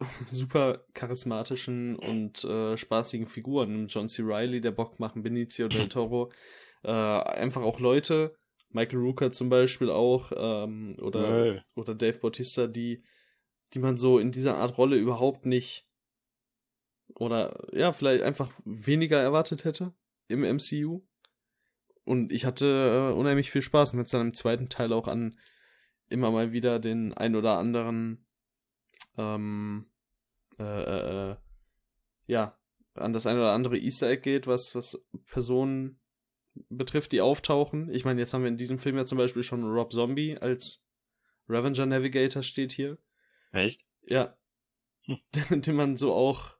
super 0.26 0.84
charismatischen 0.94 1.96
und 1.96 2.44
äh, 2.44 2.76
spaßigen 2.76 3.26
Figuren. 3.26 3.86
John 3.88 4.08
C. 4.08 4.22
Reilly, 4.24 4.60
der 4.60 4.72
Bock 4.72 4.98
machen, 4.98 5.22
Benicio 5.22 5.68
del 5.68 5.88
Toro, 5.88 6.32
äh, 6.82 6.90
einfach 6.90 7.62
auch 7.62 7.80
Leute, 7.80 8.34
Michael 8.70 9.00
Rooker 9.00 9.32
zum 9.32 9.48
Beispiel 9.48 9.90
auch, 9.90 10.32
ähm, 10.34 10.96
oder, 11.00 11.28
Hey. 11.28 11.62
oder 11.74 11.94
Dave 11.94 12.18
Bautista, 12.18 12.66
die, 12.66 13.02
die 13.74 13.78
man 13.78 13.96
so 13.96 14.18
in 14.18 14.32
dieser 14.32 14.56
Art 14.56 14.78
Rolle 14.78 14.96
überhaupt 14.96 15.44
nicht 15.44 15.86
oder 17.16 17.68
ja, 17.72 17.92
vielleicht 17.92 18.22
einfach 18.22 18.50
weniger 18.64 19.20
erwartet 19.20 19.64
hätte 19.64 19.92
im 20.28 20.44
MCU. 20.44 21.02
Und 22.04 22.32
ich 22.32 22.44
hatte 22.44 23.10
äh, 23.12 23.14
unheimlich 23.14 23.50
viel 23.50 23.62
Spaß 23.62 23.92
und 23.92 23.98
jetzt 23.98 24.14
dann 24.14 24.28
im 24.28 24.34
zweiten 24.34 24.68
Teil 24.68 24.92
auch 24.92 25.06
an 25.06 25.36
immer 26.10 26.30
mal 26.30 26.52
wieder 26.52 26.78
den 26.78 27.14
ein 27.14 27.34
oder 27.34 27.56
anderen 27.56 28.26
ähm, 29.16 29.86
äh, 30.58 30.82
äh, 30.82 31.30
äh, 31.30 31.36
ja, 32.26 32.58
an 32.94 33.12
das 33.12 33.26
ein 33.26 33.36
oder 33.36 33.52
andere 33.52 33.78
Easter 33.78 34.10
Egg 34.10 34.22
geht, 34.22 34.46
was, 34.46 34.74
was 34.74 35.04
Personen 35.26 36.00
betrifft, 36.68 37.12
die 37.12 37.20
auftauchen. 37.20 37.90
Ich 37.90 38.04
meine, 38.04 38.20
jetzt 38.20 38.34
haben 38.34 38.42
wir 38.42 38.48
in 38.48 38.56
diesem 38.56 38.78
Film 38.78 38.96
ja 38.96 39.06
zum 39.06 39.18
Beispiel 39.18 39.42
schon 39.42 39.64
Rob 39.64 39.92
Zombie 39.92 40.36
als 40.36 40.84
Revenger 41.48 41.86
Navigator 41.86 42.42
steht 42.42 42.72
hier. 42.72 42.98
Echt? 43.52 43.80
Ja. 44.02 44.36
Hm. 45.04 45.18
Den, 45.34 45.62
den 45.62 45.76
man 45.76 45.96
so 45.96 46.12
auch 46.12 46.56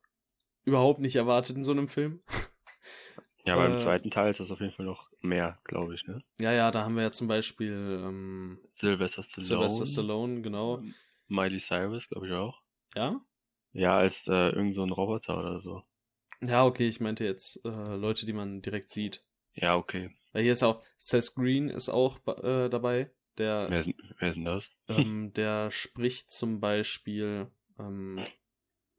überhaupt 0.65 1.01
nicht 1.01 1.17
erwartet 1.17 1.57
in 1.57 1.65
so 1.65 1.73
einem 1.73 1.89
Film. 1.89 2.23
Ja, 3.45 3.57
beim 3.57 3.75
Äh, 3.75 3.79
zweiten 3.79 4.11
Teil 4.11 4.31
ist 4.33 4.41
das 4.41 4.51
auf 4.51 4.61
jeden 4.61 4.73
Fall 4.73 4.87
noch 4.87 5.11
mehr, 5.21 5.59
glaube 5.65 5.95
ich, 5.95 6.07
ne? 6.07 6.23
Ja, 6.41 6.53
ja, 6.53 6.71
da 6.71 6.85
haben 6.85 6.97
wir 6.97 7.03
ja 7.05 7.13
zum 7.13 7.27
Beispiel 7.29 8.01
ähm, 8.05 8.59
Sylvester 8.75 9.23
Stallone. 9.23 9.47
Sylvester 9.47 9.87
Stallone, 9.87 10.43
genau. 10.43 10.83
Miley 11.29 11.61
Cyrus, 11.61 12.09
glaube 12.09 12.27
ich 12.27 12.33
auch. 12.33 12.61
Ja? 12.95 13.21
Ja, 13.73 13.97
als 13.97 14.27
äh, 14.27 14.51
irgend 14.51 14.75
so 14.75 14.83
ein 14.83 14.91
Roboter 14.91 15.39
oder 15.39 15.61
so. 15.61 15.83
Ja, 16.43 16.65
okay, 16.67 16.89
ich 16.89 17.01
meinte 17.01 17.25
jetzt 17.25 17.65
äh, 17.65 17.97
Leute, 17.97 18.27
die 18.27 18.33
man 18.33 18.63
direkt 18.63 18.91
sieht. 18.91 19.25
Ja, 19.55 19.77
okay. 19.77 20.11
Weil 20.33 20.43
hier 20.43 20.53
ist 20.53 20.63
auch 20.63 20.83
Seth 20.97 21.35
Green 21.35 21.69
ist 21.69 21.89
auch 21.89 22.19
äh, 22.43 22.69
dabei. 22.69 23.11
Der, 23.39 23.67
Wer 23.71 23.81
ist, 23.81 23.91
wer 24.19 24.29
ist 24.29 24.35
denn 24.37 24.45
das? 24.45 24.65
ähm, 24.89 25.33
der 25.37 25.71
spricht 25.71 26.31
zum 26.33 26.61
Beispiel 26.61 27.51
ähm, 27.79 28.25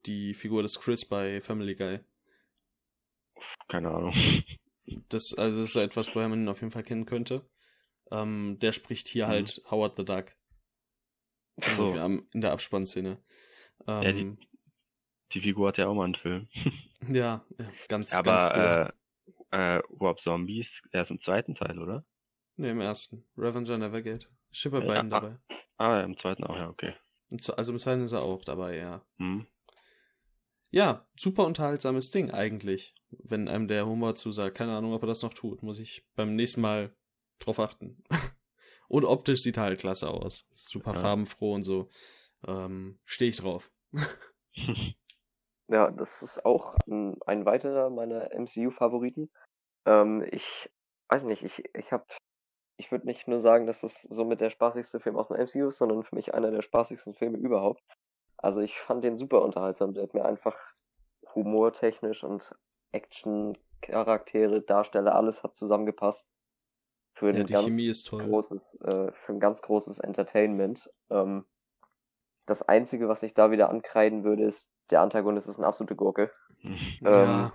die 0.06 0.34
Figur 0.34 0.62
des 0.64 0.80
Chris 0.80 1.06
bei 1.06 1.42
Family 1.42 1.76
Guy. 1.76 2.00
Keine 3.68 3.90
Ahnung. 3.92 4.14
Das, 5.10 5.34
also 5.38 5.60
das 5.60 5.68
ist 5.68 5.74
so 5.74 5.80
etwas, 5.80 6.14
woher 6.16 6.28
man 6.28 6.42
ihn 6.44 6.50
auf 6.50 6.62
jeden 6.62 6.72
Fall 6.72 6.84
kennen 6.84 7.06
könnte. 7.06 7.50
Ähm, 8.12 8.58
der 8.60 8.72
spricht 8.72 9.08
hier 9.08 9.26
Mhm. 9.28 9.30
halt 9.32 9.62
Howard 9.70 9.96
the 9.98 10.06
Duck. 10.06 10.36
So. 11.78 11.96
In 11.96 12.42
der 12.42 12.52
Abspannszene. 12.52 13.24
Ähm, 13.88 14.38
Die 15.34 15.42
Figur 15.42 15.70
hat 15.70 15.78
ja 15.78 15.88
auch 15.88 15.94
mal 15.96 16.06
einen 16.06 16.16
Film. 16.16 16.50
ja, 17.08 17.46
ja, 17.58 17.72
ganz, 17.88 18.12
ganz 18.12 18.28
früher. 18.52 18.92
Aber 18.92 18.94
äh, 19.52 19.76
äh, 19.78 19.82
Rob 20.00 20.20
Zombies, 20.20 20.82
er 20.92 21.04
ist 21.04 21.12
im 21.12 21.22
zweiten 21.22 21.56
Teil, 21.56 21.80
oder? 21.80 22.06
Nee, 22.58 22.72
im 22.72 22.82
ersten. 22.82 23.26
Revenger 23.38 23.80
bin 24.72 24.82
bei 24.82 24.88
Ja, 24.88 24.88
beiden 24.88 25.14
ah. 25.14 25.20
dabei. 25.20 25.40
Ah, 25.78 25.98
ja, 26.00 26.04
im 26.04 26.18
zweiten 26.18 26.44
auch, 26.44 26.56
ja, 26.56 26.70
okay. 26.70 26.94
Also 27.56 27.72
im 27.72 27.80
zweiten 27.80 28.04
ist 28.04 28.12
er 28.12 28.24
auch 28.24 28.42
dabei, 28.42 28.78
ja. 28.78 29.06
Hm. 29.18 29.48
Ja, 30.70 31.08
super 31.16 31.46
unterhaltsames 31.46 32.12
Ding 32.12 32.32
eigentlich. 32.32 32.94
Wenn 33.12 33.48
einem 33.48 33.68
der 33.68 33.86
Humor 33.86 34.16
zusagt. 34.16 34.58
Keine 34.58 34.76
Ahnung, 34.76 34.94
ob 34.94 35.04
er 35.04 35.08
das 35.08 35.22
noch 35.24 35.34
tut. 35.34 35.64
Muss 35.64 35.80
ich 35.80 36.06
beim 36.16 36.36
nächsten 36.36 36.62
Mal 36.62 36.96
drauf 37.40 37.60
achten. 37.60 38.04
und 38.88 39.06
optisch 39.06 39.42
sieht 39.42 39.58
er 39.58 39.64
halt 39.64 39.80
klasse 39.80 40.10
aus. 40.10 40.48
Super 40.54 40.94
Ja. 40.94 41.00
farbenfroh 41.00 41.54
und 41.54 41.64
so. 41.64 41.90
Ähm, 42.48 43.00
Stehe 43.06 43.30
ich 43.30 43.38
drauf. 43.38 43.72
Ja, 45.68 45.90
das 45.92 46.22
ist 46.22 46.46
auch 46.46 46.76
ein, 46.88 47.16
ein 47.26 47.46
weiterer 47.46 47.90
meiner 47.90 48.32
MCU-Favoriten. 48.34 49.32
Ähm, 49.86 50.26
ich 50.32 50.70
weiß 51.08 51.24
nicht, 51.24 51.44
ich, 51.44 51.64
ich 51.74 51.94
hab, 51.94 52.06
ich 52.78 52.92
würde 52.92 53.06
nicht 53.06 53.28
nur 53.28 53.40
sagen, 53.40 53.68
dass 53.68 53.82
das 53.82 54.02
somit 54.02 54.42
der 54.42 54.50
spaßigste 54.50 55.00
Film 55.00 55.16
aus 55.18 55.30
dem 55.30 55.38
MCU 55.38 55.68
ist, 55.70 55.78
sondern 55.78 56.04
für 56.04 56.16
mich 56.16 56.34
einer 56.34 56.52
der 56.52 56.62
spaßigsten 56.62 57.14
Filme 57.14 57.38
überhaupt. 57.38 57.82
Also 58.38 58.60
ich 58.60 58.80
fand 58.80 59.04
den 59.04 59.18
super 59.18 59.42
unterhaltsam. 59.44 59.94
Der 59.94 60.04
hat 60.04 60.14
mir 60.14 60.26
einfach 60.26 60.58
humortechnisch 61.36 62.24
und 62.24 62.54
Action, 62.92 63.58
Charaktere, 63.82 64.62
Darsteller, 64.62 65.16
alles 65.16 65.44
hat 65.44 65.56
zusammengepasst. 65.56 66.28
Für 67.14 67.32
Ja, 67.34 67.42
ein 67.42 67.46
ganz 67.48 68.06
großes, 68.06 68.80
äh, 68.82 69.12
für 69.12 69.34
ein 69.34 69.40
ganz 69.40 69.62
großes 69.62 70.00
Entertainment. 70.00 70.90
Ähm, 71.10 71.46
das 72.46 72.64
Einzige, 72.64 73.10
was 73.10 73.24
ich 73.24 73.34
da 73.34 73.52
wieder 73.52 73.70
ankreiden 73.70 74.24
würde, 74.24 74.46
ist, 74.46 74.72
der 74.90 75.02
Antagonist 75.02 75.48
ist 75.48 75.58
eine 75.58 75.68
absolute 75.68 75.96
Gurke. 75.96 76.32
ja, 77.02 77.46
Ähm, 77.46 77.52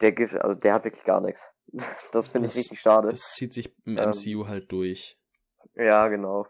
der 0.00 0.12
gibt, 0.12 0.34
also 0.34 0.58
der 0.58 0.74
hat 0.74 0.84
wirklich 0.84 1.04
gar 1.04 1.20
nichts. 1.20 1.50
Das 2.12 2.28
finde 2.28 2.48
ich 2.48 2.56
richtig 2.56 2.80
schade. 2.80 3.08
es 3.08 3.32
zieht 3.32 3.54
sich 3.54 3.74
im 3.84 3.98
ähm, 3.98 4.10
MCU 4.10 4.46
halt 4.46 4.70
durch. 4.70 5.18
Ja, 5.74 6.08
genau. 6.08 6.46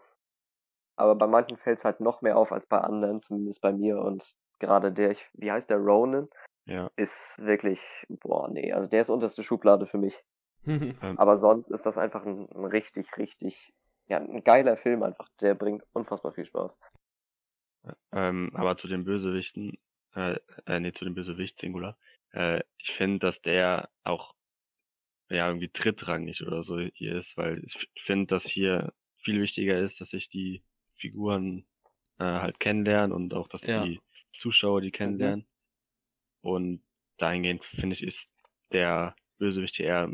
aber 0.95 1.15
bei 1.15 1.27
manchen 1.27 1.57
fällt 1.57 1.79
es 1.79 1.85
halt 1.85 1.99
noch 1.99 2.21
mehr 2.21 2.37
auf 2.37 2.51
als 2.51 2.67
bei 2.67 2.77
anderen, 2.77 3.19
zumindest 3.19 3.61
bei 3.61 3.71
mir. 3.71 3.99
Und 3.99 4.35
gerade 4.59 4.91
der, 4.91 5.11
ich, 5.11 5.27
wie 5.33 5.51
heißt 5.51 5.69
der, 5.69 5.77
Ronan, 5.77 6.29
Ja. 6.65 6.89
ist 6.95 7.39
wirklich, 7.39 7.79
boah, 8.09 8.49
nee, 8.49 8.73
also 8.73 8.87
der 8.87 9.01
ist 9.01 9.09
unterste 9.09 9.43
Schublade 9.43 9.85
für 9.85 9.97
mich. 9.97 10.23
Ähm, 11.01 11.17
Aber 11.17 11.35
sonst 11.35 11.69
ist 11.69 11.85
das 11.85 11.97
einfach 11.97 12.25
ein, 12.25 12.49
ein 12.51 12.65
richtig, 12.65 13.17
richtig, 13.17 13.73
ja, 14.07 14.19
ein 14.19 14.43
geiler 14.43 14.77
Film 14.77 15.03
einfach. 15.03 15.29
Der 15.41 15.53
bringt 15.55 15.83
unfassbar 15.93 16.33
viel 16.33 16.45
Spaß. 16.45 16.75
Ähm, 18.11 18.51
aber 18.53 18.77
zu 18.77 18.87
den 18.87 19.03
Bösewichten, 19.03 19.77
äh, 20.15 20.37
äh, 20.65 20.79
nee, 20.79 20.91
zu 20.93 21.05
dem 21.05 21.13
Bösewicht 21.15 21.59
Singular, 21.59 21.97
äh, 22.31 22.61
ich 22.77 22.91
finde, 22.91 23.19
dass 23.19 23.41
der 23.41 23.89
auch 24.03 24.33
ja 25.29 25.47
irgendwie 25.47 25.69
drittrangig 25.71 26.45
oder 26.45 26.63
so 26.63 26.79
hier 26.79 27.17
ist, 27.17 27.35
weil 27.37 27.63
ich 27.63 27.89
finde, 28.05 28.27
dass 28.27 28.45
hier 28.45 28.93
viel 29.17 29.41
wichtiger 29.41 29.79
ist, 29.79 30.01
dass 30.01 30.13
ich 30.13 30.29
die 30.29 30.63
Figuren 30.95 31.65
äh, 32.19 32.23
halt 32.23 32.59
kennenlerne 32.59 33.13
und 33.13 33.33
auch, 33.33 33.47
dass 33.47 33.61
Ja. 33.61 33.83
die 33.83 33.99
Zuschauer 34.37 34.81
die 34.81 34.91
kennenlernen. 34.91 35.45
Und 36.45 36.83
dahingehend 37.17 37.65
finde 37.65 37.95
ich, 37.95 38.03
ist 38.03 38.31
der 38.71 39.15
Bösewicht 39.39 39.77
hier 39.77 39.87
eher 39.87 40.13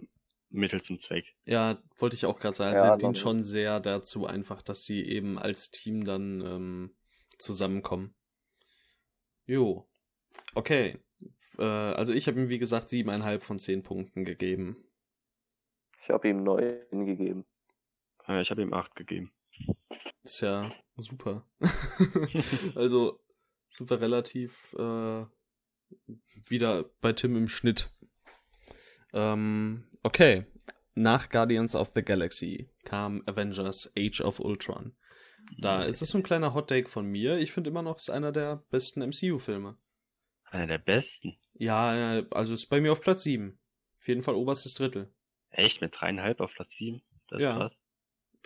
Mittel 0.50 0.82
zum 0.82 0.98
Zweck. 1.02 1.26
Ja, 1.44 1.78
wollte 1.98 2.16
ich 2.16 2.26
auch 2.26 2.40
gerade 2.40 2.56
sagen. 2.56 2.76
Ja, 2.76 2.94
sie 2.94 3.00
dient 3.00 3.18
schon 3.18 3.44
sehr 3.44 3.82
dazu, 3.82 4.26
einfach, 4.26 4.62
dass 4.62 4.86
sie 4.86 5.04
eben 5.04 5.38
als 5.38 5.72
Team 5.72 6.06
dann 6.06 6.40
ähm, 6.40 6.96
zusammenkommen. 7.38 8.16
Jo. 9.46 9.90
Okay. 10.56 11.00
Äh, 11.58 11.64
also 11.64 12.14
ich 12.14 12.28
habe 12.28 12.40
ihm, 12.40 12.48
wie 12.48 12.60
gesagt, 12.60 12.88
siebeneinhalb 12.88 13.44
von 13.44 13.60
zehn 13.60 13.84
Punkten 13.84 14.24
gegeben. 14.24 14.78
Ich 16.02 16.10
habe 16.10 16.30
ihm 16.30 16.44
neu 16.44 16.80
hingegeben. 16.92 17.44
Äh, 18.26 18.42
ich 18.42 18.52
habe 18.52 18.62
ihm 18.62 18.74
acht 18.74 18.96
gegeben. 18.96 19.34
Ist 20.24 20.40
ja 20.40 20.72
super. 20.96 21.46
also 22.76 23.20
sind 23.68 23.90
wir 23.90 24.00
relativ 24.00 24.74
äh, 24.80 25.26
wieder 26.50 26.86
bei 27.02 27.14
Tim 27.14 27.36
im 27.36 27.48
Schnitt. 27.48 27.90
Ähm, 29.14 29.88
okay. 30.04 30.46
Nach 30.94 31.30
Guardians 31.30 31.76
of 31.76 31.92
the 31.96 32.04
Galaxy 32.04 32.70
kam 32.84 33.24
Avengers 33.26 33.92
Age 33.98 34.22
of 34.22 34.40
Ultron. 34.40 34.96
Da 35.58 35.84
ist 35.84 36.02
es 36.02 36.10
so 36.10 36.18
ein 36.20 36.24
kleiner 36.24 36.54
Hot 36.54 36.70
Take 36.70 36.88
von 36.90 37.06
mir. 37.06 37.38
Ich 37.40 37.52
finde 37.52 37.70
immer 37.70 37.82
noch, 37.82 37.98
es 37.98 38.04
ist 38.04 38.10
einer 38.10 38.32
der 38.32 38.64
besten 38.70 39.02
MCU-Filme. 39.02 39.78
Einer 40.46 40.68
der 40.68 40.78
besten. 40.78 41.38
Ja, 41.54 42.24
also 42.32 42.54
ist 42.54 42.68
bei 42.68 42.82
mir 42.82 42.92
auf 42.92 43.02
Platz 43.02 43.24
7. 43.24 43.58
Auf 44.00 44.08
jeden 44.08 44.24
Fall 44.24 44.36
oberstes 44.36 44.74
Drittel. 44.74 45.14
Echt? 45.50 45.82
Mit 45.82 45.94
dreieinhalb 46.00 46.40
auf 46.42 46.54
Platz 46.54 46.72
sieben? 46.78 47.02
Das 47.28 47.38
ist 47.40 47.44
Ja. 47.44 47.58
krass. 47.58 47.74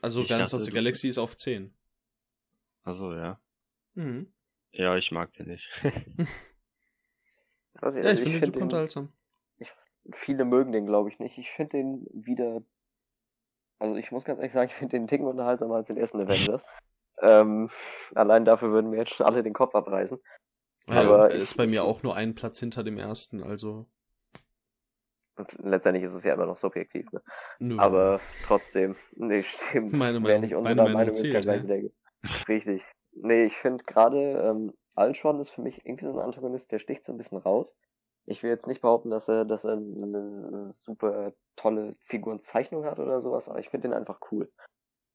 Also 0.02 0.22
Ich 0.22 0.28
Guardians 0.28 0.52
dachte, 0.52 0.62
of 0.62 0.66
the 0.66 0.72
Galaxy 0.72 1.08
ist 1.08 1.18
auf 1.18 1.38
10. 1.38 1.74
Also 2.84 3.14
ja. 3.14 3.40
Mhm. 3.94 4.32
Ja, 4.72 4.98
ich 4.98 5.12
mag 5.12 5.34
den 5.34 5.48
nicht. 5.48 5.68
Ich 7.76 7.82
weiß 7.82 7.96
nicht, 7.96 8.06
Ja, 8.06 8.12
ich 8.12 8.18
also 8.20 8.24
finde 8.24 8.38
ihn 8.38 8.44
find 8.44 8.54
super 8.54 8.64
unterhaltsam. 8.64 9.14
viele 10.14 10.46
mögen 10.46 10.72
den, 10.72 10.86
glaube 10.86 11.10
ich, 11.10 11.20
nicht. 11.20 11.38
Ich 11.38 11.52
finde 11.52 11.72
den 11.78 12.08
wieder. 12.14 12.62
Also 13.80 13.96
ich 13.96 14.12
muss 14.12 14.24
ganz 14.24 14.40
ehrlich 14.40 14.54
sagen, 14.54 14.70
ich 14.70 14.76
finde 14.76 14.98
den 14.98 15.08
Ticken 15.08 15.26
unterhaltsamer 15.28 15.76
als 15.76 15.88
den 15.88 15.98
ersten 15.98 16.22
Avengers. 16.22 16.64
ähm, 17.22 17.70
allein 18.14 18.46
dafür 18.46 18.72
würden 18.72 18.90
mir 18.92 18.98
jetzt 18.98 19.14
schon 19.16 19.26
alle 19.26 19.44
den 19.44 19.54
Kopf 19.54 19.76
abreißen. 19.76 20.18
Ja, 20.90 21.02
Aber 21.02 21.32
ist 21.32 21.52
ich- 21.52 21.58
bei 21.58 21.66
mir 21.66 21.74
ich- 21.74 21.80
auch 21.88 22.04
nur 22.04 22.16
ein 22.16 22.36
Platz 22.36 22.60
hinter 22.60 22.84
dem 22.84 22.98
ersten, 22.98 23.44
also. 23.44 23.88
Und 25.38 25.52
letztendlich 25.60 26.06
ist 26.06 26.14
es 26.14 26.24
ja 26.24 26.34
immer 26.34 26.46
noch 26.46 26.56
subjektiv. 26.56 27.12
Ne? 27.12 27.22
Nö. 27.60 27.78
Aber 27.80 28.22
trotzdem, 28.46 28.96
nee, 29.16 29.44
stimmt. 29.44 29.92
Meine 29.94 30.14
Wer 30.14 30.20
Meinung- 30.22 30.42
nicht 30.42 30.52
meine 30.54 30.60
unserer 30.60 30.76
Meinung 30.76 30.94
Meinung 30.94 31.12
ist, 31.14 31.20
zählt, 31.20 31.34
kann 31.34 31.42
gleich 31.42 31.64
ja. 31.64 31.68
wieder. 31.68 31.90
Richtig. 32.48 32.84
Nee, 33.12 33.46
ich 33.46 33.58
finde 33.58 33.84
gerade, 33.84 34.18
ähm, 34.18 34.74
Ultron 34.96 35.40
ist 35.40 35.50
für 35.50 35.62
mich 35.62 35.86
irgendwie 35.86 36.06
so 36.06 36.12
ein 36.12 36.20
Antagonist, 36.20 36.72
der 36.72 36.80
sticht 36.80 37.04
so 37.04 37.12
ein 37.14 37.18
bisschen 37.18 37.38
raus. 37.38 37.76
Ich 38.26 38.42
will 38.42 38.50
jetzt 38.50 38.68
nicht 38.68 38.82
behaupten, 38.82 39.12
dass 39.12 39.28
er, 39.28 39.46
dass 39.46 39.66
er 39.66 39.74
eine 39.74 40.72
super 40.72 41.34
tolle 41.56 41.96
Figurenzeichnung 42.00 42.86
hat 42.86 43.00
oder 43.00 43.22
sowas, 43.22 43.50
aber 43.50 43.60
ich 43.60 43.70
finde 43.70 43.90
den 43.90 43.98
einfach 43.98 44.20
cool. 44.32 44.52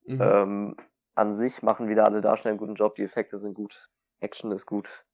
Mhm. 0.05 0.21
Ähm, 0.21 0.77
an 1.15 1.35
sich 1.35 1.63
machen 1.63 1.89
wieder 1.89 2.05
alle 2.05 2.21
Darsteller 2.21 2.53
einen 2.53 2.59
guten 2.59 2.77
Job, 2.77 2.95
die 2.95 3.03
Effekte 3.03 3.37
sind 3.37 3.55
gut, 3.55 3.91
Action 4.21 4.53
ist 4.53 4.67
gut. 4.67 5.05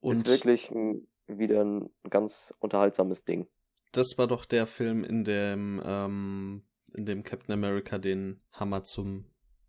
Und 0.00 0.12
ist 0.12 0.28
wirklich 0.28 0.70
ein, 0.70 1.08
wieder 1.26 1.64
ein 1.64 1.90
ganz 2.08 2.54
unterhaltsames 2.60 3.24
Ding. 3.24 3.48
das 3.92 4.16
war 4.16 4.28
doch 4.28 4.44
der 4.44 4.66
Film, 4.66 5.02
in 5.02 5.24
dem, 5.24 5.82
ähm, 5.84 6.62
in 6.94 7.04
dem 7.04 7.24
Captain 7.24 7.52
America 7.52 7.98
den 7.98 8.40
Hammer 8.52 8.84
zum 8.84 9.24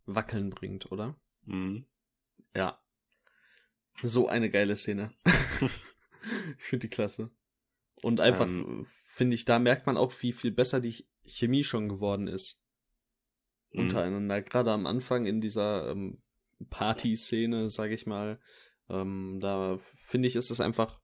Wackeln 0.06 0.52
bringt, 0.52 0.92
oder? 0.92 1.16
mhm. 1.46 1.86
Ja. 2.56 2.80
So 4.04 4.28
eine 4.28 4.50
geile 4.50 4.76
Szene. 4.76 5.14
ich 6.58 6.64
finde 6.64 6.88
die 6.88 6.90
klasse. 6.90 7.32
Und 8.02 8.20
einfach, 8.20 8.48
Ähm. 8.48 8.86
finde 8.88 9.36
ich, 9.36 9.46
da 9.46 9.60
merkt 9.60 9.86
man 9.86 9.98
auch, 9.98 10.14
wie 10.22 10.32
viel 10.32 10.52
besser 10.52 10.80
die 10.80 11.06
Chemie 11.26 11.64
schon 11.64 11.90
geworden 11.90 12.28
ist. 12.28 12.62
Mhm. 13.72 13.82
Untereinander. 13.82 14.42
Gerade 14.42 14.72
am 14.72 14.86
Anfang 14.86 15.26
in 15.26 15.42
dieser 15.42 15.90
ähm, 15.92 16.22
Party-Szene, 16.70 17.70
sage 17.70 17.94
ich 17.94 18.06
mal. 18.06 18.40
Ähm, 18.90 19.40
da 19.42 19.78
finde 19.78 20.28
ich, 20.28 20.36
ist 20.36 20.50
es 20.50 20.60
einfach, 20.60 21.00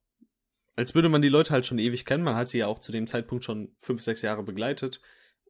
als 0.75 0.95
würde 0.95 1.09
man 1.09 1.21
die 1.21 1.29
Leute 1.29 1.51
halt 1.51 1.65
schon 1.65 1.79
ewig 1.79 2.05
kennen. 2.05 2.23
Man 2.23 2.35
hat 2.35 2.49
sie 2.49 2.59
ja 2.59 2.67
auch 2.67 2.79
zu 2.79 2.91
dem 2.91 3.07
Zeitpunkt 3.07 3.43
schon 3.43 3.75
fünf, 3.77 4.01
sechs 4.01 4.21
Jahre 4.21 4.43
begleitet. 4.43 5.01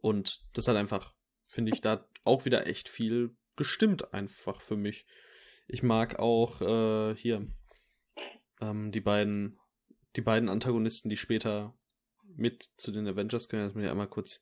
Und 0.02 0.42
das 0.54 0.68
hat 0.68 0.76
einfach, 0.76 1.14
finde 1.48 1.72
ich, 1.74 1.82
da 1.82 2.08
auch 2.24 2.46
wieder 2.46 2.68
echt 2.68 2.90
viel 2.90 3.36
gestimmt 3.56 4.14
einfach 4.14 4.62
für 4.62 4.76
mich. 4.76 5.06
Ich 5.68 5.84
mag 5.84 6.20
auch 6.20 6.62
äh, 6.62 7.16
hier 7.16 7.48
ähm, 8.62 8.92
die 8.92 9.02
beiden, 9.02 9.60
die 10.16 10.22
beiden 10.22 10.50
Antagonisten, 10.50 11.10
die 11.10 11.18
später 11.18 11.76
mit 12.36 12.70
zu 12.78 12.92
den 12.92 13.08
Avengers 13.08 13.50
gehören. 13.50 13.68
Jetzt 13.68 13.76
muss 13.76 13.84
ich 13.84 13.90
einmal 13.90 14.08
kurz 14.08 14.42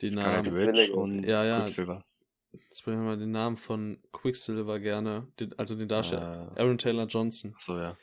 den 0.00 0.12
Scarlet 0.12 0.52
Namen. 0.52 0.90
Und 0.92 1.24
Ja, 1.24 1.44
ja. 1.44 1.60
Quicksilver. 1.60 2.04
Jetzt 2.52 2.84
bringen 2.84 3.00
wir 3.00 3.04
mal 3.04 3.18
den 3.18 3.30
Namen 3.30 3.56
von 3.56 4.02
Quicksilver 4.12 4.80
gerne, 4.80 5.28
den, 5.38 5.58
also 5.58 5.74
den 5.74 5.88
Darsteller. 5.88 6.54
Äh, 6.56 6.60
Aaron 6.60 6.78
Taylor 6.78 7.06
Johnson. 7.06 7.54
ach 7.56 7.62
so, 7.62 7.76
ja. 7.76 7.96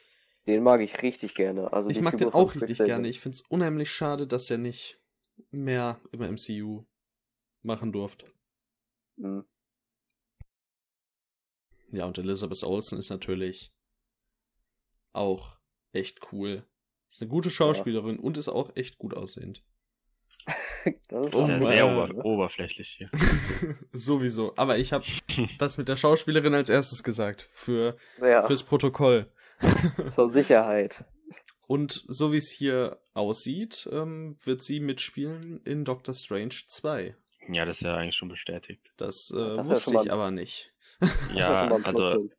Den 0.45 0.61
mag 0.61 0.81
ich 0.81 1.01
richtig 1.01 1.33
gerne. 1.33 1.73
Also 1.73 1.89
ich 1.89 1.99
mag 2.01 2.11
Figur 2.11 2.31
den 2.31 2.35
auch 2.35 2.53
richtig 2.53 2.77
gerne. 2.77 3.07
Ich 3.07 3.19
find's 3.19 3.41
unheimlich 3.49 3.89
schade, 3.89 4.27
dass 4.27 4.51
er 4.51 4.59
nicht 4.59 4.99
mehr 5.49 5.99
im 6.11 6.19
MCU 6.19 6.85
machen 7.63 7.91
durfte. 7.91 8.31
Mhm. 9.17 9.45
Ja, 11.95 12.05
und 12.05 12.17
Elizabeth 12.17 12.63
Olsen 12.63 12.99
ist 12.99 13.09
natürlich 13.09 13.71
auch 15.13 15.57
echt 15.93 16.31
cool. 16.31 16.63
Ist 17.09 17.21
eine 17.21 17.29
gute 17.29 17.49
Schauspielerin 17.49 18.19
und 18.19 18.37
ist 18.37 18.49
auch 18.49 18.75
echt 18.75 18.97
gut 18.97 19.13
aussehend. 19.15 19.63
Das 21.07 21.25
ist 21.25 21.33
Oh 21.33 21.47
sehr, 21.47 21.59
sehr 21.59 21.87
ober 21.87 22.23
oberflächlich 22.25 22.89
hier. 22.95 23.09
Sowieso. 23.91 24.53
Aber 24.55 24.77
ich 24.77 24.93
habe 24.93 25.03
das 25.57 25.79
mit 25.79 25.89
der 25.89 25.95
Schauspielerin 25.95 26.53
als 26.53 26.69
erstes 26.69 27.01
gesagt. 27.01 27.47
Für, 27.49 27.97
ja, 28.21 28.43
Fürs 28.43 28.61
Protokoll. 28.61 29.25
zur 30.07 30.27
Sicherheit. 30.27 31.03
Und 31.65 32.03
so 32.07 32.31
wie 32.31 32.37
es 32.37 32.51
hier 32.51 32.99
aussieht, 33.15 33.89
ähm, 33.91 34.37
wird 34.43 34.61
sie 34.61 34.79
mitspielen 34.79 35.59
in 35.63 35.85
Doctor 35.85 36.13
Strange 36.13 36.53
2. 36.67 37.15
Ja, 37.49 37.65
das 37.65 37.77
ist 37.77 37.81
ja 37.81 37.95
eigentlich 37.95 38.15
schon 38.15 38.29
bestätigt. 38.29 38.81
Das, 38.97 39.31
äh, 39.31 39.37
Das 39.37 39.67
ja 39.67 39.73
wusste 39.73 39.91
schon 39.93 40.05
ich 40.05 40.11
aber 40.11 40.29
nicht. 40.29 40.71
Ja, 41.33 41.67
also 41.83 42.29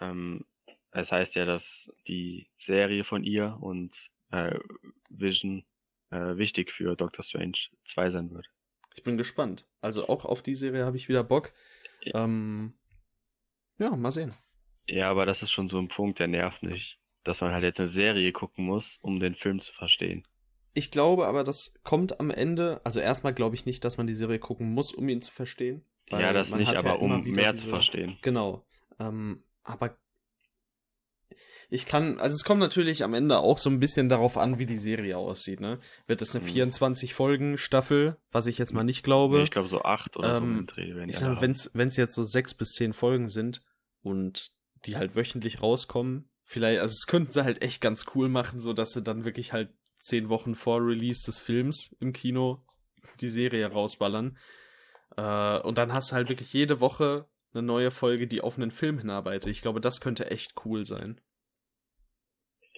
ähm, 0.00 0.44
es 0.92 1.12
heißt 1.12 1.34
ja, 1.34 1.44
dass 1.44 1.90
die 2.06 2.48
Serie 2.58 3.04
von 3.04 3.24
ihr 3.24 3.58
und 3.60 3.94
äh, 4.30 4.58
Vision 5.08 5.64
äh, 6.10 6.36
wichtig 6.36 6.72
für 6.72 6.96
Doctor 6.96 7.24
Strange 7.24 7.58
2 7.86 8.10
sein 8.10 8.30
wird. 8.30 8.46
Ich 8.94 9.02
bin 9.02 9.16
gespannt. 9.16 9.66
Also 9.80 10.08
auch 10.08 10.24
auf 10.24 10.42
die 10.42 10.54
Serie 10.54 10.84
habe 10.84 10.96
ich 10.96 11.08
wieder 11.08 11.22
Bock. 11.22 11.52
Ja. 12.02 12.24
Ähm, 12.24 12.74
ja, 13.78 13.94
mal 13.96 14.10
sehen. 14.10 14.32
Ja, 14.86 15.10
aber 15.10 15.26
das 15.26 15.42
ist 15.42 15.52
schon 15.52 15.68
so 15.68 15.78
ein 15.78 15.88
Punkt, 15.88 16.18
der 16.18 16.26
nervt 16.26 16.62
nicht. 16.62 16.98
Dass 17.22 17.40
man 17.40 17.52
halt 17.52 17.64
jetzt 17.64 17.78
eine 17.78 17.88
Serie 17.88 18.32
gucken 18.32 18.64
muss, 18.64 18.98
um 19.02 19.20
den 19.20 19.34
Film 19.34 19.60
zu 19.60 19.72
verstehen. 19.72 20.22
Ich 20.74 20.90
glaube 20.90 21.26
aber, 21.26 21.44
das 21.44 21.74
kommt 21.82 22.18
am 22.20 22.30
Ende. 22.30 22.80
Also 22.84 23.00
erstmal 23.00 23.34
glaube 23.34 23.54
ich 23.54 23.66
nicht, 23.66 23.84
dass 23.84 23.98
man 23.98 24.06
die 24.06 24.14
Serie 24.14 24.38
gucken 24.38 24.72
muss, 24.72 24.92
um 24.92 25.08
ihn 25.08 25.22
zu 25.22 25.32
verstehen. 25.32 25.84
Weil 26.10 26.22
ja, 26.22 26.32
das 26.32 26.50
nicht, 26.50 26.68
aber 26.68 26.88
ja 26.90 26.94
um 26.96 27.22
mehr 27.22 27.52
diese- 27.52 27.64
zu 27.64 27.70
verstehen. 27.70 28.18
Genau. 28.22 28.66
Ähm, 28.98 29.42
aber 29.62 29.96
ich 31.70 31.86
kann, 31.86 32.18
also 32.18 32.34
es 32.34 32.42
kommt 32.44 32.58
natürlich 32.60 33.04
am 33.04 33.14
Ende 33.14 33.38
auch 33.38 33.58
so 33.58 33.70
ein 33.70 33.78
bisschen 33.78 34.08
darauf 34.08 34.36
an, 34.36 34.58
wie 34.58 34.66
die 34.66 34.76
Serie 34.76 35.16
aussieht, 35.16 35.60
ne? 35.60 35.78
Wird 36.06 36.20
es 36.20 36.34
eine 36.34 36.44
Mhm. 36.44 36.48
24 36.48 37.14
Folgen 37.14 37.56
Staffel, 37.56 38.16
was 38.32 38.46
ich 38.46 38.58
jetzt 38.58 38.74
mal 38.74 38.82
nicht 38.82 39.04
glaube. 39.04 39.38
Nee, 39.38 39.44
ich 39.44 39.50
glaube 39.52 39.68
so 39.68 39.82
acht 39.82 40.16
oder 40.16 40.30
so 40.40 40.44
Ähm, 40.44 40.58
im 40.60 40.66
Dreh 40.66 40.92
die 40.92 41.10
ich 41.10 41.18
sag, 41.18 41.40
wenn's, 41.40 41.70
wenn's 41.74 41.96
jetzt 41.96 42.14
so 42.16 42.24
sechs 42.24 42.54
bis 42.54 42.72
zehn 42.72 42.92
Folgen 42.92 43.28
sind 43.28 43.62
und 44.02 44.50
die 44.86 44.96
halt 44.96 45.14
wöchentlich 45.14 45.62
rauskommen, 45.62 46.28
vielleicht, 46.42 46.80
also 46.80 46.92
es 46.92 47.06
könnten 47.06 47.32
sie 47.32 47.44
halt 47.44 47.62
echt 47.62 47.80
ganz 47.80 48.06
cool 48.14 48.28
machen, 48.28 48.60
so 48.60 48.72
dass 48.72 48.90
sie 48.92 49.02
dann 49.02 49.24
wirklich 49.24 49.52
halt 49.52 49.70
zehn 50.00 50.28
Wochen 50.28 50.56
vor 50.56 50.80
Release 50.84 51.24
des 51.26 51.38
Films 51.38 51.94
im 52.00 52.12
Kino 52.12 52.64
die 53.20 53.28
Serie 53.28 53.70
rausballern. 53.70 54.36
Äh, 55.16 55.58
und 55.60 55.78
dann 55.78 55.92
hast 55.92 56.10
du 56.10 56.16
halt 56.16 56.28
wirklich 56.28 56.52
jede 56.52 56.80
Woche 56.80 57.26
eine 57.52 57.62
neue 57.62 57.90
Folge, 57.90 58.26
die 58.26 58.40
auf 58.40 58.56
einen 58.56 58.70
Film 58.70 58.98
hinarbeitet. 58.98 59.50
Ich 59.50 59.62
glaube, 59.62 59.80
das 59.80 60.00
könnte 60.00 60.30
echt 60.30 60.54
cool 60.64 60.84
sein. 60.84 61.20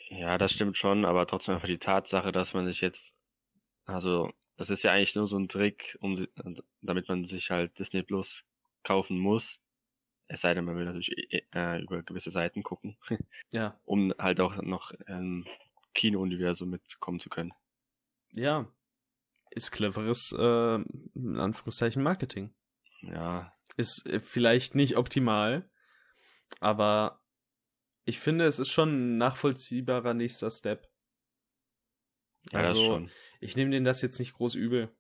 Ja, 0.08 0.36
das 0.38 0.52
stimmt 0.52 0.76
schon, 0.76 1.04
aber 1.04 1.26
trotzdem 1.26 1.54
einfach 1.54 1.68
die 1.68 1.78
Tatsache, 1.78 2.32
dass 2.32 2.52
man 2.52 2.66
sich 2.66 2.80
jetzt, 2.80 3.14
also, 3.86 4.30
das 4.56 4.70
ist 4.70 4.84
ja 4.84 4.92
eigentlich 4.92 5.14
nur 5.14 5.26
so 5.26 5.38
ein 5.38 5.48
Trick, 5.48 5.96
um, 6.00 6.26
damit 6.82 7.08
man 7.08 7.26
sich 7.26 7.50
halt 7.50 7.78
Disney 7.78 8.02
Plus 8.02 8.44
kaufen 8.82 9.18
muss. 9.18 9.58
Es 10.28 10.42
sei 10.42 10.54
denn, 10.54 10.64
man 10.64 10.76
will 10.76 10.84
natürlich 10.84 11.44
äh, 11.54 11.80
über 11.82 12.02
gewisse 12.02 12.30
Seiten 12.30 12.62
gucken, 12.62 12.96
Ja, 13.52 13.78
um 13.84 14.14
halt 14.18 14.40
auch 14.40 14.56
noch 14.62 14.92
im 15.06 15.46
Kino-Universum 15.94 16.70
mitkommen 16.70 17.20
zu 17.20 17.28
können. 17.28 17.52
ja. 18.32 18.66
Ist 19.54 19.70
cleveres, 19.70 20.32
äh, 20.38 20.76
in 21.14 21.38
Anführungszeichen, 21.38 22.02
Marketing. 22.02 22.54
Ja, 23.02 23.52
Ist 23.76 24.08
äh, 24.08 24.18
vielleicht 24.18 24.74
nicht 24.74 24.96
optimal, 24.96 25.68
aber 26.60 27.22
ich 28.04 28.18
finde, 28.18 28.46
es 28.46 28.58
ist 28.58 28.70
schon 28.70 29.14
ein 29.14 29.18
nachvollziehbarer 29.18 30.14
nächster 30.14 30.50
Step. 30.50 30.88
ja 32.50 32.60
Also, 32.60 33.06
ich 33.40 33.56
nehme 33.56 33.70
denen 33.70 33.84
das 33.84 34.02
jetzt 34.02 34.18
nicht 34.18 34.34
groß 34.34 34.54
übel. 34.54 34.90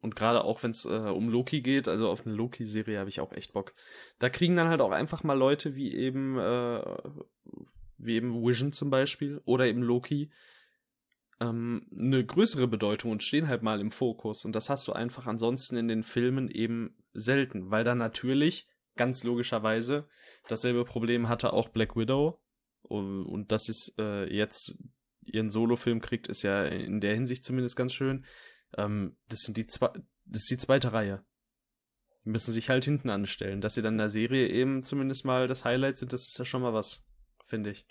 Und 0.00 0.16
gerade 0.16 0.42
auch, 0.42 0.64
wenn 0.64 0.72
es 0.72 0.84
äh, 0.84 0.88
um 0.88 1.28
Loki 1.28 1.60
geht, 1.60 1.86
also 1.86 2.08
auf 2.08 2.26
eine 2.26 2.34
Loki-Serie 2.34 2.98
habe 2.98 3.08
ich 3.08 3.20
auch 3.20 3.32
echt 3.32 3.52
Bock. 3.52 3.72
Da 4.18 4.28
kriegen 4.28 4.56
dann 4.56 4.68
halt 4.68 4.80
auch 4.80 4.90
einfach 4.90 5.22
mal 5.22 5.38
Leute 5.38 5.76
wie 5.76 5.94
eben, 5.94 6.36
äh, 6.38 6.82
wie 7.98 8.16
eben 8.16 8.44
Vision 8.44 8.72
zum 8.72 8.90
Beispiel 8.90 9.40
oder 9.44 9.66
eben 9.66 9.82
Loki 9.82 10.32
ähm, 11.42 11.86
eine 11.92 12.24
größere 12.24 12.68
Bedeutung 12.68 13.10
und 13.10 13.22
stehen 13.22 13.48
halt 13.48 13.62
mal 13.62 13.80
im 13.80 13.90
Fokus. 13.90 14.44
Und 14.44 14.52
das 14.52 14.70
hast 14.70 14.86
du 14.86 14.92
einfach 14.92 15.26
ansonsten 15.26 15.76
in 15.76 15.88
den 15.88 16.02
Filmen 16.02 16.48
eben 16.48 16.96
selten, 17.12 17.70
weil 17.70 17.84
da 17.84 17.94
natürlich 17.94 18.68
ganz 18.96 19.24
logischerweise 19.24 20.08
dasselbe 20.48 20.84
Problem 20.84 21.28
hatte 21.28 21.52
auch 21.52 21.68
Black 21.68 21.96
Widow. 21.96 22.40
Und, 22.82 23.24
und 23.26 23.52
dass 23.52 23.68
es 23.68 23.94
äh, 23.98 24.32
jetzt 24.32 24.76
ihren 25.24 25.50
Solofilm 25.50 26.00
kriegt, 26.00 26.28
ist 26.28 26.42
ja 26.42 26.64
in 26.64 27.00
der 27.00 27.14
Hinsicht 27.14 27.44
zumindest 27.44 27.76
ganz 27.76 27.92
schön. 27.92 28.24
Ähm, 28.76 29.16
das 29.28 29.40
sind 29.40 29.56
die 29.56 29.66
zwei, 29.66 29.88
das 30.24 30.42
ist 30.42 30.50
die 30.50 30.58
zweite 30.58 30.92
Reihe. 30.92 31.24
Die 32.24 32.30
müssen 32.30 32.52
sich 32.52 32.68
halt 32.68 32.84
hinten 32.84 33.10
anstellen. 33.10 33.60
Dass 33.60 33.74
sie 33.74 33.82
dann 33.82 33.94
in 33.94 33.98
der 33.98 34.10
Serie 34.10 34.48
eben 34.48 34.82
zumindest 34.82 35.24
mal 35.24 35.48
das 35.48 35.64
Highlight 35.64 35.98
sind, 35.98 36.12
das 36.12 36.26
ist 36.28 36.38
ja 36.38 36.44
schon 36.44 36.62
mal 36.62 36.74
was, 36.74 37.04
finde 37.44 37.70
ich. 37.70 37.86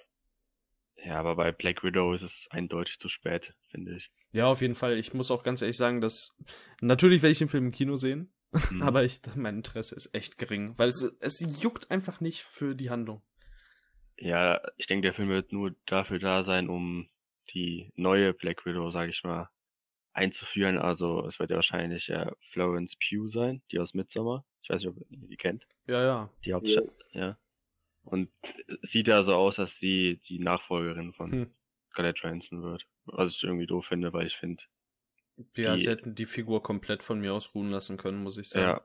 Ja, 1.03 1.19
aber 1.19 1.35
bei 1.35 1.51
Black 1.51 1.83
Widow 1.83 2.13
ist 2.13 2.21
es 2.21 2.47
eindeutig 2.51 2.99
zu 2.99 3.09
spät, 3.09 3.53
finde 3.69 3.95
ich. 3.97 4.11
Ja, 4.33 4.47
auf 4.47 4.61
jeden 4.61 4.75
Fall. 4.75 4.97
Ich 4.97 5.13
muss 5.13 5.31
auch 5.31 5.43
ganz 5.43 5.61
ehrlich 5.61 5.77
sagen, 5.77 5.99
dass 5.99 6.37
natürlich 6.81 7.21
werde 7.21 7.31
ich 7.31 7.39
den 7.39 7.47
Film 7.49 7.65
im 7.65 7.71
Kino 7.71 7.95
sehen, 7.95 8.31
Mhm. 8.51 8.81
aber 8.83 9.03
ich, 9.03 9.21
mein 9.35 9.57
Interesse 9.57 9.95
ist 9.95 10.13
echt 10.13 10.37
gering, 10.37 10.77
weil 10.77 10.89
es, 10.89 11.01
es 11.21 11.63
juckt 11.63 11.89
einfach 11.91 12.21
nicht 12.21 12.41
für 12.41 12.75
die 12.75 12.89
Handlung. 12.89 13.21
Ja, 14.17 14.61
ich 14.77 14.87
denke, 14.87 15.03
der 15.03 15.13
Film 15.13 15.29
wird 15.29 15.51
nur 15.51 15.75
dafür 15.85 16.19
da 16.19 16.43
sein, 16.43 16.69
um 16.69 17.09
die 17.53 17.91
neue 17.95 18.33
Black 18.33 18.65
Widow, 18.65 18.91
sage 18.91 19.11
ich 19.11 19.23
mal, 19.23 19.49
einzuführen. 20.13 20.77
Also 20.77 21.25
es 21.25 21.39
wird 21.39 21.49
ja 21.49 21.55
wahrscheinlich 21.55 22.09
äh, 22.09 22.29
Florence 22.51 22.95
Pugh 22.97 23.29
sein, 23.29 23.61
die 23.71 23.79
aus 23.79 23.93
Midsommar. 23.93 24.45
Ich 24.61 24.69
weiß 24.69 24.81
nicht, 24.81 24.89
ob 24.89 24.97
ihr 24.97 25.27
die 25.27 25.37
kennt. 25.37 25.65
Ja, 25.87 26.03
ja. 26.03 26.29
Die 26.45 26.53
Hauptstadt, 26.53 26.89
ja. 27.13 27.37
Und 28.03 28.29
sieht 28.81 29.07
ja 29.07 29.23
so 29.23 29.33
aus, 29.33 29.55
dass 29.57 29.77
sie 29.77 30.19
die 30.27 30.39
Nachfolgerin 30.39 31.13
von 31.13 31.31
Hm. 31.31 31.51
Scarlett 31.91 32.19
Johansson 32.19 32.63
wird. 32.63 32.85
Was 33.05 33.31
ich 33.31 33.43
irgendwie 33.43 33.67
doof 33.67 33.85
finde, 33.85 34.11
weil 34.13 34.27
ich 34.27 34.35
finde, 34.35 34.63
Ja, 35.55 35.75
Die- 35.75 35.83
sie 35.83 35.89
hätten 35.89 36.13
die 36.13 36.25
Figur 36.25 36.61
komplett 36.61 37.01
von 37.03 37.19
mir 37.19 37.33
aus 37.33 37.55
ruhen 37.55 37.69
lassen 37.71 37.97
können, 37.97 38.21
muss 38.21 38.37
ich 38.37 38.49
sagen. 38.49 38.79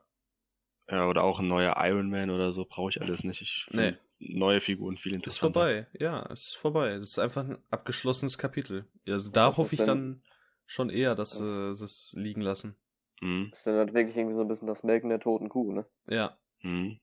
ja, 0.89 0.95
ja, 0.97 1.07
oder 1.07 1.23
auch 1.23 1.39
ein 1.39 1.47
neuer 1.47 1.75
Iron 1.85 2.09
Man 2.09 2.29
oder 2.31 2.51
so 2.53 2.65
brauche 2.65 2.89
ich 2.89 3.01
alles 3.01 3.23
nicht. 3.23 3.41
Ich 3.41 3.67
Nee. 3.71 3.93
neue 4.19 4.61
Figuren 4.61 4.97
viel 4.97 5.11
Ist 5.11 5.17
interessanter. 5.17 5.53
vorbei, 5.59 5.87
ja, 5.99 6.25
es 6.31 6.47
ist 6.49 6.55
vorbei. 6.57 6.97
Das 6.97 7.09
ist 7.09 7.19
einfach 7.19 7.43
ein 7.47 7.57
abgeschlossenes 7.69 8.37
Kapitel. 8.37 8.85
Also 9.07 9.29
da 9.29 9.47
hoffe 9.47 9.61
ist 9.63 9.73
ich 9.73 9.79
denn- 9.79 9.87
dann 9.87 10.23
schon 10.65 10.89
eher, 10.89 11.13
dass 11.15 11.37
Das- 11.37 11.77
sie 11.77 11.85
es 11.85 12.13
liegen 12.17 12.41
lassen. 12.41 12.75
Mhm. 13.21 13.47
Das 13.51 13.59
ist 13.59 13.67
dann 13.67 13.75
halt 13.75 13.93
wirklich 13.93 14.15
irgendwie 14.17 14.35
so 14.35 14.41
ein 14.41 14.47
bisschen 14.47 14.67
das 14.67 14.83
Melken 14.83 15.09
der 15.09 15.19
toten 15.19 15.49
Kuh, 15.49 15.73
ne? 15.73 15.85
Ja. 16.09 16.37
Mhm. 16.61 16.99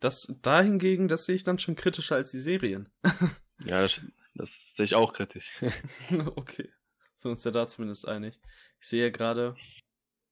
Das 0.00 0.32
dahingegen, 0.42 1.08
das 1.08 1.24
sehe 1.24 1.34
ich 1.34 1.44
dann 1.44 1.58
schon 1.58 1.74
kritischer 1.76 2.16
als 2.16 2.30
die 2.30 2.38
Serien. 2.38 2.88
Ja, 3.64 3.82
das, 3.82 4.00
das 4.36 4.50
sehe 4.76 4.84
ich 4.84 4.94
auch 4.94 5.12
kritisch. 5.12 5.50
okay. 6.36 6.70
Sind 7.16 7.32
uns 7.32 7.42
ja 7.42 7.50
da 7.50 7.66
zumindest 7.66 8.06
einig. 8.06 8.38
Ich 8.80 8.86
sehe 8.86 9.10
gerade, 9.10 9.56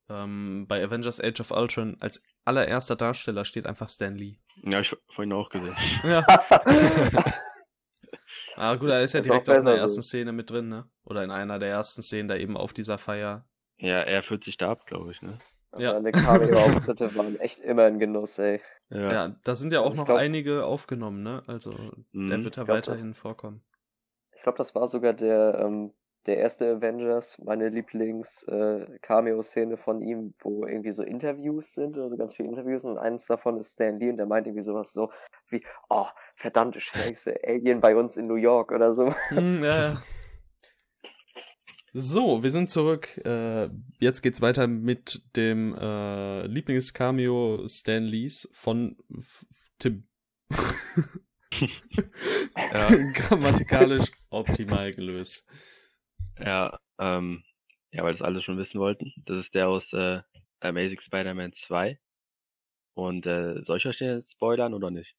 ähm, 0.09 0.67
bei 0.69 0.81
Avengers 0.85 1.21
Age 1.21 1.41
of 1.41 1.51
Ultron 1.51 1.97
als 1.99 2.23
allererster 2.45 2.95
Darsteller 2.95 3.45
steht 3.45 3.67
einfach 3.67 3.89
Stan 3.89 4.15
Lee. 4.15 4.39
ja, 4.63 4.79
ich 4.81 4.95
vorhin 5.13 5.33
auch 5.33 5.51
gesehen. 5.51 5.75
Ja. 6.05 6.25
Ah, 8.55 8.77
gut, 8.77 8.89
er 8.89 9.03
ist 9.03 9.13
ja 9.13 9.21
Ist 9.21 9.29
direkt 9.29 9.51
auch 9.51 9.57
in 9.57 9.65
der 9.65 9.75
ersten 9.77 10.03
so. 10.03 10.07
Szene 10.09 10.33
mit 10.33 10.51
drin, 10.51 10.69
ne? 10.69 10.89
Oder 11.05 11.25
in 11.25 11.31
einer 11.31 11.59
der 11.59 11.69
ersten 11.71 12.03
Szenen 12.03 12.29
da 12.29 12.37
eben 12.37 12.57
auf 12.57 12.73
dieser 12.73 12.97
Feier. 12.99 13.47
Ja, 13.79 14.01
er 14.01 14.23
führt 14.23 14.45
sich 14.45 14.57
da 14.57 14.71
ab, 14.71 14.87
glaube 14.87 15.11
ich, 15.13 15.21
ne? 15.21 15.37
Ja. 15.79 15.93
Seine 15.93 16.13
Cameo-Auftritte 16.13 17.15
waren 17.17 17.39
echt 17.41 17.61
immer 17.61 17.85
ein 17.85 17.99
Genuss, 17.99 18.39
ey. 18.39 18.61
Ja, 18.91 19.35
da 19.45 19.55
sind 19.57 19.73
ja 19.73 19.81
auch 19.81 19.87
Also 19.87 19.97
noch 19.99 20.07
glaub- 20.07 20.19
einige 20.19 20.65
aufgenommen, 20.65 21.23
ne? 21.23 21.43
Also, 21.47 21.73
Mhm. 22.13 22.31
er 22.33 22.45
wird 22.45 22.57
da 22.57 22.67
weiterhin 22.69 23.11
das- 23.11 23.19
vorkommen. 23.19 23.63
Ich 24.35 24.43
glaube, 24.43 24.59
das 24.59 24.75
war 24.75 24.87
sogar 24.87 25.13
der, 25.13 25.59
ähm, 25.61 25.93
der 26.27 26.39
erste 26.39 26.71
Avengers, 26.71 27.39
meine 27.45 27.69
Lieblings-Cameo-Szene 27.69 29.77
von 29.77 30.03
ihm, 30.03 30.35
wo 30.41 30.67
irgendwie 30.67 30.91
so 30.93 31.03
Interviews 31.03 31.75
sind 31.75 31.97
oder 31.97 32.11
so 32.11 32.17
ganz 32.17 32.35
viele 32.35 32.49
Interviews 32.49 32.85
und 32.85 32.99
eines 32.99 33.27
davon 33.27 33.59
ist 33.59 33.75
Stan 33.75 33.99
Lee 33.99 34.11
und 34.11 34.17
der 34.19 34.27
meint 34.27 34.47
irgendwie 34.47 34.65
sowas 34.65 34.93
so 34.93 35.11
wie, 35.51 35.65
oh, 35.89 36.07
verdammte 36.37 36.81
Scheiße, 36.81 37.37
Alien 37.47 37.81
bei 37.81 37.97
uns 37.97 38.17
in 38.17 38.27
New 38.27 38.35
York 38.35 38.73
oder 38.73 38.93
so. 38.93 39.13
Hm, 39.29 39.63
ja, 39.63 39.83
ja. 39.93 40.03
So, 41.99 42.43
wir 42.43 42.51
sind 42.51 42.69
zurück. 42.71 43.17
Äh, 43.25 43.71
jetzt 44.01 44.21
geht's 44.21 44.43
weiter 44.43 44.67
mit 44.67 45.35
dem 45.35 45.75
äh, 45.75 46.47
Lieblingscameo 46.47 47.67
Stan 47.69 48.05
Lees 48.05 48.51
von 48.53 48.97
F 49.17 49.47
Tim. 49.79 50.07
Ja. 52.55 52.91
Grammatikalisch 53.15 54.11
optimal 54.29 54.93
gelöst. 54.93 55.47
Ja, 56.39 56.79
ähm, 56.99 57.45
ja, 57.93 58.05
weil 58.05 58.13
das 58.13 58.21
alle 58.21 58.43
schon 58.43 58.59
wissen 58.59 58.79
wollten. 58.79 59.15
Das 59.25 59.41
ist 59.41 59.55
der 59.55 59.69
aus 59.69 59.91
äh, 59.95 60.21
Amazing 60.61 61.01
Spider-Man 61.01 61.55
2. 61.55 61.99
Und 62.93 63.25
äh, 63.25 63.63
soll 63.63 63.79
ich 63.79 63.87
euch 63.87 63.97
den 63.99 64.19
jetzt 64.19 64.33
spoilern 64.33 64.75
oder 64.75 64.91
nicht? 64.91 65.17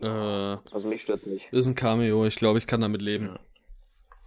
Äh, 0.00 0.06
Also 0.06 0.86
mich 0.86 1.02
stört 1.02 1.26
nicht. 1.26 1.52
ist 1.52 1.66
ein 1.66 1.74
Cameo, 1.74 2.24
ich 2.24 2.36
glaube, 2.36 2.58
ich 2.58 2.68
kann 2.68 2.82
damit 2.82 3.02
leben. 3.02 3.26
Ja. 3.26 3.40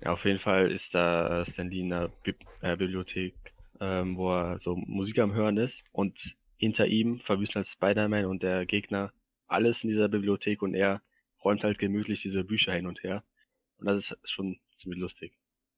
Ja, 0.01 0.11
auf 0.13 0.25
jeden 0.25 0.39
Fall 0.39 0.71
ist 0.71 0.93
da 0.93 1.41
äh, 1.41 1.45
Stan 1.45 1.69
Lee 1.69 1.81
in 1.81 1.89
der 1.89 2.09
Bib 2.23 2.37
äh, 2.61 2.75
Bibliothek, 2.75 3.33
ähm, 3.79 4.17
wo 4.17 4.31
er 4.31 4.59
so 4.59 4.75
Musik 4.75 5.19
am 5.19 5.33
Hören 5.33 5.57
ist. 5.57 5.83
Und 5.91 6.35
hinter 6.57 6.87
ihm 6.87 7.19
verwüstet 7.21 7.55
halt 7.55 7.67
Spider-Man 7.69 8.25
und 8.25 8.43
der 8.43 8.65
Gegner 8.65 9.11
alles 9.47 9.83
in 9.83 9.89
dieser 9.89 10.09
Bibliothek 10.09 10.61
und 10.61 10.73
er 10.73 11.01
räumt 11.43 11.63
halt 11.63 11.77
gemütlich 11.79 12.21
diese 12.21 12.43
Bücher 12.43 12.73
hin 12.73 12.87
und 12.87 13.03
her. 13.03 13.23
Und 13.77 13.87
das 13.87 14.11
ist 14.11 14.31
schon 14.31 14.57
ziemlich 14.75 14.99
lustig. 14.99 15.37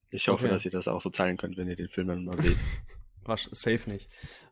Ich 0.09 0.27
hoffe, 0.27 0.45
Okay. 0.45 0.53
dass 0.53 0.65
ihr 0.65 0.71
das 0.71 0.87
auch 0.87 1.01
so 1.01 1.09
teilen 1.09 1.37
könnt, 1.37 1.57
wenn 1.57 1.67
ihr 1.67 1.75
den 1.75 1.89
Film 1.89 2.07
dann 2.07 2.23
mal 2.25 2.37
seht. 2.41 2.57
Wasch, 3.23 3.49
safe 3.51 3.89
nicht. 3.89 4.09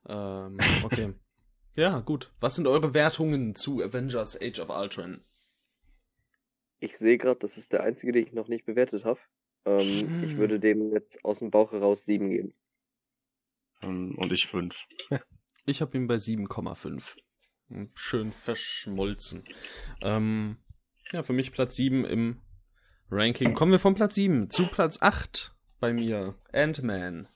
Ähm, 0.07 0.57
okay. 0.83 1.13
ja, 1.77 2.01
gut. 2.01 2.33
Was 2.41 2.55
sind 2.55 2.67
eure 2.67 2.93
Wertungen 2.93 3.55
zu 3.55 3.81
Avengers 3.81 4.39
Age 4.41 4.59
of 4.59 4.69
Ultron? 4.69 5.23
Ich 6.79 6.97
sehe 6.97 7.17
gerade, 7.17 7.39
das 7.39 7.57
ist 7.57 7.71
der 7.71 7.83
einzige, 7.83 8.11
den 8.11 8.27
ich 8.27 8.33
noch 8.33 8.49
nicht 8.49 8.65
bewertet 8.65 9.05
habe. 9.05 9.19
Ähm, 9.65 10.07
Hm. 10.07 10.23
Ich 10.23 10.37
würde 10.37 10.59
dem 10.59 10.91
jetzt 10.91 11.23
aus 11.25 11.39
dem 11.39 11.51
Bauch 11.51 11.71
heraus 11.71 12.05
sieben 12.05 12.29
geben. 12.29 12.53
Ähm, 13.81 14.15
und 14.17 14.31
ich 14.31 14.47
fünf. 14.47 14.75
Ich 15.67 15.81
habe 15.81 15.97
ihn 15.97 16.05
bei 16.05 16.17
7,5. 16.17 17.15
Hm, 17.69 17.89
Schön 17.95 18.31
verschmolzen. 18.31 19.43
Ähm, 19.99 20.57
ja, 21.11 21.23
für 21.23 21.33
mich 21.33 21.51
Platz 21.51 21.75
7 21.75 22.05
im 22.05 22.39
Ranking. 23.09 23.55
Kommen 23.55 23.71
wir 23.71 23.79
von 23.79 23.95
Platz 23.95 24.13
7 24.13 24.51
zu 24.51 24.67
Platz 24.67 25.01
8 25.01 25.55
bei 25.79 25.91
mir. 25.91 26.35
Ant-Man. 26.53 27.27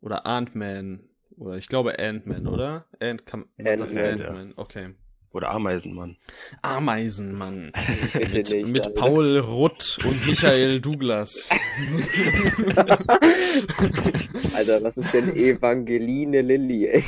Oder 0.00 0.26
Ant-Man. 0.26 1.08
Oder 1.36 1.56
ich 1.56 1.66
glaube 1.66 1.98
Ant-Man, 1.98 2.46
oder? 2.46 2.86
Ant 3.00 3.26
kann, 3.26 3.46
man 3.56 3.78
sagt 3.78 3.90
Ant-Man, 3.90 4.18
ja. 4.18 4.28
Ant-Man. 4.28 4.52
Okay. 4.56 4.94
Oder 5.32 5.50
Ameisenmann. 5.50 6.16
Ameisenmann. 6.60 7.72
Bitte 8.12 8.36
mit, 8.36 8.50
nicht, 8.52 8.66
mit. 8.66 8.94
Paul 8.94 9.38
Rutt 9.38 9.98
und 10.04 10.26
Michael 10.26 10.80
Douglas. 10.80 11.48
Alter, 14.54 14.82
was 14.82 14.98
ist 14.98 15.14
denn 15.14 15.34
Evangeline 15.34 16.42
Lilly, 16.42 16.86
ey? 16.86 17.04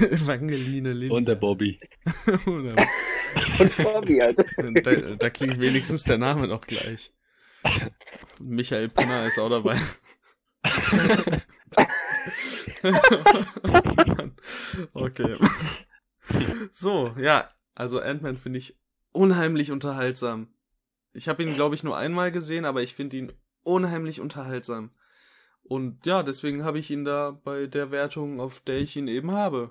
Evangeline 0.00 0.92
Lilly. 0.92 1.10
Und 1.10 1.26
der 1.26 1.36
Bobby. 1.36 1.78
Und 2.46 3.76
Bobby, 3.76 4.20
Alter. 4.20 4.44
da, 4.82 4.92
da 5.16 5.30
klingt 5.30 5.60
wenigstens 5.60 6.02
der 6.02 6.18
Name 6.18 6.48
noch 6.48 6.62
gleich. 6.62 7.12
Michael 8.40 8.88
Pinner 8.88 9.26
ist 9.26 9.38
auch 9.38 9.50
dabei. 9.50 9.76
Mann. 12.82 14.32
okay. 14.94 15.36
So, 16.72 17.14
ja. 17.18 17.50
Also 17.80 17.98
Ant-Man 17.98 18.36
finde 18.36 18.58
ich 18.58 18.76
unheimlich 19.12 19.72
unterhaltsam. 19.72 20.48
Ich 21.14 21.30
habe 21.30 21.42
ihn, 21.42 21.54
glaube 21.54 21.74
ich, 21.74 21.82
nur 21.82 21.96
einmal 21.96 22.30
gesehen, 22.30 22.66
aber 22.66 22.82
ich 22.82 22.92
finde 22.92 23.16
ihn 23.16 23.32
unheimlich 23.62 24.20
unterhaltsam. 24.20 24.90
Und 25.62 26.04
ja, 26.04 26.22
deswegen 26.22 26.62
habe 26.62 26.78
ich 26.78 26.90
ihn 26.90 27.06
da 27.06 27.30
bei 27.30 27.66
der 27.66 27.90
Wertung, 27.90 28.38
auf 28.38 28.60
der 28.60 28.80
ich 28.80 28.96
ihn 28.96 29.08
eben 29.08 29.30
habe. 29.30 29.70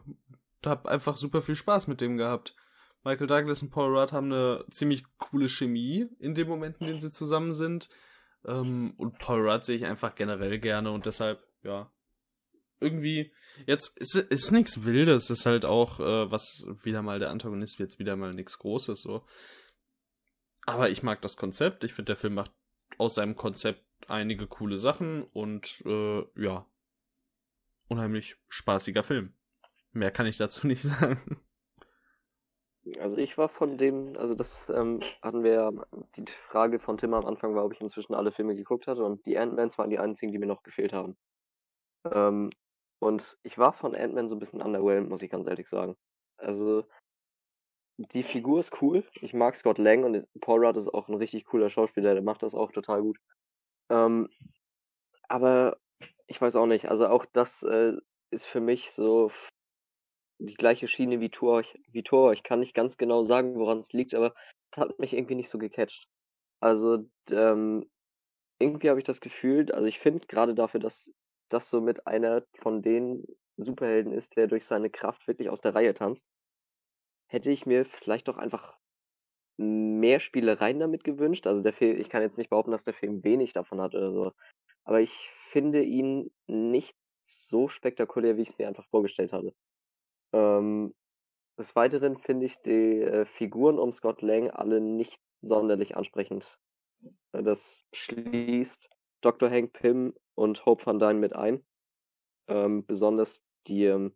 Hab 0.65 0.87
einfach 0.87 1.17
super 1.17 1.43
viel 1.43 1.55
Spaß 1.55 1.85
mit 1.85 2.01
dem 2.01 2.17
gehabt. 2.17 2.55
Michael 3.03 3.27
Douglas 3.27 3.61
und 3.61 3.69
Paul 3.69 3.95
Rudd 3.95 4.11
haben 4.11 4.33
eine 4.33 4.65
ziemlich 4.71 5.03
coole 5.19 5.47
Chemie 5.47 6.09
in 6.17 6.33
den 6.33 6.47
Momenten, 6.47 6.87
in 6.87 6.93
denen 6.93 7.01
sie 7.01 7.11
zusammen 7.11 7.53
sind. 7.53 7.89
Ähm, 8.43 8.95
und 8.97 9.19
Paul 9.19 9.47
Rudd 9.47 9.63
sehe 9.63 9.75
ich 9.75 9.85
einfach 9.85 10.15
generell 10.15 10.57
gerne 10.57 10.89
und 10.89 11.05
deshalb, 11.05 11.45
ja, 11.61 11.91
irgendwie, 12.79 13.31
jetzt 13.65 13.97
ist, 13.97 14.15
ist 14.15 14.51
nichts 14.51 14.85
Wildes, 14.85 15.29
ist 15.29 15.45
halt 15.45 15.65
auch, 15.65 15.99
äh, 15.99 16.31
was 16.31 16.65
wieder 16.83 17.01
mal 17.01 17.19
der 17.19 17.29
Antagonist 17.29 17.79
jetzt 17.79 17.99
wieder 17.99 18.15
mal 18.15 18.33
nichts 18.33 18.59
Großes, 18.59 19.01
so. 19.01 19.25
Aber 20.65 20.89
ich 20.89 21.03
mag 21.03 21.21
das 21.21 21.37
Konzept, 21.37 21.83
ich 21.83 21.93
finde, 21.93 22.11
der 22.11 22.15
Film 22.15 22.35
macht 22.35 22.51
aus 22.97 23.15
seinem 23.15 23.35
Konzept 23.35 23.83
einige 24.07 24.47
coole 24.47 24.77
Sachen 24.77 25.23
und, 25.23 25.81
äh, 25.85 26.23
ja, 26.35 26.65
unheimlich 27.87 28.37
spaßiger 28.47 29.03
Film. 29.03 29.33
Mehr 29.91 30.11
kann 30.11 30.27
ich 30.27 30.37
dazu 30.37 30.67
nicht 30.67 30.83
sagen. 30.83 31.41
Also 32.99 33.17
ich 33.17 33.37
war 33.37 33.49
von 33.49 33.77
dem, 33.77 34.15
also 34.17 34.33
das 34.35 34.69
ähm, 34.69 35.01
hatten 35.21 35.43
wir 35.43 35.71
die 36.15 36.25
Frage 36.49 36.79
von 36.79 36.97
Tim 36.97 37.13
am 37.13 37.25
Anfang 37.25 37.53
war, 37.53 37.65
ob 37.65 37.73
ich 37.73 37.81
inzwischen 37.81 38.15
alle 38.15 38.31
Filme 38.31 38.55
geguckt 38.55 38.87
hatte 38.87 39.03
und 39.03 39.25
die 39.25 39.37
Ant-Mans 39.37 39.77
waren 39.77 39.89
die 39.89 39.99
einzigen, 39.99 40.31
die 40.31 40.39
mir 40.39 40.47
noch 40.47 40.63
gefehlt 40.63 40.93
haben. 40.93 41.17
Ähm, 42.05 42.49
und 42.99 43.37
ich 43.43 43.57
war 43.57 43.73
von 43.73 43.95
Ant-Man 43.95 44.29
so 44.29 44.35
ein 44.35 44.39
bisschen 44.39 44.61
underwhelmed, 44.61 45.09
muss 45.09 45.21
ich 45.21 45.31
ganz 45.31 45.47
ehrlich 45.47 45.67
sagen. 45.67 45.95
Also 46.37 46.85
die 47.97 48.23
Figur 48.23 48.59
ist 48.59 48.81
cool, 48.81 49.03
ich 49.21 49.33
mag 49.33 49.55
Scott 49.55 49.77
Lang 49.77 50.03
und 50.03 50.25
Paul 50.41 50.65
Rudd 50.65 50.77
ist 50.77 50.93
auch 50.93 51.09
ein 51.09 51.15
richtig 51.15 51.45
cooler 51.45 51.69
Schauspieler, 51.69 52.13
der 52.13 52.23
macht 52.23 52.43
das 52.43 52.55
auch 52.55 52.71
total 52.71 53.01
gut. 53.01 53.17
Ähm, 53.89 54.29
aber 55.27 55.77
ich 56.27 56.39
weiß 56.39 56.55
auch 56.55 56.65
nicht, 56.65 56.89
also 56.89 57.07
auch 57.07 57.25
das 57.25 57.63
äh, 57.63 57.93
ist 58.31 58.45
für 58.45 58.61
mich 58.61 58.91
so 58.91 59.31
die 60.39 60.55
gleiche 60.55 60.87
Schiene 60.87 61.19
wie 61.19 61.29
Tor. 61.29 61.63
Wie 61.91 62.03
Tor. 62.03 62.31
Ich 62.33 62.43
kann 62.43 62.59
nicht 62.59 62.73
ganz 62.73 62.97
genau 62.97 63.23
sagen, 63.23 63.55
woran 63.55 63.79
es 63.79 63.91
liegt, 63.91 64.13
aber 64.13 64.33
es 64.71 64.77
hat 64.77 64.99
mich 64.99 65.13
irgendwie 65.13 65.35
nicht 65.35 65.49
so 65.49 65.57
gecatcht. 65.57 66.07
Also, 66.61 67.09
ähm, 67.31 67.89
irgendwie 68.59 68.89
habe 68.89 68.99
ich 68.99 69.05
das 69.05 69.21
Gefühl, 69.21 69.71
also 69.71 69.85
ich 69.85 69.99
finde 69.99 70.27
gerade 70.27 70.53
dafür, 70.53 70.79
dass 70.79 71.11
das 71.49 71.69
so 71.69 71.81
mit 71.81 72.07
einer 72.07 72.43
von 72.59 72.81
den 72.81 73.25
Superhelden 73.57 74.13
ist, 74.13 74.35
der 74.37 74.47
durch 74.47 74.65
seine 74.65 74.89
Kraft 74.89 75.27
wirklich 75.27 75.49
aus 75.49 75.61
der 75.61 75.75
Reihe 75.75 75.93
tanzt, 75.93 76.25
hätte 77.27 77.51
ich 77.51 77.65
mir 77.65 77.85
vielleicht 77.85 78.27
doch 78.27 78.37
einfach 78.37 78.77
mehr 79.57 80.19
Spielereien 80.19 80.79
damit 80.79 81.03
gewünscht. 81.03 81.45
Also 81.45 81.61
der 81.61 81.73
Film, 81.73 81.99
ich 81.99 82.09
kann 82.09 82.21
jetzt 82.21 82.37
nicht 82.37 82.49
behaupten, 82.49 82.71
dass 82.71 82.85
der 82.85 82.93
Film 82.93 83.23
wenig 83.23 83.53
davon 83.53 83.81
hat 83.81 83.93
oder 83.93 84.11
sowas. 84.11 84.33
Aber 84.85 85.01
ich 85.01 85.31
finde 85.49 85.83
ihn 85.83 86.31
nicht 86.47 86.95
so 87.23 87.67
spektakulär, 87.67 88.37
wie 88.37 88.43
ich 88.43 88.49
es 88.51 88.57
mir 88.57 88.67
einfach 88.67 88.87
vorgestellt 88.87 89.33
hatte. 89.33 89.53
Ähm, 90.33 90.95
des 91.57 91.75
Weiteren 91.75 92.17
finde 92.17 92.45
ich 92.45 92.61
die 92.61 93.01
äh, 93.01 93.25
Figuren 93.25 93.77
um 93.79 93.91
Scott 93.91 94.21
Lang 94.21 94.49
alle 94.49 94.79
nicht 94.79 95.19
sonderlich 95.41 95.97
ansprechend. 95.97 96.57
Äh, 97.33 97.43
das 97.43 97.81
schließt 97.93 98.89
Dr. 99.21 99.49
Hank 99.49 99.73
Pym 99.73 100.13
und 100.35 100.65
Hope 100.65 100.85
Van 100.85 100.99
Dyne 100.99 101.19
mit 101.19 101.35
ein. 101.35 101.63
Ähm, 102.47 102.85
besonders 102.85 103.43
die, 103.67 103.85
ähm, 103.85 104.15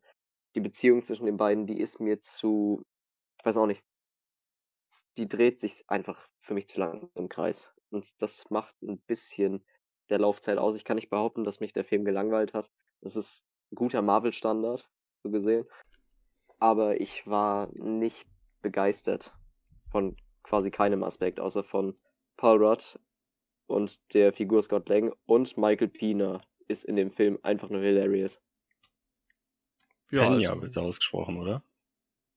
die 0.55 0.61
Beziehung 0.61 1.03
zwischen 1.03 1.25
den 1.25 1.37
beiden, 1.37 1.67
die 1.67 1.79
ist 1.79 1.99
mir 1.99 2.19
zu, 2.19 2.83
ich 3.39 3.45
weiß 3.45 3.57
auch 3.57 3.67
nicht, 3.67 3.85
die 5.17 5.27
dreht 5.27 5.59
sich 5.59 5.83
einfach 5.87 6.27
für 6.41 6.53
mich 6.53 6.67
zu 6.67 6.79
lang 6.79 7.09
im 7.15 7.29
Kreis. 7.29 7.73
Und 7.89 8.09
das 8.21 8.49
macht 8.49 8.75
ein 8.81 8.99
bisschen 9.01 9.65
der 10.09 10.19
Laufzeit 10.19 10.57
aus. 10.57 10.75
Ich 10.75 10.83
kann 10.83 10.95
nicht 10.95 11.09
behaupten, 11.09 11.43
dass 11.43 11.59
mich 11.59 11.73
der 11.73 11.85
Film 11.85 12.05
gelangweilt 12.05 12.53
hat. 12.53 12.69
Das 13.01 13.15
ist 13.15 13.45
guter 13.73 14.01
Marvel-Standard, 14.01 14.87
so 15.23 15.29
gesehen 15.31 15.67
aber 16.63 17.01
ich 17.01 17.27
war 17.27 17.67
nicht 17.73 18.25
begeistert 18.61 19.35
von 19.91 20.15
quasi 20.43 20.71
keinem 20.71 21.03
Aspekt, 21.03 21.41
außer 21.41 21.61
von 21.61 21.93
Paul 22.37 22.63
Rudd 22.63 22.97
und 23.67 24.13
der 24.13 24.33
Figur 24.33 24.61
Scott 24.61 24.89
Lang 24.89 25.13
und 25.25 25.57
Michael 25.57 25.89
Pina 25.89 26.41
ist 26.67 26.83
in 26.85 26.95
dem 26.95 27.11
Film 27.11 27.39
einfach 27.43 27.69
nur 27.69 27.81
hilarious. 27.81 28.41
Ja, 30.11 30.29
Pena 30.29 30.49
also. 30.49 30.61
wird 30.61 30.77
ausgesprochen, 30.77 31.37
oder? 31.37 31.63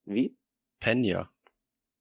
Wie? 0.05 0.37
Pena. 0.81 1.31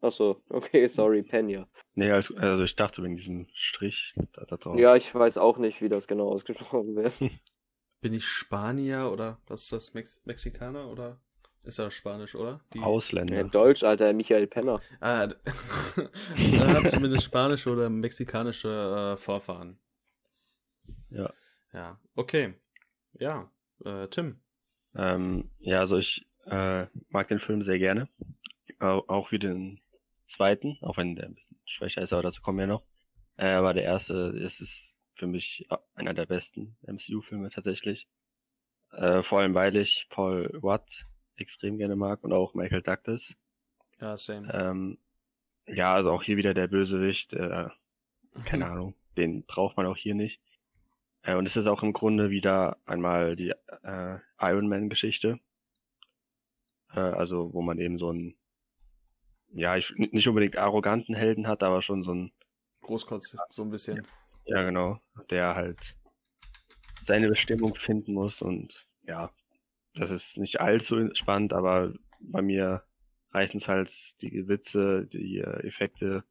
Achso, 0.01 0.41
okay, 0.49 0.85
sorry, 0.85 1.23
Pena. 1.23 1.67
Nee, 1.95 2.11
also, 2.11 2.35
also 2.35 2.63
ich 2.63 2.75
dachte 2.75 3.01
wegen 3.03 3.15
diesem 3.15 3.47
Strich 3.53 4.13
da, 4.33 4.45
da 4.45 4.57
drauf. 4.57 4.77
Ja, 4.77 4.95
ich 4.95 5.13
weiß 5.13 5.37
auch 5.37 5.57
nicht, 5.57 5.81
wie 5.81 5.89
das 5.89 6.07
genau 6.07 6.29
ausgesprochen 6.29 6.95
wird. 6.95 7.17
Bin 8.01 8.13
ich 8.13 8.25
Spanier 8.25 9.09
oder 9.11 9.41
was 9.47 9.63
ist 9.63 9.71
das, 9.71 9.93
Mex 9.93 10.21
Mexikaner 10.25 10.91
oder? 10.91 11.19
Ist 11.65 11.79
ja 11.79 11.89
Spanisch, 11.89 12.35
oder? 12.35 12.61
Die... 12.73 12.79
Ausländer. 12.79 13.35
Ja, 13.35 13.43
Deutsch, 13.43 13.83
Alter, 13.83 14.13
Michael 14.13 14.45
Penner. 14.45 14.79
Ah, 14.99 15.27
er 16.37 16.73
hat 16.73 16.89
zumindest 16.89 17.23
spanische 17.23 17.71
oder 17.71 17.89
mexikanische 17.89 19.13
äh, 19.13 19.17
Vorfahren. 19.17 19.79
Ja. 21.09 21.33
Ja, 21.73 21.99
okay. 22.15 22.53
Ja, 23.13 23.49
äh, 23.83 24.07
Tim. 24.07 24.39
Ähm, 24.95 25.49
ja, 25.59 25.79
also 25.79 25.97
ich 25.97 26.27
äh, 26.45 26.85
mag 27.09 27.27
den 27.29 27.39
Film 27.39 27.63
sehr 27.63 27.79
gerne. 27.79 28.07
Auch 28.79 29.31
wie 29.31 29.39
den 29.39 29.81
zweiten, 30.27 30.77
auch 30.81 30.97
wenn 30.97 31.15
der 31.15 31.25
ein 31.25 31.33
bisschen 31.33 31.57
schwächer 31.65 32.01
ist, 32.03 32.13
aber 32.13 32.21
dazu 32.21 32.41
kommen 32.41 32.59
wir 32.59 32.67
noch. 32.67 32.83
Äh, 33.37 33.51
aber 33.51 33.73
der 33.73 33.83
erste 33.83 34.35
ist 34.37 34.61
es 34.61 34.93
für 35.15 35.27
mich 35.27 35.67
einer 35.95 36.13
der 36.13 36.27
besten 36.27 36.77
MCU-Filme 36.83 37.49
tatsächlich. 37.49 38.07
Äh, 38.91 39.23
vor 39.23 39.39
allem 39.39 39.55
weil 39.55 39.75
ich 39.75 40.07
Paul 40.09 40.49
Watt 40.61 41.05
extrem 41.37 41.77
gerne 41.77 41.95
mag 41.95 42.23
und 42.23 42.33
auch 42.33 42.53
Michael 42.53 42.81
Douglas. 42.81 43.33
Ja, 43.99 44.17
same. 44.17 44.51
Ähm, 44.53 44.97
ja, 45.67 45.93
also 45.93 46.11
auch 46.11 46.23
hier 46.23 46.37
wieder 46.37 46.53
der 46.53 46.67
Bösewicht, 46.67 47.33
äh, 47.33 47.67
keine 48.45 48.65
Ahnung, 48.71 48.95
den 49.17 49.43
braucht 49.45 49.77
man 49.77 49.85
auch 49.85 49.97
hier 49.97 50.15
nicht. 50.15 50.41
Äh, 51.21 51.35
und 51.35 51.45
es 51.45 51.55
ist 51.55 51.67
auch 51.67 51.83
im 51.83 51.93
Grunde 51.93 52.29
wieder 52.29 52.77
einmal 52.85 53.35
die 53.35 53.53
äh, 53.83 54.17
Iron 54.39 54.67
Man 54.67 54.89
Geschichte. 54.89 55.39
Äh, 56.93 56.99
also 56.99 57.53
wo 57.53 57.61
man 57.61 57.79
eben 57.79 57.97
so 57.97 58.09
einen, 58.09 58.35
ja, 59.53 59.75
ich, 59.75 59.91
nicht 59.95 60.27
unbedingt 60.27 60.57
arroganten 60.57 61.15
Helden 61.15 61.47
hat, 61.47 61.63
aber 61.63 61.81
schon 61.81 62.03
so 62.03 62.13
ein 62.13 62.31
Großkotz, 62.81 63.35
so 63.49 63.63
ein 63.63 63.71
bisschen. 63.71 64.05
Ja, 64.45 64.63
genau, 64.63 64.99
der 65.31 65.55
halt 65.55 65.95
seine 67.01 67.29
Bestimmung 67.29 67.75
finden 67.75 68.13
muss 68.13 68.41
und 68.41 68.87
ja, 69.03 69.31
das 69.95 70.11
ist 70.11 70.37
nicht 70.37 70.59
allzu 70.59 71.13
spannend, 71.13 71.53
aber 71.53 71.93
bei 72.19 72.41
mir 72.41 72.83
reichen 73.31 73.57
es 73.57 73.67
halt 73.67 73.91
die 74.21 74.47
Witze, 74.47 75.07
die 75.11 75.39
Effekte 75.39 76.23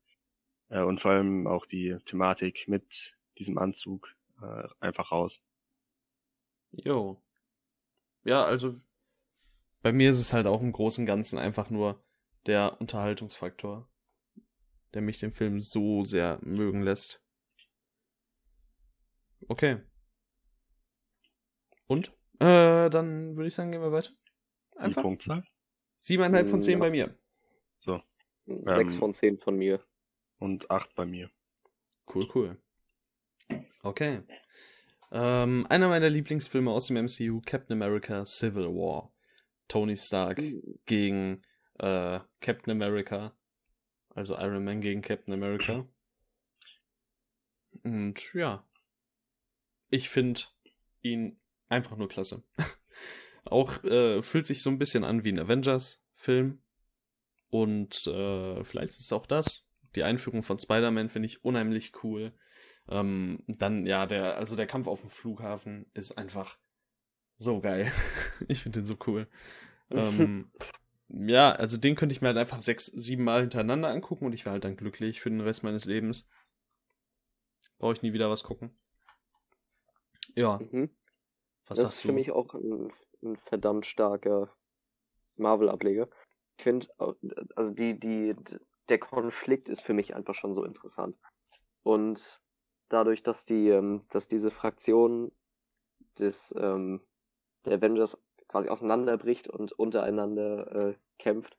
äh, 0.68 0.82
und 0.82 1.00
vor 1.00 1.12
allem 1.12 1.46
auch 1.46 1.66
die 1.66 1.96
Thematik 2.06 2.68
mit 2.68 3.16
diesem 3.38 3.58
Anzug 3.58 4.14
äh, 4.42 4.68
einfach 4.80 5.12
raus. 5.12 5.40
Jo. 6.72 7.22
Ja, 8.24 8.44
also 8.44 8.72
bei 9.82 9.92
mir 9.92 10.10
ist 10.10 10.18
es 10.18 10.32
halt 10.32 10.46
auch 10.46 10.62
im 10.62 10.72
Großen 10.72 11.02
und 11.02 11.06
Ganzen 11.06 11.38
einfach 11.38 11.68
nur 11.68 12.02
der 12.46 12.80
Unterhaltungsfaktor, 12.80 13.88
der 14.94 15.02
mich 15.02 15.18
den 15.18 15.32
Film 15.32 15.60
so 15.60 16.02
sehr 16.02 16.38
mögen 16.42 16.82
lässt. 16.82 17.22
Okay. 19.48 19.82
Und? 21.86 22.12
Äh, 22.40 22.90
dann 22.90 23.36
würde 23.36 23.48
ich 23.48 23.54
sagen, 23.54 23.70
gehen 23.70 23.80
wir 23.80 23.92
weiter. 23.92 24.10
Einfach. 24.76 25.02
Die 25.02 25.08
Punktzahl? 25.08 25.44
Siebeneinhalb 25.98 26.48
von 26.48 26.62
zehn 26.62 26.74
ja. 26.74 26.78
bei 26.78 26.90
mir. 26.90 27.18
So. 27.78 28.02
Sechs 28.46 28.94
ähm, 28.94 29.00
von 29.00 29.12
zehn 29.12 29.38
von 29.38 29.56
mir. 29.56 29.82
Und 30.38 30.70
acht 30.70 30.94
bei 30.94 31.06
mir. 31.06 31.30
Cool, 32.12 32.28
cool. 32.34 32.62
Okay. 33.82 34.22
Ähm, 35.12 35.66
einer 35.68 35.88
meiner 35.88 36.10
Lieblingsfilme 36.10 36.70
aus 36.70 36.88
dem 36.88 36.96
MCU, 36.96 37.40
Captain 37.46 37.80
America 37.80 38.24
Civil 38.24 38.66
War. 38.66 39.12
Tony 39.68 39.96
Stark 39.96 40.38
mhm. 40.38 40.78
gegen 40.84 41.42
äh, 41.78 42.20
Captain 42.40 42.70
America. 42.70 43.36
Also 44.10 44.36
Iron 44.36 44.64
Man 44.64 44.80
gegen 44.80 45.00
Captain 45.00 45.32
America. 45.32 45.88
Und 47.82 48.32
ja. 48.34 48.66
Ich 49.90 50.08
finde 50.08 50.42
ihn 51.02 51.40
einfach 51.74 51.96
nur 51.96 52.08
klasse. 52.08 52.42
auch 53.44 53.82
äh, 53.84 54.22
fühlt 54.22 54.46
sich 54.46 54.62
so 54.62 54.70
ein 54.70 54.78
bisschen 54.78 55.04
an 55.04 55.24
wie 55.24 55.32
ein 55.32 55.38
Avengers-Film. 55.38 56.62
Und 57.50 58.06
äh, 58.06 58.64
vielleicht 58.64 58.92
ist 58.92 59.00
es 59.00 59.12
auch 59.12 59.26
das. 59.26 59.66
Die 59.94 60.02
Einführung 60.02 60.42
von 60.42 60.58
Spider-Man 60.58 61.08
finde 61.08 61.26
ich 61.26 61.44
unheimlich 61.44 61.92
cool. 62.02 62.32
Ähm, 62.88 63.42
dann, 63.46 63.86
ja, 63.86 64.06
der, 64.06 64.36
also 64.36 64.56
der 64.56 64.66
Kampf 64.66 64.86
auf 64.86 65.00
dem 65.00 65.10
Flughafen 65.10 65.86
ist 65.94 66.12
einfach 66.12 66.58
so 67.38 67.60
geil. 67.60 67.92
ich 68.48 68.62
finde 68.62 68.80
den 68.80 68.86
so 68.86 68.96
cool. 69.06 69.28
ähm, 69.90 70.50
ja, 71.08 71.52
also 71.52 71.76
den 71.76 71.94
könnte 71.94 72.12
ich 72.14 72.20
mir 72.20 72.28
halt 72.28 72.38
einfach 72.38 72.60
sechs, 72.60 72.86
sieben 72.86 73.24
Mal 73.24 73.42
hintereinander 73.42 73.88
angucken 73.88 74.26
und 74.26 74.32
ich 74.32 74.44
wäre 74.44 74.54
halt 74.54 74.64
dann 74.64 74.76
glücklich 74.76 75.20
für 75.20 75.30
den 75.30 75.40
Rest 75.40 75.62
meines 75.62 75.84
Lebens. 75.84 76.28
Brauche 77.78 77.92
ich 77.92 78.02
nie 78.02 78.12
wieder 78.12 78.30
was 78.30 78.44
gucken. 78.44 78.76
Ja, 80.34 80.58
Mhm. 80.58 80.90
Was 81.66 81.78
das 81.80 81.90
ist 81.90 82.00
für 82.00 82.12
du? 82.12 82.12
mich 82.12 82.30
auch 82.30 82.54
ein, 82.54 82.92
ein 83.22 83.36
verdammt 83.36 83.86
starker 83.86 84.50
Marvel-Ableger. 85.36 86.08
Ich 86.58 86.64
finde, 86.64 86.88
also 87.56 87.72
die, 87.72 87.98
die, 87.98 88.36
der 88.88 88.98
Konflikt 88.98 89.68
ist 89.68 89.82
für 89.82 89.94
mich 89.94 90.14
einfach 90.14 90.34
schon 90.34 90.54
so 90.54 90.64
interessant. 90.64 91.16
Und 91.82 92.40
dadurch, 92.88 93.22
dass 93.22 93.44
die, 93.44 93.68
ähm, 93.68 94.02
dass 94.10 94.28
diese 94.28 94.50
Fraktion 94.50 95.32
des, 96.18 96.54
ähm, 96.56 97.00
der 97.64 97.74
Avengers 97.78 98.18
quasi 98.48 98.68
auseinanderbricht 98.68 99.48
und 99.48 99.72
untereinander 99.72 100.90
äh, 100.90 100.94
kämpft, 101.18 101.58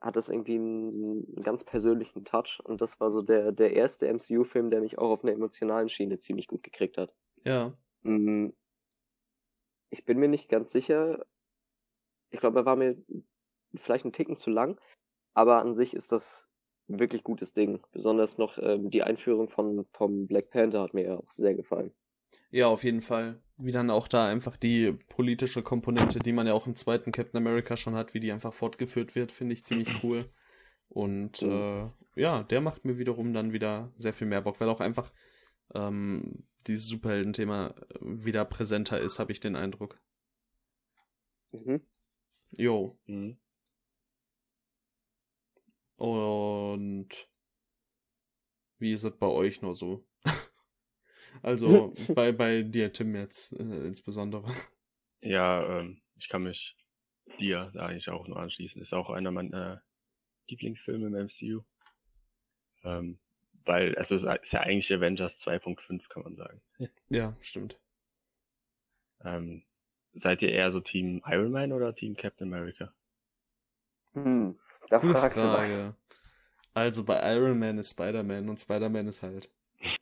hat 0.00 0.16
das 0.16 0.28
irgendwie 0.28 0.56
einen, 0.56 1.26
einen 1.28 1.42
ganz 1.42 1.64
persönlichen 1.64 2.24
Touch. 2.24 2.60
Und 2.64 2.80
das 2.80 3.00
war 3.00 3.10
so 3.10 3.22
der, 3.22 3.52
der 3.52 3.72
erste 3.74 4.08
MCU-Film, 4.08 4.70
der 4.70 4.80
mich 4.80 4.98
auch 4.98 5.10
auf 5.10 5.24
einer 5.24 5.32
emotionalen 5.32 5.88
Schiene 5.88 6.18
ziemlich 6.18 6.46
gut 6.48 6.62
gekriegt 6.62 6.98
hat. 6.98 7.14
Ja, 7.44 7.72
Mm, 8.02 8.48
Ich 9.90 10.04
bin 10.04 10.18
mir 10.18 10.28
nicht 10.28 10.48
ganz 10.48 10.72
sicher. 10.72 11.24
Ich 12.30 12.40
glaube, 12.40 12.60
er 12.60 12.64
war 12.64 12.76
mir 12.76 12.96
vielleicht 13.76 14.04
ein 14.04 14.12
Ticken 14.12 14.36
zu 14.36 14.50
lang, 14.50 14.80
aber 15.34 15.60
an 15.60 15.74
sich 15.74 15.94
ist 15.94 16.12
das 16.12 16.50
ein 16.88 16.98
wirklich 16.98 17.24
gutes 17.24 17.52
Ding. 17.54 17.80
Besonders 17.92 18.38
noch 18.38 18.58
ähm, 18.58 18.90
die 18.90 19.02
Einführung 19.02 19.48
von 19.48 19.86
vom 19.92 20.26
Black 20.26 20.50
Panther 20.50 20.82
hat 20.82 20.94
mir 20.94 21.04
ja 21.04 21.16
auch 21.16 21.30
sehr 21.30 21.54
gefallen. 21.54 21.92
ja, 22.50 22.66
auf 22.68 22.84
jeden 22.84 23.00
Fall. 23.00 23.40
Wie 23.56 23.72
dann 23.72 23.90
auch 23.90 24.08
da 24.08 24.26
einfach 24.28 24.56
die 24.56 24.92
politische 25.08 25.62
Komponente, 25.62 26.18
die 26.18 26.32
man 26.32 26.46
ja 26.46 26.54
auch 26.54 26.66
im 26.66 26.76
zweiten 26.76 27.12
Captain 27.12 27.36
America 27.38 27.76
schon 27.76 27.94
hat, 27.94 28.14
wie 28.14 28.20
die 28.20 28.32
einfach 28.32 28.52
fortgeführt 28.52 29.14
wird, 29.14 29.32
finde 29.32 29.52
ich 29.52 29.64
ziemlich 29.64 30.02
cool. 30.02 30.24
Und 30.88 31.42
Mhm. 31.42 31.48
äh, 31.48 31.88
ja, 32.16 32.42
der 32.44 32.60
macht 32.62 32.84
mir 32.84 32.98
wiederum 32.98 33.32
dann 33.34 33.52
wieder 33.52 33.92
sehr 33.96 34.12
viel 34.14 34.26
mehr 34.28 34.42
Bock, 34.42 34.60
weil 34.60 34.68
auch 34.70 34.80
einfach 34.80 35.12
ähm, 35.74 36.44
dieses 36.66 36.88
Superhelden-Thema 36.88 37.68
äh, 37.68 37.98
wieder 38.00 38.44
präsenter 38.44 39.00
ist, 39.00 39.18
habe 39.18 39.32
ich 39.32 39.40
den 39.40 39.56
Eindruck. 39.56 40.00
Mhm. 41.52 41.80
Jo. 42.56 42.98
Mhm. 43.06 43.38
Und 45.96 47.28
wie 48.78 48.92
ist 48.92 49.04
es 49.04 49.16
bei 49.18 49.26
euch 49.26 49.60
nur 49.60 49.76
so? 49.76 50.06
also 51.42 51.92
bei, 52.14 52.32
bei 52.32 52.62
dir, 52.62 52.92
Tim, 52.92 53.14
jetzt 53.14 53.52
äh, 53.52 53.86
insbesondere. 53.86 54.50
Ja, 55.20 55.80
ähm, 55.80 56.00
ich 56.16 56.28
kann 56.28 56.44
mich 56.44 56.76
dir 57.38 57.70
da 57.74 57.86
eigentlich 57.86 58.08
auch 58.08 58.26
nur 58.26 58.38
anschließen. 58.38 58.80
Ist 58.80 58.94
auch 58.94 59.10
einer 59.10 59.30
meiner 59.30 59.82
Lieblingsfilme 60.48 61.06
im 61.06 61.26
MCU. 61.26 61.62
Ähm, 62.82 63.18
weil 63.64 63.94
es 63.94 64.10
ist, 64.10 64.24
ist 64.24 64.52
ja 64.52 64.60
eigentlich 64.60 64.92
Avengers 64.92 65.38
2.5, 65.38 66.08
kann 66.08 66.22
man 66.24 66.36
sagen. 66.36 66.60
Ja, 67.10 67.34
stimmt. 67.40 67.78
Ähm, 69.24 69.62
seid 70.12 70.42
ihr 70.42 70.50
eher 70.52 70.70
so 70.72 70.80
Team 70.80 71.22
Iron 71.26 71.52
Man 71.52 71.72
oder 71.72 71.94
Team 71.94 72.16
Captain 72.16 72.46
America? 72.52 72.92
Hm, 74.14 74.56
da 74.88 75.00
Gute 75.00 75.14
fragst 75.14 75.38
du 75.38 75.52
was. 75.52 75.88
Frage. 75.88 75.94
Also 76.74 77.04
bei 77.04 77.20
Iron 77.34 77.58
Man 77.58 77.78
ist 77.78 77.90
Spider-Man 77.90 78.48
und 78.48 78.58
Spider-Man 78.58 79.08
ist 79.08 79.22
halt. 79.22 79.50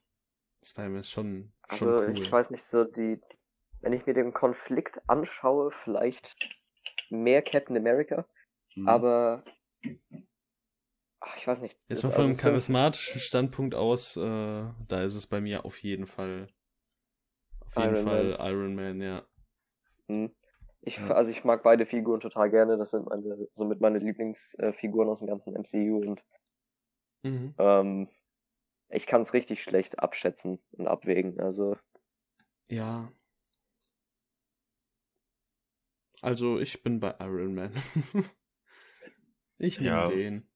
Spider-Man 0.65 1.01
ist 1.01 1.11
schon, 1.11 1.53
schon 1.71 1.89
Also 1.89 2.03
cool. 2.07 2.23
ich 2.23 2.33
weiß 2.33 2.51
nicht 2.51 2.65
so 2.65 2.85
die, 2.85 3.17
die, 3.17 3.39
wenn 3.81 3.93
ich 3.93 4.07
mir 4.07 4.15
den 4.15 4.33
Konflikt 4.33 5.01
anschaue, 5.09 5.71
vielleicht 5.71 6.37
mehr 7.11 7.43
Captain 7.43 7.77
America, 7.77 8.27
Mhm. 8.77 8.87
aber 8.87 9.45
ach, 11.21 11.37
ich 11.37 11.47
weiß 11.47 11.61
nicht. 11.61 11.79
Jetzt 11.89 12.03
mal 12.03 12.11
von 12.11 12.21
einem 12.23 12.29
also 12.31 12.37
sind- 12.41 12.45
charismatischen 12.51 13.21
Standpunkt 13.21 13.75
aus, 13.75 14.17
äh, 14.17 14.21
da 14.89 15.03
ist 15.03 15.15
es 15.15 15.27
bei 15.27 15.41
mir 15.41 15.65
auf 15.65 15.83
jeden 15.83 16.07
Fall. 16.07 16.49
Auf 17.61 17.77
jeden 17.77 17.95
Iron 17.97 18.05
Fall 18.05 18.39
Iron 18.51 18.75
Man, 18.75 19.01
ja. 19.01 19.27
Hm. 20.09 20.35
Ich, 20.81 21.01
also 21.01 21.31
ich 21.31 21.45
mag 21.45 21.63
beide 21.63 21.85
Figuren 21.87 22.21
total 22.21 22.51
gerne. 22.51 22.79
Das 22.79 22.93
sind 22.93 23.07
meine, 23.07 23.47
somit 23.51 23.81
meine 23.81 23.99
Lieblingsfiguren 23.99 25.09
aus 25.09 25.19
dem 25.19 25.27
ganzen 25.29 25.55
MCU 25.55 25.99
und 26.09 26.25
Mhm. 27.25 27.53
ähm, 27.59 28.09
ich 28.91 29.07
kann 29.07 29.21
es 29.23 29.35
richtig 29.35 29.61
schlecht 29.63 29.99
abschätzen 29.99 30.61
und 30.71 30.87
abwägen. 30.87 31.41
Also 31.41 31.77
Ja. 32.71 33.13
Also 36.23 36.59
ich 36.59 36.83
bin 36.83 37.01
bei 37.01 37.15
Iron 37.21 37.55
Man. 37.55 37.73
ich 39.59 39.81
nehme 39.81 39.91
Ja. 39.97 40.07
den. 40.07 40.49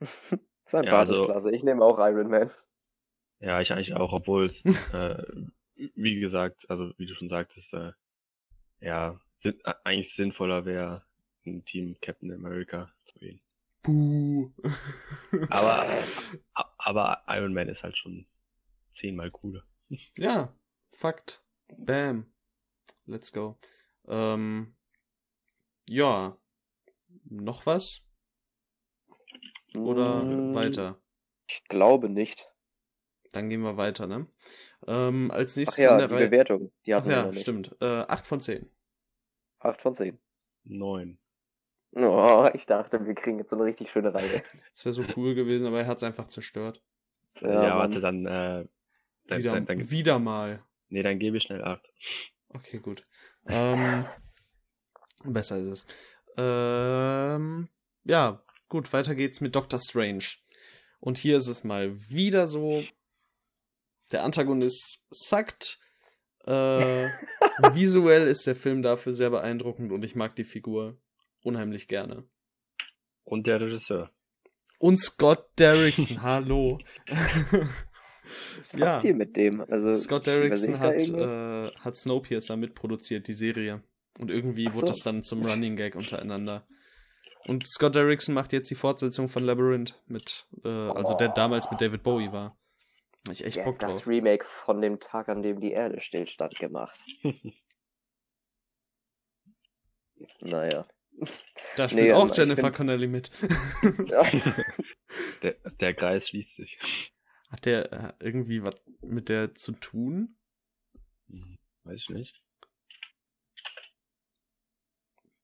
sein 0.66 0.84
Ja, 0.84 0.90
Bart 0.92 1.08
ist 1.08 1.16
also- 1.16 1.24
klasse. 1.26 1.54
Ich 1.54 1.62
nehme 1.62 1.84
auch 1.84 1.98
Iron 1.98 2.28
Man. 2.28 2.50
Ja, 3.40 3.60
ich 3.60 3.72
eigentlich 3.72 3.94
auch, 3.94 4.12
obwohl 4.12 4.46
es, 4.46 4.64
äh, 4.94 5.22
wie 5.74 6.20
gesagt, 6.20 6.68
also 6.70 6.92
wie 6.96 7.06
du 7.06 7.14
schon 7.14 7.28
sagtest, 7.28 7.72
äh, 7.74 7.92
ja, 8.80 9.20
sin 9.38 9.60
äh, 9.64 9.74
eigentlich 9.84 10.14
sinnvoller 10.14 10.64
wäre, 10.64 11.04
ein 11.44 11.64
Team 11.64 11.96
Captain 12.00 12.32
America 12.32 12.90
zu 13.06 13.18
gehen. 13.18 13.40
Buh. 13.82 14.50
Aber, 15.50 15.86
aber 16.78 17.22
Iron 17.28 17.52
Man 17.54 17.68
ist 17.68 17.82
halt 17.82 17.96
schon 17.96 18.26
zehnmal 18.94 19.30
cooler. 19.30 19.62
ja, 20.16 20.52
Fakt. 20.88 21.42
Bam. 21.76 22.32
Let's 23.04 23.32
go. 23.32 23.58
Ähm, 24.08 24.74
ja. 25.88 26.36
Noch 27.24 27.66
was? 27.66 28.05
Oder 29.76 30.22
Hm, 30.22 30.54
weiter? 30.54 31.00
Ich 31.48 31.64
glaube 31.64 32.08
nicht. 32.08 32.48
Dann 33.32 33.48
gehen 33.50 33.60
wir 33.62 33.76
weiter, 33.76 34.06
ne? 34.06 34.26
Ähm, 34.86 35.30
als 35.30 35.52
Ach 35.52 35.56
nächstes 35.58 35.84
ja, 35.84 35.92
an 35.92 35.98
der 35.98 36.08
die 36.08 36.14
Reihe. 36.14 36.26
Bewertung. 36.28 36.72
Die 36.86 36.94
Ach 36.94 36.98
hatten 36.98 37.08
wir 37.10 37.16
ja, 37.16 37.22
noch 37.24 37.32
nicht. 37.32 37.42
stimmt. 37.42 37.76
Äh, 37.80 37.84
8 38.08 38.26
von 38.26 38.40
10. 38.40 38.70
8 39.60 39.80
von 39.82 39.94
10. 39.94 40.18
Neun. 40.64 41.18
Oh, 41.92 42.48
ich 42.54 42.66
dachte, 42.66 43.04
wir 43.06 43.14
kriegen 43.14 43.38
jetzt 43.38 43.50
so 43.50 43.56
eine 43.56 43.64
richtig 43.64 43.90
schöne 43.90 44.14
Reihe. 44.14 44.42
Das 44.72 44.84
wäre 44.84 44.92
so 44.92 45.04
cool 45.16 45.34
gewesen, 45.34 45.66
aber 45.66 45.80
er 45.80 45.86
hat 45.86 45.96
es 45.98 46.02
einfach 46.02 46.28
zerstört. 46.28 46.82
Ja, 47.40 47.50
Mann. 47.50 47.78
warte, 47.78 48.00
dann, 48.00 48.26
äh, 48.26 48.66
dann, 49.26 49.38
Wieder, 49.38 49.52
dann, 49.52 49.66
dann, 49.66 49.90
wieder 49.90 50.18
mal. 50.18 50.62
nee, 50.88 51.02
dann 51.02 51.18
gebe 51.18 51.36
ich 51.38 51.42
schnell 51.44 51.62
acht. 51.64 51.86
Okay, 52.48 52.78
gut. 52.78 53.02
Ähm, 53.46 54.04
besser 55.24 55.58
ist 55.58 55.66
es. 55.68 55.86
Ähm, 56.36 57.68
ja, 58.04 58.42
gut, 58.68 58.92
weiter 58.92 59.14
geht's 59.14 59.40
mit 59.40 59.54
Doctor 59.54 59.78
Strange. 59.78 60.24
Und 61.00 61.18
hier 61.18 61.36
ist 61.36 61.48
es 61.48 61.64
mal 61.64 61.94
wieder 62.08 62.46
so, 62.46 62.84
der 64.12 64.24
Antagonist 64.24 65.06
sackt. 65.10 65.78
Äh, 66.44 66.50
visuell 67.72 68.26
ist 68.26 68.46
der 68.46 68.56
Film 68.56 68.82
dafür 68.82 69.12
sehr 69.12 69.30
beeindruckend 69.30 69.92
und 69.92 70.04
ich 70.04 70.14
mag 70.14 70.36
die 70.36 70.44
Figur 70.44 70.96
unheimlich 71.42 71.88
gerne. 71.88 72.24
Und 73.24 73.46
der 73.46 73.60
Regisseur. 73.60 74.10
Und 74.78 75.00
Scott 75.00 75.48
Derrickson, 75.58 76.22
hallo. 76.22 76.78
Was 78.56 78.72
ja. 78.78 78.94
habt 78.94 79.04
ihr 79.04 79.14
mit 79.14 79.36
dem? 79.36 79.60
Also, 79.62 79.94
Scott 79.94 80.26
Derrickson 80.26 80.78
hat, 80.78 81.08
äh, 81.08 81.70
hat 81.76 81.96
Snowpiercer 81.96 82.56
mitproduziert, 82.56 83.26
die 83.26 83.32
Serie. 83.32 83.82
Und 84.18 84.30
irgendwie 84.30 84.68
Ach 84.68 84.74
wurde 84.74 84.86
so. 84.88 84.92
das 84.92 84.98
dann 85.00 85.24
zum 85.24 85.42
Running 85.42 85.76
Gag 85.76 85.94
untereinander. 85.94 86.66
Und 87.46 87.66
Scott 87.66 87.94
Derrickson 87.94 88.34
macht 88.34 88.52
jetzt 88.52 88.68
die 88.70 88.74
Fortsetzung 88.74 89.28
von 89.28 89.44
Labyrinth 89.44 90.02
mit, 90.06 90.46
äh, 90.64 90.68
also 90.68 91.14
der 91.14 91.30
Oh. 91.30 91.34
damals 91.34 91.70
mit 91.70 91.80
David 91.80 92.02
Bowie 92.02 92.32
war. 92.32 92.58
Ich 93.30 93.44
echt 93.44 93.56
Der 93.58 93.64
Bock 93.64 93.74
hat 93.76 93.82
das 93.84 93.98
drauf. 93.98 94.08
Remake 94.08 94.44
von 94.44 94.80
dem 94.80 94.98
Tag, 95.00 95.28
an 95.28 95.42
dem 95.42 95.60
die 95.60 95.72
Erde 95.72 96.00
stillstand, 96.00 96.58
gemacht. 96.58 96.98
naja. 100.40 100.86
Da 101.76 101.88
spielt 101.88 102.04
Nee, 102.06 102.12
auch 102.12 102.28
ähm, 102.28 102.32
Jennifer 102.34 102.62
find- 102.62 102.76
Connelly 102.76 103.06
mit. 103.06 103.30
Der, 105.42 105.54
der 105.80 105.94
Kreis 105.94 106.28
schließt 106.28 106.56
sich. 106.56 106.78
Hat 107.50 107.64
der 107.64 107.92
äh, 107.92 108.12
irgendwie 108.20 108.62
was 108.62 108.74
mit 109.00 109.28
der 109.30 109.54
zu 109.54 109.72
tun? 109.72 110.36
Weiß 111.84 112.00
ich 112.02 112.08
nicht. 112.10 112.42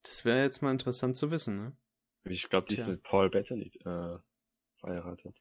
Das 0.02 0.24
wäre 0.24 0.42
jetzt 0.42 0.60
mal 0.62 0.72
interessant 0.72 1.16
zu 1.16 1.30
wissen, 1.30 1.56
ne? 1.58 1.76
Ich 2.24 2.48
glaube, 2.48 2.66
die 2.66 2.76
ist 2.76 2.86
mit 2.86 3.02
Paul 3.02 3.30
Bettany 3.30 3.72
äh, 3.84 4.18
verheiratet. 4.78 5.36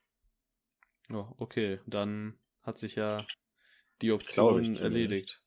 Oh, 1.12 1.28
okay, 1.38 1.80
dann 1.86 2.40
hat 2.64 2.78
sich 2.78 2.96
ja 2.96 3.26
die 4.02 4.12
Option 4.12 4.76
erledigt. 4.76 5.44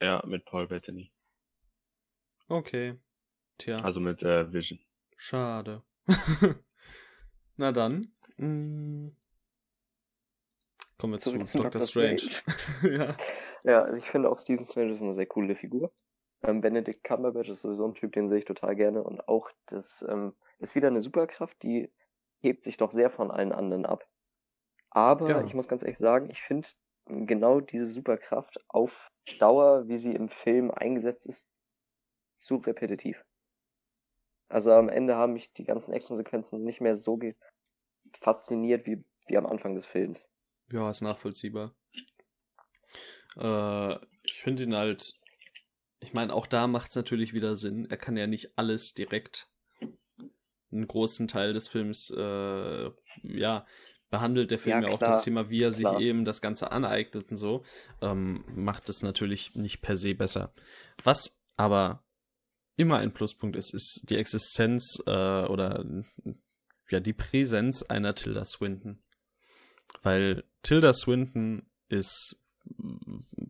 Ja, 0.00 0.22
mit 0.26 0.44
Paul 0.44 0.68
Bettany. 0.68 1.12
Okay. 2.48 2.98
Tja. 3.58 3.80
Also 3.80 4.00
mit 4.00 4.22
äh, 4.22 4.52
Vision. 4.52 4.78
Schade. 5.16 5.82
Na 7.56 7.72
dann. 7.72 8.12
mm, 8.36 9.08
Kommen 10.98 11.12
wir 11.14 11.18
zu 11.18 11.30
Zurück 11.30 11.46
zu 11.46 11.58
Doctor 11.58 11.80
Doctor 11.80 11.88
Strange. 11.88 12.42
ja. 12.82 13.16
Ja, 13.64 13.82
also 13.82 13.98
ich 13.98 14.10
finde 14.10 14.28
auch 14.30 14.38
Stephen 14.38 14.64
Strange 14.64 14.92
ist 14.92 15.02
eine 15.02 15.14
sehr 15.14 15.26
coole 15.26 15.54
Figur. 15.56 15.92
Ähm, 16.44 16.60
Benedict 16.60 17.04
Cumberbatch 17.04 17.48
ist 17.48 17.62
sowieso 17.62 17.86
ein 17.86 17.94
Typ, 17.94 18.12
den 18.12 18.28
sehe 18.28 18.38
ich 18.38 18.44
total 18.44 18.76
gerne. 18.76 19.02
Und 19.02 19.28
auch 19.28 19.50
das 19.66 20.04
ähm, 20.08 20.34
ist 20.58 20.74
wieder 20.74 20.88
eine 20.88 21.00
Superkraft, 21.00 21.62
die 21.62 21.90
hebt 22.40 22.64
sich 22.64 22.76
doch 22.76 22.90
sehr 22.90 23.10
von 23.10 23.30
allen 23.30 23.52
anderen 23.52 23.86
ab. 23.86 24.06
Aber 24.90 25.28
Ja. 25.28 25.44
ich 25.44 25.54
muss 25.54 25.68
ganz 25.68 25.82
ehrlich 25.82 25.98
sagen, 25.98 26.28
ich 26.30 26.42
finde 26.42 26.68
genau 27.06 27.60
diese 27.60 27.86
Superkraft 27.86 28.62
auf 28.68 29.10
Dauer, 29.38 29.88
wie 29.88 29.96
sie 29.96 30.14
im 30.14 30.28
Film 30.28 30.70
eingesetzt 30.70 31.26
ist, 31.26 31.48
zu 32.34 32.56
repetitiv. 32.56 33.24
Also 34.48 34.72
am 34.72 34.88
Ende 34.88 35.16
haben 35.16 35.32
mich 35.32 35.52
die 35.52 35.64
ganzen 35.64 35.92
Actionsequenzen 35.92 36.62
nicht 36.62 36.80
mehr 36.80 36.94
so 36.94 37.18
fasziniert 38.20 38.86
wie, 38.86 39.02
wie 39.26 39.36
am 39.36 39.46
Anfang 39.46 39.74
des 39.74 39.86
Films. 39.86 40.28
Ja, 40.70 40.90
ist 40.90 41.00
nachvollziehbar. 41.00 41.74
Äh, 43.36 43.96
ich 44.22 44.34
finde 44.34 44.64
ihn 44.64 44.76
halt, 44.76 45.14
ich 46.04 46.12
meine, 46.12 46.34
auch 46.34 46.46
da 46.46 46.66
macht 46.66 46.90
es 46.90 46.96
natürlich 46.96 47.32
wieder 47.32 47.56
Sinn. 47.56 47.86
Er 47.88 47.96
kann 47.96 48.16
ja 48.16 48.26
nicht 48.26 48.58
alles 48.58 48.92
direkt, 48.92 49.48
einen 50.70 50.86
großen 50.86 51.28
Teil 51.28 51.54
des 51.54 51.68
Films, 51.68 52.10
äh, 52.10 52.90
ja, 53.22 53.66
behandelt 54.10 54.50
der 54.50 54.58
Film 54.58 54.82
Ja, 54.82 54.88
ja, 54.88 54.94
auch 54.94 54.98
das 54.98 55.24
Thema, 55.24 55.48
wie 55.48 55.62
er 55.62 55.72
sich 55.72 55.86
klar. 55.86 56.00
eben 56.00 56.24
das 56.24 56.42
Ganze 56.42 56.72
aneignet 56.72 57.30
und 57.30 57.36
so, 57.38 57.64
ähm, 58.02 58.44
macht 58.54 58.88
es 58.90 59.02
natürlich 59.02 59.54
nicht 59.54 59.80
per 59.80 59.96
se 59.96 60.14
besser. 60.14 60.52
Was 61.02 61.40
aber 61.56 62.04
immer 62.76 62.98
ein 62.98 63.14
Pluspunkt 63.14 63.56
ist, 63.56 63.72
ist 63.72 64.02
die 64.04 64.16
Existenz 64.16 65.02
äh, 65.06 65.46
oder 65.46 65.84
ja 66.90 67.00
die 67.00 67.14
Präsenz 67.14 67.82
einer 67.82 68.14
Tilda 68.14 68.44
Swinton. 68.44 69.02
Weil 70.02 70.44
Tilda 70.62 70.92
Swinton 70.92 71.66
ist 71.88 72.36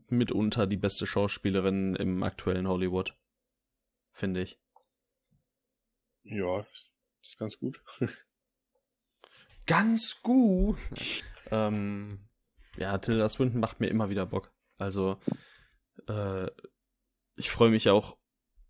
mitunter 0.09 0.67
die 0.67 0.77
beste 0.77 1.07
Schauspielerin 1.07 1.95
im 1.97 2.23
aktuellen 2.23 2.69
Hollywood. 2.69 3.17
Finde 4.11 4.43
ich. 4.43 4.61
Ja, 6.23 6.67
ist 7.21 7.39
ganz 7.39 7.59
gut. 7.59 7.83
Ganz 9.67 10.21
gut. 10.23 10.77
ähm, 11.51 12.29
ja, 12.77 12.99
Tilda 12.99 13.31
Swinton 13.31 13.61
macht 13.61 13.81
mir 13.81 13.87
immer 13.87 14.11
wieder 14.11 14.27
Bock. 14.27 14.51
Also, 14.77 15.19
äh, 16.07 16.51
ich 17.37 17.51
freue 17.51 17.71
mich 17.71 17.89
auch 17.89 18.19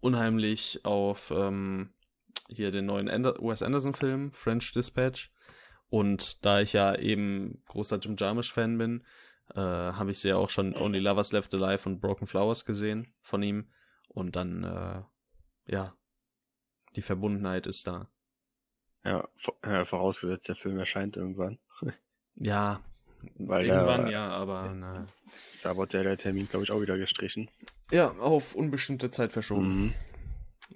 unheimlich 0.00 0.84
auf 0.84 1.32
ähm, 1.34 1.94
hier 2.48 2.70
den 2.70 2.86
neuen 2.86 3.08
Ander 3.08 3.34
Wes 3.40 3.62
Anderson-Film, 3.62 4.32
French 4.32 4.72
Dispatch. 4.72 5.32
Und 5.88 6.44
da 6.44 6.60
ich 6.60 6.72
ja 6.72 6.94
eben 6.96 7.62
großer 7.66 7.98
Jim 7.98 8.16
Jarmusch-Fan 8.16 8.78
bin, 8.78 9.04
äh, 9.54 9.60
habe 9.60 10.10
ich 10.10 10.18
sie 10.20 10.28
ja 10.28 10.36
auch 10.36 10.50
schon 10.50 10.74
Only 10.74 10.98
Lovers 11.00 11.32
Left 11.32 11.52
Alive 11.54 11.88
und 11.88 12.00
Broken 12.00 12.26
Flowers 12.26 12.64
gesehen 12.64 13.12
von 13.20 13.42
ihm. 13.42 13.70
Und 14.08 14.36
dann, 14.36 14.64
äh, 14.64 15.02
ja, 15.72 15.96
die 16.96 17.02
Verbundenheit 17.02 17.66
ist 17.66 17.86
da. 17.86 18.08
Ja, 19.04 19.28
vor- 19.42 19.56
äh, 19.62 19.84
vorausgesetzt, 19.84 20.48
der 20.48 20.56
Film 20.56 20.78
erscheint 20.78 21.16
irgendwann. 21.16 21.58
Ja, 22.36 22.82
Weil 23.36 23.64
irgendwann 23.66 24.02
der- 24.06 24.10
ja, 24.12 24.28
aber 24.28 24.74
na, 24.74 25.06
Da 25.62 25.76
wurde 25.76 25.98
ja 25.98 26.02
der 26.02 26.18
Termin, 26.18 26.48
glaube 26.48 26.64
ich, 26.64 26.72
auch 26.72 26.80
wieder 26.80 26.98
gestrichen. 26.98 27.48
ja, 27.92 28.10
auf 28.10 28.56
unbestimmte 28.56 29.08
Zeit 29.10 29.30
verschoben. 29.30 29.68
Mhm. 29.84 29.94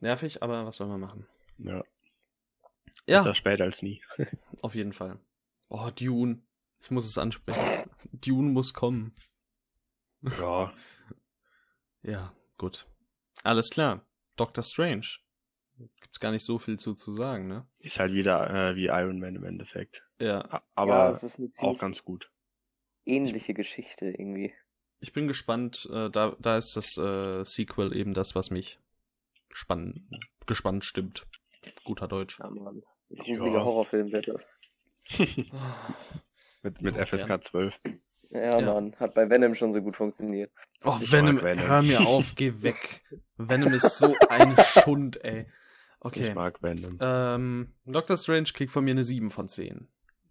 Nervig, 0.01 0.40
aber 0.43 0.65
was 0.66 0.77
soll 0.77 0.86
man 0.86 1.01
machen? 1.01 1.27
Ja, 1.59 1.82
Ja, 3.07 3.23
besser 3.23 3.35
später 3.35 3.65
als 3.65 3.82
nie. 3.82 4.01
auf 4.62 4.74
jeden 4.77 4.93
Fall. 4.93 5.19
Oh, 5.69 5.90
Dune. 5.99 6.43
Ich 6.81 6.91
muss 6.91 7.07
es 7.07 7.19
ansprechen. 7.19 7.91
Dune 8.13 8.51
muss 8.51 8.73
kommen. 8.75 9.15
Ja, 10.23 10.73
Ja, 12.03 12.33
gut. 12.57 12.87
Alles 13.43 13.71
klar. 13.71 14.05
Doctor 14.37 14.63
Strange. 14.63 15.07
Gibt's 16.01 16.19
gar 16.21 16.31
nicht 16.33 16.45
so 16.45 16.59
viel 16.59 16.77
zu, 16.79 16.95
zu 16.95 17.13
sagen, 17.13 17.47
ne? 17.49 17.67
ist 17.79 17.99
halt 17.99 18.13
wieder 18.13 18.51
äh, 18.71 18.77
wie 18.77 18.87
Iron 18.87 19.19
Man 19.21 19.37
im 19.37 19.45
Endeffekt. 19.45 20.03
Ja. 20.21 20.45
Ja, 20.51 20.63
Aber 20.75 21.11
es 21.11 21.23
ist 21.23 21.39
eine 21.39 21.51
auch 21.61 21.79
ganz 21.79 22.03
gut. 22.05 22.31
ähnliche 23.05 23.55
Geschichte 23.55 24.07
irgendwie. 24.07 24.53
Ich 25.01 25.13
bin 25.13 25.29
gespannt. 25.29 25.89
Äh, 25.93 26.11
da, 26.11 26.35
da 26.41 26.57
ist 26.57 26.77
das 26.77 26.97
äh, 26.97 27.45
Sequel 27.45 27.95
eben 27.97 28.15
das, 28.15 28.35
was 28.35 28.51
mich 28.51 28.81
spann 29.51 30.09
gespannt 30.47 30.85
stimmt. 30.85 31.27
Guter 31.85 32.09
Deutsch. 32.09 32.39
Ja, 32.41 32.51
Mann. 32.51 32.83
Ein 33.11 33.17
gruseliger 33.19 33.59
Ja. 33.59 33.65
Horrorfilm 33.65 34.11
wird 34.13 34.29
das. 34.29 34.45
mit 36.70 36.82
mit 36.82 36.97
Oh, 36.97 37.05
FSK 37.07 37.45
12. 37.45 37.74
Ja, 38.31 38.59
Ja. 38.61 38.74
Mann. 38.74 38.95
Hat 38.97 39.15
bei 39.15 39.31
Venom 39.31 39.55
schon 39.55 39.73
so 39.73 39.81
gut 39.81 39.97
funktioniert. 39.97 40.53
Oh, 40.85 40.97
Ich 41.01 41.11
Venom, 41.11 41.43
Venom. 41.43 41.66
hör 41.66 41.82
mir 41.82 42.07
auf, 42.07 42.35
geh 42.35 42.53
weg. 42.62 43.03
Venom 43.36 43.73
ist 43.73 43.99
so 43.99 44.15
ein 44.28 44.55
Schund, 44.59 45.23
ey. 45.24 45.47
Okay. 46.01 46.28
Ich 46.28 46.35
mag 46.35 46.62
Venom. 46.62 46.99
Ähm, 47.01 47.74
Doctor 47.85 48.16
Strange 48.16 48.51
kriegt 48.55 48.70
von 48.70 48.85
mir 48.85 48.93
eine 48.93 49.03
7 49.05 49.31
von 49.31 49.49
10. 49.49 49.89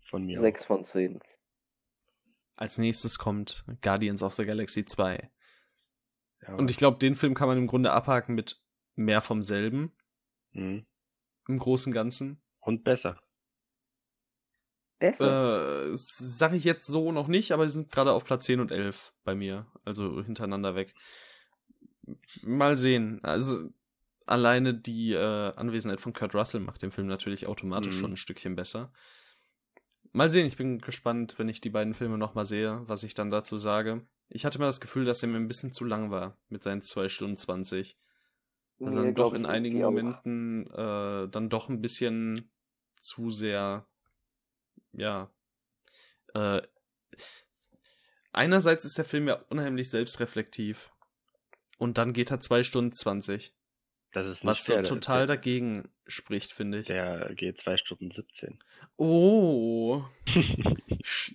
Von 0.10 0.26
mir. 0.26 0.38
Sechs 0.38 0.64
von 0.64 0.84
zehn. 0.86 1.20
Als 2.56 2.78
nächstes 2.78 3.20
kommt 3.20 3.66
Guardians 3.82 4.24
of 4.24 4.34
the 4.34 4.46
Galaxy 4.46 4.86
2. 4.86 5.18
auch. 5.18 6.48
Ja. 6.48 6.54
Und 6.56 6.72
ich 6.72 6.78
glaube, 6.78 6.98
den 6.98 7.16
Film 7.16 7.34
kann 7.34 7.48
man 7.50 7.58
im 7.58 7.68
Grunde 7.68 7.92
abhaken 7.92 8.34
mit 8.36 8.62
mehr 8.96 9.20
vom 9.22 9.44
selben 9.44 9.92
Mhm. 10.54 10.86
im 11.50 11.58
großen 11.60 11.92
Ganzen. 11.92 12.42
Und 12.62 12.84
besser. 12.84 13.20
Besser. 15.00 15.88
Äh, 15.88 15.92
sag 15.94 16.54
ich 16.54 16.64
jetzt 16.64 16.88
so 16.88 17.12
noch 17.12 17.28
nicht, 17.28 17.52
aber 17.52 17.66
die 17.66 17.72
sind 17.72 17.92
gerade 17.92 18.12
auf 18.14 18.26
Platz 18.26 18.46
10 18.46 18.60
und 18.60 18.72
11 18.72 19.14
bei 19.24 19.36
mir. 19.36 19.68
Also 19.86 20.24
hintereinander 20.24 20.76
weg. 20.76 20.94
Mal 22.44 22.76
sehen. 22.76 23.20
Also 23.24 23.70
alleine 24.26 24.74
die 24.74 25.14
äh, 25.14 25.54
Anwesenheit 25.56 26.02
von 26.02 26.14
Kurt 26.14 26.36
Russell 26.36 26.62
macht 26.62 26.82
den 26.82 26.92
Film 26.92 27.08
natürlich 27.08 27.48
automatisch 27.48 27.96
Mhm. 27.96 28.00
schon 28.00 28.12
ein 28.14 28.18
Stückchen 28.18 28.56
besser. 28.56 28.92
Mal 30.14 30.32
sehen, 30.32 30.48
ich 30.48 30.58
bin 30.58 30.80
gespannt, 30.80 31.38
wenn 31.38 31.50
ich 31.50 31.62
die 31.62 31.70
beiden 31.70 31.94
Filme 31.94 32.18
nochmal 32.18 32.46
sehe, 32.46 32.82
was 32.88 33.04
ich 33.04 33.14
dann 33.14 33.30
dazu 33.30 33.58
sage. 33.58 34.08
Ich 34.30 34.46
hatte 34.46 34.58
mal 34.60 34.66
das 34.66 34.82
Gefühl, 34.82 35.06
dass 35.06 35.22
er 35.22 35.30
mir 35.30 35.38
ein 35.38 35.48
bisschen 35.48 35.74
zu 35.74 35.86
lang 35.86 36.12
war 36.12 36.38
mit 36.50 36.64
seinen 36.64 36.82
2 36.82 37.08
Stunden 37.10 37.38
20. 37.38 37.98
Also 38.82 39.00
Nee, 39.00 39.06
dann 39.08 39.16
doch 39.16 39.34
in 39.34 39.46
einigen. 39.46 39.80
Momenten 39.80 40.68
äh, 40.72 41.28
dann 41.30 41.50
doch 41.50 41.70
ein 41.70 41.82
bisschen 41.82 42.52
zu 43.00 43.30
sehr, 43.32 43.88
ja. 44.94 45.30
Äh, 46.34 46.62
einerseits 48.32 48.86
ist 48.86 48.98
der 48.98 49.06
Film 49.06 49.28
ja 49.28 49.36
unheimlich 49.50 49.90
selbstreflektiv. 49.90 50.92
Und 51.78 51.98
dann 51.98 52.14
geht 52.14 52.32
er 52.32 52.40
2 52.40 52.64
Stunden 52.64 52.92
20. 52.94 53.54
Das 54.14 54.26
ist 54.26 54.44
nicht 54.44 54.50
Was 54.50 54.66
so 54.66 54.82
total 54.82 55.28
der, 55.28 55.36
dagegen 55.36 55.90
spricht, 56.08 56.54
finde 56.54 56.80
ich. 56.80 56.88
der 56.88 57.34
geht 57.36 57.60
zwei 57.60 57.78
Stunden 57.78 58.12
17. 58.12 58.60
Oh. 58.96 60.04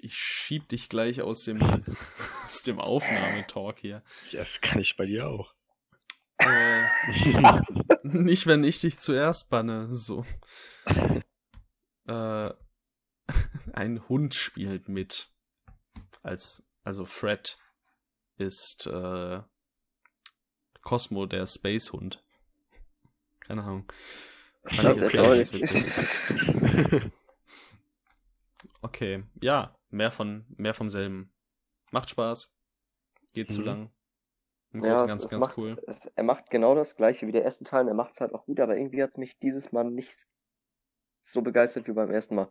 Ich 0.02 0.14
schieb 0.14 0.68
dich 0.68 0.90
gleich 0.90 1.22
aus 1.22 1.44
dem, 1.44 1.62
aus 2.44 2.62
dem 2.62 2.78
Aufnahmetalk 2.78 3.78
hier. 3.78 4.02
Das 4.32 4.60
kann 4.60 4.80
ich 4.80 4.96
bei 4.96 5.06
dir 5.06 5.28
auch. 5.28 5.54
Äh, 6.38 7.60
nicht, 8.02 8.46
wenn 8.46 8.64
ich 8.64 8.80
dich 8.80 8.98
zuerst 8.98 9.48
banne. 9.48 9.94
So. 9.94 10.26
Äh, 12.06 12.50
ein 13.72 14.06
Hund 14.08 14.34
spielt 14.34 14.88
mit. 14.88 15.28
Als, 16.22 16.62
also 16.84 17.04
Fred 17.04 17.58
ist 18.36 18.86
äh, 18.86 19.40
Cosmo, 20.82 21.26
der 21.26 21.46
Space-Hund. 21.46 22.24
Keine 23.40 23.62
Ahnung. 23.64 23.92
Fand 24.64 24.84
Das 24.84 24.96
ich 25.00 25.02
ist 25.02 25.12
jetzt 25.12 25.52
ganz 25.52 25.52
witzig. 25.52 27.12
Okay, 28.80 29.24
ja, 29.40 29.76
mehr 29.90 30.10
von 30.10 30.44
mehr 30.56 30.74
vom 30.74 30.88
selben. 30.90 31.32
Macht 31.92 32.10
Spaß. 32.10 32.52
Geht 33.32 33.52
zu 33.52 33.60
Mhm. 33.60 33.66
lang. 33.66 33.90
Im 34.72 34.84
Ja, 34.84 35.04
es, 35.04 35.08
Ganzen 35.08 35.24
es 35.26 35.30
ganz 35.30 35.44
macht, 35.44 35.58
cool. 35.58 35.82
es, 35.86 36.06
er 36.06 36.24
macht 36.24 36.50
genau 36.50 36.74
das 36.74 36.96
gleiche 36.96 37.26
wie 37.26 37.32
der 37.32 37.42
erste 37.44 37.64
Teil 37.64 37.82
und 37.82 37.88
er 37.88 37.94
macht 37.94 38.14
es 38.14 38.20
halt 38.20 38.34
auch 38.34 38.44
gut, 38.46 38.58
aber 38.58 38.76
irgendwie 38.76 39.02
hat 39.02 39.10
es 39.10 39.18
mich 39.18 39.38
dieses 39.38 39.70
Mal 39.72 39.84
nicht 39.84 40.16
so 41.20 41.42
begeistert 41.42 41.86
wie 41.86 41.92
beim 41.92 42.10
ersten 42.10 42.34
Mal. 42.34 42.50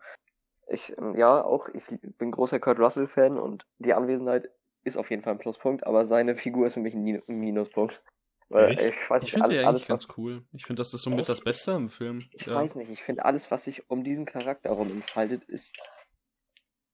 Ich, 0.72 0.98
ähm, 0.98 1.16
ja, 1.16 1.44
auch, 1.44 1.68
ich 1.70 1.84
bin 2.18 2.32
großer 2.32 2.60
Kurt 2.60 2.80
Russell-Fan 2.80 3.38
und 3.38 3.66
die 3.80 3.94
Anwesenheit 3.94 4.50
ist 4.84 4.98
auf 4.98 5.10
jeden 5.10 5.22
Fall 5.22 5.34
ein 5.34 5.40
Pluspunkt, 5.40 5.86
aber 5.86 6.06
seine 6.06 6.36
Figur 6.36 6.66
ist 6.66 6.76
für 6.76 6.80
mich 6.80 6.94
ein 6.94 7.04
Min- 7.04 7.22
ein 7.28 7.40
Minuspunkt. 7.40 8.02
Weil 8.50 8.78
Echt? 8.80 8.98
ich 8.98 9.10
weiß 9.10 9.22
Ich 9.24 9.28
nicht, 9.28 9.34
finde 9.34 9.50
die 9.50 9.58
alles, 9.58 9.66
eigentlich 9.68 9.90
alles 9.90 10.08
ganz 10.08 10.18
cool. 10.18 10.44
Ich 10.54 10.66
finde, 10.66 10.80
das 10.82 10.94
ist 10.94 11.02
somit 11.04 11.20
Echt? 11.20 11.30
das 11.30 11.42
Beste 11.42 11.72
im 11.72 11.88
Film. 11.88 12.24
ich 12.34 12.46
Ja. 12.48 12.56
weiß 12.56 12.76
nicht, 12.76 12.90
ich 12.90 13.04
finde 13.04 13.26
alles, 13.26 13.52
was 13.52 13.66
sich 13.66 13.90
um 13.90 14.04
diesen 14.04 14.26
Charakter 14.26 14.70
herum 14.70 14.90
entfaltet, 14.92 15.44
ist 15.46 15.76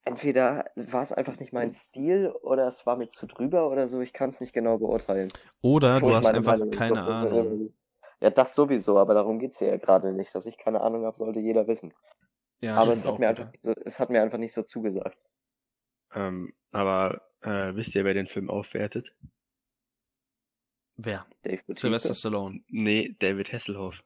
entweder 0.06 0.66
war 0.76 1.02
es 1.02 1.12
einfach 1.14 1.40
nicht 1.40 1.54
mein 1.54 1.74
Stil 1.74 2.32
oder 2.42 2.68
es 2.68 2.86
war 2.86 2.96
mir 2.96 3.08
zu 3.10 3.28
drüber 3.28 3.70
oder 3.70 3.88
so, 3.88 4.02
ich 4.02 4.14
kann 4.14 4.30
es 4.30 4.40
nicht 4.40 4.54
genau 4.54 4.78
beurteilen. 4.78 5.30
Oder 5.62 6.00
du 6.00 6.10
ich 6.10 6.16
hast 6.16 6.28
einfach 6.28 6.58
Meinung 6.58 6.72
keine 6.72 7.02
Ahnung. 7.04 7.74
Ja, 8.20 8.32
das 8.32 8.56
sowieso, 8.56 8.98
aber 8.98 9.14
darum 9.14 9.38
geht's 9.38 9.60
ja 9.60 9.78
gerade 9.78 10.12
nicht. 10.12 10.34
Dass 10.34 10.48
ich 10.48 10.58
keine 10.58 10.82
Ahnung 10.82 11.06
habe, 11.06 11.16
sollte 11.16 11.40
jeder 11.40 11.68
wissen. 11.68 11.94
Ja, 12.60 12.78
aber 12.78 12.94
es 12.94 13.06
hat, 13.06 13.12
auch 13.12 13.20
mir 13.20 13.30
einfach, 13.30 13.52
es 13.86 14.00
hat 14.00 14.10
mir 14.10 14.22
einfach 14.22 14.38
nicht 14.40 14.54
so 14.54 14.64
zugesagt. 14.64 15.18
ähm, 16.14 16.54
aber 16.72 17.22
äh, 17.42 17.76
wisst 17.76 17.94
ihr, 17.96 18.04
wer 18.04 18.14
den 18.14 18.28
Film 18.28 18.50
aufwertet? 18.50 19.08
Wer? 20.96 21.28
Dave 21.44 21.62
Sylvester. 21.70 22.14
Stallone. 22.16 22.64
Nee, 22.70 23.16
David 23.20 23.54
Hasselhoff. 23.54 24.04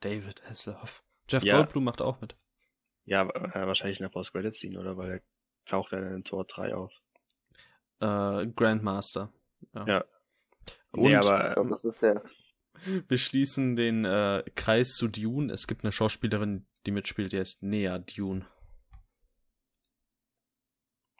David 0.00 0.42
Hasselhoff. 0.48 1.02
Jeff 1.28 1.42
Ja. 1.42 1.56
Goldblum 1.56 1.84
macht 1.84 2.00
auch 2.02 2.20
mit. 2.20 2.36
Ja, 3.04 3.22
äh, 3.22 3.66
wahrscheinlich 3.66 3.98
in 3.98 4.04
der 4.04 4.10
Post-Credit-Scene, 4.10 4.78
oder? 4.78 4.96
Weil 4.96 5.10
er 5.10 5.20
taucht 5.66 5.92
dann 5.92 6.14
in 6.14 6.24
Tor 6.24 6.44
3 6.44 6.74
auf. 6.74 6.92
Äh, 8.00 8.46
Grandmaster. 8.54 9.32
Ja. 9.74 9.86
Ja. 9.86 10.04
Und 10.92 11.02
Nee, 11.02 11.16
aber 11.16 11.54
glaube, 11.54 11.70
das 11.70 11.84
ist 11.84 12.00
der. 12.02 12.22
Wir 13.08 13.18
schließen 13.18 13.76
den 13.76 14.04
äh, 14.04 14.42
Kreis 14.54 14.94
zu 14.94 15.08
Dune. 15.08 15.52
Es 15.52 15.66
gibt 15.66 15.84
eine 15.84 15.92
Schauspielerin, 15.92 16.66
die 16.86 16.90
mitspielt, 16.90 17.32
die 17.32 17.38
heißt 17.38 17.62
Nea 17.62 17.98
Dune. 17.98 18.46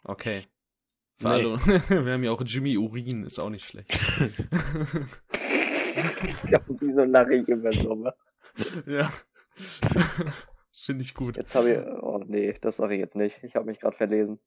Okay. 0.03 0.47
Für 1.17 1.37
Nee. 1.37 1.45
wir 2.05 2.13
haben 2.13 2.23
ja 2.23 2.31
auch 2.31 2.41
Jimmy 2.45 2.77
Urin, 2.77 3.23
ist 3.23 3.39
auch 3.39 3.49
nicht 3.49 3.65
schlecht. 3.65 3.89
Ja, 6.49 6.59
wieso 6.67 7.03
lache 7.03 7.35
ich 7.35 7.47
immer 7.47 7.73
so? 7.73 8.03
wa? 8.03 8.13
ja. 8.85 9.11
Finde 10.71 11.03
ich 11.03 11.13
gut. 11.13 11.37
Jetzt 11.37 11.55
habe 11.55 11.71
ich. 11.71 11.77
Oh 12.03 12.21
nee, 12.25 12.53
das 12.61 12.77
sage 12.77 12.95
ich 12.95 12.99
jetzt 12.99 13.15
nicht. 13.15 13.43
Ich 13.43 13.55
habe 13.55 13.65
mich 13.65 13.79
gerade 13.79 13.95
verlesen. 13.95 14.39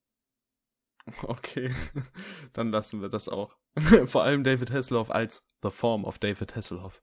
Okay, 1.22 1.74
dann 2.52 2.70
lassen 2.70 3.00
wir 3.00 3.08
das 3.08 3.28
auch. 3.28 3.56
Vor 4.06 4.22
allem 4.24 4.44
David 4.44 4.70
Hasselhoff 4.72 5.10
als 5.10 5.44
The 5.62 5.70
Form 5.70 6.04
of 6.04 6.18
David 6.18 6.54
Hasselhoff. 6.56 7.02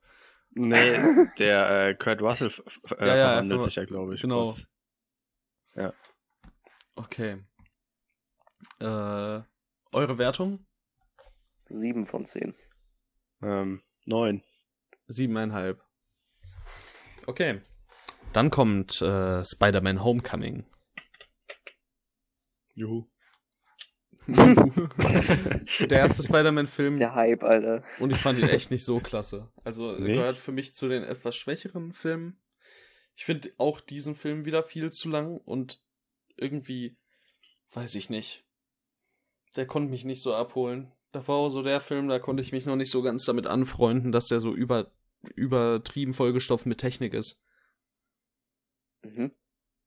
nee, 0.50 0.74
der 1.38 1.88
äh, 1.88 1.94
Kurt 1.94 2.20
Russell 2.22 2.52
äh, 2.98 3.06
Ja, 3.06 3.16
ja, 3.16 3.28
verwandelt 3.30 3.60
ver- 3.60 3.64
sich 3.66 3.74
ja, 3.76 3.84
glaube 3.84 4.14
ich. 4.14 4.20
genau. 4.22 4.52
kurz. 5.74 5.94
Okay. 6.98 7.36
Äh, 8.80 8.84
eure 9.92 10.18
Wertung? 10.18 10.66
Sieben 11.66 12.06
von 12.06 12.24
zehn. 12.24 12.54
Ähm, 13.42 13.82
neun. 14.06 14.42
Siebeneinhalb. 15.08 15.82
Okay. 17.26 17.60
Dann 18.32 18.50
kommt 18.50 19.02
äh, 19.02 19.44
Spider-Man 19.44 20.02
Homecoming. 20.02 20.64
Juhu. 22.74 23.06
Der 25.90 25.98
erste 26.00 26.22
Spider-Man-Film 26.22 26.98
Der 26.98 27.14
Hype, 27.14 27.42
Alter. 27.44 27.82
und 28.00 28.12
ich 28.12 28.18
fand 28.18 28.38
ihn 28.38 28.48
echt 28.48 28.70
nicht 28.70 28.84
so 28.84 29.00
klasse. 29.00 29.48
Also 29.64 29.92
er 29.92 30.00
Nee? 30.00 30.14
gehört 30.14 30.38
für 30.38 30.52
mich 30.52 30.74
zu 30.74 30.88
den 30.88 31.02
etwas 31.04 31.36
schwächeren 31.36 31.92
Filmen. 31.92 32.38
Ich 33.14 33.24
finde 33.24 33.50
auch 33.56 33.80
diesen 33.80 34.14
Film 34.14 34.44
wieder 34.44 34.62
viel 34.62 34.90
zu 34.90 35.08
lang 35.08 35.38
und 35.38 35.78
irgendwie, 36.36 36.96
weiß 37.72 37.94
ich 37.94 38.10
nicht. 38.10 38.44
Der 39.56 39.66
konnte 39.66 39.90
mich 39.90 40.04
nicht 40.04 40.22
so 40.22 40.34
abholen. 40.34 40.92
Da 41.12 41.26
war 41.28 41.36
auch 41.36 41.48
so 41.48 41.62
der 41.62 41.80
Film, 41.80 42.08
da 42.08 42.18
konnte 42.18 42.42
ich 42.42 42.52
mich 42.52 42.66
noch 42.66 42.76
nicht 42.76 42.90
so 42.90 43.00
ganz 43.02 43.24
damit 43.24 43.46
anfreunden, 43.46 44.12
dass 44.12 44.26
der 44.26 44.40
so 44.40 44.54
über, 44.54 44.90
übertrieben 45.34 46.12
vollgestopft 46.12 46.66
mit 46.66 46.78
Technik 46.78 47.14
ist. 47.14 47.40
Mhm. 49.02 49.30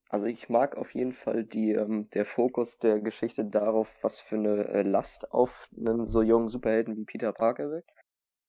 Also 0.10 0.26
ich 0.26 0.49
mag 0.49 0.76
auf 0.76 0.94
jeden 0.95 1.14
Fall 1.14 1.44
die, 1.45 1.72
ähm, 1.73 2.10
der 2.11 2.26
Fokus 2.26 2.80
der 2.80 2.99
Geschichte 2.99 3.45
darauf, 3.45 3.95
was 4.02 4.22
für 4.22 4.36
eine 4.36 4.68
äh, 4.68 4.81
Last 4.81 5.31
auf 5.31 5.69
einen 5.77 6.07
so 6.07 6.22
jungen 6.23 6.48
Superhelden 6.48 6.98
wie 6.98 7.06
Peter 7.06 7.31
Parker 7.31 7.69
wirkt. 7.69 7.91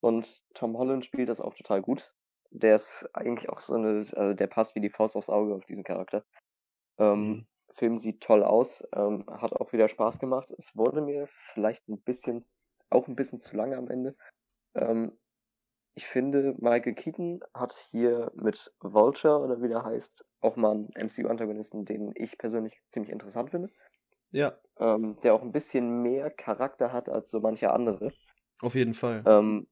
Und 0.01 0.43
Tom 0.55 0.77
Holland 0.77 1.05
spielt 1.05 1.29
das 1.29 1.41
auch 1.41 1.53
total 1.53 1.81
gut. 1.81 2.13
Der 2.51 2.75
ist 2.75 3.07
eigentlich 3.13 3.49
auch 3.49 3.59
so 3.59 3.75
eine, 3.75 4.05
also 4.15 4.33
der 4.33 4.47
passt 4.47 4.75
wie 4.75 4.81
die 4.81 4.89
Faust 4.89 5.15
aufs 5.15 5.29
Auge 5.29 5.53
auf 5.55 5.65
diesen 5.65 5.83
Charakter. 5.83 6.25
Ähm, 6.99 7.29
Mhm. 7.29 7.47
Film 7.73 7.97
sieht 7.97 8.21
toll 8.21 8.43
aus, 8.43 8.83
ähm, 8.93 9.25
hat 9.27 9.53
auch 9.53 9.71
wieder 9.73 9.87
Spaß 9.87 10.19
gemacht. 10.19 10.51
Es 10.57 10.75
wurde 10.75 11.01
mir 11.01 11.27
vielleicht 11.27 11.87
ein 11.87 12.01
bisschen, 12.01 12.45
auch 12.89 13.07
ein 13.07 13.15
bisschen 13.15 13.39
zu 13.39 13.55
lange 13.55 13.77
am 13.77 13.89
Ende. 13.89 14.15
Ähm, 14.75 15.17
ich 15.93 16.05
finde, 16.07 16.55
Michael 16.59 16.93
Keaton 16.93 17.41
hat 17.53 17.73
hier 17.91 18.31
mit 18.35 18.73
Vulture 18.79 19.39
oder 19.39 19.61
wie 19.61 19.67
der 19.67 19.83
heißt, 19.83 20.25
auch 20.39 20.55
mal 20.55 20.71
einen 20.71 20.89
MCU-Antagonisten, 20.95 21.85
den 21.85 22.11
ich 22.15 22.37
persönlich 22.37 22.81
ziemlich 22.89 23.11
interessant 23.11 23.51
finde. 23.51 23.69
Ja, 24.31 24.57
Ähm, 24.79 25.17
der 25.21 25.33
auch 25.33 25.41
ein 25.41 25.51
bisschen 25.51 26.01
mehr 26.01 26.31
Charakter 26.31 26.91
hat 26.93 27.09
als 27.09 27.29
so 27.29 27.39
mancher 27.41 27.73
andere. 27.73 28.13
auf 28.61 28.75
jeden 28.75 28.93
Fall. 28.93 29.23
Ähm, 29.25 29.67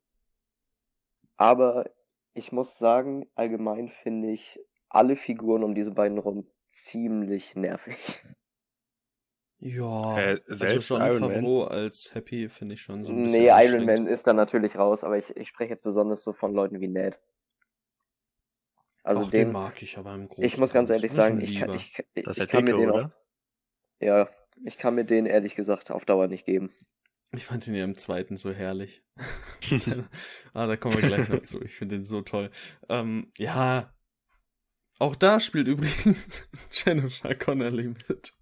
aber 1.38 1.90
ich 2.34 2.52
muss 2.52 2.78
sagen, 2.78 3.30
allgemein 3.36 3.90
finde 3.90 4.32
ich 4.32 4.60
alle 4.90 5.16
Figuren 5.16 5.64
um 5.64 5.76
diese 5.76 5.92
beiden 5.92 6.18
rum 6.18 6.48
ziemlich 6.68 7.56
nervig. 7.56 7.98
Ja, 9.62 10.20
Äh, 10.20 10.42
also 10.48 10.82
schon 10.82 11.02
Iron 11.02 11.20
Man? 11.20 11.32
Favreau 11.32 11.64
als 11.66 12.16
Happy 12.16 12.48
finde 12.48 12.76
ich 12.76 12.82
schon 12.82 13.04
so 13.04 13.12
ein 13.12 13.24
bisschen 13.24 13.44
Nee, 13.44 13.50
Iron. 13.50 13.86
Man 13.86 14.08
ist 14.08 14.26
da 14.26 14.34
natürlich 14.34 14.78
raus, 14.78 15.04
aber 15.04 15.18
ich, 15.18 15.36
ich 15.36 15.50
spreche 15.50 15.72
jetzt 15.72 15.84
besonders 15.84 16.24
so 16.24 16.34
von 16.34 16.54
Leuten 16.54 16.80
wie 16.80 16.88
Ned. 16.88 17.20
Also 19.04 19.24
Ach, 19.26 19.32
den 19.32 19.46
den, 19.46 19.52
mag 19.52 19.82
ich 19.82 19.98
aber 19.98 20.14
im 20.14 20.28
Großen 20.28 20.44
ich 20.44 20.58
muss 20.58 20.74
ganz 20.74 20.90
und 20.90 20.96
ehrlich 20.96 21.14
Ganzen. 21.14 21.40
sagen, 21.40 21.42
ich 21.42 21.56
kann, 21.56 21.74
ich, 21.74 22.04
ich, 22.14 22.28
ich 22.38 22.48
kann 22.48 22.64
mir 22.64 22.76
den 22.76 22.90
auf, 22.92 23.12
ja, 24.00 24.30
ich 24.66 24.78
kann 24.78 24.96
mir 24.96 25.06
den 25.06 25.26
ehrlich 25.26 25.56
gesagt 25.56 25.92
auf 25.92 26.06
Dauer 26.06 26.28
nicht 26.28 26.46
geben. 26.46 26.72
Ich 27.32 27.46
fand 27.46 27.68
ihn 27.68 27.76
ja 27.76 27.84
im 27.84 27.98
zweiten 27.98 28.38
so 28.38 28.52
herrlich. 28.52 29.04
Ah, 30.54 30.66
da 30.66 30.78
kommen 30.78 30.96
wir 30.96 31.04
gleich 31.08 31.30
noch 31.30 31.44
zu. 31.44 31.62
Ich 31.62 31.76
finde 31.76 31.98
den 31.98 32.06
so 32.06 32.22
toll. 32.22 32.50
Ähm, 32.90 33.32
ja, 33.38 33.94
auch 35.00 35.16
da 35.16 35.40
spielt 35.40 35.68
übrigens 35.68 36.48
Jennifer 36.72 37.36
Connelly 37.36 37.90
mit. 38.08 38.39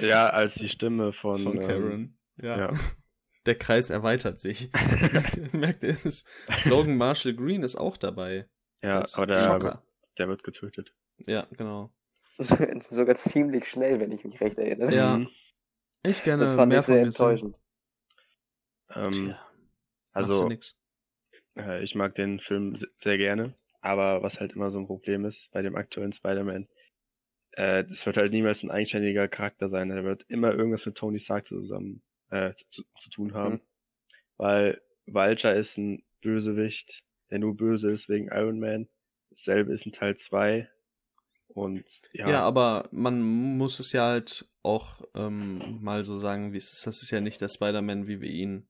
Ja, 0.00 0.28
als 0.30 0.54
die 0.54 0.68
Stimme 0.68 1.12
von, 1.12 1.38
Von 1.38 1.60
ähm, 1.60 1.66
Karen. 1.66 2.18
ja. 2.36 2.58
ja. 2.58 2.72
Der 3.46 3.54
Kreis 3.56 3.88
erweitert 3.88 4.40
sich. 4.40 4.68
merkt, 5.12 5.52
merkt 5.54 5.82
ihr 5.82 5.96
es? 6.04 6.24
Logan 6.64 6.96
Marshall 6.98 7.34
Green 7.34 7.62
ist 7.62 7.76
auch 7.76 7.96
dabei. 7.96 8.46
ja, 8.82 9.02
aber 9.14 9.26
der, 9.26 9.38
Schocker. 9.38 9.82
der 10.18 10.28
wird 10.28 10.42
getötet. 10.42 10.92
Ja, 11.26 11.46
genau. 11.56 11.90
Sogar 12.38 13.16
ziemlich 13.16 13.64
schnell, 13.66 14.00
wenn 14.00 14.12
ich 14.12 14.22
mich 14.24 14.38
recht 14.40 14.58
erinnere. 14.58 14.94
Ja, 14.94 15.16
Mhm. 15.18 15.28
Ich 16.02 16.22
gerne 16.22 16.42
das 16.42 16.52
fand 16.52 16.68
mehr 16.70 16.80
ich 16.80 16.86
sehr 16.86 16.96
von 16.98 17.04
enttäuschend. 17.06 17.56
Ähm, 18.94 19.12
Tja, 19.12 19.38
also, 20.12 20.46
nix. 20.48 20.76
äh, 21.56 21.82
ich 21.82 21.94
mag 21.94 22.14
den 22.14 22.40
Film 22.40 22.76
se- 22.76 22.88
sehr 23.00 23.18
gerne, 23.18 23.54
aber 23.80 24.22
was 24.22 24.40
halt 24.40 24.52
immer 24.52 24.70
so 24.70 24.78
ein 24.78 24.86
Problem 24.86 25.24
ist 25.24 25.50
bei 25.52 25.62
dem 25.62 25.74
aktuellen 25.74 26.12
Spider-Man, 26.12 26.68
äh, 27.58 27.84
das 27.84 28.06
wird 28.06 28.16
halt 28.16 28.30
niemals 28.32 28.62
ein 28.62 28.70
eigenständiger 28.70 29.26
Charakter 29.26 29.68
sein. 29.68 29.90
Er 29.90 30.04
wird 30.04 30.24
immer 30.28 30.52
irgendwas 30.54 30.86
mit 30.86 30.94
Tony 30.96 31.18
Stark 31.18 31.44
zusammen 31.46 32.02
äh, 32.30 32.54
zu, 32.68 32.84
zu 33.00 33.10
tun 33.10 33.34
haben. 33.34 33.54
Mhm. 33.54 33.60
Weil 34.36 34.80
Vulture 35.06 35.58
ist 35.58 35.76
ein 35.76 36.04
Bösewicht, 36.22 37.02
der 37.30 37.40
nur 37.40 37.56
böse 37.56 37.90
ist 37.90 38.08
wegen 38.08 38.28
Iron 38.28 38.60
Man. 38.60 38.88
Dasselbe 39.30 39.72
ist 39.72 39.86
in 39.86 39.92
Teil 39.92 40.16
2. 40.16 40.68
Und 41.48 41.84
ja, 42.12 42.28
Ja. 42.30 42.40
aber 42.42 42.88
man 42.92 43.22
muss 43.22 43.80
es 43.80 43.92
ja 43.92 44.06
halt 44.06 44.46
auch 44.62 45.02
ähm, 45.16 45.80
mal 45.82 46.04
so 46.04 46.16
sagen, 46.16 46.52
wie 46.52 46.58
es 46.58 46.72
ist. 46.72 46.86
Das 46.86 47.02
ist 47.02 47.10
ja 47.10 47.20
nicht 47.20 47.40
der 47.40 47.48
Spider-Man, 47.48 48.06
wie 48.06 48.20
wir 48.20 48.30
ihn 48.30 48.68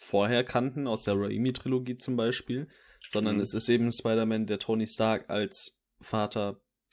vorher 0.00 0.44
kannten, 0.44 0.86
aus 0.86 1.02
der 1.04 1.14
Raimi-Trilogie 1.14 1.98
zum 1.98 2.16
Beispiel, 2.16 2.68
sondern 3.08 3.36
Mhm. 3.36 3.42
es 3.42 3.52
ist 3.52 3.68
eben 3.68 3.90
Spider-Man, 3.92 4.46
der 4.46 4.58
Tony 4.58 4.86
Stark 4.86 5.28
als 5.28 5.78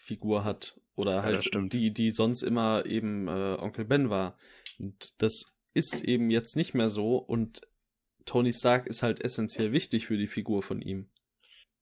Vaterfigur 0.04 0.44
hat 0.44 0.80
oder 0.96 1.22
das 1.22 1.46
halt 1.46 1.74
die, 1.74 1.92
die 1.92 2.10
sonst 2.10 2.44
immer 2.44 2.86
eben 2.86 3.28
äh, 3.28 3.58
Onkel 3.60 3.86
Ben 3.86 4.10
war. 4.10 4.38
Und 4.80 5.22
das 5.22 5.44
ist 5.74 6.04
eben 6.04 6.30
jetzt 6.30 6.56
nicht 6.56 6.74
mehr 6.74 6.90
so 6.90 7.18
und 7.18 7.62
Tony 8.26 8.54
Stark 8.54 8.88
ist 8.88 9.04
halt 9.04 9.24
essentiell 9.24 9.72
wichtig 9.72 10.06
für 10.06 10.18
die 10.18 10.28
Figur 10.28 10.62
von 10.64 10.82
ihm. 10.82 11.10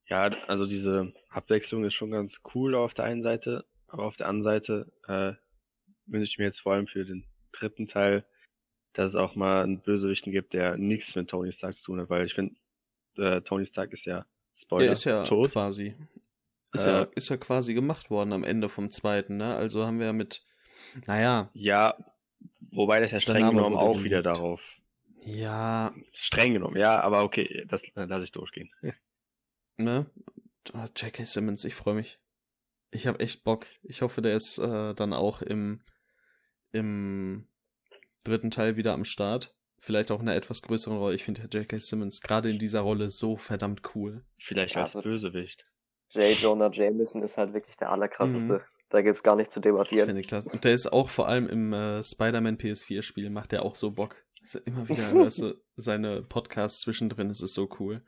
Ja, 0.08 0.24
also 0.48 0.66
diese 0.66 1.14
Abwechslung 1.30 1.86
ist 1.86 1.94
schon 1.94 2.12
ganz 2.12 2.42
cool 2.56 2.76
auf 2.76 2.94
der 2.94 3.06
einen 3.06 3.22
Seite, 3.22 3.66
aber 3.88 4.06
auf 4.06 4.16
der 4.16 4.28
anderen 4.28 4.44
Seite 4.44 4.92
äh, 5.08 5.34
wünsche 6.06 6.30
ich 6.32 6.38
mir 6.38 6.46
jetzt 6.46 6.62
vor 6.62 6.74
allem 6.74 6.88
für 6.88 7.06
den 7.06 7.26
dritten 7.52 7.88
Teil, 7.88 8.26
dass 8.94 9.12
es 9.12 9.16
auch 9.16 9.36
mal 9.36 9.64
einen 9.64 9.82
Bösewichten 9.82 10.32
gibt, 10.32 10.54
der 10.54 10.78
nichts 10.78 11.16
mit 11.16 11.30
Tony 11.30 11.52
Stark 11.52 11.76
zu 11.76 11.86
tun 11.86 12.02
hat, 12.02 12.10
weil 12.10 12.26
ich 12.26 12.34
finde, 12.34 12.56
äh, 13.18 13.42
Tony 13.42 13.66
Stark 13.66 13.94
ist 13.94 14.06
ja 14.06 14.26
Spoiler 14.56 14.84
Der 14.84 14.92
ist 14.94 15.04
ja 15.06 15.24
tot. 15.24 15.52
quasi. 15.52 15.96
Ist, 16.74 16.86
Äh, 16.86 16.92
ja, 16.92 17.02
ist 17.16 17.30
ja 17.30 17.38
quasi 17.38 17.74
gemacht 17.74 18.10
worden 18.10 18.34
am 18.34 18.44
Ende 18.44 18.70
vom 18.70 18.90
zweiten, 18.90 19.38
ne? 19.38 19.56
Also 19.56 19.86
haben 19.86 20.00
wir 20.00 20.08
ja 20.08 20.14
mit. 20.14 20.44
Naja, 21.06 21.50
Ja, 21.54 21.98
wobei 22.72 23.00
das 23.02 23.12
ja 23.12 23.22
streng 23.22 23.50
genommen 23.52 23.76
auch 23.78 24.04
wieder 24.04 24.22
geleakt. 24.22 24.38
darauf. 24.38 24.62
ja, 25.24 25.94
Streng 26.14 26.54
genommen, 26.54 26.78
ja, 26.78 27.00
aber 27.02 27.24
okay, 27.24 27.66
das 27.70 27.82
lasse 27.96 28.24
ich 28.24 28.32
durchgehen. 28.32 28.72
ne? 29.78 30.06
Ah, 30.74 30.88
J.K. 30.96 31.24
Simmons, 31.26 31.66
ich 31.66 31.76
freue 31.76 31.96
mich. 31.96 32.20
Ich 32.92 33.08
habe 33.08 33.20
echt 33.20 33.44
Bock. 33.44 33.68
Ich 33.84 34.02
hoffe, 34.02 34.22
der 34.22 34.36
ist 34.36 34.58
äh, 34.58 34.94
dann 34.94 35.14
auch 35.14 35.42
im, 35.42 35.82
im 36.72 37.48
dritten 38.24 38.52
Teil 38.52 38.76
wieder 38.78 38.94
am 38.94 39.04
Start. 39.06 39.56
Vielleicht 39.78 40.12
auch 40.12 40.20
in 40.22 40.28
einer 40.28 40.38
etwas 40.38 40.62
größeren 40.62 40.98
Rolle. 40.98 41.16
Ich 41.16 41.24
finde 41.24 41.48
J.K. 41.52 41.80
Simmons 41.80 42.22
gerade 42.22 42.50
in 42.50 42.60
dieser 42.60 42.82
Rolle 42.82 43.10
so 43.10 43.36
verdammt 43.38 43.82
cool. 43.96 44.24
Vielleicht 44.40 44.76
als 44.78 44.94
Bösewicht. 44.94 45.64
J. 46.12 46.38
Jonah 46.38 46.70
Jameson 46.72 47.24
ist 47.24 47.38
halt 47.38 47.54
wirklich 47.54 47.78
der 47.78 47.90
allerkrasseste. 47.92 48.54
Mhm. 48.54 48.62
Da 48.90 49.02
gibt's 49.02 49.24
gar 49.24 49.36
nicht 49.38 49.52
zu 49.52 49.60
Ich 49.60 49.64
debattieren. 49.64 50.06
finde 50.08 50.22
klasse. 50.22 50.50
Und 50.50 50.66
der 50.66 50.74
ist 50.74 50.92
auch 50.92 51.10
vor 51.10 51.28
allem 51.30 51.48
im 51.48 51.72
äh, 51.72 52.04
Spider-Man 52.04 52.58
PS4-Spiel, 52.58 53.30
macht 53.30 53.54
der 53.54 53.64
auch 53.64 53.76
so 53.76 53.92
Bock. 53.92 54.18
Also 54.42 54.60
immer 54.66 54.88
wieder 54.90 55.10
hörst 55.12 55.42
du 55.42 55.56
seine 55.78 56.22
Podcasts 56.24 56.82
zwischendrin, 56.82 57.30
es 57.30 57.42
ist 57.42 57.54
so 57.54 57.70
cool. 57.80 58.04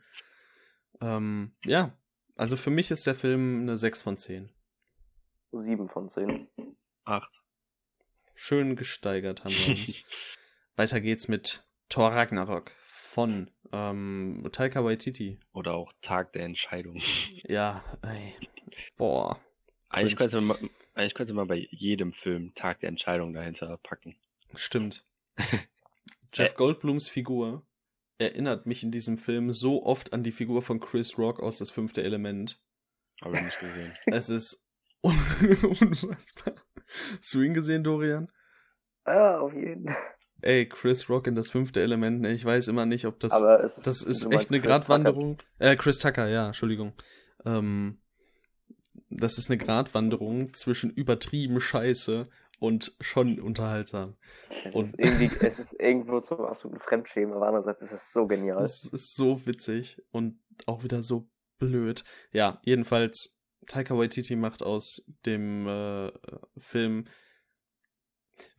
Ähm, 1.00 1.54
ja, 1.64 1.96
also 2.36 2.56
für 2.56 2.70
mich 2.70 2.90
ist 2.90 3.06
der 3.06 3.14
Film 3.14 3.62
eine 3.62 3.76
6 3.78 4.02
von 4.02 4.18
10. 4.18 4.50
7 5.52 5.88
von 5.88 6.08
10. 6.08 6.48
Acht. 7.04 7.30
Schön 8.34 8.76
gesteigert 8.76 9.44
haben 9.44 9.54
wir 9.54 9.76
uns. 9.76 9.96
Weiter 10.76 11.00
geht's 11.00 11.28
mit 11.28 11.64
Thor 11.88 12.10
Ragnarok 12.10 12.72
von 12.86 13.50
ähm, 13.74 14.48
Taika 14.52 14.84
Waititi. 14.84 15.38
Oder 15.52 15.74
auch 15.74 15.92
Tag 16.02 16.32
der 16.32 16.44
Entscheidung. 16.44 17.00
Ja, 17.44 17.82
ey. 18.02 18.34
Boah. 18.96 19.40
Eigentlich 19.88 20.16
könnte, 20.16 20.40
man, 20.40 20.56
eigentlich 20.94 21.14
könnte 21.14 21.34
man 21.34 21.46
bei 21.46 21.66
jedem 21.70 22.12
Film 22.12 22.54
Tag 22.54 22.80
der 22.80 22.88
Entscheidung 22.88 23.32
dahinter 23.32 23.78
packen. 23.82 24.16
Stimmt. 24.54 25.06
Jeff 26.32 26.54
Goldblums 26.54 27.08
Figur 27.08 27.66
erinnert 28.18 28.66
mich 28.66 28.82
in 28.82 28.90
diesem 28.90 29.18
Film 29.18 29.52
so 29.52 29.84
oft 29.84 30.12
an 30.12 30.22
die 30.22 30.32
Figur 30.32 30.62
von 30.62 30.80
Chris 30.80 31.18
Rock 31.18 31.40
aus 31.40 31.58
Das 31.58 31.70
fünfte 31.70 32.02
Element. 32.02 32.60
Aber 33.20 33.40
nicht 33.40 33.58
gesehen. 33.58 33.92
Es 34.06 34.28
ist 34.28 34.64
un 35.00 35.12
unfassbar. 35.80 36.54
Hast 37.18 37.34
du 37.34 37.42
ihn 37.42 37.54
gesehen, 37.54 37.84
Dorian? 37.84 38.30
Ja, 39.06 39.40
auf 39.40 39.52
jeden 39.52 39.88
Fall. 39.88 40.14
Ey, 40.44 40.68
Chris 40.68 41.08
Rock 41.08 41.26
in 41.26 41.34
Das 41.34 41.50
fünfte 41.50 41.80
Element, 41.80 42.20
ne, 42.20 42.32
ich 42.32 42.44
weiß 42.44 42.68
immer 42.68 42.84
nicht, 42.86 43.06
ob 43.06 43.18
das... 43.20 43.32
Aber 43.32 43.62
es 43.64 43.78
ist, 43.78 43.86
Das 43.86 44.02
ist 44.02 44.24
echt 44.26 44.50
eine 44.50 44.60
Chris 44.60 44.68
Tucker. 44.68 44.68
Gratwanderung. 44.68 45.38
Äh, 45.58 45.76
Chris 45.76 45.98
Tucker, 45.98 46.28
ja, 46.28 46.46
Entschuldigung. 46.48 46.92
Ähm, 47.44 47.98
das 49.10 49.38
ist 49.38 49.48
eine 49.50 49.58
Gratwanderung 49.58 50.52
zwischen 50.54 50.90
übertrieben 50.90 51.60
Scheiße 51.60 52.24
und 52.58 52.94
schon 53.00 53.40
unterhaltsam. 53.40 54.16
Es 54.66 54.74
Und- 54.74 54.84
ist, 54.86 54.94
irgendwie, 54.98 55.30
es 55.40 55.58
ist 55.58 55.72
irgendwo 55.80 56.20
zum 56.20 56.40
absoluten 56.42 56.80
Fremdschämen, 56.80 57.34
aber 57.34 57.46
andererseits 57.48 57.82
ist 57.82 57.92
es 57.92 58.12
so 58.12 58.26
genial. 58.26 58.60
Das 58.60 58.84
ist 58.84 59.14
so 59.14 59.46
witzig 59.46 60.02
und 60.10 60.38
auch 60.66 60.84
wieder 60.84 61.02
so 61.02 61.28
blöd. 61.58 62.04
Ja, 62.32 62.60
jedenfalls, 62.64 63.36
Taika 63.66 63.96
Waititi 63.96 64.36
macht 64.36 64.62
aus 64.62 65.02
dem 65.24 65.66
äh, 65.66 66.12
Film 66.58 67.06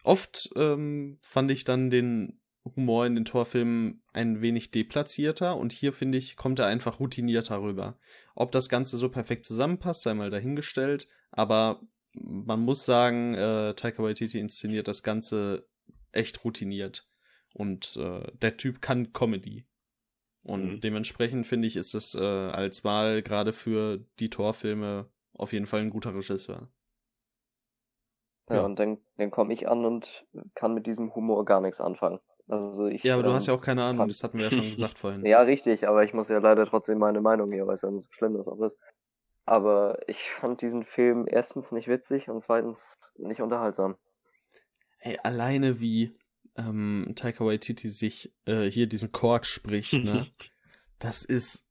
oft 0.04 0.50
ähm, 0.56 1.20
fand 1.22 1.52
ich 1.52 1.64
dann 1.64 1.90
den 1.90 2.40
Humor 2.64 3.06
in 3.06 3.16
den 3.16 3.26
Torfilmen 3.26 4.02
ein 4.12 4.42
wenig 4.42 4.72
deplatzierter 4.72 5.56
und 5.56 5.72
hier 5.72 5.94
finde 5.94 6.18
ich, 6.18 6.36
kommt 6.36 6.60
er 6.60 6.66
einfach 6.66 7.00
routinierter 7.00 7.62
rüber. 7.62 8.00
Ob 8.34 8.52
das 8.52 8.70
Ganze 8.70 8.98
so 8.98 9.10
perfekt 9.10 9.46
zusammenpasst, 9.46 10.02
sei 10.02 10.14
mal 10.14 10.32
dahingestellt, 10.32 11.08
aber 11.32 11.82
man 12.14 12.62
muss 12.62 12.86
sagen, 12.86 13.36
äh, 13.36 13.74
Taika 13.76 14.02
Waititi 14.02 14.40
inszeniert 14.40 14.88
das 14.88 15.04
Ganze 15.04 15.68
echt 16.12 16.44
routiniert 16.44 17.08
und 17.54 17.98
äh, 17.98 18.32
der 18.42 18.58
Typ 18.58 18.82
kann 18.82 19.14
Comedy. 19.14 19.66
Und 20.42 20.76
Mhm. 20.76 20.82
dementsprechend 20.82 21.46
finde 21.48 21.68
ich, 21.68 21.76
ist 21.76 21.94
es 21.96 22.16
äh, 22.16 22.20
als 22.20 22.84
Wahl 22.84 23.22
gerade 23.22 23.52
für 23.52 24.06
die 24.20 24.30
Torfilme 24.30 25.10
auf 25.34 25.54
jeden 25.54 25.66
Fall 25.66 25.82
ein 25.82 25.90
guter 25.90 26.16
Regisseur. 26.16 26.70
Ja, 28.50 28.56
Ja. 28.58 28.66
und 28.66 28.78
dann, 28.78 28.98
dann 29.18 29.32
komme 29.32 29.54
ich 29.54 29.68
an 29.68 29.86
und 29.86 30.26
kann 30.54 30.74
mit 30.74 30.86
diesem 30.86 31.14
Humor 31.16 31.46
gar 31.46 31.62
nichts 31.62 31.82
anfangen. 31.82 32.20
Also 32.48 32.86
ich, 32.88 33.04
Ja, 33.04 33.16
aber 33.16 33.24
du 33.24 33.30
ähm, 33.30 33.36
hast 33.36 33.48
ja 33.48 33.54
auch 33.54 33.62
keine 33.62 33.84
Ahnung, 33.84 34.08
das 34.08 34.24
hatten 34.24 34.38
wir 34.38 34.46
ja 34.46 34.52
schon 34.52 34.70
gesagt 34.72 34.98
vorhin. 34.98 35.26
Ja, 35.26 35.42
richtig, 35.42 35.88
aber 35.88 36.04
ich 36.04 36.14
muss 36.14 36.28
ja 36.30 36.38
leider 36.40 36.66
trotzdem 36.68 37.00
meine 37.00 37.22
Meinung 37.22 37.52
hier, 37.52 37.66
weil 37.66 37.74
es 37.74 37.82
ja 37.82 37.92
so 37.92 38.06
schlimm 38.12 38.36
ist, 38.36 38.48
aber 38.48 38.68
ist. 38.68 38.78
Aber 39.48 40.00
ich 40.08 40.30
fand 40.32 40.62
diesen 40.62 40.84
Film 40.84 41.26
erstens 41.28 41.72
nicht 41.72 41.88
witzig 41.88 42.30
und 42.30 42.40
zweitens 42.40 42.98
nicht 43.18 43.42
unterhaltsam. 43.42 43.96
Ey, 45.00 45.20
alleine 45.24 45.80
wie 45.80 46.18
ähm, 46.56 47.14
Taika 47.16 47.46
Waititi 47.46 47.90
sich 47.90 48.34
äh, 48.46 48.64
hier 48.64 48.88
diesen 48.88 49.12
Kork 49.12 49.46
spricht, 49.46 49.94
ne? 50.04 50.28
das 51.00 51.24
ist. 51.24 51.68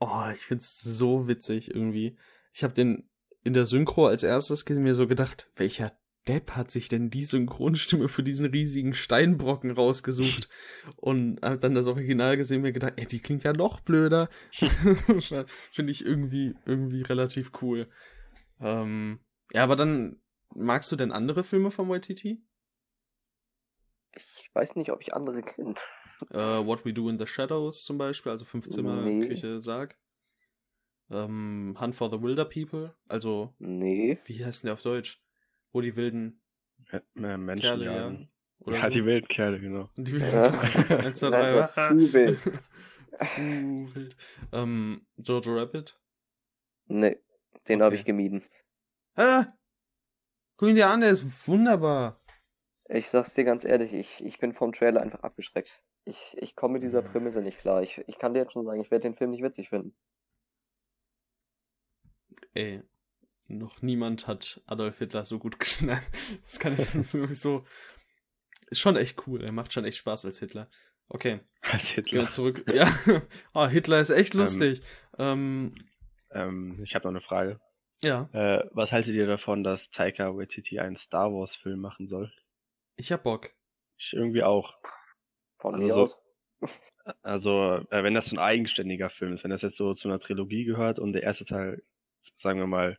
Oh, 0.00 0.24
ich 0.32 0.40
find's 0.40 0.80
so 0.80 1.28
witzig 1.28 1.72
irgendwie. 1.72 2.16
Ich 2.52 2.64
habe 2.64 2.74
den 2.74 3.08
in 3.44 3.52
der 3.52 3.66
Synchro 3.66 4.06
als 4.06 4.22
erstes 4.22 4.68
mir 4.68 4.94
so 4.94 5.06
gedacht, 5.06 5.50
welcher 5.56 5.92
Depp 6.26 6.52
hat 6.52 6.70
sich 6.70 6.88
denn 6.88 7.10
die 7.10 7.24
Synchronstimme 7.24 8.08
für 8.08 8.22
diesen 8.22 8.46
riesigen 8.46 8.94
Steinbrocken 8.94 9.70
rausgesucht? 9.70 10.48
Und 10.96 11.40
hab 11.42 11.60
dann 11.60 11.74
das 11.74 11.86
Original 11.86 12.36
gesehen 12.36 12.58
und 12.58 12.62
mir 12.62 12.72
gedacht, 12.72 12.94
ey, 12.96 13.06
die 13.06 13.20
klingt 13.20 13.44
ja 13.44 13.52
noch 13.52 13.80
blöder. 13.80 14.28
Finde 15.72 15.92
ich 15.92 16.04
irgendwie, 16.04 16.54
irgendwie 16.64 17.02
relativ 17.02 17.52
cool. 17.60 17.88
Ähm, 18.60 19.20
ja, 19.52 19.62
aber 19.62 19.76
dann, 19.76 20.20
magst 20.54 20.90
du 20.90 20.96
denn 20.96 21.12
andere 21.12 21.44
Filme 21.44 21.70
von 21.70 21.88
Waititi? 21.88 22.42
Ich 24.16 24.50
weiß 24.54 24.76
nicht, 24.76 24.90
ob 24.90 25.02
ich 25.02 25.12
andere 25.14 25.42
kenne. 25.42 25.74
Äh, 26.30 26.38
What 26.38 26.84
We 26.84 26.94
Do 26.94 27.08
in 27.10 27.18
the 27.18 27.26
Shadows 27.26 27.84
zum 27.84 27.98
Beispiel, 27.98 28.32
also 28.32 28.44
fünf 28.44 28.68
Zimmer, 28.68 29.02
Nee. 29.02 29.28
Küche, 29.28 29.60
Sarg. 29.60 29.96
Ähm, 31.14 31.76
Hunt 31.80 31.94
for 31.94 32.10
the 32.10 32.20
Wilder 32.20 32.44
People, 32.44 32.94
also, 33.08 33.54
Nee. 33.58 34.18
wie 34.26 34.44
heißt 34.44 34.62
denn 34.62 34.66
der 34.68 34.74
auf 34.74 34.82
Deutsch? 34.82 35.22
Wo 35.72 35.80
die 35.80 35.96
wilden 35.96 36.40
Äh, 36.90 37.00
Menschen 37.14 37.62
Kerle 37.62 37.84
jagen. 37.84 37.98
jagen. 38.14 38.30
Oder 38.60 38.76
Ja, 38.78 38.84
so? 38.84 38.90
die 38.90 39.04
wilden 39.04 39.28
Kerle, 39.28 39.60
genau. 39.60 39.88
Die 39.96 40.12
wilden 40.12 40.32
Ja. 40.32 40.98
Eins, 40.98 41.18
zwei, 41.20 41.30
Nein, 41.30 41.40
drei. 41.42 41.54
war 41.56 41.72
zu 41.72 42.12
wild. 42.12 42.40
zu 43.18 43.94
wild. 43.94 44.16
Ähm, 44.52 45.06
Jojo 45.16 45.56
Rabbit. 45.56 46.00
Nee, 46.86 47.18
den 47.68 47.80
habe 47.80 47.88
Okay. 47.94 48.00
ich 48.00 48.04
gemieden. 48.04 48.42
Ah! 49.16 49.46
Guck 50.56 50.68
ihn 50.68 50.74
dir 50.76 50.88
an, 50.90 51.00
der 51.00 51.10
ist 51.10 51.48
wunderbar. 51.48 52.20
Ich 52.88 53.08
sag's 53.08 53.34
dir 53.34 53.44
ganz 53.44 53.64
ehrlich, 53.64 53.92
ich, 53.94 54.24
ich 54.24 54.38
bin 54.38 54.52
vom 54.52 54.72
Trailer 54.72 55.00
einfach 55.00 55.22
abgeschreckt. 55.22 55.82
Ich, 56.04 56.36
ich 56.38 56.54
komme 56.54 56.74
mit 56.74 56.82
dieser 56.82 57.00
Prämisse 57.02 57.40
nicht 57.40 57.58
klar. 57.58 57.82
Ich, 57.82 57.98
ich 58.06 58.18
kann 58.18 58.34
dir 58.34 58.40
jetzt 58.40 58.52
schon 58.52 58.66
sagen, 58.66 58.80
ich 58.80 58.90
werde 58.90 59.02
den 59.08 59.16
Film 59.16 59.30
nicht 59.30 59.42
witzig 59.42 59.70
finden. 59.70 59.96
Ey, 62.54 62.82
noch 63.48 63.82
niemand 63.82 64.26
hat 64.26 64.62
Adolf 64.66 64.98
Hitler 64.98 65.24
so 65.24 65.38
gut 65.38 65.58
geschnallt. 65.60 66.02
Das 66.42 66.58
kann 66.58 66.74
ich 66.74 66.90
dann 66.92 67.04
sowieso. 67.04 67.64
Ist 68.68 68.80
schon 68.80 68.96
echt 68.96 69.26
cool, 69.26 69.42
er 69.44 69.52
macht 69.52 69.72
schon 69.72 69.84
echt 69.84 69.98
Spaß 69.98 70.24
als 70.24 70.38
Hitler. 70.38 70.68
Okay, 71.08 71.40
Als 71.60 71.82
gehen 71.88 71.94
Hitler. 72.04 72.22
wir 72.22 72.30
zurück. 72.30 72.64
Ja, 72.74 72.88
oh, 73.52 73.66
Hitler 73.66 74.00
ist 74.00 74.10
echt 74.10 74.34
Ähm, 74.34 74.40
lustig. 74.40 74.80
Ähm, 75.18 75.74
Ähm, 76.30 76.80
ich 76.82 76.94
habe 76.94 77.04
noch 77.04 77.10
eine 77.12 77.20
Frage. 77.20 77.60
ja, 78.02 78.28
Äh, 78.32 78.66
was 78.72 78.90
haltet 78.90 79.14
ihr 79.14 79.26
davon, 79.26 79.62
dass 79.62 79.90
Taika 79.90 80.34
Waititi 80.34 80.78
einen 80.80 80.96
Star 80.96 81.30
Wars 81.32 81.54
Film 81.56 81.80
machen 81.80 82.08
soll? 82.08 82.32
ich 82.96 83.12
hab 83.12 83.22
Bock. 83.24 83.50
Ich 83.98 84.12
irgendwie 84.14 84.42
auch. 84.42 84.74
Von 85.58 85.74
Also 85.74 85.86
mir 85.86 85.92
so- 85.94 86.02
aus. 86.02 86.18
Also, 87.22 87.74
äh, 87.90 88.02
wenn 88.02 88.14
das 88.14 88.26
so 88.26 88.36
ein 88.36 88.38
eigenständiger 88.38 89.10
Film 89.10 89.34
ist, 89.34 89.44
wenn 89.44 89.50
das 89.50 89.60
jetzt 89.62 89.76
so 89.76 89.92
zu 89.92 90.08
einer 90.08 90.18
Trilogie 90.20 90.64
gehört 90.64 90.98
und 90.98 91.12
der 91.12 91.22
erste 91.22 91.44
Teil, 91.44 91.82
sagen 92.36 92.58
wir 92.58 92.66
mal, 92.66 92.98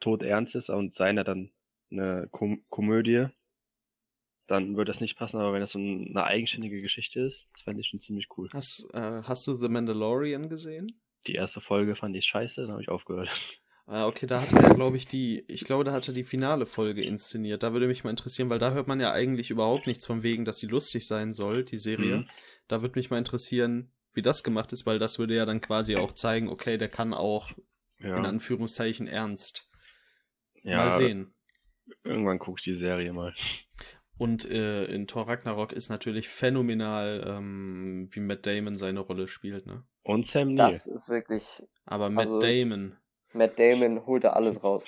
todernst 0.00 0.54
ist 0.54 0.70
und 0.70 0.94
seiner 0.94 1.24
dann 1.24 1.50
eine 1.90 2.28
Kom 2.30 2.62
Komödie, 2.68 3.26
dann 4.46 4.76
würde 4.76 4.90
das 4.90 5.00
nicht 5.00 5.16
passen, 5.16 5.36
aber 5.38 5.52
wenn 5.52 5.60
das 5.60 5.72
so 5.72 5.78
ein- 5.78 6.08
eine 6.10 6.24
eigenständige 6.24 6.78
Geschichte 6.80 7.20
ist, 7.20 7.46
das 7.52 7.62
fände 7.62 7.80
ich 7.80 7.88
schon 7.88 8.00
ziemlich 8.00 8.26
cool. 8.36 8.48
Hast, 8.52 8.86
äh, 8.92 9.22
hast 9.22 9.46
du 9.46 9.54
The 9.54 9.68
Mandalorian 9.68 10.48
gesehen? 10.48 11.00
Die 11.26 11.34
erste 11.34 11.60
Folge 11.60 11.94
fand 11.94 12.16
ich 12.16 12.24
scheiße, 12.26 12.62
dann 12.62 12.72
habe 12.72 12.82
ich 12.82 12.88
aufgehört. 12.88 13.28
Ah, 13.86 14.06
okay, 14.06 14.26
da 14.26 14.40
hat 14.40 14.52
er, 14.52 14.74
glaube 14.74 14.96
ich, 14.96 15.06
die, 15.06 15.44
ich 15.48 15.64
glaube, 15.64 15.84
da 15.84 15.92
hat 15.92 16.06
er 16.08 16.14
die 16.14 16.22
finale 16.24 16.64
Folge 16.64 17.02
inszeniert. 17.02 17.62
Da 17.62 17.72
würde 17.72 17.88
mich 17.88 18.04
mal 18.04 18.10
interessieren, 18.10 18.48
weil 18.48 18.58
da 18.60 18.72
hört 18.72 18.86
man 18.86 19.00
ja 19.00 19.12
eigentlich 19.12 19.50
überhaupt 19.50 19.86
nichts 19.88 20.06
von 20.06 20.22
wegen, 20.22 20.44
dass 20.44 20.60
sie 20.60 20.68
lustig 20.68 21.06
sein 21.06 21.34
soll, 21.34 21.64
die 21.64 21.76
Serie. 21.76 22.18
Mhm. 22.18 22.28
Da 22.68 22.82
würde 22.82 22.98
mich 22.98 23.10
mal 23.10 23.18
interessieren, 23.18 23.90
wie 24.12 24.22
das 24.22 24.44
gemacht 24.44 24.72
ist, 24.72 24.86
weil 24.86 24.98
das 25.00 25.18
würde 25.18 25.34
ja 25.34 25.44
dann 25.44 25.60
quasi 25.60 25.96
auch 25.96 26.12
zeigen, 26.12 26.48
okay, 26.48 26.78
der 26.78 26.88
kann 26.88 27.12
auch 27.12 27.50
in 28.00 28.08
Ja, 28.08 28.14
Anführungszeichen 28.16 29.06
ernst. 29.06 29.70
ja 30.62 30.76
Mal 30.78 30.90
sehen. 30.92 31.34
irgendwann 32.04 32.38
gucke 32.38 32.58
ich 32.60 32.64
die 32.64 32.76
Serie 32.76 33.12
mal. 33.12 33.34
Und 34.18 34.50
äh, 34.50 34.84
in 34.84 35.06
Thor 35.06 35.28
Ragnarok 35.28 35.72
ist 35.72 35.88
natürlich 35.88 36.28
phänomenal, 36.28 37.24
ähm, 37.26 38.08
wie 38.12 38.20
Matt 38.20 38.44
Damon 38.46 38.76
seine 38.76 39.00
Rolle 39.00 39.28
spielt, 39.28 39.66
ne? 39.66 39.84
Und 40.02 40.26
Sam 40.26 40.54
Neill. 40.54 40.72
Das 40.72 40.86
ist 40.86 41.08
wirklich. 41.08 41.62
Aber 41.86 42.10
Matt 42.10 42.26
Also- 42.26 42.38
Damon, 42.40 42.96
Matt 43.32 43.58
Damon 43.58 44.04
holt 44.06 44.24
da 44.24 44.30
alles 44.34 44.62
raus. 44.62 44.84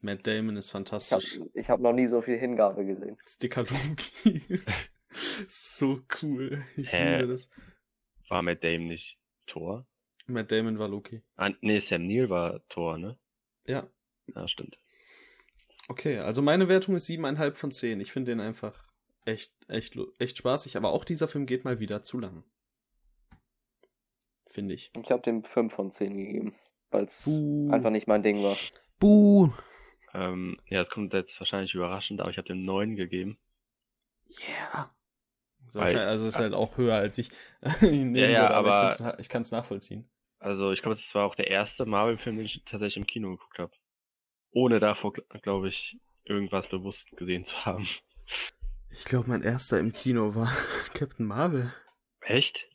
Matt 0.00 0.26
Damon 0.26 0.56
ist 0.56 0.68
Ich 0.68 0.74
habe 0.74 0.84
fantastisch. 0.86 1.40
ich 1.54 1.68
hab 1.68 1.80
noch 1.80 1.92
nie 1.92 2.06
so 2.06 2.22
viel 2.22 2.38
Hingabe 2.38 2.84
gesehen. 2.86 3.18
Sticker 3.26 3.64
so 5.48 6.00
cool. 6.22 6.64
Ich 6.76 6.92
Hä? 6.92 7.16
liebe 7.20 7.32
das. 7.32 7.50
War 8.28 8.42
Matt 8.42 8.64
Damon 8.64 8.86
nicht 8.86 9.18
Thor? 9.46 9.86
Matt 10.32 10.50
Damon 10.52 10.78
war 10.78 10.88
Loki. 10.88 11.22
Ah, 11.36 11.50
nee, 11.60 11.78
Sam 11.80 12.06
Neill 12.06 12.28
war 12.30 12.66
Thor, 12.68 12.98
ne? 12.98 13.16
Ja. 13.66 13.86
Ja, 14.34 14.48
stimmt. 14.48 14.76
Okay, 15.88 16.18
also 16.18 16.42
meine 16.42 16.68
Wertung 16.68 16.94
ist 16.96 17.08
7,5 17.08 17.54
von 17.54 17.70
10. 17.72 18.00
Ich 18.00 18.12
finde 18.12 18.32
den 18.32 18.40
einfach 18.40 18.84
echt, 19.24 19.52
echt, 19.68 19.96
echt 20.18 20.38
spaßig, 20.38 20.76
aber 20.76 20.90
auch 20.92 21.04
dieser 21.04 21.28
Film 21.28 21.46
geht 21.46 21.64
mal 21.64 21.80
wieder 21.80 22.02
zu 22.02 22.18
lang. 22.18 22.44
Finde 24.48 24.74
ich. 24.74 24.90
Ich 25.02 25.10
habe 25.10 25.22
dem 25.22 25.44
5 25.44 25.72
von 25.72 25.90
10 25.90 26.16
gegeben, 26.16 26.54
weil 26.90 27.04
es 27.04 27.26
einfach 27.26 27.90
nicht 27.90 28.06
mein 28.06 28.22
Ding 28.22 28.42
war. 28.42 28.56
Buh. 28.98 29.50
Ähm, 30.14 30.58
ja, 30.66 30.80
es 30.82 30.90
kommt 30.90 31.14
jetzt 31.14 31.38
wahrscheinlich 31.40 31.74
überraschend, 31.74 32.20
aber 32.20 32.30
ich 32.30 32.36
habe 32.36 32.48
dem 32.48 32.64
9 32.64 32.96
gegeben. 32.96 33.38
Yeah. 34.48 34.94
So 35.68 35.80
Weil- 35.80 35.96
also 35.98 36.26
es 36.26 36.34
ist 36.34 36.38
halt 36.40 36.52
auch 36.52 36.76
höher 36.76 36.96
als 36.96 37.16
ich. 37.18 37.30
nehmen 37.80 38.14
Ja, 38.14 38.28
ja, 38.28 38.40
würde, 38.42 38.54
aber- 38.54 38.90
ich, 38.90 38.96
find's- 38.96 39.18
ich 39.20 39.28
kann 39.30 39.42
es 39.42 39.50
nachvollziehen. 39.52 40.06
Also 40.42 40.72
ich 40.72 40.82
glaube, 40.82 40.96
das 40.96 41.14
war 41.14 41.24
auch 41.24 41.36
der 41.36 41.50
erste 41.50 41.86
Marvel-Film, 41.86 42.36
den 42.36 42.46
ich 42.46 42.62
tatsächlich 42.64 42.96
im 42.96 43.06
Kino 43.06 43.30
geguckt 43.30 43.58
habe. 43.60 43.72
Ohne 44.50 44.80
davor, 44.80 45.12
glaube 45.12 45.68
ich, 45.68 46.00
irgendwas 46.24 46.68
bewusst 46.68 47.08
gesehen 47.16 47.44
zu 47.44 47.54
haben. 47.64 47.86
Ich 48.90 49.04
glaube, 49.04 49.28
mein 49.30 49.42
erster 49.42 49.78
im 49.78 49.92
Kino 49.92 50.34
war 50.34 50.52
Captain 50.94 51.26
Marvel. 51.26 51.72
Echt? 52.20 52.68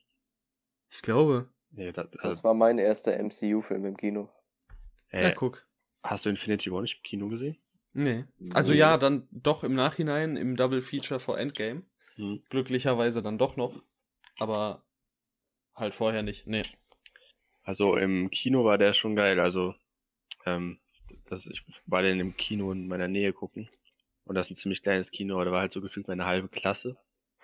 Ich 0.89 1.01
glaube. 1.01 1.49
Nee, 1.71 1.91
das, 1.91 2.09
Das 2.11 2.21
also, 2.23 2.43
war 2.45 2.53
mein 2.53 2.79
erster 2.79 3.13
MCU-Film 3.21 3.85
im 3.85 3.97
Kino. 3.97 4.29
äh, 5.11 5.23
Ja, 5.23 5.31
guck. 5.31 5.67
hast 6.03 6.25
du 6.25 6.29
Infinity 6.29 6.71
War 6.71 6.81
nicht 6.81 6.95
im 6.97 7.03
Kino 7.03 7.27
gesehen? 7.27 7.57
Nee. 7.93 8.25
Also 8.53 8.71
Nee. 8.71 8.79
ja, 8.79 8.97
dann 8.97 9.27
doch 9.31 9.63
im 9.65 9.73
Nachhinein 9.75 10.37
im 10.37 10.55
Double 10.55 10.81
Feature 10.81 11.19
vor 11.19 11.37
Endgame. 11.37 11.83
Hm. 12.15 12.41
Glücklicherweise 12.49 13.21
dann 13.21 13.37
doch 13.37 13.57
noch. 13.57 13.83
Aber 14.39 14.85
halt 15.75 15.93
vorher 15.93 16.23
nicht. 16.23 16.47
Nee. 16.47 16.63
Also 17.67 17.97
im 17.97 18.29
Kino 18.29 18.63
war 18.63 18.77
der 18.77 18.93
schon 18.93 19.17
geil. 19.17 19.41
Also 19.41 19.75
ähm, 20.45 20.79
das, 21.25 21.45
ich 21.45 21.61
war 21.85 22.01
den 22.01 22.17
im 22.21 22.37
Kino 22.37 22.71
in 22.71 22.87
meiner 22.87 23.09
Nähe 23.09 23.33
gucken. 23.33 23.69
Und 24.23 24.35
das 24.35 24.47
ist 24.47 24.51
ein 24.51 24.55
ziemlich 24.55 24.81
kleines 24.81 25.11
Kino, 25.11 25.35
aber 25.35 25.45
da 25.45 25.51
war 25.51 25.59
halt 25.59 25.73
so 25.73 25.81
gefühlt 25.81 26.07
meine 26.07 26.25
halbe 26.25 26.47
Klasse. 26.47 26.95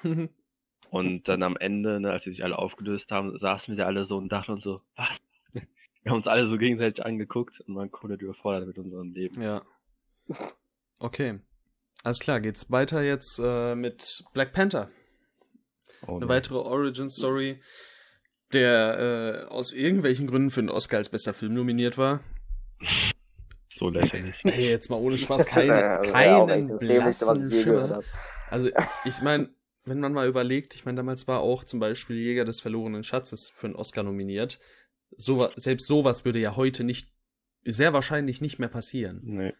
Und 0.89 1.27
dann 1.27 1.43
am 1.43 1.57
Ende, 1.57 1.99
ne, 1.99 2.11
als 2.11 2.23
sie 2.23 2.31
sich 2.31 2.43
alle 2.43 2.57
aufgelöst 2.57 3.11
haben, 3.11 3.37
saßen 3.37 3.75
wir 3.75 3.83
da 3.83 3.87
alle 3.87 4.05
so 4.05 4.17
und 4.17 4.29
dachten 4.31 4.51
uns 4.51 4.63
so, 4.63 4.79
was? 4.95 5.19
Wir 5.51 6.11
haben 6.11 6.17
uns 6.17 6.27
alle 6.27 6.47
so 6.47 6.57
gegenseitig 6.57 7.03
angeguckt 7.03 7.61
und 7.61 7.75
waren 7.75 7.89
komplett 7.89 8.21
überfordert 8.21 8.67
mit 8.67 8.77
unserem 8.77 9.11
Leben. 9.13 9.41
ja. 9.41 9.61
Okay. 10.99 11.39
Alles 12.03 12.19
klar, 12.19 12.39
geht's 12.41 12.69
weiter 12.69 13.01
jetzt 13.01 13.39
äh, 13.43 13.75
mit 13.75 14.23
Black 14.33 14.53
Panther. 14.53 14.89
Oh, 16.05 16.17
Eine 16.17 16.29
weitere 16.29 16.57
Origin-Story, 16.57 17.59
der 18.53 19.45
äh, 19.47 19.51
aus 19.51 19.73
irgendwelchen 19.73 20.27
Gründen 20.27 20.49
für 20.49 20.61
den 20.61 20.69
Oscar 20.69 20.97
als 20.97 21.09
bester 21.09 21.33
Film 21.33 21.53
nominiert 21.53 21.97
war. 21.97 22.21
So 23.69 23.89
lächerlich. 23.89 24.39
Hey, 24.43 24.69
jetzt 24.69 24.89
mal 24.89 24.97
ohne 24.97 25.17
Spaß, 25.17 25.45
keine, 25.47 25.99
Also, 25.99 26.11
keinen 26.11 26.69
ich 26.69 26.79
blassen 26.79 27.51
Schimmer. 27.51 28.03
Also, 28.49 28.69
ich 29.05 29.21
meine, 29.21 29.49
wenn 29.85 29.99
man 29.99 30.13
mal 30.13 30.27
überlegt, 30.27 30.75
ich 30.75 30.85
meine, 30.85 30.97
damals 30.97 31.27
war 31.27 31.39
auch 31.41 31.63
zum 31.63 31.79
Beispiel 31.79 32.17
Jäger 32.17 32.45
des 32.45 32.61
verlorenen 32.61 33.03
Schatzes 33.03 33.49
für 33.49 33.67
einen 33.67 33.75
Oscar 33.75 34.03
nominiert. 34.03 34.59
So, 35.17 35.49
selbst 35.55 35.87
sowas 35.87 36.25
würde 36.25 36.39
ja 36.39 36.55
heute 36.55 36.83
nicht, 36.83 37.11
sehr 37.63 37.93
wahrscheinlich 37.93 38.41
nicht 38.41 38.59
mehr 38.59 38.69
passieren. 38.69 39.21
Nee. 39.23 39.53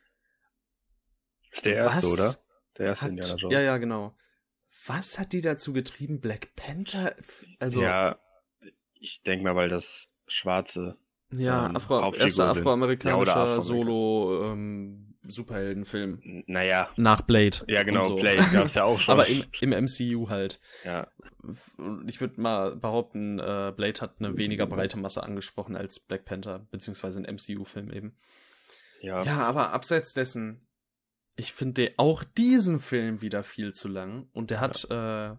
Ist 1.51 1.65
der 1.65 1.75
erste, 1.75 1.97
Was 1.97 2.05
oder? 2.05 2.35
Der 2.77 2.85
erste 2.87 3.01
Hat, 3.03 3.09
Indiana 3.09 3.35
Jones. 3.35 3.53
ja, 3.53 3.61
ja, 3.61 3.77
genau. 3.77 4.15
Was 4.87 5.19
hat 5.19 5.33
die 5.33 5.41
dazu 5.41 5.71
getrieben? 5.71 6.19
Black 6.19 6.55
Panther? 6.55 7.15
Also, 7.59 7.81
ja, 7.81 8.09
ja, 8.09 8.19
ich 9.03 9.21
denke 9.23 9.43
mal, 9.43 9.55
weil 9.55 9.69
das 9.69 10.05
schwarze 10.27 10.97
ähm, 11.67 11.75
Afro, 11.75 12.01
Hauptfigur 12.01 12.25
erster 12.25 12.49
afroamerikanischer 12.49 13.15
Ja, 13.15 13.21
oder 13.21 13.31
Afroamerikaner. 13.57 13.61
Solo 13.61 14.51
ähm, 14.51 15.15
Naja, 16.47 16.89
Nach 16.95 17.21
Blade. 17.21 17.57
ja 17.67 17.83
genau, 17.83 18.03
so. 18.03 18.15
Blade 18.15 18.43
gab's 18.51 18.73
ja 18.75 18.83
auch 18.83 18.99
schon. 19.01 19.11
Aber 19.13 19.27
im, 19.27 19.43
im 19.61 19.69
MCU 19.71 20.29
halt. 20.29 20.59
ja, 20.83 21.07
Ich 22.07 22.21
würde 22.21 22.39
mal 22.41 22.75
behaupten, 22.75 23.39
äh, 23.39 23.73
Blade 23.75 24.01
hat 24.01 24.15
eine 24.19 24.37
weniger 24.37 24.67
breite 24.67 24.97
Masse 24.97 25.23
angesprochen 25.23 25.75
als 25.75 25.99
Black 25.99 26.25
Panther, 26.25 26.67
beziehungsweise 26.71 27.19
ein 27.19 27.35
MCU-Film 27.35 27.91
eben. 27.91 28.15
ja, 29.01 29.21
Ja, 29.23 29.37
aber 29.39 29.73
abseits 29.73 30.13
dessen, 30.13 30.59
ich 31.35 31.53
finde 31.53 31.93
auch 31.97 32.23
diesen 32.23 32.79
Film 32.79 33.21
wieder 33.21 33.43
viel 33.43 33.73
zu 33.73 33.87
lang. 33.87 34.29
Und 34.33 34.51
der 34.51 34.59
hat 34.59 34.85
äh, 34.91 35.35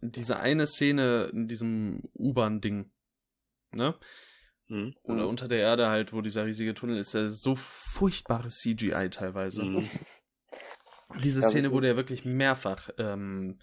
diese 0.00 0.38
eine 0.38 0.66
Szene 0.66 1.30
in 1.32 1.48
diesem 1.48 2.02
U-Bahn-Ding, 2.14 2.90
ne? 3.72 3.94
Hm. 4.68 4.94
Oder 5.04 5.24
Mhm. 5.24 5.28
unter 5.28 5.48
der 5.48 5.58
Erde 5.58 5.88
halt, 5.88 6.12
wo 6.12 6.20
dieser 6.20 6.44
riesige 6.44 6.74
Tunnel 6.74 6.98
ist, 6.98 7.14
der 7.14 7.24
ist 7.24 7.42
so 7.42 7.54
furchtbares 7.56 8.58
CGI 8.58 9.08
teilweise. 9.10 9.64
Mhm. 9.64 9.78
Diese 11.22 11.40
Ja, 11.40 11.48
Szene 11.48 11.72
wurde 11.72 11.88
ja 11.88 11.96
wirklich 11.96 12.24
mehrfach 12.24 12.90
ähm, 12.98 13.58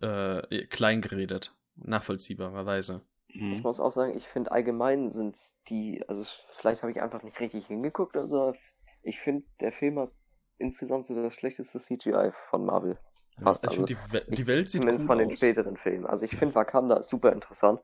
äh, 0.00 0.66
klein 0.66 1.00
geredet. 1.00 1.56
Nachvollziehbarerweise. 1.76 3.02
Ich 3.28 3.40
Hm. 3.40 3.62
muss 3.62 3.80
auch 3.80 3.92
sagen, 3.92 4.16
ich 4.16 4.28
finde 4.28 4.52
allgemein 4.52 5.08
sind 5.08 5.38
die, 5.68 6.04
also 6.06 6.24
vielleicht 6.58 6.82
habe 6.82 6.92
ich 6.92 7.00
einfach 7.00 7.22
nicht 7.22 7.40
richtig 7.40 7.66
hingeguckt 7.66 8.16
oder 8.16 8.26
so. 8.26 8.54
Ich 9.02 9.20
finde, 9.20 9.46
der 9.60 9.72
Film 9.72 9.98
hat 9.98 10.10
insgesamt 10.58 11.06
so 11.06 11.14
das 11.14 11.34
schlechteste 11.34 11.78
CGI 11.78 12.30
von 12.50 12.64
Marvel. 12.64 12.98
Fast. 13.42 13.64
ich 13.64 13.70
Also, 13.70 13.86
finde, 13.86 14.24
die, 14.26 14.34
die 14.36 14.46
Welt 14.46 14.68
sieht 14.70 14.80
zumindest 14.80 15.04
cool 15.04 15.06
von 15.08 15.18
den 15.18 15.28
aus. 15.28 15.34
späteren 15.36 15.76
Filmen. 15.76 16.06
Also 16.06 16.24
ich 16.24 16.36
finde 16.36 16.54
Wakanda 16.54 16.96
ist 16.96 17.10
super 17.10 17.32
interessant 17.32 17.80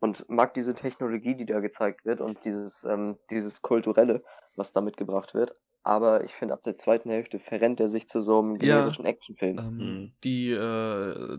und 0.00 0.28
mag 0.28 0.54
diese 0.54 0.74
Technologie, 0.74 1.34
die 1.36 1.46
da 1.46 1.60
gezeigt 1.60 2.04
wird 2.04 2.20
und 2.20 2.44
dieses, 2.44 2.84
ähm, 2.84 3.18
dieses 3.30 3.62
Kulturelle, 3.62 4.24
was 4.56 4.72
da 4.72 4.80
mitgebracht 4.80 5.34
wird. 5.34 5.54
Aber 5.84 6.24
ich 6.24 6.32
finde, 6.34 6.54
ab 6.54 6.62
der 6.64 6.76
zweiten 6.76 7.10
Hälfte 7.10 7.38
verrennt 7.38 7.80
er 7.80 7.88
sich 7.88 8.08
zu 8.08 8.20
so 8.20 8.40
einem 8.40 8.56
Ja. 8.56 8.58
generischen 8.58 9.04
Actionfilm. 9.06 9.58
Ähm, 9.58 9.76
Mhm. 9.76 10.12
Die, 10.24 10.50
äh, 10.50 11.38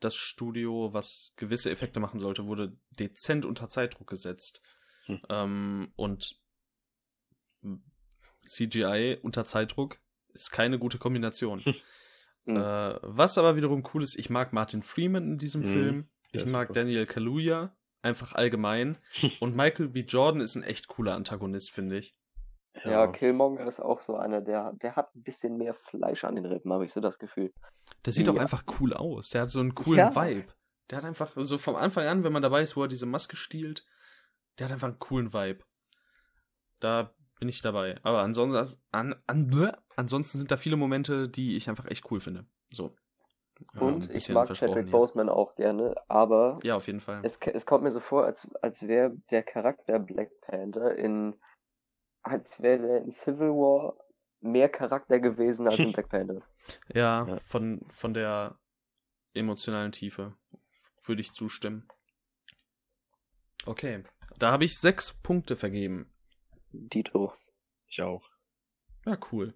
das 0.00 0.14
Studio, 0.14 0.94
was 0.94 1.34
gewisse 1.36 1.70
Effekte 1.70 2.00
machen 2.00 2.20
sollte, 2.20 2.46
wurde 2.46 2.72
dezent 2.98 3.44
unter 3.44 3.68
Zeitdruck 3.68 4.08
gesetzt. 4.08 4.62
Hm. 5.04 5.20
Ähm, 5.28 5.92
und 5.96 6.40
CGI 8.46 9.18
unter 9.22 9.44
Zeitdruck 9.44 9.98
ist 10.32 10.50
keine 10.50 10.78
gute 10.78 10.98
Kombination. 10.98 11.62
Mhm. 12.54 12.56
Äh, 12.56 12.98
was 13.02 13.38
aber 13.38 13.56
wiederum 13.56 13.82
cool 13.94 14.02
ist, 14.02 14.18
ich 14.18 14.30
mag 14.30 14.52
Martin 14.52 14.82
Freeman 14.82 15.24
in 15.32 15.38
diesem 15.38 15.62
Mhm. 15.62 15.64
Film. 15.72 16.08
Ich 16.32 16.46
mag 16.46 16.68
super. 16.68 16.80
Daniel 16.80 17.06
Kaluuya, 17.06 17.74
einfach 18.02 18.34
allgemein. 18.34 18.98
Und 19.40 19.56
Michael 19.56 19.88
B. 19.88 20.00
Jordan 20.00 20.40
ist 20.40 20.54
ein 20.56 20.62
echt 20.62 20.88
cooler 20.88 21.14
Antagonist, 21.14 21.70
finde 21.72 21.98
ich. 21.98 22.14
Ja, 22.84 23.08
Killmonger 23.08 23.66
ist 23.66 23.80
auch 23.80 24.00
so 24.00 24.16
einer, 24.16 24.40
der, 24.40 24.72
der 24.74 24.94
hat 24.94 25.14
ein 25.16 25.22
bisschen 25.22 25.56
mehr 25.56 25.74
Fleisch 25.74 26.22
an 26.24 26.36
den 26.36 26.46
Rippen, 26.46 26.72
habe 26.72 26.84
ich 26.84 26.92
so 26.92 27.00
das 27.00 27.18
Gefühl. 27.18 27.52
Der 28.06 28.12
sieht 28.12 28.28
auch 28.28 28.34
Ja. 28.36 28.42
einfach 28.42 28.62
cool 28.80 28.94
aus. 28.94 29.30
Der 29.30 29.42
hat 29.42 29.50
so 29.50 29.58
einen 29.58 29.74
coolen 29.74 29.98
Ja. 29.98 30.14
Vibe. 30.14 30.46
Der 30.88 30.98
hat 30.98 31.04
einfach, 31.04 31.32
so 31.36 31.58
vom 31.58 31.74
Anfang 31.74 32.06
an, 32.06 32.22
wenn 32.24 32.32
man 32.32 32.42
dabei 32.42 32.62
ist, 32.62 32.76
wo 32.76 32.82
er 32.82 32.88
diese 32.88 33.06
Maske 33.06 33.36
stiehlt, 33.36 33.84
der 34.58 34.66
hat 34.66 34.72
einfach 34.72 34.88
einen 34.88 34.98
coolen 35.00 35.32
Vibe. 35.34 35.64
Da 36.78 37.12
bin 37.40 37.48
ich 37.48 37.60
dabei. 37.62 37.98
Aber 38.04 38.20
ansonsten, 38.20 38.78
an, 38.92 39.16
an, 39.26 39.76
ansonsten 39.96 40.38
sind 40.38 40.50
da 40.50 40.56
viele 40.56 40.76
Momente, 40.76 41.28
die 41.28 41.56
ich 41.56 41.68
einfach 41.68 41.86
echt 41.86 42.08
cool 42.10 42.20
finde. 42.20 42.46
So. 42.70 42.94
Ja, 43.74 43.80
ein 43.80 43.94
Und 43.94 44.04
ich 44.04 44.12
bisschen 44.12 44.34
mag 44.34 44.52
Chadwick 44.54 44.84
hier. 44.84 44.92
Boseman 44.92 45.28
auch 45.28 45.54
gerne, 45.56 45.94
aber 46.08 46.58
Ja, 46.62 46.76
auf 46.76 46.86
jeden 46.86 47.00
Fall. 47.00 47.20
es, 47.24 47.38
es 47.38 47.66
kommt 47.66 47.82
mir 47.82 47.90
so 47.90 48.00
vor, 48.00 48.24
als, 48.24 48.48
als 48.62 48.86
wäre 48.86 49.16
der 49.30 49.42
Charakter 49.42 49.98
Black 49.98 50.30
Panther 50.42 50.94
in, 50.96 51.34
als 52.22 52.60
wäre 52.62 52.78
der 52.80 53.02
in 53.02 53.10
Civil 53.10 53.48
War 53.48 53.96
mehr 54.40 54.68
Charakter 54.68 55.18
gewesen 55.20 55.66
als 55.66 55.78
in 55.78 55.92
Black 55.92 56.08
Panther. 56.08 56.42
Ja, 56.94 57.26
Ja. 57.26 57.38
Von, 57.38 57.80
von 57.88 58.14
der 58.14 58.58
emotionalen 59.34 59.92
Tiefe 59.92 60.34
würde 61.06 61.20
ich 61.20 61.32
zustimmen. 61.32 61.86
Okay. 63.66 64.04
Da 64.38 64.52
habe 64.52 64.64
ich 64.64 64.78
sechs 64.78 65.12
Punkte 65.12 65.56
vergeben. 65.56 66.09
Dito. 66.72 67.32
Ich 67.86 68.02
auch. 68.02 68.28
Ja, 69.06 69.18
cool. 69.32 69.54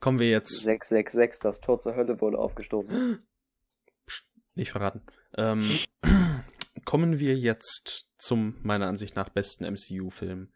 Kommen 0.00 0.18
wir 0.18 0.28
jetzt. 0.28 0.60
666, 0.60 1.40
das 1.40 1.60
Tor 1.60 1.80
zur 1.80 1.96
Hölle 1.96 2.20
wurde 2.20 2.38
aufgestoßen. 2.38 3.26
Psst, 4.06 4.28
nicht 4.54 4.72
verraten. 4.72 5.02
Ähm, 5.36 5.78
kommen 6.84 7.18
wir 7.18 7.36
jetzt 7.36 8.10
zum 8.18 8.56
meiner 8.62 8.86
Ansicht 8.86 9.16
nach 9.16 9.28
besten 9.28 9.64
MCU-Film. 9.64 10.52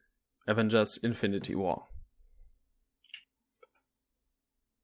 Avengers 0.47 0.97
Infinity 0.99 1.57
War. 1.57 1.89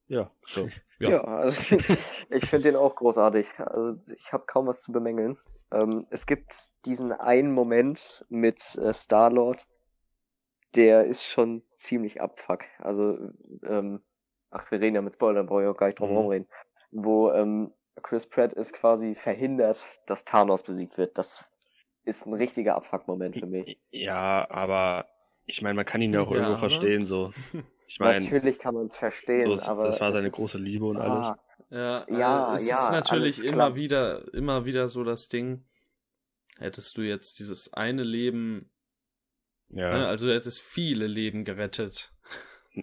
Ja. 0.07 0.31
So, 0.51 0.69
Ja, 0.99 1.11
ja. 1.11 1.24
also 1.24 1.61
ich 2.31 2.47
finde 2.47 2.70
den 2.70 2.77
auch 2.77 2.95
großartig. 2.95 3.59
Also 3.59 3.99
ich 4.15 4.32
habe 4.32 4.45
kaum 4.47 4.66
was 4.66 4.82
zu 4.82 4.93
bemängeln. 4.93 5.39
Ähm, 5.73 6.07
es 6.11 6.27
gibt 6.27 6.69
diesen 6.85 7.12
einen 7.12 7.53
Moment 7.53 8.24
mit 8.28 8.77
äh, 8.77 8.93
Star-Lord, 8.93 9.66
der 10.76 11.05
ist 11.05 11.24
schon 11.24 11.62
ziemlich 11.76 12.20
abfuck. 12.20 12.64
Also, 12.78 13.18
ähm, 13.64 14.01
ach, 14.51 14.70
wir 14.70 14.80
reden 14.80 14.96
ja 14.96 15.02
mit 15.02 15.14
Spoilern, 15.14 15.46
brauche 15.46 15.62
ich 15.62 15.68
auch 15.68 15.76
gar 15.76 15.86
nicht 15.88 15.98
drum 15.98 16.10
Mhm. 16.10 16.14
herum 16.14 16.28
reden. 16.28 16.48
Wo 16.90 17.30
ähm, 17.32 17.72
Chris 18.02 18.26
Pratt 18.28 18.52
ist 18.52 18.72
quasi 18.72 19.14
verhindert, 19.14 19.84
dass 20.06 20.24
Thanos 20.24 20.62
besiegt 20.62 20.98
wird. 20.98 21.16
Das 21.18 21.44
ist 22.05 22.26
ein 22.26 22.34
richtiger 22.34 22.74
Abfuck-Moment 22.76 23.36
für 23.36 23.46
mich. 23.46 23.78
Ja, 23.90 24.48
aber 24.51 25.06
ich 25.46 25.62
meine, 25.62 25.74
man 25.74 25.86
kann 25.86 26.02
ihn 26.02 26.12
ja 26.12 26.20
auch 26.20 26.30
Ja, 26.30 26.36
irgendwo 26.38 26.59
verstehen, 26.59 27.06
so. 27.06 27.32
Ich 27.86 27.98
meine, 28.01 28.24
Natürlich 28.24 28.59
kann 28.59 28.74
man 28.74 28.86
es 28.86 28.96
verstehen, 28.96 29.46
so, 29.48 29.55
ist- 29.55 29.62
aber 29.62 29.86
das 29.88 30.01
war 30.01 30.12
seine 30.12 30.26
es- 30.28 30.32
große 30.32 30.59
Liebe 30.59 30.86
und 30.86 30.98
Ah, 30.98 31.36
alles. 31.36 31.38
Ja, 31.70 32.05
Ja, 32.09 32.52
äh, 32.52 32.56
es 32.56 32.68
ja, 32.68 32.84
ist 32.84 32.90
natürlich 32.90 33.44
immer 33.44 33.76
wieder, 33.76 34.32
immer 34.34 34.66
wieder 34.66 34.88
so 34.88 35.05
das 35.05 35.28
Ding. 35.28 35.64
Hättest 36.59 36.96
du 36.96 37.02
jetzt 37.02 37.38
dieses 37.40 37.72
eine 37.74 38.02
Leben, 38.05 38.70
Ja. 39.69 39.91
ne, 39.91 40.07
also 40.07 40.27
du 40.27 40.35
hättest 40.35 40.61
viele 40.62 41.07
Leben 41.07 41.45
gerettet, 41.45 42.15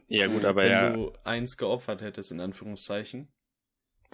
ja, 0.07 0.27
gut, 0.27 0.45
aber 0.45 0.63
wenn 0.63 0.71
ja. 0.71 0.89
du 0.89 1.11
eins 1.23 1.57
geopfert 1.57 2.01
hättest, 2.01 2.31
in 2.31 2.39
Anführungszeichen. 2.39 3.31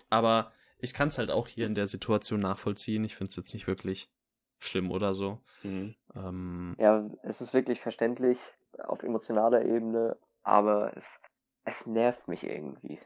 Aber 0.10 0.52
ich 0.80 0.94
kann 0.94 1.10
es 1.10 1.18
halt 1.18 1.32
auch 1.32 1.48
hier 1.48 1.66
in 1.66 1.76
der 1.76 1.88
Situation 1.88 2.40
nachvollziehen. 2.40 3.04
Ich 3.04 3.16
finde 3.16 3.30
es 3.30 3.36
jetzt 3.36 3.54
nicht 3.54 3.68
wirklich 3.68 4.12
schlimm 4.60 4.92
oder 4.92 5.14
so. 5.14 5.42
Mhm. 5.64 5.96
Ähm, 6.16 6.76
Ja, 6.80 7.08
es 7.24 7.42
ist 7.42 7.54
wirklich 7.54 7.80
verständlich 7.80 8.40
auf 8.80 9.04
emotionaler 9.04 9.66
Ebene, 9.66 10.18
aber 10.44 10.96
es, 10.96 11.20
es 11.64 11.86
nervt 11.86 12.28
mich 12.28 12.44
irgendwie. 12.44 13.00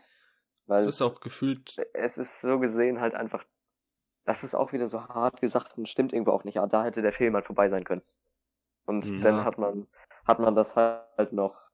Weil 0.65 0.79
es 0.79 0.85
ist 0.85 1.01
auch 1.01 1.19
gefühlt, 1.19 1.75
es 1.93 2.17
ist 2.17 2.41
so 2.41 2.59
gesehen 2.59 3.01
halt 3.01 3.15
einfach, 3.15 3.43
das 4.23 4.43
ist 4.43 4.55
auch 4.55 4.71
wieder 4.71 4.87
so 4.87 5.01
hart 5.03 5.41
gesagt 5.41 5.77
und 5.77 5.89
stimmt 5.89 6.13
irgendwo 6.13 6.31
auch 6.31 6.45
nicht. 6.45 6.55
Ja, 6.55 6.67
da 6.67 6.85
hätte 6.85 7.01
der 7.01 7.11
Film 7.11 7.35
halt 7.35 7.45
vorbei 7.45 7.67
sein 7.67 7.83
können. 7.83 8.03
Und 8.85 9.05
Mhm. 9.11 9.21
dann 9.23 9.35
Ja. 9.37 9.45
hat 9.45 9.57
man, 9.57 9.87
hat 10.25 10.39
man 10.39 10.55
das 10.55 10.75
halt 10.75 11.33
noch 11.33 11.69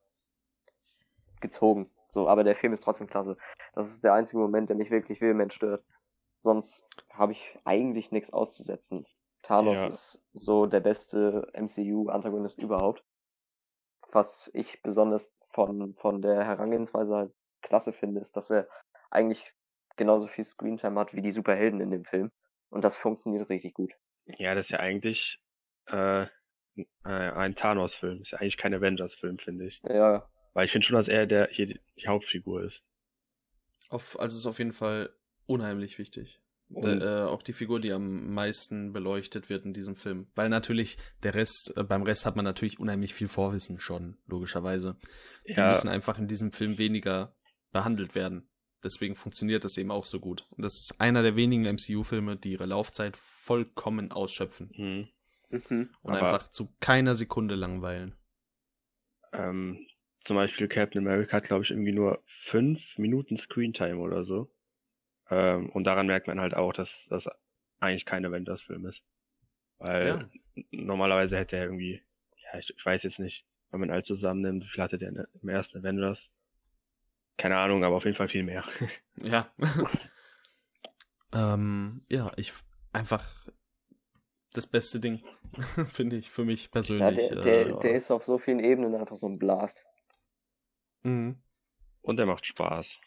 gezogen. 1.40 1.90
So, 2.10 2.28
aber 2.28 2.44
der 2.44 2.54
Film 2.54 2.72
ist 2.72 2.82
trotzdem 2.82 3.06
klasse. 3.06 3.36
Das 3.74 3.88
ist 3.90 4.02
der 4.02 4.14
einzige 4.14 4.38
Moment, 4.40 4.70
der 4.70 4.76
mich 4.76 4.90
wirklich 4.90 5.20
vehement 5.20 5.52
stört. 5.52 5.84
Sonst 6.38 6.84
habe 7.12 7.32
ich 7.32 7.58
eigentlich 7.64 8.10
nichts 8.12 8.32
auszusetzen. 8.32 9.06
Thanos 9.42 9.80
Ja. 9.80 9.88
ist 9.88 10.22
so 10.32 10.66
der 10.66 10.80
beste 10.80 11.48
MCU-Antagonist 11.52 12.58
überhaupt. 12.58 13.04
Was 14.10 14.50
ich 14.54 14.82
besonders 14.82 15.34
von, 15.50 15.94
von 15.94 16.22
der 16.22 16.44
Herangehensweise 16.44 17.16
halt 17.16 17.34
klasse 17.62 17.92
finde, 17.92 18.20
ist, 18.20 18.36
dass 18.36 18.50
er 18.50 18.68
eigentlich 19.10 19.52
genauso 19.96 20.26
viel 20.28 20.44
Screentime 20.44 20.98
hat 20.98 21.14
wie 21.14 21.22
die 21.22 21.30
Superhelden 21.30 21.80
in 21.80 21.90
dem 21.90 22.04
Film. 22.04 22.30
Und 22.70 22.84
das 22.84 22.96
funktioniert 22.96 23.48
richtig 23.48 23.74
gut. 23.74 23.92
Ja, 24.26 24.54
das 24.54 24.66
ist 24.66 24.70
ja 24.70 24.80
eigentlich 24.80 25.40
äh, 25.86 26.26
äh, 27.04 27.08
ein 27.08 27.54
Thanos-Film. 27.54 28.22
Ist 28.22 28.32
ja 28.32 28.38
eigentlich 28.38 28.56
kein 28.56 28.74
Avengers-Film, 28.74 29.38
finde 29.38 29.66
ich. 29.66 29.80
Ja, 29.88 30.28
Weil 30.54 30.66
ich 30.66 30.72
finde 30.72 30.86
schon, 30.86 30.96
dass 30.96 31.08
er 31.08 31.26
der 31.26 31.48
hier 31.50 31.66
die, 31.66 31.80
die 32.00 32.08
Hauptfigur 32.08 32.62
ist. 32.64 32.82
auf, 33.90 34.18
also 34.20 34.34
es 34.34 34.40
ist 34.40 34.46
auf 34.46 34.58
jeden 34.58 34.72
Fall 34.72 35.10
unheimlich 35.46 35.98
wichtig. 35.98 36.40
Und- 36.70 36.84
Der, 36.84 37.00
äh, 37.00 37.24
auch 37.24 37.42
die 37.42 37.54
Figur, 37.54 37.80
die 37.80 37.92
am 37.92 38.34
meisten 38.34 38.92
beleuchtet 38.92 39.48
wird 39.48 39.64
in 39.64 39.72
diesem 39.72 39.96
Film. 39.96 40.26
Weil 40.34 40.50
natürlich 40.50 40.98
der 41.22 41.34
Rest, 41.34 41.72
äh, 41.76 41.82
beim 41.84 42.02
Rest 42.02 42.26
hat 42.26 42.36
man 42.36 42.44
natürlich 42.44 42.78
unheimlich 42.78 43.14
viel 43.14 43.28
Vorwissen 43.28 43.80
schon, 43.80 44.18
logischerweise. 44.26 44.96
Die 45.46 45.52
Ja, 45.54 45.68
müssen 45.68 45.88
einfach 45.88 46.18
in 46.18 46.28
diesem 46.28 46.52
Film 46.52 46.76
weniger 46.76 47.34
behandelt 47.72 48.14
werden. 48.14 48.48
Deswegen 48.84 49.14
funktioniert 49.16 49.64
das 49.64 49.76
eben 49.78 49.90
auch 49.90 50.04
so 50.04 50.20
gut. 50.20 50.46
Und 50.50 50.62
das 50.62 50.74
ist 50.74 51.00
einer 51.00 51.22
der 51.22 51.36
wenigen 51.36 51.64
MCU-Filme, 51.64 52.36
die 52.36 52.52
ihre 52.52 52.66
Laufzeit 52.66 53.16
vollkommen 53.16 54.12
ausschöpfen 54.12 54.70
hm, 54.74 55.08
mhm. 55.50 55.90
und 56.02 56.14
einfach 56.14 56.50
zu 56.50 56.74
keiner 56.80 57.14
Sekunde 57.14 57.54
langweilen. 57.54 58.14
ähm, 59.32 59.86
zum 60.20 60.36
Beispiel 60.36 60.68
Captain 60.68 61.06
America 61.06 61.36
hat, 61.36 61.44
glaube 61.44 61.64
ich, 61.64 61.70
irgendwie 61.70 61.92
nur 61.92 62.22
fünf 62.46 62.80
Minuten 62.98 63.36
Screentime 63.36 63.98
oder 63.98 64.24
so. 64.24 64.50
Ähm, 65.30 65.70
und 65.70 65.84
daran 65.84 66.06
merkt 66.06 66.26
man 66.26 66.40
halt 66.40 66.54
auch, 66.54 66.72
dass 66.72 67.06
das 67.10 67.28
eigentlich 67.80 68.04
kein 68.06 68.24
Avengers-Film 68.26 68.86
ist. 68.86 69.02
Weil 69.78 70.06
Ja. 70.06 70.64
normalerweise 70.70 71.36
hätte 71.36 71.56
er 71.56 71.64
irgendwie, 71.64 72.02
ja, 72.36 72.58
ich, 72.58 72.70
ich 72.76 72.84
weiß 72.84 73.02
jetzt 73.04 73.20
nicht, 73.20 73.46
wenn 73.70 73.80
man 73.80 73.90
alles 73.90 74.06
zusammennimmt, 74.06 74.64
wie 74.64 74.68
viel 74.68 74.82
hatte 74.82 74.98
der 74.98 75.28
im 75.42 75.48
ersten 75.48 75.78
Avengers? 75.78 76.28
Keine 77.36 77.58
Ahnung, 77.58 77.84
aber 77.84 77.96
auf 77.96 78.04
jeden 78.04 78.16
Fall 78.16 78.28
viel 78.28 78.42
mehr. 78.44 78.64
Ja. 79.22 79.52
ähm, 81.32 82.04
ja, 82.08 82.30
ich 82.36 82.52
einfach 82.92 83.48
das 84.58 84.66
beste 84.66 85.00
Ding, 85.00 85.22
finde 85.90 86.16
ich, 86.16 86.30
für 86.30 86.44
mich 86.44 86.64
Ja, 86.64 86.70
persönlich. 86.72 87.28
der, 87.28 87.40
der, 87.40 87.66
äh, 87.68 87.80
der 87.80 87.94
ist 87.94 88.10
auf 88.10 88.24
so 88.24 88.38
vielen 88.38 88.60
Ebenen 88.60 88.94
einfach 88.94 89.16
so 89.16 89.26
ein 89.26 89.38
Blast. 89.38 89.84
mhm. 91.02 91.42
Und 92.02 92.18
er 92.18 92.26
macht 92.26 92.46
Spaß. 92.46 92.98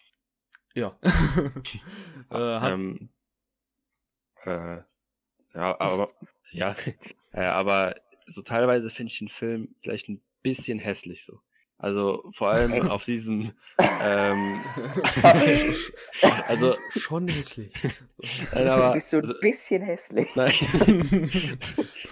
Ja. 0.76 0.98
äh, 1.04 2.60
hat, 2.60 2.74
ähm, 2.74 3.10
äh, 4.46 4.78
ja, 5.54 5.80
aber 5.80 6.08
ja, 6.52 6.76
äh, 7.34 7.46
aber 7.46 7.96
so 8.28 8.42
teilweise 8.42 8.90
finde 8.90 9.12
ich 9.12 9.20
den 9.20 9.30
Film 9.30 9.76
vielleicht 9.82 10.08
ein 10.08 10.22
bisschen 10.44 10.80
hässlich 10.80 11.26
so. 11.26 11.42
Also 11.82 12.32
vor 12.38 12.52
allem 12.52 12.92
auf 12.92 13.06
diesem 13.06 13.54
ähm, 13.80 14.62
also 16.48 16.76
schon 16.92 17.28
hässlich. 17.28 17.74
nein, 18.54 18.68
aber 18.68 18.94
Bist 18.94 19.12
du 19.12 19.18
ein 19.18 19.26
also, 19.26 19.40
bisschen 19.40 19.82
hässlich. 19.82 20.30
nein, 20.36 20.54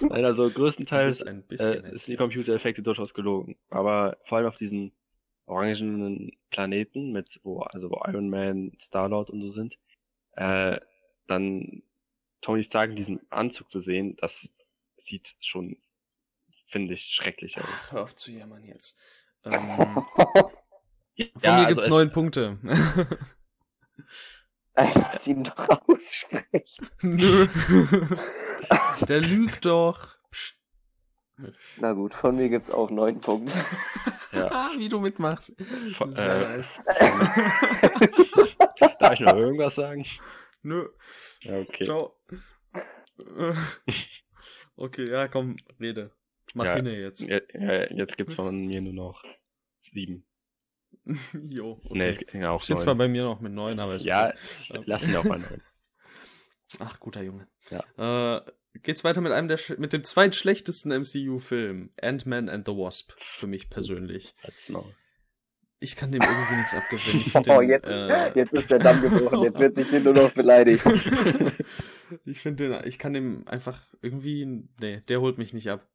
nein, 0.01 0.25
also 0.25 0.49
größtenteils 0.49 1.19
ist 1.19 1.27
ein 1.27 1.41
äh, 1.41 1.43
bisschen 1.47 1.83
ist 1.83 2.07
die. 2.07 2.15
Computereffekte 2.15 2.81
durchaus 2.81 3.13
gelogen. 3.13 3.57
Aber 3.69 4.17
vor 4.25 4.39
allem 4.39 4.47
auf 4.47 4.57
diesen 4.57 4.91
orangenen 5.45 6.31
Planeten 6.49 7.11
mit, 7.11 7.39
wo, 7.43 7.59
also 7.61 7.91
wo 7.91 8.01
Iron 8.07 8.27
Man, 8.27 8.75
Star-Lord 8.81 9.29
und 9.29 9.41
so 9.41 9.49
sind, 9.49 9.77
äh, 10.31 10.79
dann 11.27 11.83
Tony 12.41 12.63
Stark 12.63 12.89
in 12.89 12.95
diesem 12.95 13.19
Anzug 13.29 13.69
zu 13.69 13.81
sehen, 13.81 14.17
das 14.19 14.49
sieht 14.97 15.35
schon, 15.41 15.77
finde 16.69 16.95
ich, 16.95 17.03
schrecklich 17.03 17.59
aus. 17.59 17.91
Hör 17.91 18.03
auf 18.03 18.15
zu 18.15 18.31
jammern 18.31 18.63
jetzt. 18.63 18.97
Ähm, 19.45 20.05
von 20.15 20.51
Ja, 21.15 21.27
mir 21.41 21.49
also 21.51 21.67
gibt's 21.67 21.83
es- 21.85 21.89
neun 21.89 22.11
Punkte. 22.11 22.57
Lass 24.75 25.27
ihn 25.27 25.43
doch 25.43 25.67
aussprechen. 25.87 26.87
Nö. 27.01 27.47
Der 29.07 29.19
lügt 29.21 29.65
doch. 29.65 30.17
Psst. 30.31 30.55
Na 31.77 31.93
gut, 31.93 32.13
von 32.13 32.35
mir 32.35 32.49
gibt's 32.49 32.69
auch 32.69 32.89
neun 32.89 33.19
Punkte. 33.19 33.53
Ja. 34.31 34.71
Wie 34.77 34.87
du 34.89 34.99
mitmachst. 34.99 35.55
Von- 35.97 36.11
Sehr 36.11 36.29
äh, 36.51 36.57
nice. 36.57 36.73
Darf 38.99 39.13
ich 39.13 39.19
noch 39.21 39.35
irgendwas 39.35 39.75
sagen? 39.75 40.05
Nö. 40.61 40.87
Ja, 41.41 41.59
okay. 41.59 41.85
Ciao. 41.85 42.15
Okay, 44.75 45.09
ja, 45.09 45.27
komm, 45.27 45.57
rede. 45.79 46.11
Mach 46.53 46.65
Ja, 46.65 46.75
hinne 46.75 46.97
jetzt. 46.99 47.21
Ja, 47.21 47.39
ja, 47.53 47.91
jetzt 47.91 48.17
gibt's 48.17 48.35
von 48.35 48.65
mir 48.65 48.81
nur 48.81 48.93
noch 48.93 49.23
sieben. 49.91 50.25
jo, 51.49 51.81
okay. 51.83 51.97
Nee, 51.97 52.09
es 52.09 52.17
gibt 52.17 52.33
ja 52.33 52.51
auch 52.51 52.61
Steht 52.61 52.79
zwar 52.79 52.95
bei 52.95 53.07
mir 53.07 53.23
noch 53.23 53.39
mit 53.39 53.53
neun, 53.53 53.79
aber 53.79 53.95
ist 53.95 54.05
Ja, 54.05 54.33
okay. 54.69 54.83
lass 54.85 55.03
ihn 55.03 55.15
auch 55.15 55.23
mal 55.23 55.39
neun. 55.39 55.61
Ach, 56.79 56.99
guter 56.99 57.23
Junge. 57.23 57.47
Ja. 57.69 58.37
Äh, 58.37 58.41
geht's 58.83 59.03
weiter 59.03 59.21
mit 59.21 59.31
einem 59.31 59.47
der 59.47 59.59
mit 59.77 59.93
dem 59.93 60.03
zweitschlechtesten 60.03 60.91
MCU-Film, 60.91 61.89
Ant-Man 62.01 62.49
and 62.49 62.67
the 62.67 62.73
Wasp, 62.73 63.13
für 63.33 63.47
mich 63.47 63.69
persönlich. 63.69 64.35
Ich 65.79 65.95
kann 65.95 66.11
dem 66.11 66.21
irgendwie 66.21 66.55
nichts 66.55 66.73
abgewinnen. 66.73 67.21
Ich 67.25 67.35
Oh, 67.35 67.59
den, 67.59 67.69
jetzt, 67.69 67.87
äh, 67.87 68.33
jetzt 68.33 68.53
ist 68.53 68.69
der 68.69 68.79
Damm 68.79 69.01
gebrochen, 69.01 69.43
jetzt 69.43 69.59
wird 69.59 69.75
sich 69.75 69.89
hier 69.89 70.01
nur 70.01 70.13
noch 70.13 70.31
beleidigt. 70.31 70.85
ich 72.25 72.41
finde 72.41 72.69
den, 72.69 72.87
ich 72.87 72.99
kann 72.99 73.13
dem 73.13 73.47
einfach 73.47 73.81
irgendwie, 74.01 74.45
nee, 74.79 75.01
der 75.07 75.21
holt 75.21 75.37
mich 75.37 75.53
nicht 75.53 75.69
ab. 75.69 75.87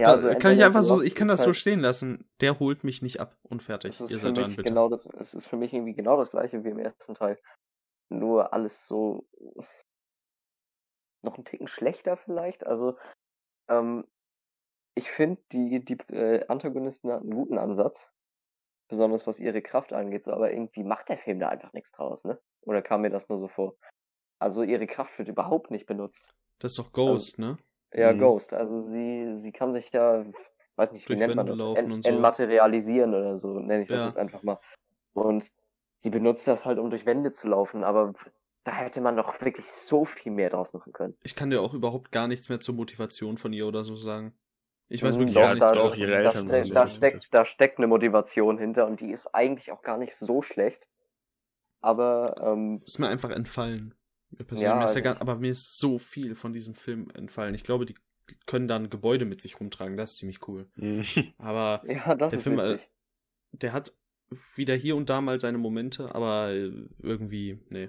Ja, 0.00 0.06
Da, 0.06 0.12
also 0.12 0.28
kann 0.38 0.52
ich 0.52 0.64
einfach 0.64 0.82
so, 0.82 1.02
ich 1.02 1.14
kann 1.14 1.28
das 1.28 1.40
so 1.40 1.46
halt, 1.46 1.56
stehen 1.56 1.80
lassen. 1.80 2.28
Der 2.40 2.58
holt 2.58 2.84
mich 2.84 3.02
nicht 3.02 3.20
ab 3.20 3.36
und 3.42 3.62
fertig. 3.62 3.90
Es 3.90 4.00
ist 4.00 4.10
Ihr 4.10 4.18
für 4.18 4.26
seid 4.28 4.36
dran, 4.36 4.46
mich 4.46 4.56
bitte. 4.56 4.68
genau 4.68 4.88
das, 4.88 5.06
es 5.18 5.34
ist 5.34 5.46
für 5.46 5.56
mich 5.56 5.72
irgendwie 5.72 5.94
genau 5.94 6.16
das 6.16 6.30
gleiche 6.30 6.64
wie 6.64 6.70
im 6.70 6.78
ersten 6.78 7.14
Teil. 7.14 7.38
Nur 8.08 8.52
alles 8.52 8.86
so 8.86 9.26
noch 11.22 11.34
einen 11.34 11.44
Ticken 11.44 11.68
schlechter 11.68 12.16
vielleicht. 12.16 12.66
Also, 12.66 12.96
ähm, 13.68 14.06
ich 14.94 15.10
finde, 15.10 15.40
die, 15.52 15.84
die 15.84 15.98
äh, 16.12 16.46
Antagonisten 16.48 17.12
hatten 17.12 17.24
einen 17.30 17.34
guten 17.36 17.58
Ansatz. 17.58 18.10
Besonders 18.88 19.26
was 19.26 19.38
ihre 19.38 19.62
Kraft 19.62 19.92
angeht, 19.92 20.24
so, 20.24 20.32
aber 20.32 20.50
irgendwie 20.50 20.82
macht 20.82 21.08
der 21.10 21.18
Film 21.18 21.38
da 21.38 21.48
einfach 21.48 21.72
nichts 21.72 21.92
draus, 21.92 22.24
ne? 22.24 22.40
Oder 22.62 22.82
kam 22.82 23.02
mir 23.02 23.10
das 23.10 23.28
nur 23.28 23.38
so 23.38 23.46
vor? 23.46 23.76
Also 24.40 24.64
ihre 24.64 24.88
Kraft 24.88 25.16
wird 25.18 25.28
überhaupt 25.28 25.70
nicht 25.70 25.86
benutzt. 25.86 26.34
Das 26.58 26.72
ist 26.72 26.78
doch 26.78 26.92
Ghost, 26.92 27.38
ne? 27.38 27.56
Ja, 27.92 28.12
Mhm. 28.12 28.18
Ghost. 28.18 28.52
Also 28.52 28.80
sie, 28.80 29.34
sie 29.34 29.52
kann 29.52 29.72
sich 29.72 29.90
ja, 29.92 30.24
weiß 30.76 30.92
nicht, 30.92 31.04
wie 31.08 31.14
Durch 31.14 31.20
nennt 31.20 31.36
man 31.36 31.46
Wände 31.46 31.52
das? 31.52 31.58
laufen 31.58 31.84
En 31.84 31.92
und 31.92 32.02
so. 32.02 32.08
entmaterialisieren 32.10 33.14
oder 33.14 33.36
so, 33.38 33.58
nenne 33.58 33.82
ich 33.82 33.88
das 33.88 34.00
Ja. 34.00 34.06
jetzt 34.06 34.18
einfach 34.18 34.42
mal. 34.42 34.60
Und 35.12 35.50
sie 35.98 36.10
benutzt 36.10 36.46
das 36.46 36.64
halt, 36.64 36.78
um 36.78 36.90
durch 36.90 37.04
Wände 37.06 37.32
zu 37.32 37.48
laufen, 37.48 37.82
aber 37.84 38.12
da 38.64 38.72
hätte 38.72 39.00
man 39.00 39.16
doch 39.16 39.40
wirklich 39.40 39.70
so 39.70 40.04
viel 40.04 40.30
mehr 40.32 40.50
draus 40.50 40.72
machen 40.72 40.92
können. 40.92 41.16
Ich 41.22 41.34
kann 41.34 41.50
dir 41.50 41.60
auch 41.62 41.74
überhaupt 41.74 42.12
gar 42.12 42.28
nichts 42.28 42.48
mehr 42.48 42.60
zur 42.60 42.74
Motivation 42.74 43.38
von 43.38 43.52
ihr 43.52 43.66
oder 43.66 43.82
so 43.84 43.96
sagen. 43.96 44.34
Ich 44.88 45.02
weiß 45.02 45.16
Mhm, 45.16 45.20
wirklich 45.20 45.34
doch, 45.34 45.42
gar 45.42 45.54
nichts 45.54 45.70
da- 45.70 45.74
mehr 45.74 45.84
doch, 45.84 45.96
davon. 45.96 46.08
ihre 46.08 46.22
da, 46.22 46.34
ste 46.34 46.74
da, 46.74 46.86
steckt, 46.86 47.34
da 47.34 47.44
steckt 47.44 47.78
eine 47.78 47.86
Motivation 47.86 48.58
hinter 48.58 48.86
und 48.86 49.00
die 49.00 49.10
ist 49.10 49.34
eigentlich 49.34 49.72
auch 49.72 49.82
gar 49.82 49.98
nicht 49.98 50.14
so 50.14 50.42
schlecht. 50.42 50.88
Aber 51.80 52.34
ähm, 52.40 52.82
Ist 52.84 52.98
mir 52.98 53.08
einfach 53.08 53.30
entfallen. 53.30 53.94
Persönlich. 54.36 54.62
Ja, 54.62 54.84
ist 54.84 54.94
ja 54.94 55.02
also- 55.02 55.02
gar, 55.02 55.20
aber 55.20 55.36
mir 55.36 55.50
ist 55.50 55.78
so 55.78 55.98
viel 55.98 56.34
von 56.34 56.52
diesem 56.52 56.74
Film 56.74 57.10
entfallen. 57.14 57.54
Ich 57.54 57.64
glaube, 57.64 57.84
die 57.86 57.94
können 58.46 58.68
da 58.68 58.76
ein 58.76 58.90
Gebäude 58.90 59.24
mit 59.24 59.42
sich 59.42 59.58
rumtragen. 59.60 59.96
Das 59.96 60.12
ist 60.12 60.18
ziemlich 60.18 60.46
cool. 60.48 60.70
Mhm. 60.76 61.04
Aber 61.38 61.82
ja, 61.86 62.14
Der 62.14 62.32
ist 62.32 62.42
Film, 62.44 62.58
äh, 62.60 62.74
witzig. 62.74 62.90
der 63.52 63.72
hat 63.72 63.92
wieder 64.54 64.74
hier 64.76 64.94
und 64.94 65.10
da 65.10 65.20
mal 65.20 65.40
seine 65.40 65.58
Momente, 65.58 66.14
aber 66.14 66.50
äh, 66.52 66.70
irgendwie, 67.00 67.58
nee. 67.68 67.88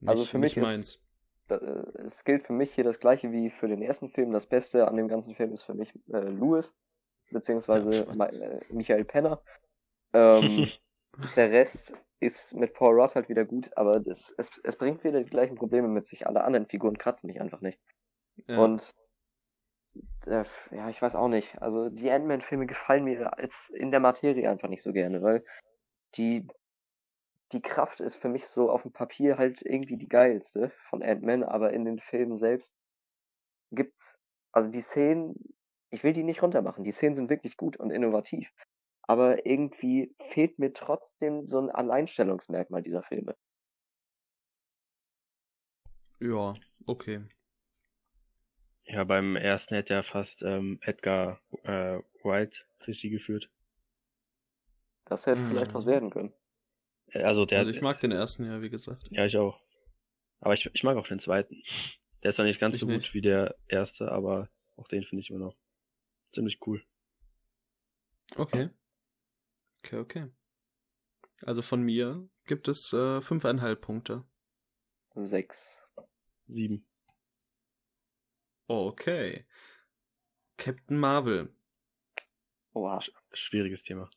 Nicht, 0.00 0.08
Also 0.08 0.24
für 0.24 0.38
mich 0.38 0.56
ist- 0.56 0.62
meins. 0.64 1.02
Da, 1.46 1.56
äh, 1.58 2.02
es 2.04 2.24
gilt 2.24 2.42
für 2.44 2.52
mich 2.52 2.74
hier 2.74 2.82
das 2.84 2.98
gleiche 2.98 3.30
wie 3.30 3.50
für 3.50 3.68
den 3.68 3.80
ersten 3.82 4.08
Film. 4.10 4.32
Das 4.32 4.46
Beste 4.48 4.88
an 4.88 4.96
dem 4.96 5.06
ganzen 5.06 5.34
Film 5.36 5.52
ist 5.52 5.62
für 5.62 5.74
mich 5.74 5.92
äh, 6.12 6.18
Louis, 6.28 6.74
beziehungsweise. 7.30 8.12
Ma- 8.16 8.26
äh, 8.26 8.60
Michael 8.70 9.04
Penner. 9.04 9.40
Ähm, 10.12 10.68
der 11.36 11.50
Rest 11.52 11.94
ist 12.20 12.54
mit 12.54 12.74
Paul 12.74 13.00
Rudd 13.00 13.14
halt 13.14 13.28
wieder 13.28 13.44
gut, 13.44 13.76
aber 13.76 13.98
das, 13.98 14.34
es, 14.36 14.60
es 14.62 14.76
bringt 14.76 15.02
wieder 15.04 15.22
die 15.22 15.30
gleichen 15.30 15.56
Probleme 15.56 15.88
mit 15.88 16.06
sich. 16.06 16.26
Alle 16.26 16.44
anderen 16.44 16.66
Figuren 16.66 16.98
kratzen 16.98 17.26
mich 17.26 17.40
einfach 17.40 17.62
nicht. 17.62 17.80
Ja. 18.46 18.58
Und 18.58 18.90
äh, 20.26 20.44
ja, 20.70 20.88
ich 20.88 21.00
weiß 21.00 21.16
auch 21.16 21.28
nicht. 21.28 21.60
Also 21.60 21.88
die 21.88 22.10
Ant-Man-Filme 22.10 22.66
gefallen 22.66 23.04
mir 23.04 23.36
als 23.38 23.70
in 23.70 23.90
der 23.90 24.00
Materie 24.00 24.48
einfach 24.48 24.68
nicht 24.68 24.82
so 24.82 24.92
gerne, 24.92 25.22
weil 25.22 25.44
die, 26.16 26.46
die 27.52 27.62
Kraft 27.62 28.00
ist 28.00 28.16
für 28.16 28.28
mich 28.28 28.46
so 28.46 28.70
auf 28.70 28.82
dem 28.82 28.92
Papier 28.92 29.38
halt 29.38 29.62
irgendwie 29.62 29.96
die 29.96 30.08
geilste 30.08 30.70
von 30.88 31.02
Ant-Man, 31.02 31.42
aber 31.42 31.72
in 31.72 31.84
den 31.84 31.98
Filmen 31.98 32.36
selbst 32.36 32.74
gibt's, 33.72 34.18
also 34.52 34.68
die 34.68 34.82
Szenen, 34.82 35.34
ich 35.90 36.04
will 36.04 36.12
die 36.12 36.24
nicht 36.24 36.42
runtermachen, 36.42 36.84
die 36.84 36.92
Szenen 36.92 37.14
sind 37.14 37.30
wirklich 37.30 37.56
gut 37.56 37.76
und 37.76 37.90
innovativ. 37.90 38.52
Aber 39.02 39.44
irgendwie 39.46 40.14
fehlt 40.30 40.58
mir 40.58 40.72
trotzdem 40.72 41.46
so 41.46 41.58
ein 41.60 41.70
Alleinstellungsmerkmal 41.70 42.82
dieser 42.82 43.02
Filme. 43.02 43.36
ja, 46.20 46.54
okay. 46.86 47.20
Ja, 48.84 49.04
beim 49.04 49.36
ersten 49.36 49.74
hätte 49.74 49.94
ja 49.94 50.02
fast 50.02 50.42
ähm, 50.42 50.80
Edgar 50.82 51.40
äh, 51.62 52.00
White 52.22 52.58
Regie 52.86 53.08
geführt. 53.08 53.48
Das 55.04 55.26
hätte 55.26 55.44
vielleicht 55.44 55.74
was 55.74 55.84
Mhm. 55.84 55.88
werden 55.88 56.08
können. 56.08 56.32
Äh, 57.12 57.22
Also 57.22 57.44
der 57.46 57.60
also 57.60 57.70
ich 57.70 57.80
mag 57.80 58.00
den 58.00 58.12
ersten 58.12 58.46
ja, 58.46 58.60
wie 58.62 58.70
gesagt. 58.70 59.06
Ja, 59.10 59.26
ich 59.26 59.36
auch. 59.36 59.60
Aber 60.40 60.54
ich, 60.54 60.70
ich 60.74 60.82
mag 60.84 60.96
auch 60.96 61.08
den 61.08 61.20
zweiten. 61.20 61.62
Der 62.22 62.30
ist 62.30 62.36
zwar 62.36 62.46
nicht 62.46 62.60
ganz 62.60 62.74
Ich 62.74 62.80
so 62.80 62.86
nicht. 62.86 63.06
gut 63.06 63.14
wie 63.14 63.22
der 63.22 63.56
erste, 63.68 64.10
aber 64.12 64.48
auch 64.76 64.88
den 64.88 65.04
finde 65.04 65.22
ich 65.22 65.30
immer 65.30 65.40
noch 65.40 65.56
ziemlich 66.32 66.60
cool. 66.66 66.82
Okay. 68.38 68.70
Okay, 69.84 69.98
okay. 69.98 70.26
Also 71.44 71.62
von 71.62 71.82
mir 71.82 72.28
gibt 72.44 72.68
es 72.68 72.92
äh, 72.92 73.20
fünfeinhalb 73.20 73.80
Punkte. 73.80 74.24
Sechs. 75.14 75.82
Sieben. 76.46 76.86
Okay. 78.66 79.46
Captain 80.56 80.98
Marvel 80.98 81.54
Oha, 82.72 83.00
Schwieriges 83.32 83.82
Thema. 83.82 84.08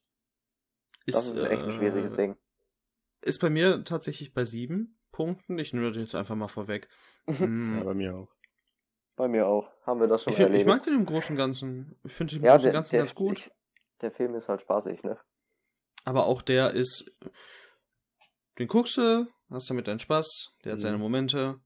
ist, 1.05 1.15
das 1.15 1.27
ist 1.27 1.43
echt 1.43 1.63
ein 1.63 1.71
schwieriges 1.71 2.13
äh, 2.13 2.17
Ding. 2.17 2.37
Ist 3.21 3.39
bei 3.39 3.49
mir 3.49 3.83
tatsächlich 3.83 4.33
bei 4.33 4.45
sieben 4.45 4.99
Punkten. 5.11 5.57
Ich 5.57 5.73
nehme 5.73 5.87
das 5.87 5.95
jetzt 5.95 6.15
einfach 6.15 6.35
mal 6.35 6.47
vorweg. 6.47 6.87
Hm, 7.25 7.77
Ja, 7.77 7.83
bei 7.85 7.93
mir 7.93 8.15
auch. 8.15 8.35
Bei 9.15 9.27
mir 9.27 9.47
auch. 9.47 9.71
Haben 9.85 10.01
wir 10.01 10.07
das 10.07 10.23
schon 10.23 10.33
ich, 10.33 10.37
find, 10.37 10.53
ich 10.53 10.65
mag 10.65 10.83
den 10.83 10.95
im 10.95 11.05
Großen 11.05 11.33
und 11.33 11.37
Ganzen. 11.37 11.97
Ich 12.03 12.13
finde 12.13 12.31
den 12.33 12.39
im 12.39 12.45
ja, 12.45 12.53
Großen 12.53 12.67
und 12.67 12.73
Ganzen 12.73 12.91
der, 12.91 12.99
ganz 12.99 13.15
gut. 13.15 13.39
Ich, 13.39 13.51
der 14.01 14.11
Film 14.11 14.35
ist 14.35 14.49
halt 14.49 14.61
spaßig, 14.61 15.03
ne? 15.03 15.17
Aber 16.05 16.25
auch 16.25 16.41
der 16.41 16.71
ist. 16.71 17.11
Den 18.59 18.67
guckst 18.67 18.97
du, 18.97 19.27
hast 19.49 19.69
damit 19.69 19.87
deinen 19.87 19.99
Spaß, 19.99 20.55
der 20.63 20.73
hat 20.73 20.79
Mhm. 20.79 20.83
seine 20.83 20.97
Momente. 20.97 21.59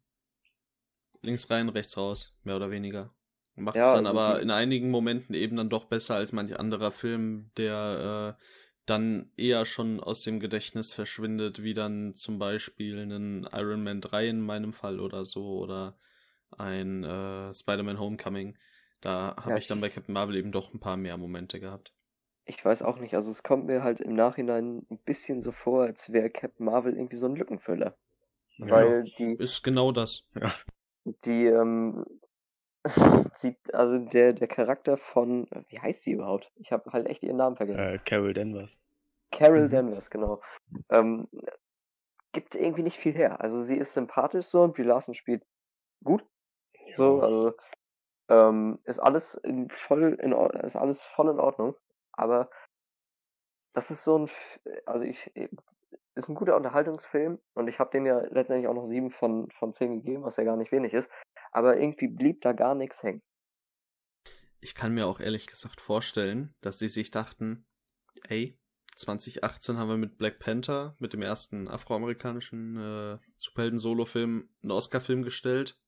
Links 1.22 1.50
rein, 1.50 1.70
rechts 1.70 1.98
raus, 1.98 2.34
mehr 2.44 2.56
oder 2.56 2.72
weniger. 2.72 3.14
Macht 3.56 3.76
es 3.76 3.82
Ja, 3.82 3.94
dann 3.94 4.06
also 4.06 4.20
aber 4.20 4.40
in 4.40 4.52
einigen 4.52 4.92
Momenten 4.92 5.34
eben 5.34 5.58
dann 5.58 5.70
doch 5.70 5.86
besser 5.86 6.16
als 6.16 6.32
manch 6.32 6.58
anderer 6.60 6.92
Film, 6.92 7.50
der 7.58 8.38
äh, 8.40 8.44
dann 8.86 9.32
eher 9.36 9.66
schon 9.66 10.00
aus 10.00 10.22
dem 10.22 10.40
Gedächtnis 10.40 10.94
verschwindet, 10.94 11.64
wie 11.64 11.74
dann 11.74 12.16
zum 12.16 12.38
Beispiel 12.40 13.00
ein 13.00 13.48
Iron 13.52 13.84
Man 13.84 14.00
3 14.00 14.30
in 14.30 14.42
meinem 14.42 14.72
Fall 14.74 15.00
oder 15.00 15.26
so 15.26 15.58
oder 15.58 15.98
ein 16.52 17.04
äh, 17.04 17.54
Spider-Man 17.54 18.00
Homecoming. 18.00 18.58
Da 19.02 19.36
habe 19.38 19.50
Ja, 19.50 19.58
ich 19.58 19.68
dann 19.68 19.82
bei 19.82 19.90
Captain 19.90 20.14
Marvel 20.14 20.36
eben 20.36 20.52
doch 20.52 20.74
ein 20.74 20.80
paar 20.80 20.96
mehr 20.96 21.18
Momente 21.18 21.60
gehabt. 21.60 21.94
Ich 22.50 22.64
weiß 22.64 22.82
auch 22.82 22.98
nicht, 22.98 23.14
also 23.14 23.30
es 23.30 23.44
kommt 23.44 23.66
mir 23.66 23.84
halt 23.84 24.00
im 24.00 24.16
Nachhinein 24.16 24.86
ein 24.90 24.98
bisschen 25.00 25.42
so 25.42 25.52
vor, 25.52 25.84
als 25.84 26.14
wäre 26.14 26.30
Captain 26.30 26.66
Marvel 26.66 26.96
irgendwie 26.96 27.18
so 27.18 27.26
ein 27.28 27.36
Lückenfüller. 27.36 27.98
Ja. 28.58 28.70
Weil 28.70 29.04
die, 29.04 29.34
Ist 29.34 29.64
genau 29.64 29.92
das. 29.92 30.26
die, 31.26 31.46
ähm, 31.46 32.06
sie, 33.36 33.58
also 33.74 33.98
der, 33.98 34.34
der 34.34 34.48
Charakter 34.48 34.98
von, 34.98 35.48
wie 35.68 35.80
heißt 35.80 36.04
sie 36.04 36.14
überhaupt? 36.14 36.52
Ich 36.56 36.72
habe 36.72 36.92
halt 36.94 37.08
echt 37.08 37.24
ihren 37.24 37.38
Namen 37.38 37.58
vergessen. 37.58 37.80
Äh, 37.80 38.00
Carol 38.06 38.34
Danvers. 38.34 38.78
Carol 39.32 39.68
Mhm. 39.68 39.72
Danvers, 39.72 40.10
genau. 40.10 40.42
Ähm, 40.90 41.28
gibt 42.32 42.56
irgendwie 42.56 42.84
nicht 42.84 42.98
viel 42.98 43.14
her. 43.14 43.42
Also 43.42 43.62
sie 43.62 43.76
ist 43.76 43.94
sympathisch 43.94 44.46
so 44.46 44.64
und 44.64 44.74
Brie 44.76 44.84
Larson 44.84 45.16
spielt 45.16 45.44
gut. 46.04 46.24
So, 46.94 47.18
Ja. 47.18 47.24
also 47.24 47.54
ähm, 48.30 48.80
ist 48.86 49.00
alles 49.00 49.36
in 49.36 49.70
voll 49.70 50.18
in 50.22 50.32
ist 50.64 50.76
alles 50.76 51.04
voll 51.04 51.30
in 51.30 51.40
Ordnung. 51.40 51.76
Aber 52.18 52.50
das 53.74 53.92
ist 53.92 54.04
so 54.04 54.18
ein, 54.18 54.30
also 54.86 55.06
ich 55.06 55.32
ist 56.16 56.30
ein 56.30 56.36
guter 56.36 56.58
Unterhaltungsfilm 56.58 57.40
und 57.54 57.68
ich 57.68 57.80
habe 57.80 57.92
den 57.92 58.06
ja 58.06 58.20
letztendlich 58.32 58.68
auch 58.68 58.74
noch 58.74 58.86
sieben 58.86 59.12
von 59.12 59.50
von 59.52 59.74
zehn 59.74 60.02
gegeben, 60.02 60.24
was 60.24 60.38
ja 60.38 60.44
gar 60.44 60.58
nicht 60.58 60.72
wenig 60.72 60.94
ist. 60.94 61.10
Aber 61.52 61.78
irgendwie 61.78 62.08
blieb 62.08 62.42
da 62.42 62.54
gar 62.54 62.76
nichts 62.76 63.04
hängen. 63.04 63.22
Ich 64.60 64.74
kann 64.74 64.94
mir 64.94 65.06
auch 65.06 65.20
ehrlich 65.20 65.48
gesagt 65.48 65.80
vorstellen, 65.80 66.56
dass 66.62 66.80
sie 66.80 66.88
sich 66.88 67.12
dachten, 67.12 67.68
ey, 68.28 68.60
2018 68.96 69.78
haben 69.78 69.90
wir 69.90 69.98
mit 69.98 70.18
Black 70.18 70.40
Panther, 70.40 70.96
mit 70.98 71.14
dem 71.14 71.22
ersten 71.22 71.68
afroamerikanischen 71.68 72.78
äh, 72.78 73.18
Superhelden-Solo-Film, 73.38 74.50
einen 74.64 74.72
Oscar-Film 74.72 75.22
gestellt. 75.22 75.80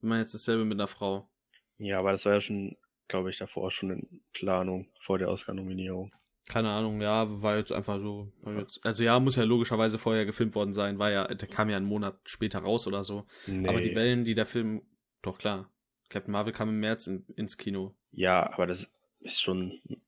Wir 0.00 0.08
machen 0.08 0.20
jetzt 0.20 0.34
dasselbe 0.34 0.64
mit 0.64 0.78
einer 0.78 0.88
Frau. 0.88 1.30
Ja, 1.76 1.98
aber 1.98 2.12
das 2.12 2.24
war 2.24 2.32
ja 2.32 2.40
schon, 2.40 2.76
glaube 3.08 3.30
ich, 3.30 3.38
davor 3.38 3.70
schon 3.70 3.90
in 3.90 4.22
Planung 4.32 4.88
vor 5.00 5.18
der 5.18 5.28
Oscar-Nominierung. 5.28 6.12
Keine 6.46 6.70
Ahnung, 6.70 7.00
ja, 7.00 7.42
war 7.42 7.56
jetzt 7.56 7.72
einfach 7.72 7.98
so. 8.00 8.30
Jetzt, 8.58 8.84
also 8.84 9.02
ja, 9.02 9.18
muss 9.18 9.36
ja 9.36 9.44
logischerweise 9.44 9.98
vorher 9.98 10.26
gefilmt 10.26 10.54
worden 10.54 10.74
sein, 10.74 10.98
war 10.98 11.10
ja, 11.10 11.26
der 11.26 11.48
kam 11.48 11.70
ja 11.70 11.76
einen 11.76 11.86
Monat 11.86 12.18
später 12.24 12.58
raus 12.58 12.86
oder 12.86 13.02
so. 13.02 13.26
Nee. 13.46 13.66
Aber 13.66 13.80
die 13.80 13.94
Wellen, 13.94 14.24
die 14.24 14.34
der 14.34 14.46
Film, 14.46 14.82
doch 15.22 15.38
klar. 15.38 15.70
Captain 16.10 16.32
Marvel 16.32 16.52
kam 16.52 16.68
im 16.68 16.80
März 16.80 17.06
in, 17.06 17.26
ins 17.36 17.56
Kino. 17.56 17.96
Ja, 18.10 18.52
aber 18.52 18.66
das 18.66 18.86
ist 19.20 19.40
schon 19.40 19.80
ein 19.88 20.02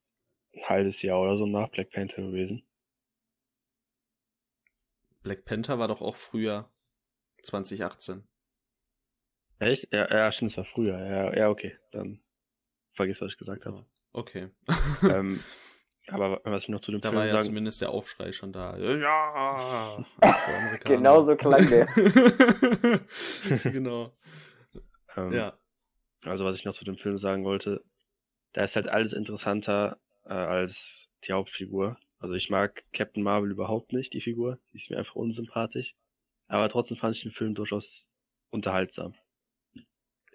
halbes 0.62 1.01
Jahr 1.01 1.20
oder 1.20 1.39
so 1.39 1.47
nach 1.47 1.70
Black 1.70 1.90
Panther 1.90 2.23
gewesen. 2.23 2.62
Black 5.23 5.44
Panther 5.44 5.78
war 5.78 5.89
doch 5.89 6.02
auch 6.02 6.16
früher 6.16 6.70
2018. 7.43 8.28
Echt? 9.59 9.93
Ja, 9.93 10.09
ja, 10.10 10.31
stimmt, 10.31 10.52
es 10.52 10.56
war 10.59 10.64
früher. 10.66 10.98
Ja, 10.98 11.35
ja, 11.35 11.48
okay. 11.48 11.77
Dann 11.93 12.20
vergiss, 12.97 13.20
was 13.20 13.32
ich 13.32 13.39
gesagt 13.39 13.66
habe. 13.66 13.85
Okay. 14.12 14.48
ähm, 15.02 15.40
aber 16.09 16.40
was 16.44 16.64
ich 16.64 16.68
noch 16.68 16.81
zu 16.81 16.90
dem 16.90 17.01
Da 17.01 17.10
Film 17.10 17.18
war 17.18 17.27
ja 17.27 17.32
sagen 17.32 17.44
zumindest 17.44 17.82
der 17.82 17.90
Aufschrei 17.90 18.32
schon 18.32 18.52
da. 18.52 18.77
Ja! 18.78 20.05
Genau 20.85 21.20
so 21.20 21.36
klang 21.36 21.68
der. 21.68 21.86
genau. 23.64 24.16
ähm, 25.16 25.32
Ja. 25.32 25.59
Also 26.24 26.44
was 26.44 26.56
ich 26.56 26.64
noch 26.64 26.74
zu 26.74 26.85
dem 26.85 26.97
Film 26.97 27.18
sagen 27.18 27.44
wollte, 27.44 27.85
da 28.52 28.64
ist 28.64 28.74
halt 28.74 28.89
alles 28.89 29.12
interessanter 29.12 29.98
äh, 30.24 30.32
als 30.32 31.09
die 31.24 31.32
Hauptfigur. 31.32 31.97
Also 32.18 32.35
ich 32.35 32.51
mag 32.51 32.82
Captain 32.93 33.23
Marvel 33.23 33.51
überhaupt 33.51 33.93
nicht, 33.93 34.12
die 34.12 34.20
Figur. 34.20 34.59
Die 34.73 34.78
ist 34.78 34.90
mir 34.90 34.98
einfach 34.98 35.14
unsympathisch. 35.14 35.94
Aber 36.48 36.68
trotzdem 36.68 36.97
fand 36.97 37.16
ich 37.16 37.23
den 37.23 37.32
Film 37.32 37.55
durchaus 37.55 38.05
unterhaltsam. 38.51 39.14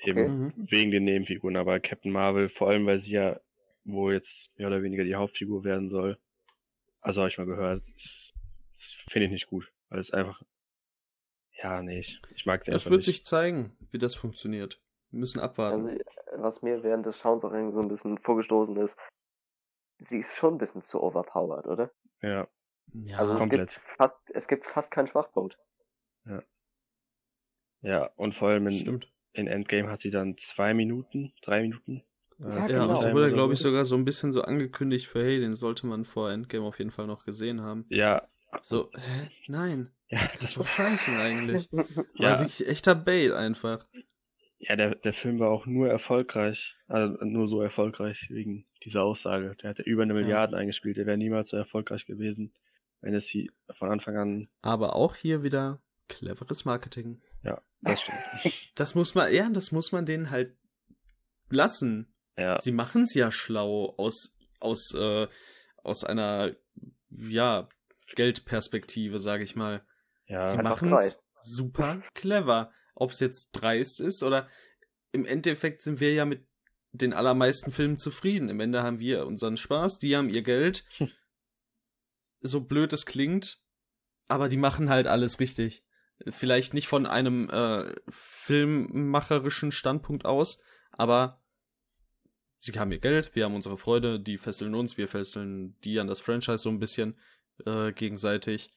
Eben 0.04 0.46
Mhm. 0.46 0.54
wegen 0.70 0.92
den 0.92 1.04
Nebenfiguren. 1.04 1.56
Aber 1.58 1.80
Captain 1.80 2.12
Marvel, 2.12 2.50
vor 2.50 2.70
allem 2.70 2.86
weil 2.86 2.98
sie 3.00 3.12
ja 3.12 3.40
wohl 3.84 4.14
jetzt 4.14 4.50
mehr 4.58 4.68
oder 4.68 4.82
weniger 4.84 5.04
die 5.04 5.16
Hauptfigur 5.16 5.64
werden 5.64 5.90
soll. 5.90 6.18
Also 7.02 7.22
habe 7.22 7.30
ich 7.30 7.38
mal 7.38 7.46
gehört, 7.46 7.84
finde 9.10 9.26
ich 9.26 9.32
nicht 9.32 9.48
gut. 9.48 9.72
Weil 9.90 10.00
es 10.00 10.12
einfach. 10.12 10.42
Ja, 11.62 11.82
nee, 11.82 12.00
ich, 12.00 12.20
ich 12.36 12.46
mag 12.46 12.62
Es 12.62 12.70
einfach 12.70 12.90
wird 12.90 13.00
nicht. 13.00 13.06
sich 13.06 13.26
zeigen, 13.26 13.76
wie 13.92 13.98
das 14.00 14.16
funktioniert. 14.16 14.82
Wir 15.12 15.20
müssen 15.20 15.40
abwarten. 15.40 15.74
Also, 15.74 15.98
was 16.38 16.62
mir 16.62 16.82
während 16.84 17.06
des 17.06 17.20
Schauens 17.20 17.44
auch 17.44 17.52
irgendwie 17.52 17.74
so 17.76 17.82
ein 17.82 17.88
bisschen 17.90 18.18
vorgestoßen 18.18 18.76
ist, 18.78 18.98
sie 20.00 20.20
ist 20.20 20.36
schon 20.36 20.56
ein 20.56 20.58
bisschen 20.58 20.82
zu 20.82 21.04
overpowered, 21.04 21.68
oder? 21.68 21.92
ja. 22.22 22.48
ja, 22.94 23.18
also 23.18 23.34
es 23.34 23.40
komplett. 23.40 23.74
gibt 23.76 23.88
fast, 23.88 24.18
es 24.34 24.48
gibt 24.48 24.66
fast 24.66 24.90
keinen 24.92 25.08
Schwachpunkt. 25.08 25.58
Ja, 27.84 28.06
und 28.16 28.36
vor 28.36 28.50
allem 28.50 28.68
in, 28.68 28.74
stimmt. 28.74 29.12
In 29.34 29.48
Endgame 29.48 29.90
hat 29.90 30.02
sie 30.02 30.12
dann 30.12 30.38
zwei 30.38 30.74
Minuten, 30.74 31.34
drei 31.42 31.62
Minuten. 31.62 32.04
äh, 32.40 32.44
Ja, 32.44 32.56
Ja, 32.56 32.68
genau. 32.68 32.90
und 32.90 32.96
so 32.96 33.02
Screentime 33.02 33.14
wurde, 33.14 33.26
oder 33.28 33.34
glaube 33.34 33.54
ich, 33.54 33.60
so. 33.60 33.70
sogar 33.70 33.86
so 33.86 33.96
ein 33.96 34.06
bisschen 34.06 34.32
so 34.34 34.42
angekündigt 34.42 35.08
für, 35.08 35.24
hey, 35.24 35.40
den 35.40 35.56
sollte 35.56 35.86
man 35.88 36.06
vor 36.06 36.32
Endgame 36.32 36.66
auf 36.66 36.80
jeden 36.80 36.92
Fall 36.92 37.08
noch 37.08 37.24
gesehen 37.26 37.62
haben. 37.62 37.86
Ja, 37.90 38.28
So, 38.62 38.92
hä? 38.94 39.30
Nein. 39.48 39.92
ja, 40.10 40.30
Das 40.40 40.58
war 40.58 40.66
scheiße 40.66 41.12
eigentlich. 41.24 41.70
Ja. 42.20 42.32
War 42.34 42.40
wirklich 42.40 42.68
echter 42.68 42.94
Bait 42.94 43.32
einfach. 43.32 43.88
ja 44.60 44.76
der, 44.76 44.94
der 44.96 45.14
Film 45.14 45.40
war 45.40 45.50
auch 45.50 45.66
nur 45.66 45.90
erfolgreich, 45.90 46.76
also 46.88 47.18
nur 47.24 47.48
so 47.48 47.62
erfolgreich 47.62 48.28
wegen 48.30 48.68
dieser 48.86 49.02
Aussage. 49.04 49.56
Der 49.62 49.72
hatte 49.72 49.82
über 49.84 50.04
eine 50.04 50.14
Ja. 50.14 50.20
Milliarde 50.20 50.58
eingespielt, 50.58 50.98
der 50.98 51.06
wäre 51.08 51.18
niemals 51.18 51.50
so 51.50 51.58
erfolgreich 51.58 52.06
gewesen, 52.06 52.54
wenn 53.02 53.16
es 53.16 53.26
sie 53.28 53.50
von 53.80 53.90
Anfang 53.90 54.18
an, 54.18 54.50
Aber 54.62 54.96
auch 54.96 55.16
hier 55.16 55.42
wieder 55.42 55.82
cleveres 56.10 56.66
Marketing. 56.66 57.22
ja, 57.44 57.60
das 57.82 58.02
stimmt. 58.02 58.18
Das 58.76 58.96
muss 58.96 59.16
man, 59.16 59.34
ja, 59.34 59.50
das 59.50 59.72
muss 59.72 59.92
man 59.92 60.06
denen 60.06 60.30
halt 60.30 60.56
lassen. 61.50 62.14
Ja, 62.38 62.60
Sie 62.60 62.72
machen's 62.72 63.14
ja 63.14 63.32
schlau 63.32 63.94
aus, 63.98 64.38
aus, 64.60 64.94
äh, 64.94 65.28
aus 65.78 66.04
einer, 66.04 66.56
ja, 67.10 67.68
Geldperspektive, 68.16 69.20
sage 69.20 69.44
ich 69.44 69.56
mal. 69.56 69.86
Ja, 70.28 70.48
Sie 70.48 70.58
machen 70.58 70.94
es 70.94 71.22
super 71.42 72.02
clever. 72.14 72.72
Ob 72.96 73.12
es 73.12 73.20
jetzt 73.20 73.52
dreist 73.52 74.00
ist 74.00 74.22
oder 74.22 74.48
im 75.12 75.26
Endeffekt 75.26 75.82
sind 75.82 76.00
wir 76.00 76.14
ja 76.14 76.26
mit 76.26 76.46
den 76.92 77.14
allermeisten 77.14 77.72
Filmen 77.72 77.98
zufrieden. 77.98 78.50
Im 78.50 78.60
Ende 78.60 78.84
haben 78.84 79.00
wir 79.00 79.26
unseren 79.26 79.58
Spaß, 79.58 80.00
die 80.00 80.16
haben 80.16 80.30
ihr 80.30 80.42
Geld. 80.42 80.86
so 82.42 82.62
blöd 82.62 82.92
es 82.94 83.06
klingt, 83.06 83.64
aber 84.28 84.50
die 84.50 84.58
machen 84.58 84.90
halt 84.90 85.08
alles 85.08 85.40
richtig. 85.40 85.86
Vielleicht 86.28 86.74
nicht 86.74 86.88
von 86.88 87.06
einem 87.06 87.50
äh, 87.50 87.94
filmmacherischen 88.10 89.72
Standpunkt 89.72 90.26
aus, 90.26 90.62
aber 90.92 91.42
sie 92.60 92.74
haben 92.74 92.92
ihr 92.92 93.00
Geld, 93.00 93.36
wir 93.36 93.46
haben 93.46 93.56
unsere 93.56 93.78
Freude, 93.78 94.20
die 94.20 94.38
fesseln 94.38 94.76
uns, 94.76 94.98
wir 94.98 95.08
fesseln 95.08 95.78
die 95.84 96.00
an 96.00 96.08
das 96.08 96.22
Franchise 96.22 96.60
so 96.60 96.70
ein 96.70 96.80
bisschen 96.80 97.18
äh, 97.66 97.92
gegenseitig. 97.92 98.72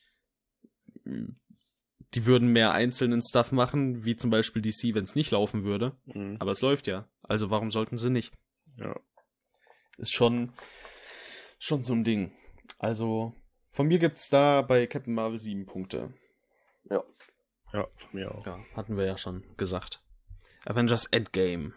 Die 1.05 2.27
würden 2.27 2.49
mehr 2.49 2.73
einzelnen 2.73 3.21
Stuff 3.23 3.53
machen, 3.53 4.05
wie 4.05 4.17
zum 4.17 4.31
Beispiel 4.31 4.63
DC, 4.63 4.95
wenn 4.95 5.05
es 5.05 5.15
nicht 5.15 5.31
laufen 5.33 5.65
würde. 5.65 5.97
mhm. 6.07 6.37
Aber 6.39 6.53
es 6.53 6.63
läuft 6.63 6.87
ja. 6.87 7.09
Also 7.23 7.51
warum 7.51 7.71
sollten 7.71 7.99
sie 7.99 8.11
nicht? 8.11 8.33
ja. 8.77 8.99
Ist 9.97 10.13
schon, 10.13 10.53
schon 11.59 11.85
so 11.85 11.93
ein 11.93 12.03
Ding. 12.03 12.33
Also, 12.79 13.33
von 13.71 13.87
mir 13.87 13.99
gibt's 13.99 14.29
da 14.29 14.63
bei 14.63 14.87
Captain 14.87 15.15
Marvel 15.15 15.39
sieben 15.39 15.67
Punkte. 15.67 16.13
Ja. 16.91 17.05
Ja, 17.75 17.87
von 17.99 18.09
mir 18.13 18.35
auch. 18.35 18.47
Ja, 18.47 18.65
hatten 18.75 18.97
wir 18.97 19.05
ja 19.05 19.19
schon 19.19 19.45
gesagt. 19.57 20.01
Avengers 20.65 21.07
Endgame. 21.07 21.75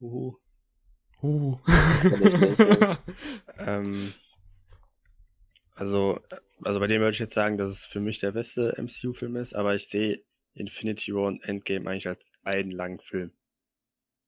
Uhu. 0.00 0.36
Uh. 1.22 1.58
Ja. 1.64 2.98
Ähm, 3.58 4.12
also, 5.74 6.18
also 6.64 6.80
bei 6.80 6.88
dem 6.88 7.00
würde 7.00 7.12
ich 7.12 7.20
jetzt 7.20 7.34
sagen, 7.34 7.58
dass 7.58 7.70
es 7.70 7.84
für 7.84 8.00
mich 8.00 8.18
der 8.18 8.32
beste 8.32 8.74
MCU-Film 8.76 9.36
ist, 9.36 9.54
aber 9.54 9.76
ich 9.76 9.88
sehe 9.88 10.24
Infinity 10.54 11.14
War 11.14 11.26
und 11.26 11.44
Endgame 11.44 11.88
eigentlich 11.88 12.08
als 12.08 12.20
einen 12.42 12.72
langen 12.72 12.98
Film. 13.00 13.30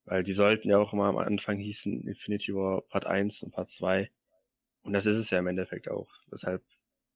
Weil 0.05 0.23
die 0.23 0.35
sollten 0.35 0.69
ja 0.69 0.79
auch 0.79 0.93
immer 0.93 1.07
am 1.07 1.19
Anfang 1.19 1.59
hießen 1.59 2.07
Infinity 2.07 2.55
War 2.55 2.83
Part 2.83 3.07
1 3.07 3.43
und 3.43 3.53
Part 3.53 3.71
2. 3.71 4.11
Und 4.83 4.93
das 4.93 5.07
ist 5.07 5.17
es 5.17 5.31
ja 5.31 5.39
im 5.39 5.47
Endeffekt 5.47 5.89
auch. 5.89 6.11
Weshalb 6.31 6.63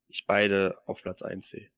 ich 0.08 0.24
beide 0.26 0.78
auf 0.86 1.02
Platz 1.02 1.22
1 1.22 1.48
sehe. 1.48 1.70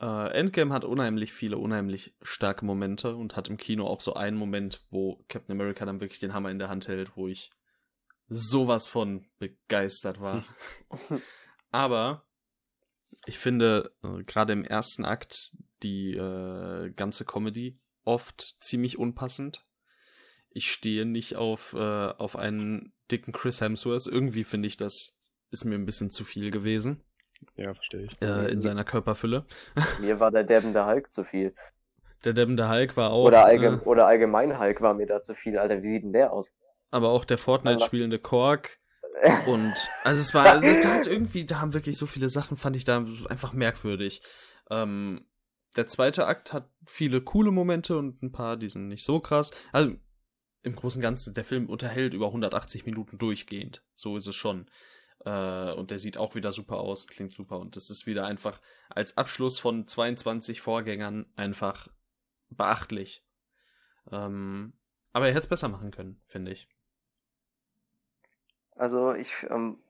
Äh, 0.00 0.32
Endgame 0.32 0.74
hat 0.74 0.84
unheimlich 0.84 1.32
viele, 1.32 1.56
unheimlich 1.56 2.14
starke 2.20 2.64
Momente 2.64 3.16
und 3.16 3.36
hat 3.36 3.48
im 3.48 3.56
Kino 3.56 3.86
auch 3.86 4.00
so 4.00 4.14
einen 4.14 4.36
Moment, 4.36 4.86
wo 4.90 5.24
Captain 5.28 5.52
America 5.52 5.86
dann 5.86 6.00
wirklich 6.00 6.20
den 6.20 6.34
Hammer 6.34 6.50
in 6.50 6.58
der 6.58 6.68
Hand 6.68 6.88
hält, 6.88 7.16
wo 7.16 7.28
ich 7.28 7.50
sowas 8.28 8.88
von 8.88 9.26
begeistert 9.38 10.20
war. 10.20 10.44
Aber 11.70 12.26
ich 13.24 13.38
finde 13.38 13.94
äh, 14.02 14.22
gerade 14.24 14.52
im 14.52 14.64
ersten 14.64 15.04
Akt 15.04 15.56
die 15.82 16.14
äh, 16.14 16.90
ganze 16.90 17.24
Comedy 17.24 17.78
oft 18.04 18.62
ziemlich 18.62 18.98
unpassend. 18.98 19.66
Ich 20.50 20.70
stehe 20.70 21.06
nicht 21.06 21.36
auf, 21.36 21.72
äh, 21.72 21.78
auf 21.78 22.36
einen 22.36 22.92
dicken 23.10 23.32
Chris 23.32 23.60
Hemsworth. 23.60 24.06
Irgendwie 24.06 24.44
finde 24.44 24.68
ich, 24.68 24.76
das 24.76 25.16
ist 25.50 25.64
mir 25.64 25.74
ein 25.74 25.86
bisschen 25.86 26.10
zu 26.10 26.24
viel 26.24 26.50
gewesen 26.50 27.05
Ja, 27.56 27.74
verstehe 27.74 28.02
ich. 28.04 28.22
äh, 28.22 28.50
in 28.50 28.60
seiner 28.60 28.84
Körperfülle. 28.84 29.44
Mir 30.00 30.20
war 30.20 30.30
der 30.30 30.44
debbende 30.44 30.86
Hulk 30.86 31.12
zu 31.12 31.24
viel. 31.24 31.54
Der 32.24 32.32
deppende 32.32 32.68
Hulk 32.68 32.96
war 32.96 33.10
auch. 33.10 33.24
Oder, 33.24 33.44
allgemein, 33.44 33.80
äh, 33.80 33.84
oder 33.84 34.06
allgemein 34.06 34.58
Hulk 34.58 34.80
war 34.80 34.94
mir 34.94 35.06
da 35.06 35.22
zu 35.22 35.34
viel. 35.34 35.58
Alter, 35.58 35.82
wie 35.82 35.88
sieht 35.88 36.02
denn 36.04 36.12
der 36.12 36.32
aus? 36.32 36.50
aber 36.90 37.10
auch 37.10 37.24
der 37.24 37.38
Fortnite 37.38 37.84
spielende 37.84 38.18
Kork. 38.18 38.78
Und 39.46 39.88
also 40.04 40.20
es 40.20 40.34
war, 40.34 40.46
also 40.46 40.66
da 40.82 40.94
hat 40.94 41.06
irgendwie, 41.06 41.46
da 41.46 41.60
haben 41.60 41.72
wirklich 41.72 41.96
so 41.96 42.06
viele 42.06 42.28
Sachen, 42.28 42.56
fand 42.56 42.76
ich 42.76 42.84
da 42.84 43.04
einfach 43.28 43.54
merkwürdig. 43.54 44.20
Ähm, 44.70 45.26
der 45.76 45.86
zweite 45.86 46.26
Akt 46.26 46.52
hat 46.52 46.70
viele 46.84 47.22
coole 47.22 47.50
Momente 47.50 47.96
und 47.96 48.22
ein 48.22 48.32
paar, 48.32 48.56
die 48.56 48.68
sind 48.68 48.88
nicht 48.88 49.04
so 49.04 49.20
krass. 49.20 49.52
Also 49.72 49.94
im 50.62 50.76
Großen 50.76 50.98
und 50.98 51.02
Ganzen, 51.02 51.34
der 51.34 51.44
Film 51.44 51.66
unterhält 51.66 52.12
über 52.12 52.26
180 52.26 52.84
Minuten 52.84 53.18
durchgehend. 53.18 53.82
So 53.94 54.16
ist 54.16 54.26
es 54.26 54.34
schon. 54.34 54.66
Äh, 55.26 55.72
und 55.72 55.90
der 55.90 55.98
sieht 55.98 56.16
auch 56.16 56.36
wieder 56.36 56.52
super 56.52 56.78
aus, 56.78 57.08
klingt 57.08 57.32
super. 57.32 57.58
Und 57.58 57.74
das 57.74 57.90
ist 57.90 58.06
wieder 58.06 58.26
einfach 58.26 58.60
als 58.88 59.18
Abschluss 59.18 59.58
von 59.58 59.86
22 59.86 60.60
Vorgängern 60.60 61.26
einfach 61.34 61.88
beachtlich. 62.48 63.26
Ähm, 64.12 64.72
aber 65.12 65.26
er 65.26 65.32
hätte 65.32 65.40
es 65.40 65.48
besser 65.48 65.68
machen 65.68 65.90
können, 65.90 66.22
finde 66.28 66.52
ich. 66.52 66.68
Also 68.76 69.14
ich 69.14 69.44
ähm, 69.50 69.82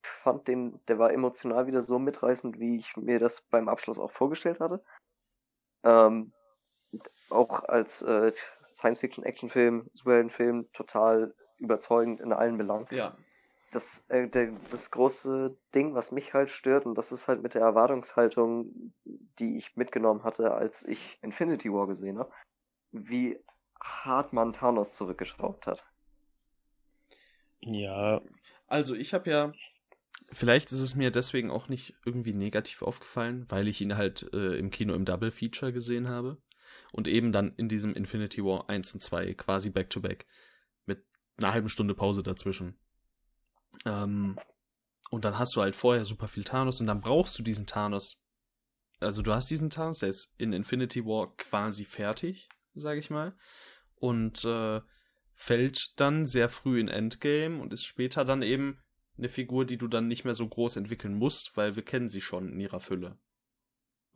fand 0.00 0.46
den, 0.46 0.78
der 0.86 1.00
war 1.00 1.12
emotional 1.12 1.66
wieder 1.66 1.82
so 1.82 1.98
mitreißend, 1.98 2.60
wie 2.60 2.76
ich 2.76 2.96
mir 2.96 3.18
das 3.18 3.40
beim 3.40 3.68
Abschluss 3.68 3.98
auch 3.98 4.12
vorgestellt 4.12 4.60
hatte. 4.60 4.84
Ähm, 5.82 6.32
auch 7.30 7.64
als 7.64 8.02
äh, 8.02 8.30
Science-Fiction-Action-Film, 8.62 9.90
Superheldenfilm 9.92 10.70
total 10.72 11.34
überzeugend 11.58 12.20
in 12.20 12.32
allen 12.32 12.56
Belangen. 12.56 12.86
Ja. 12.92 13.16
Das, 13.74 14.04
äh, 14.08 14.28
der, 14.28 14.52
das 14.70 14.90
große 14.90 15.56
Ding, 15.74 15.94
was 15.94 16.12
mich 16.12 16.32
halt 16.32 16.48
stört, 16.48 16.86
und 16.86 16.94
das 16.94 17.10
ist 17.10 17.26
halt 17.26 17.42
mit 17.42 17.54
der 17.54 17.62
Erwartungshaltung, 17.62 18.92
die 19.04 19.56
ich 19.56 19.76
mitgenommen 19.76 20.22
hatte, 20.22 20.52
als 20.52 20.86
ich 20.86 21.18
Infinity 21.22 21.72
War 21.72 21.86
gesehen 21.86 22.18
habe, 22.18 22.32
wie 22.92 23.38
hart 23.80 24.32
man 24.32 24.52
Thanos 24.52 24.94
zurückgeschraubt 24.94 25.66
hat. 25.66 25.84
Ja, 27.60 28.20
Also 28.66 28.94
ich 28.94 29.14
habe 29.14 29.30
ja, 29.30 29.52
vielleicht 30.30 30.70
ist 30.70 30.80
es 30.80 30.94
mir 30.94 31.10
deswegen 31.10 31.50
auch 31.50 31.68
nicht 31.68 31.94
irgendwie 32.04 32.34
negativ 32.34 32.82
aufgefallen, 32.82 33.46
weil 33.48 33.68
ich 33.68 33.80
ihn 33.80 33.96
halt 33.96 34.30
äh, 34.32 34.56
im 34.56 34.70
Kino 34.70 34.94
im 34.94 35.04
Double 35.04 35.30
Feature 35.30 35.72
gesehen 35.72 36.08
habe 36.08 36.38
und 36.92 37.08
eben 37.08 37.32
dann 37.32 37.54
in 37.56 37.68
diesem 37.68 37.94
Infinity 37.94 38.44
War 38.44 38.68
1 38.68 38.94
und 38.94 39.00
2 39.00 39.34
quasi 39.34 39.70
back 39.70 39.90
to 39.90 40.00
back 40.00 40.26
mit 40.86 41.04
einer 41.38 41.52
halben 41.52 41.68
Stunde 41.68 41.94
Pause 41.94 42.22
dazwischen. 42.22 42.78
Ähm, 43.84 44.38
und 45.10 45.24
dann 45.24 45.38
hast 45.38 45.54
du 45.56 45.60
halt 45.60 45.76
vorher 45.76 46.04
super 46.04 46.28
viel 46.28 46.44
Thanos 46.44 46.80
und 46.80 46.86
dann 46.86 47.00
brauchst 47.00 47.38
du 47.38 47.42
diesen 47.42 47.66
Thanos. 47.66 48.20
Also 49.00 49.22
du 49.22 49.32
hast 49.32 49.50
diesen 49.50 49.70
Thanos, 49.70 49.98
der 49.98 50.08
ist 50.08 50.34
in 50.38 50.52
Infinity 50.52 51.04
War 51.04 51.34
quasi 51.36 51.84
fertig, 51.84 52.48
sage 52.74 53.00
ich 53.00 53.10
mal. 53.10 53.36
Und 53.96 54.44
äh, 54.44 54.80
fällt 55.32 56.00
dann 56.00 56.26
sehr 56.26 56.48
früh 56.48 56.80
in 56.80 56.88
Endgame 56.88 57.60
und 57.60 57.72
ist 57.72 57.84
später 57.84 58.24
dann 58.24 58.42
eben 58.42 58.80
eine 59.16 59.28
Figur, 59.28 59.64
die 59.64 59.76
du 59.76 59.88
dann 59.88 60.08
nicht 60.08 60.24
mehr 60.24 60.34
so 60.34 60.48
groß 60.48 60.76
entwickeln 60.76 61.14
musst, 61.14 61.56
weil 61.56 61.76
wir 61.76 61.84
kennen 61.84 62.08
sie 62.08 62.20
schon 62.20 62.48
in 62.48 62.60
ihrer 62.60 62.80
Fülle. 62.80 63.18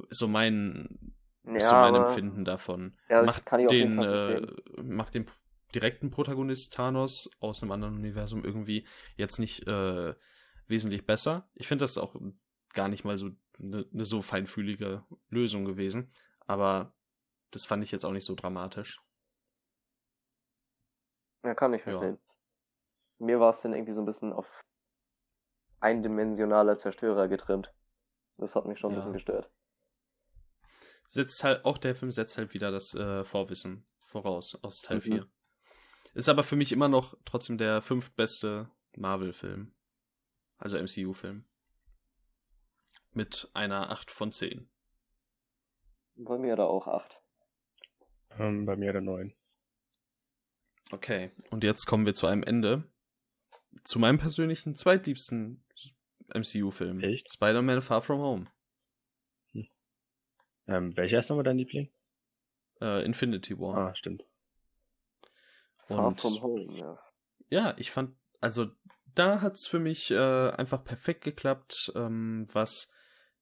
Ist 0.09 0.19
so 0.19 0.29
mein, 0.29 1.15
ist 1.45 1.69
so 1.69 1.75
mein 1.75 1.95
Empfinden 1.95 2.45
davon. 2.45 2.97
Ja, 3.09 3.23
macht 3.23 3.45
den, 3.71 3.99
äh, 3.99 4.47
macht 4.83 5.15
den 5.15 5.27
direkten 5.75 6.11
Protagonist 6.11 6.73
Thanos 6.73 7.31
aus 7.41 7.63
einem 7.63 7.73
anderen 7.73 7.97
Universum 7.97 8.45
irgendwie 8.45 8.87
jetzt 9.17 9.39
nicht 9.39 9.67
äh, 9.67 10.15
wesentlich 10.67 11.07
besser. 11.07 11.49
Ich 11.55 11.67
finde 11.69 11.85
das 11.85 11.99
auch 11.99 12.15
gar 12.75 12.89
nicht 12.89 13.05
mal 13.05 13.19
so 13.19 13.31
eine 13.61 13.87
ne 13.91 14.05
so 14.05 14.23
feinfühlige 14.23 15.05
Lösung 15.31 15.65
gewesen, 15.65 16.13
aber 16.47 16.95
das 17.51 17.67
fand 17.67 17.83
ich 17.83 17.91
jetzt 17.93 18.05
auch 18.05 18.13
nicht 18.13 18.25
so 18.25 18.35
dramatisch. 18.35 19.01
Ja, 21.45 21.55
kann 21.55 21.73
ich 21.75 21.85
Ja. 21.85 21.99
verstehen. 21.99 22.19
Mir 23.19 23.41
war 23.41 23.51
es 23.51 23.61
dann 23.63 23.73
irgendwie 23.73 23.93
so 23.93 24.03
ein 24.03 24.07
bisschen 24.07 24.33
auf 24.33 24.47
eindimensionaler 25.81 26.77
Zerstörer 26.79 27.29
getrimmt. 27.29 27.73
Das 28.37 28.55
hat 28.55 28.67
mich 28.67 28.79
schon 28.79 28.91
ein 28.91 28.95
Ja. 28.95 28.99
bisschen 29.01 29.13
gestört. 29.13 29.51
setzt 31.09 31.43
halt, 31.43 31.65
auch 31.65 31.79
der 31.79 31.95
Film 31.95 32.13
setzt 32.13 32.37
halt 32.37 32.53
wieder 32.53 32.71
das 32.71 32.95
äh, 32.95 33.25
Vorwissen 33.25 33.87
voraus 34.03 34.59
aus 34.63 34.83
Teil 34.83 34.99
Mhm. 34.99 35.01
4. 35.01 35.31
Ist 36.15 36.29
aber 36.29 36.43
für 36.43 36.57
mich 36.57 36.73
immer 36.73 36.89
noch 36.89 37.17
trotzdem 37.25 37.59
der 37.59 37.83
fünftbeste 37.83 38.71
Marvel-Film. 38.97 39.73
Also 40.59 40.77
MCU-Film. 40.77 41.45
Mit 43.13 43.51
einer 43.55 43.91
8 43.91 44.11
von 44.11 44.33
10. 44.33 44.69
Bei 46.17 46.37
mir 46.37 46.57
da 46.57 46.65
auch 46.65 46.87
acht. 46.89 47.21
ähm, 48.39 48.67
bei 48.67 48.77
mir 48.77 48.93
der 48.93 49.03
9. 49.03 49.35
Okay, 50.91 51.31
und 51.51 51.65
jetzt 51.65 51.87
kommen 51.87 52.07
wir 52.07 52.15
zu 52.15 52.27
einem 52.27 52.43
Ende. 52.43 52.85
Zu 53.85 53.99
meinem 53.99 54.19
persönlichen 54.19 54.75
zweitliebsten 54.75 55.65
MCU-Film. 56.35 57.01
Echt? 57.01 57.33
Spider-Man 57.33 57.83
Far 57.83 58.01
From 58.01 58.21
Home. 58.21 58.47
Ähm, 60.67 60.95
welcher 60.97 61.21
ist 61.21 61.31
nochmal 61.31 61.45
dein 61.45 61.57
Liebling? 61.57 61.91
Äh, 62.81 63.05
Infinity 63.05 63.59
War. 63.59 63.77
Ah, 63.77 63.95
stimmt. 63.95 64.25
Far 65.89 66.07
Und- 66.09 66.21
from 66.21 66.41
home, 66.43 66.77
ja. 66.79 66.99
ja, 67.51 67.75
ich 67.79 67.91
fand, 67.91 68.15
also 68.41 68.67
da 69.15 69.41
hat's 69.41 69.67
für 69.67 69.79
mich 69.81 70.11
äh, 70.11 70.51
einfach 70.51 70.85
perfekt 70.85 71.25
geklappt, 71.25 71.91
ähm, 71.97 72.47
was 72.53 72.91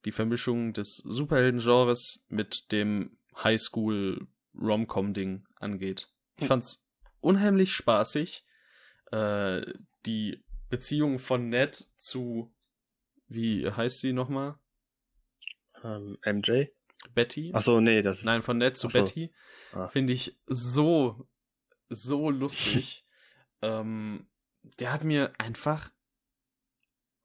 die 0.04 0.12
Vermischung 0.12 0.72
des 0.72 0.96
Superhelden-Genres 1.04 2.24
mit 2.28 2.70
dem 2.72 3.18
Highschool-Rom-Com-Ding 3.42 5.44
angeht. 5.56 6.08
Ich 6.36 6.42
Hm. 6.42 6.48
fand's 6.48 6.86
unheimlich 7.20 7.72
spaßig. 7.72 8.44
Äh, 9.12 9.62
die 10.06 10.44
Beziehung 10.68 11.18
von 11.18 11.48
Ned 11.48 11.88
zu 11.96 12.52
wie 13.28 13.68
heißt 13.68 14.00
sie 14.00 14.12
nochmal? 14.12 14.56
Ähm, 15.82 16.16
MJ? 16.24 16.66
Betty? 17.14 17.50
Achso, 17.54 17.80
nee, 17.80 18.02
das 18.02 18.18
ist. 18.18 18.24
Nein, 18.24 18.42
von 18.42 18.58
Ned 18.58 18.76
zu 18.76 18.88
so. 18.88 18.92
Betty. 18.92 19.32
Ah. 19.72 19.88
Finde 19.88 20.12
ich 20.12 20.36
so, 20.46 21.26
so 21.88 22.30
lustig. 22.30 23.06
ähm, 23.62 24.26
der 24.80 24.92
hat 24.92 25.04
mir 25.04 25.32
einfach 25.38 25.90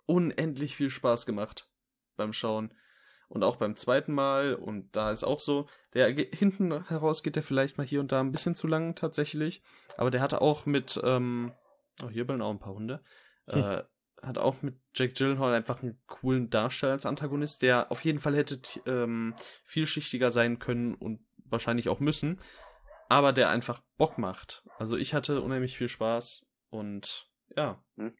unendlich 0.05 0.75
viel 0.75 0.89
Spaß 0.89 1.25
gemacht 1.25 1.69
beim 2.15 2.33
Schauen. 2.33 2.73
Und 3.29 3.45
auch 3.45 3.55
beim 3.55 3.77
zweiten 3.77 4.11
Mal, 4.13 4.55
und 4.55 4.93
da 4.93 5.09
ist 5.09 5.23
auch 5.23 5.39
so, 5.39 5.69
der 5.93 6.09
hinten 6.09 6.85
heraus 6.87 7.23
geht 7.23 7.37
der 7.37 7.43
vielleicht 7.43 7.77
mal 7.77 7.87
hier 7.87 8.01
und 8.01 8.11
da 8.11 8.19
ein 8.19 8.33
bisschen 8.33 8.55
zu 8.57 8.67
lang 8.67 8.93
tatsächlich. 8.93 9.63
Aber 9.95 10.11
der 10.11 10.19
hatte 10.19 10.41
auch 10.41 10.65
mit, 10.65 10.99
ähm, 11.01 11.53
oh, 12.03 12.09
hier 12.09 12.27
bellen 12.27 12.41
auch 12.41 12.51
ein 12.51 12.59
paar 12.59 12.73
Hunde, 12.73 13.01
äh, 13.47 13.83
hat 14.21 14.37
auch 14.37 14.61
mit 14.61 14.75
Jake 14.93 15.13
Gyllenhaal 15.13 15.53
einfach 15.53 15.81
einen 15.81 15.97
coolen 16.07 16.49
Darsteller 16.49 16.91
als 16.91 17.05
Antagonist, 17.05 17.61
der 17.61 17.89
auf 17.89 18.03
jeden 18.03 18.19
Fall 18.19 18.35
hätte 18.35 18.59
ähm, 18.85 19.33
vielschichtiger 19.63 20.29
sein 20.29 20.59
können 20.59 20.93
und 20.93 21.25
wahrscheinlich 21.45 21.87
auch 21.87 22.01
müssen, 22.01 22.37
aber 23.11 23.33
der 23.33 23.49
einfach 23.49 23.81
Bock 23.97 24.17
macht. 24.17 24.63
Also 24.79 24.95
ich 24.95 25.13
hatte 25.13 25.41
unheimlich 25.41 25.77
viel 25.77 25.89
Spaß 25.89 26.47
und 26.69 27.29
ja, 27.57 27.83
Hm. 27.97 28.15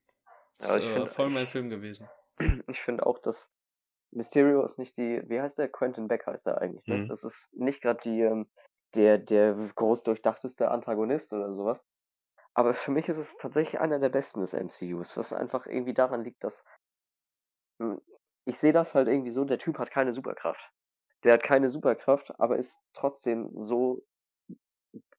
ist, 0.59 0.69
Ja, 0.69 0.77
ich 0.77 0.83
äh, 0.85 1.07
voll 1.07 1.29
mein 1.29 1.47
Film 1.47 1.69
gewesen. 1.69 2.09
Ich 2.67 2.81
finde 2.81 3.05
auch, 3.05 3.19
dass 3.19 3.49
Mysterio 4.11 4.63
ist 4.63 4.77
nicht 4.79 4.97
die, 4.97 5.23
wie 5.29 5.41
heißt 5.41 5.57
der? 5.59 5.69
Quentin 5.69 6.07
Beck 6.07 6.27
heißt 6.27 6.47
er 6.47 6.59
eigentlich, 6.61 6.87
ne? 6.87 6.95
Mhm. 6.97 7.07
Das 7.07 7.23
ist 7.23 7.49
nicht 7.53 7.81
gerade 7.81 8.01
die, 8.03 8.21
ähm, 8.21 8.49
der, 8.95 9.17
der 9.17 9.53
groß 9.75 10.03
durchdachteste 10.03 10.69
Antagonist 10.71 11.33
oder 11.33 11.53
sowas. 11.53 11.83
Aber 12.53 12.73
für 12.73 12.91
mich 12.91 13.09
ist 13.09 13.17
es 13.17 13.37
tatsächlich 13.37 13.79
einer 13.81 13.99
der 13.99 14.09
besten 14.09 14.41
des 14.41 14.53
MCUs, 14.53 15.17
was 15.17 15.33
einfach 15.33 15.67
irgendwie 15.67 15.93
daran 15.93 16.23
liegt, 16.23 16.43
dass 16.43 16.65
hm, 17.79 18.01
ich 18.45 18.57
sehe 18.57 18.73
das 18.73 18.95
halt 18.95 19.07
irgendwie 19.07 19.31
so, 19.31 19.43
der 19.45 19.59
Typ 19.59 19.77
hat 19.77 19.91
keine 19.91 20.13
Superkraft. 20.13 20.71
Der 21.23 21.33
hat 21.33 21.43
keine 21.43 21.69
Superkraft, 21.69 22.39
aber 22.39 22.57
ist 22.57 22.79
trotzdem 22.93 23.51
so, 23.55 24.01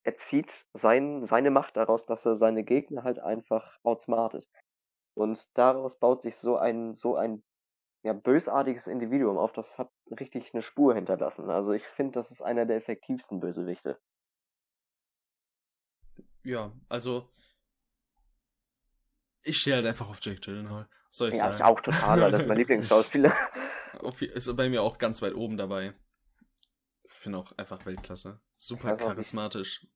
er 0.05 0.17
zieht 0.17 0.67
sein, 0.73 1.25
seine 1.25 1.51
Macht 1.51 1.77
daraus, 1.77 2.07
dass 2.07 2.27
er 2.27 2.35
seine 2.35 2.65
Gegner 2.65 3.05
halt 3.05 3.19
einfach 3.19 3.79
outsmartet. 3.83 4.49
Und 5.15 5.57
daraus 5.57 5.99
baut 5.99 6.23
sich 6.23 6.37
so 6.37 6.57
ein, 6.57 6.95
so 6.95 7.17
ein 7.17 7.43
ja, 8.03 8.13
bösartiges 8.13 8.87
Individuum 8.87 9.39
auf, 9.39 9.53
das 9.53 9.79
hat 9.79 9.91
richtig 10.11 10.53
eine 10.55 10.63
Spur 10.63 10.95
hinterlassen. 10.95 11.49
Also 11.51 11.73
ich 11.73 11.87
finde, 11.87 12.13
das 12.13 12.31
ist 12.31 12.43
einer 12.43 12.67
der 12.67 12.77
effektivsten 12.77 13.41
Bösewichte. 13.41 13.99
Ja, 16.45 16.73
also 16.89 17.29
ich 19.45 19.59
stehe 19.59 19.77
halt 19.77 19.87
einfach 19.87 20.09
auf 20.09 20.19
Jake 20.21 20.41
Gyllenhaal. 20.41 20.89
Soll 21.11 21.31
ich 21.31 21.37
Ja, 21.37 21.51
sagen? 21.51 21.57
ich 21.57 21.65
auch 21.65 21.81
total, 21.81 22.21
weil 22.21 22.31
das 22.31 22.43
ist 22.43 22.49
mein 22.49 22.57
Lieblingsschauspieler. 22.59 23.33
Ist 24.21 24.57
bei 24.57 24.69
mir 24.69 24.83
auch 24.83 24.99
ganz 24.99 25.23
weit 25.23 25.35
oben 25.35 25.57
dabei. 25.57 25.93
Ich 27.23 27.25
finde 27.25 27.39
auch 27.39 27.53
einfach 27.57 27.87
Weltklasse. 27.87 28.41
Super 28.57 28.95
auch 28.95 28.99
charismatisch. 28.99 29.87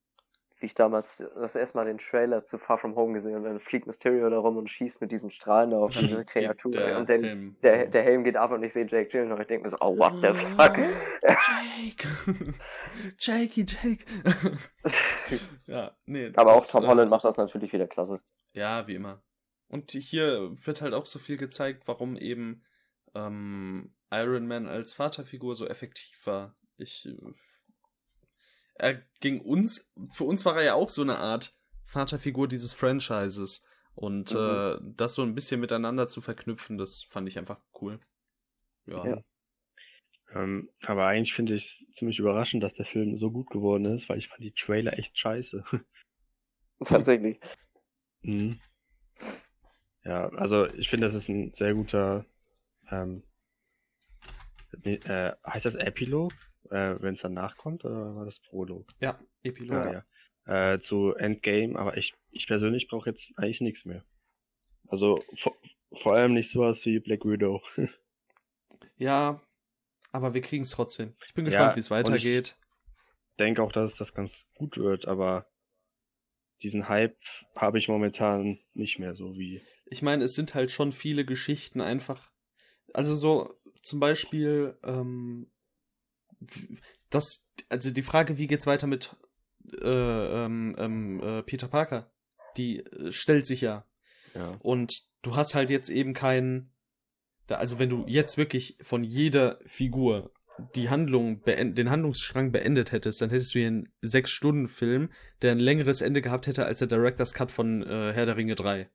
Wie 0.60 0.66
ich 0.66 0.74
damals 0.74 1.24
das 1.34 1.56
erste 1.56 1.76
Mal 1.76 1.86
den 1.86 1.98
Trailer 1.98 2.44
zu 2.44 2.56
Far 2.56 2.78
From 2.78 2.94
Home 2.94 3.14
gesehen 3.14 3.34
und 3.34 3.42
dann 3.42 3.58
fliegt 3.58 3.88
Mysterio 3.88 4.30
da 4.30 4.38
rum 4.38 4.56
und 4.58 4.70
schießt 4.70 5.00
mit 5.00 5.10
diesen 5.10 5.32
Strahlen 5.32 5.70
da 5.70 5.78
auf 5.78 5.90
diese 5.90 6.24
Kreatur. 6.24 6.70
der 6.70 6.98
und 6.98 7.10
dann, 7.10 7.24
Helm 7.24 7.56
der, 7.64 7.88
der 7.88 8.04
Helm 8.04 8.22
geht 8.22 8.36
ab 8.36 8.52
und 8.52 8.62
ich 8.62 8.72
sehe 8.72 8.86
Jake 8.86 9.08
Gyllenhaal 9.08 9.38
und 9.38 9.40
ich 9.40 9.48
denke 9.48 9.64
mir 9.64 9.70
so, 9.70 9.76
oh, 9.80 9.98
what 9.98 10.12
the 10.22 10.32
fuck? 10.38 10.78
Jake! 11.26 12.54
Jakey, 13.18 13.66
Jake! 13.66 14.04
ja, 15.66 15.96
nee. 16.04 16.32
Aber 16.36 16.54
auch 16.54 16.64
Tom 16.64 16.84
äh, 16.84 16.86
Holland 16.86 17.10
macht 17.10 17.24
das 17.24 17.38
natürlich 17.38 17.72
wieder 17.72 17.88
klasse. 17.88 18.20
Ja, 18.52 18.86
wie 18.86 18.94
immer. 18.94 19.20
Und 19.66 19.90
hier 19.90 20.52
wird 20.64 20.80
halt 20.80 20.94
auch 20.94 21.06
so 21.06 21.18
viel 21.18 21.38
gezeigt, 21.38 21.88
warum 21.88 22.16
eben 22.16 22.62
ähm, 23.16 23.96
Iron 24.12 24.46
Man 24.46 24.68
als 24.68 24.94
Vaterfigur 24.94 25.56
so 25.56 25.66
effektiv 25.66 26.24
war. 26.28 26.54
Ich. 26.78 27.06
Äh, 27.06 27.32
er 28.78 29.02
ging 29.20 29.40
uns, 29.40 29.90
für 30.12 30.24
uns 30.24 30.44
war 30.44 30.56
er 30.56 30.62
ja 30.64 30.74
auch 30.74 30.90
so 30.90 31.02
eine 31.02 31.18
Art 31.18 31.54
Vaterfigur 31.86 32.48
dieses 32.48 32.74
Franchises. 32.74 33.64
Und 33.94 34.34
Mhm. 34.34 34.40
äh, 34.40 34.78
das 34.94 35.14
so 35.14 35.22
ein 35.22 35.34
bisschen 35.34 35.60
miteinander 35.60 36.06
zu 36.06 36.20
verknüpfen, 36.20 36.76
das 36.76 37.04
fand 37.04 37.28
ich 37.28 37.38
einfach 37.38 37.60
cool. 37.80 37.98
Ja. 38.84 39.06
Ja. 39.06 39.22
Ähm, 40.34 40.68
aber 40.82 41.06
eigentlich 41.06 41.32
finde 41.32 41.54
ich 41.54 41.64
es 41.64 41.94
ziemlich 41.94 42.18
überraschend, 42.18 42.62
dass 42.62 42.74
der 42.74 42.84
Film 42.84 43.16
so 43.16 43.30
gut 43.30 43.48
geworden 43.48 43.86
ist, 43.86 44.08
weil 44.08 44.18
ich 44.18 44.28
fand 44.28 44.42
die 44.42 44.52
Trailer 44.52 44.98
echt 44.98 45.18
scheiße. 45.18 45.64
Tatsächlich. 46.84 47.40
Mhm. 48.20 48.60
Ja, 50.04 50.28
also 50.30 50.66
ich 50.74 50.90
finde, 50.90 51.06
das 51.06 51.14
ist 51.14 51.28
ein 51.28 51.52
sehr 51.54 51.72
guter, 51.74 52.26
ähm, 52.90 53.22
äh, 54.82 55.32
heißt 55.46 55.64
das 55.64 55.74
Epilog, 55.74 56.32
äh, 56.70 57.00
wenn 57.02 57.14
es 57.14 57.20
danach 57.22 57.56
kommt, 57.56 57.84
oder 57.84 58.14
war 58.16 58.24
das 58.24 58.38
Prolog? 58.40 58.86
Ja, 59.00 59.18
Epilog. 59.42 59.76
Ja, 59.86 60.04
ja. 60.46 60.74
Äh, 60.74 60.80
zu 60.80 61.14
Endgame, 61.14 61.78
aber 61.78 61.96
ich, 61.96 62.14
ich 62.30 62.46
persönlich 62.46 62.88
brauche 62.88 63.10
jetzt 63.10 63.32
eigentlich 63.36 63.60
nichts 63.60 63.84
mehr. 63.84 64.04
Also 64.88 65.16
vor, 65.38 65.56
vor 66.02 66.14
allem 66.14 66.34
nicht 66.34 66.50
sowas 66.50 66.84
wie 66.86 67.00
Black 67.00 67.24
Widow. 67.24 67.60
Ja, 68.98 69.42
aber 70.12 70.32
wir 70.34 70.40
kriegen 70.40 70.62
es 70.62 70.70
trotzdem. 70.70 71.14
Ich 71.26 71.34
bin 71.34 71.44
Ja, 71.44 71.50
gespannt, 71.50 71.76
wie 71.76 71.80
es 71.80 71.90
und 71.90 71.96
ich- 71.98 72.04
weitergeht. 72.06 72.56
denke 73.38 73.62
auch, 73.62 73.72
dass 73.72 73.94
das 73.94 74.14
ganz 74.14 74.46
gut 74.54 74.78
wird, 74.78 75.06
aber 75.06 75.46
diesen 76.62 76.88
Hype 76.88 77.18
habe 77.54 77.78
ich 77.78 77.88
momentan 77.88 78.58
nicht 78.72 78.98
mehr 78.98 79.14
so 79.14 79.34
wie. 79.34 79.60
Ich 79.84 80.00
meine, 80.00 80.24
es 80.24 80.34
sind 80.34 80.54
halt 80.54 80.70
schon 80.70 80.92
viele 80.92 81.24
Geschichten 81.26 81.80
einfach. 81.82 82.30
Also 82.94 83.14
so 83.14 83.54
zum 83.82 84.00
Beispiel, 84.00 84.78
ähm, 84.82 85.50
das, 87.10 87.48
also 87.68 87.90
die 87.90 88.02
Frage, 88.02 88.38
wie 88.38 88.46
geht's 88.46 88.66
weiter 88.66 88.86
mit 88.86 89.14
äh, 89.80 90.44
ähm, 90.44 90.74
ähm, 90.78 91.20
äh, 91.22 91.42
Peter 91.42 91.68
Parker, 91.68 92.10
die 92.56 92.80
äh, 92.80 93.12
stellt 93.12 93.46
sich 93.46 93.60
ja. 93.60 93.86
Ja. 94.34 94.56
Und 94.60 95.02
du 95.22 95.34
hast 95.34 95.54
halt 95.54 95.70
jetzt 95.70 95.88
eben 95.88 96.12
keinen. 96.12 96.72
Da, 97.46 97.56
also 97.56 97.78
wenn 97.78 97.88
du 97.88 98.04
jetzt 98.06 98.38
wirklich 98.38 98.76
von 98.80 99.04
jeder 99.04 99.60
Figur 99.66 100.32
die 100.74 100.88
Handlung 100.88 101.42
den 101.44 101.90
Handlungsstrang 101.90 102.50
beendet 102.50 102.92
hättest, 102.92 103.20
dann 103.20 103.30
hättest 103.30 103.54
du 103.54 103.58
hier 103.58 103.68
einen 103.68 103.92
sechs 104.00 104.30
Stunden 104.30 104.68
Film, 104.68 105.10
der 105.42 105.52
ein 105.52 105.58
längeres 105.58 106.00
Ende 106.00 106.22
gehabt 106.22 106.46
hätte 106.46 106.64
als 106.64 106.78
der 106.78 106.88
Director's 106.88 107.34
Cut 107.34 107.50
von 107.50 107.82
äh, 107.82 108.12
Herr 108.12 108.26
der 108.26 108.36
Ringe 108.36 108.54
3. 108.54 108.88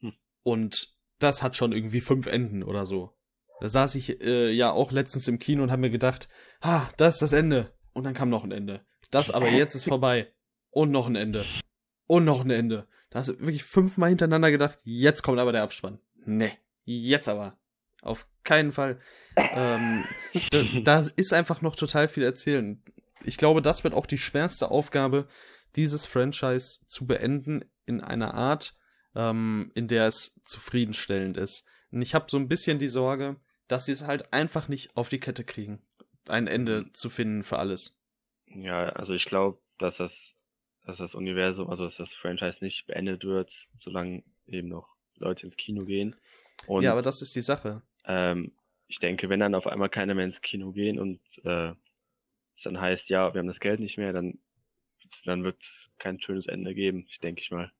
Hm. 0.00 0.12
Und 0.42 0.98
das 1.18 1.42
hat 1.42 1.56
schon 1.56 1.72
irgendwie 1.72 2.00
fünf 2.00 2.26
Enden 2.26 2.62
oder 2.62 2.84
so. 2.84 3.16
Da 3.62 3.68
saß 3.68 3.94
ich 3.94 4.20
äh, 4.20 4.50
ja 4.50 4.72
auch 4.72 4.90
letztens 4.90 5.28
im 5.28 5.38
Kino 5.38 5.62
und 5.62 5.70
habe 5.70 5.82
mir 5.82 5.90
gedacht, 5.90 6.28
ha, 6.64 6.88
das 6.96 7.14
ist 7.14 7.22
das 7.22 7.32
Ende. 7.32 7.72
Und 7.92 8.02
dann 8.02 8.12
kam 8.12 8.28
noch 8.28 8.42
ein 8.42 8.50
Ende. 8.50 8.84
Das 9.12 9.30
aber 9.30 9.50
jetzt 9.50 9.76
ist 9.76 9.84
vorbei. 9.84 10.26
Und 10.70 10.90
noch 10.90 11.06
ein 11.06 11.14
Ende. 11.14 11.46
Und 12.08 12.24
noch 12.24 12.40
ein 12.40 12.50
Ende. 12.50 12.88
Da 13.10 13.20
hast 13.20 13.28
du 13.28 13.38
wirklich 13.38 13.62
fünfmal 13.62 14.08
hintereinander 14.08 14.50
gedacht, 14.50 14.80
jetzt 14.82 15.22
kommt 15.22 15.38
aber 15.38 15.52
der 15.52 15.62
Abspann. 15.62 16.00
Nee, 16.24 16.50
jetzt 16.82 17.28
aber. 17.28 17.56
Auf 18.00 18.26
keinen 18.42 18.72
Fall. 18.72 18.98
ähm, 19.36 20.02
da, 20.50 20.64
da 20.82 21.06
ist 21.14 21.32
einfach 21.32 21.62
noch 21.62 21.76
total 21.76 22.08
viel 22.08 22.24
erzählen. 22.24 22.82
Ich 23.22 23.36
glaube, 23.36 23.62
das 23.62 23.84
wird 23.84 23.94
auch 23.94 24.06
die 24.06 24.18
schwerste 24.18 24.72
Aufgabe, 24.72 25.28
dieses 25.76 26.06
Franchise 26.06 26.80
zu 26.88 27.06
beenden 27.06 27.64
in 27.86 28.00
einer 28.00 28.34
Art, 28.34 28.74
ähm, 29.14 29.70
in 29.76 29.86
der 29.86 30.08
es 30.08 30.40
zufriedenstellend 30.44 31.36
ist. 31.36 31.64
Und 31.92 32.02
ich 32.02 32.16
habe 32.16 32.26
so 32.28 32.38
ein 32.38 32.48
bisschen 32.48 32.80
die 32.80 32.88
Sorge, 32.88 33.36
dass 33.72 33.86
sie 33.86 33.92
es 33.92 34.06
halt 34.06 34.34
einfach 34.34 34.68
nicht 34.68 34.94
auf 34.98 35.08
die 35.08 35.18
Kette 35.18 35.44
kriegen, 35.44 35.80
ein 36.28 36.46
Ende 36.46 36.92
zu 36.92 37.08
finden 37.08 37.42
für 37.42 37.58
alles. 37.58 37.98
Ja, 38.48 38.90
also 38.90 39.14
ich 39.14 39.24
glaube, 39.24 39.62
dass 39.78 39.96
das, 39.96 40.34
dass 40.84 40.98
das 40.98 41.14
Universum, 41.14 41.70
also 41.70 41.84
dass 41.84 41.96
das 41.96 42.12
Franchise 42.12 42.62
nicht 42.62 42.86
beendet 42.86 43.24
wird, 43.24 43.66
solange 43.76 44.24
eben 44.46 44.68
noch 44.68 44.94
Leute 45.16 45.46
ins 45.46 45.56
Kino 45.56 45.86
gehen. 45.86 46.16
Und 46.66 46.82
ja, 46.82 46.92
aber 46.92 47.00
das 47.00 47.22
ist 47.22 47.34
die 47.34 47.40
Sache. 47.40 47.80
ähm, 48.04 48.52
ich 48.88 48.98
denke, 48.98 49.30
wenn 49.30 49.40
dann 49.40 49.54
auf 49.54 49.66
einmal 49.66 49.88
keine 49.88 50.14
mehr 50.14 50.26
ins 50.26 50.42
Kino 50.42 50.72
gehen 50.72 50.98
und 50.98 51.20
äh, 51.44 51.72
es 52.54 52.64
dann 52.64 52.78
heißt, 52.78 53.08
ja, 53.08 53.32
wir 53.32 53.38
haben 53.38 53.46
das 53.46 53.58
Geld 53.58 53.80
nicht 53.80 53.96
mehr, 53.96 54.12
dann, 54.12 54.38
dann 55.24 55.44
wird 55.44 55.62
es 55.62 55.88
kein 55.98 56.20
schönes 56.20 56.46
Ende 56.46 56.74
geben, 56.74 57.08
denke 57.22 57.40
ich 57.40 57.50
mal. 57.50 57.72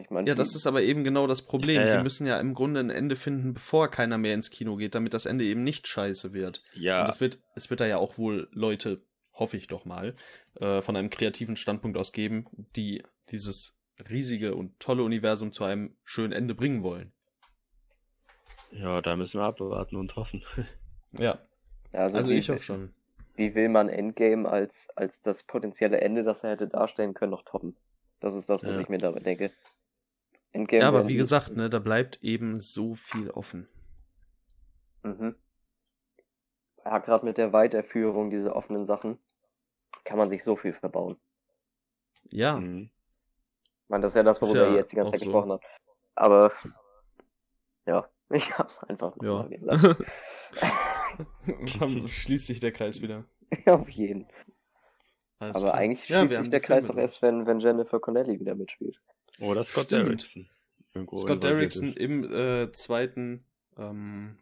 Ich 0.00 0.10
meine, 0.10 0.28
Ja, 0.28 0.34
das 0.34 0.54
ist 0.54 0.66
aber 0.66 0.82
eben 0.82 1.04
genau 1.04 1.26
das 1.26 1.42
Problem. 1.42 1.80
Ja, 1.82 1.86
Sie 1.86 1.96
ja. 1.96 2.02
müssen 2.02 2.26
ja 2.26 2.38
im 2.40 2.54
Grunde 2.54 2.80
ein 2.80 2.90
Ende 2.90 3.16
finden, 3.16 3.54
bevor 3.54 3.88
keiner 3.88 4.18
mehr 4.18 4.34
ins 4.34 4.50
Kino 4.50 4.76
geht, 4.76 4.94
damit 4.94 5.14
das 5.14 5.26
Ende 5.26 5.44
eben 5.44 5.62
nicht 5.64 5.86
scheiße 5.86 6.32
wird. 6.32 6.62
Ja, 6.74 7.02
Und 7.02 7.08
es 7.10 7.20
wird, 7.20 7.38
es 7.54 7.70
wird 7.70 7.80
da 7.80 7.86
ja 7.86 7.98
auch 7.98 8.18
wohl 8.18 8.48
Leute, 8.52 9.02
hoffe 9.32 9.56
ich 9.56 9.66
doch 9.66 9.84
mal, 9.84 10.14
äh, 10.60 10.80
von 10.82 10.96
einem 10.96 11.10
kreativen 11.10 11.56
Standpunkt 11.56 11.96
aus 11.96 12.12
geben, 12.12 12.46
die 12.76 13.02
dieses 13.30 13.76
riesige 14.10 14.54
und 14.54 14.78
tolle 14.80 15.02
Universum 15.04 15.52
zu 15.52 15.64
einem 15.64 15.94
schönen 16.04 16.32
Ende 16.32 16.54
bringen 16.54 16.82
wollen. 16.82 17.12
ja, 18.72 19.00
da 19.00 19.16
müssen 19.16 19.38
wir 19.38 19.44
abwarten 19.44 19.96
und 19.96 20.16
hoffen. 20.16 20.42
Ja, 21.16 21.38
also, 21.92 22.18
also 22.18 22.30
wie, 22.32 22.34
ich 22.38 22.48
hoffe 22.50 22.60
schon. 22.60 22.92
wie 23.36 23.54
will 23.54 23.68
man 23.68 23.88
Endgame 23.88 24.48
als, 24.48 24.88
als 24.96 25.20
das 25.22 25.44
potenzielle 25.44 26.00
Ende, 26.00 26.24
das 26.24 26.42
er 26.42 26.50
hätte 26.50 26.66
darstellen 26.66 27.14
können, 27.14 27.30
noch 27.30 27.44
toppen? 27.44 27.76
Das 28.18 28.34
ist 28.34 28.50
das, 28.50 28.64
was 28.64 28.74
Ja. 28.74 28.80
ich 28.80 28.88
mir 28.88 28.98
dabei 28.98 29.20
denke. 29.20 29.52
Endgame 30.54 30.82
Ja, 30.82 30.88
aber 30.88 31.08
wie 31.08 31.16
gesagt, 31.16 31.54
ne, 31.56 31.68
da 31.68 31.78
bleibt 31.78 32.22
eben 32.22 32.58
so 32.60 32.94
viel 32.94 33.30
offen. 33.30 33.68
Mhm. 35.02 35.34
Ja, 36.84 36.98
gerade 36.98 37.24
mit 37.24 37.38
der 37.38 37.52
Weiterführung 37.52 38.30
dieser 38.30 38.56
offenen 38.56 38.84
Sachen 38.84 39.18
kann 40.04 40.18
man 40.18 40.30
sich 40.30 40.44
so 40.44 40.56
viel 40.56 40.72
verbauen. 40.72 41.16
Ja, 42.30 42.56
Mhm. 42.56 42.90
Ich 43.84 43.90
meine, 43.90 44.02
das 44.02 44.12
ist 44.12 44.16
ja 44.16 44.22
das, 44.22 44.40
worüber 44.40 44.66
ja 44.66 44.70
ihr 44.70 44.76
jetzt 44.76 44.92
die 44.92 44.96
ganze 44.96 45.10
Zeit 45.10 45.20
so. 45.20 45.26
gesprochen 45.26 45.52
habt. 45.52 45.64
Aber 46.14 46.52
ja, 47.86 48.08
ich 48.30 48.56
hab's 48.58 48.82
einfach 48.84 49.14
ja. 49.20 49.22
nochmal 49.28 49.48
gesagt. 49.50 49.98
Dann 51.78 52.08
schließt 52.08 52.46
sich 52.46 52.60
der 52.60 52.72
Kreis 52.72 53.02
wieder. 53.02 53.24
Auf 53.66 53.88
jeden. 53.90 54.26
Alles 55.38 55.56
Aber 55.56 55.64
klar. 55.66 55.74
eigentlich 55.74 56.08
Ja, 56.08 56.20
schließt 56.20 56.30
wir 56.32 56.38
sich 56.38 56.38
haben 56.38 56.50
der 56.50 56.60
Kreis 56.60 56.86
doch 56.86 56.96
erst, 56.96 57.20
wenn, 57.22 57.46
wenn 57.46 57.58
Jennifer 57.58 58.00
Connelly 58.00 58.40
wieder 58.40 58.54
mitspielt. 58.54 59.00
Oder 59.40 59.64
Scott 59.64 59.86
Stimmt. 59.86 60.04
Derrickson. 60.06 60.50
Irgendwo 60.94 61.16
Scott 61.16 61.42
Derrickson 61.42 61.92
im 61.94 62.24
äh, 62.32 62.70
zweiten 62.72 63.44
ähm, 63.76 64.38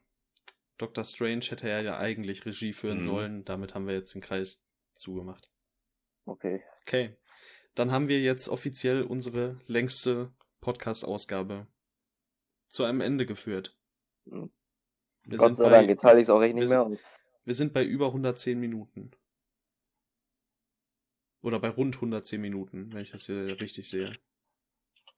Doctor 0.79 1.05
Strange 1.05 1.45
hätte 1.49 1.69
er 1.69 1.81
ja 1.83 1.99
eigentlich 1.99 2.45
Regie 2.45 2.73
führen 2.73 2.99
Mhm. 2.99 3.03
sollen. 3.03 3.45
Damit 3.45 3.75
haben 3.75 3.87
wir 3.87 3.95
jetzt 3.95 4.15
den 4.15 4.21
Kreis 4.21 4.67
zugemacht. 4.95 5.49
Okay. 6.27 6.63
Okay. 6.83 7.17
Dann 7.75 7.91
haben 7.91 8.09
wir 8.09 8.21
jetzt 8.21 8.49
offiziell 8.49 9.03
unsere 9.03 9.59
längste 9.67 10.33
Podcast-Ausgabe 10.61 11.67
zu 12.69 12.85
einem 12.85 13.01
Ende 13.01 13.25
geführt. 13.25 13.77
Mhm. 14.27 14.51
Wir 15.25 15.39
Gott 15.39 15.47
sind 15.49 15.55
sei 15.55 15.65
bei- 15.65 15.71
Dank, 15.71 15.89
jetzt 15.89 16.05
halte 16.05 16.19
ich 16.19 16.25
es 16.25 16.31
auch 16.31 16.43
echt 16.43 16.55
nicht 16.55 16.69
mehr 16.69 16.83
aus. 16.83 16.99
Wir 17.45 17.55
sind 17.55 17.73
bei 17.73 17.85
über 17.85 18.09
110 18.13 18.59
Minuten. 18.61 19.11
Oder 21.41 21.59
bei 21.59 21.69
rund 21.71 21.97
110 21.97 22.41
Minuten, 22.41 22.93
wenn 22.93 23.01
ich 23.03 23.11
das 23.11 23.27
hier 23.27 23.59
richtig 23.61 23.89
sehe. 23.89 24.17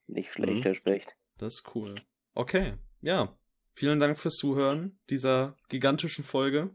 Nicht 0.06 0.32
schlecht, 0.32 0.64
Mhm. 0.64 0.74
Specht. 0.74 1.16
Das 1.38 1.54
ist 1.54 1.74
cool. 1.74 1.96
Okay, 2.34 2.74
ja. 3.00 3.36
Vielen 3.74 3.98
Dank 3.98 4.18
fürs 4.18 4.36
Zuhören 4.36 4.98
dieser 5.10 5.56
gigantischen 5.68 6.22
Folge 6.24 6.70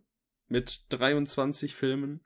mit 0.48 0.86
23 0.90 1.76
Filmen, 1.76 2.26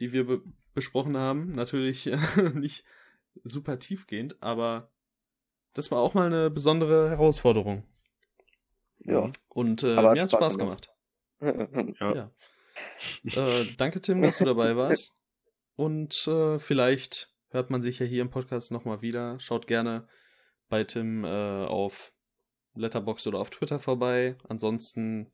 die 0.00 0.12
wir 0.12 0.26
be 0.26 0.42
besprochen 0.74 1.16
haben. 1.16 1.54
Natürlich 1.56 2.06
nicht 2.54 2.84
super 3.42 3.78
tiefgehend, 3.80 4.40
aber 4.40 4.92
das 5.74 5.90
war 5.90 5.98
auch 5.98 6.14
mal 6.14 6.26
eine 6.26 6.50
besondere 6.50 7.10
Herausforderung. 7.10 7.84
Ja. 9.00 9.30
Und 9.48 9.82
äh, 9.82 9.96
mir 9.96 10.20
hat 10.22 10.30
Spaß 10.30 10.56
gemacht. 10.58 10.88
gemacht. 11.40 11.96
Ja. 12.00 12.30
Ja. 13.24 13.58
äh, 13.60 13.66
danke, 13.76 14.00
Tim, 14.00 14.22
dass 14.22 14.38
du 14.38 14.44
dabei 14.44 14.76
warst. 14.76 15.16
Und 15.76 16.26
äh, 16.26 16.58
vielleicht 16.58 17.32
hört 17.50 17.70
man 17.70 17.82
sich 17.82 17.98
ja 18.00 18.06
hier 18.06 18.22
im 18.22 18.30
Podcast 18.30 18.72
nochmal 18.72 19.02
wieder. 19.02 19.38
Schaut 19.38 19.66
gerne 19.68 20.08
bei 20.68 20.84
Tim 20.84 21.24
äh, 21.24 21.64
auf 21.64 22.12
Letterboxd 22.74 23.26
oder 23.26 23.40
auf 23.40 23.50
Twitter 23.50 23.80
vorbei. 23.80 24.36
Ansonsten 24.48 25.32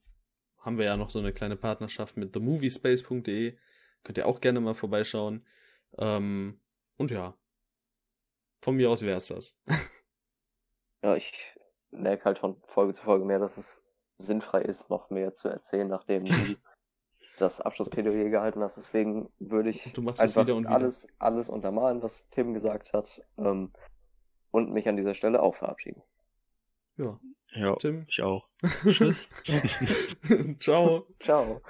haben 0.58 0.78
wir 0.78 0.86
ja 0.86 0.96
noch 0.96 1.10
so 1.10 1.18
eine 1.18 1.32
kleine 1.32 1.56
Partnerschaft 1.56 2.16
mit 2.16 2.32
themoviespace.de. 2.32 3.58
Könnt 4.02 4.18
ihr 4.18 4.26
auch 4.26 4.40
gerne 4.40 4.60
mal 4.60 4.74
vorbeischauen. 4.74 5.46
Ähm, 5.98 6.60
und 6.96 7.10
ja, 7.10 7.36
von 8.62 8.76
mir 8.76 8.90
aus 8.90 9.02
wäre 9.02 9.18
es 9.18 9.28
das. 9.28 9.58
ja, 11.02 11.16
ich 11.16 11.54
merke 11.90 12.24
halt 12.24 12.38
von 12.38 12.60
Folge 12.66 12.94
zu 12.94 13.02
Folge 13.02 13.24
mehr, 13.24 13.38
dass 13.38 13.56
es 13.56 13.82
sinnfrei 14.18 14.62
ist, 14.62 14.90
noch 14.90 15.10
mehr 15.10 15.34
zu 15.34 15.48
erzählen, 15.48 15.88
nachdem 15.88 16.24
du 16.24 16.34
das 17.36 17.60
Abschlussplädoyer 17.60 18.30
gehalten 18.30 18.62
hast. 18.62 18.76
Deswegen 18.76 19.30
würde 19.38 19.70
ich 19.70 19.86
einfach 19.86 20.42
wieder 20.42 20.58
wieder. 20.58 20.70
alles, 20.70 21.08
alles 21.18 21.48
untermalen, 21.48 22.02
was 22.02 22.28
Tim 22.30 22.54
gesagt 22.54 22.92
hat, 22.92 23.22
ähm, 23.38 23.72
und 24.54 24.70
mich 24.72 24.88
an 24.88 24.96
dieser 24.96 25.14
Stelle 25.14 25.42
auch 25.42 25.56
verabschieden. 25.56 26.02
Ja, 26.96 27.18
Ja, 27.54 27.74
Tim. 27.76 28.06
ich 28.08 28.22
auch. 28.22 28.48
Tschüss. 28.84 29.26
Ciao. 30.60 31.06
Ciao. 31.20 31.60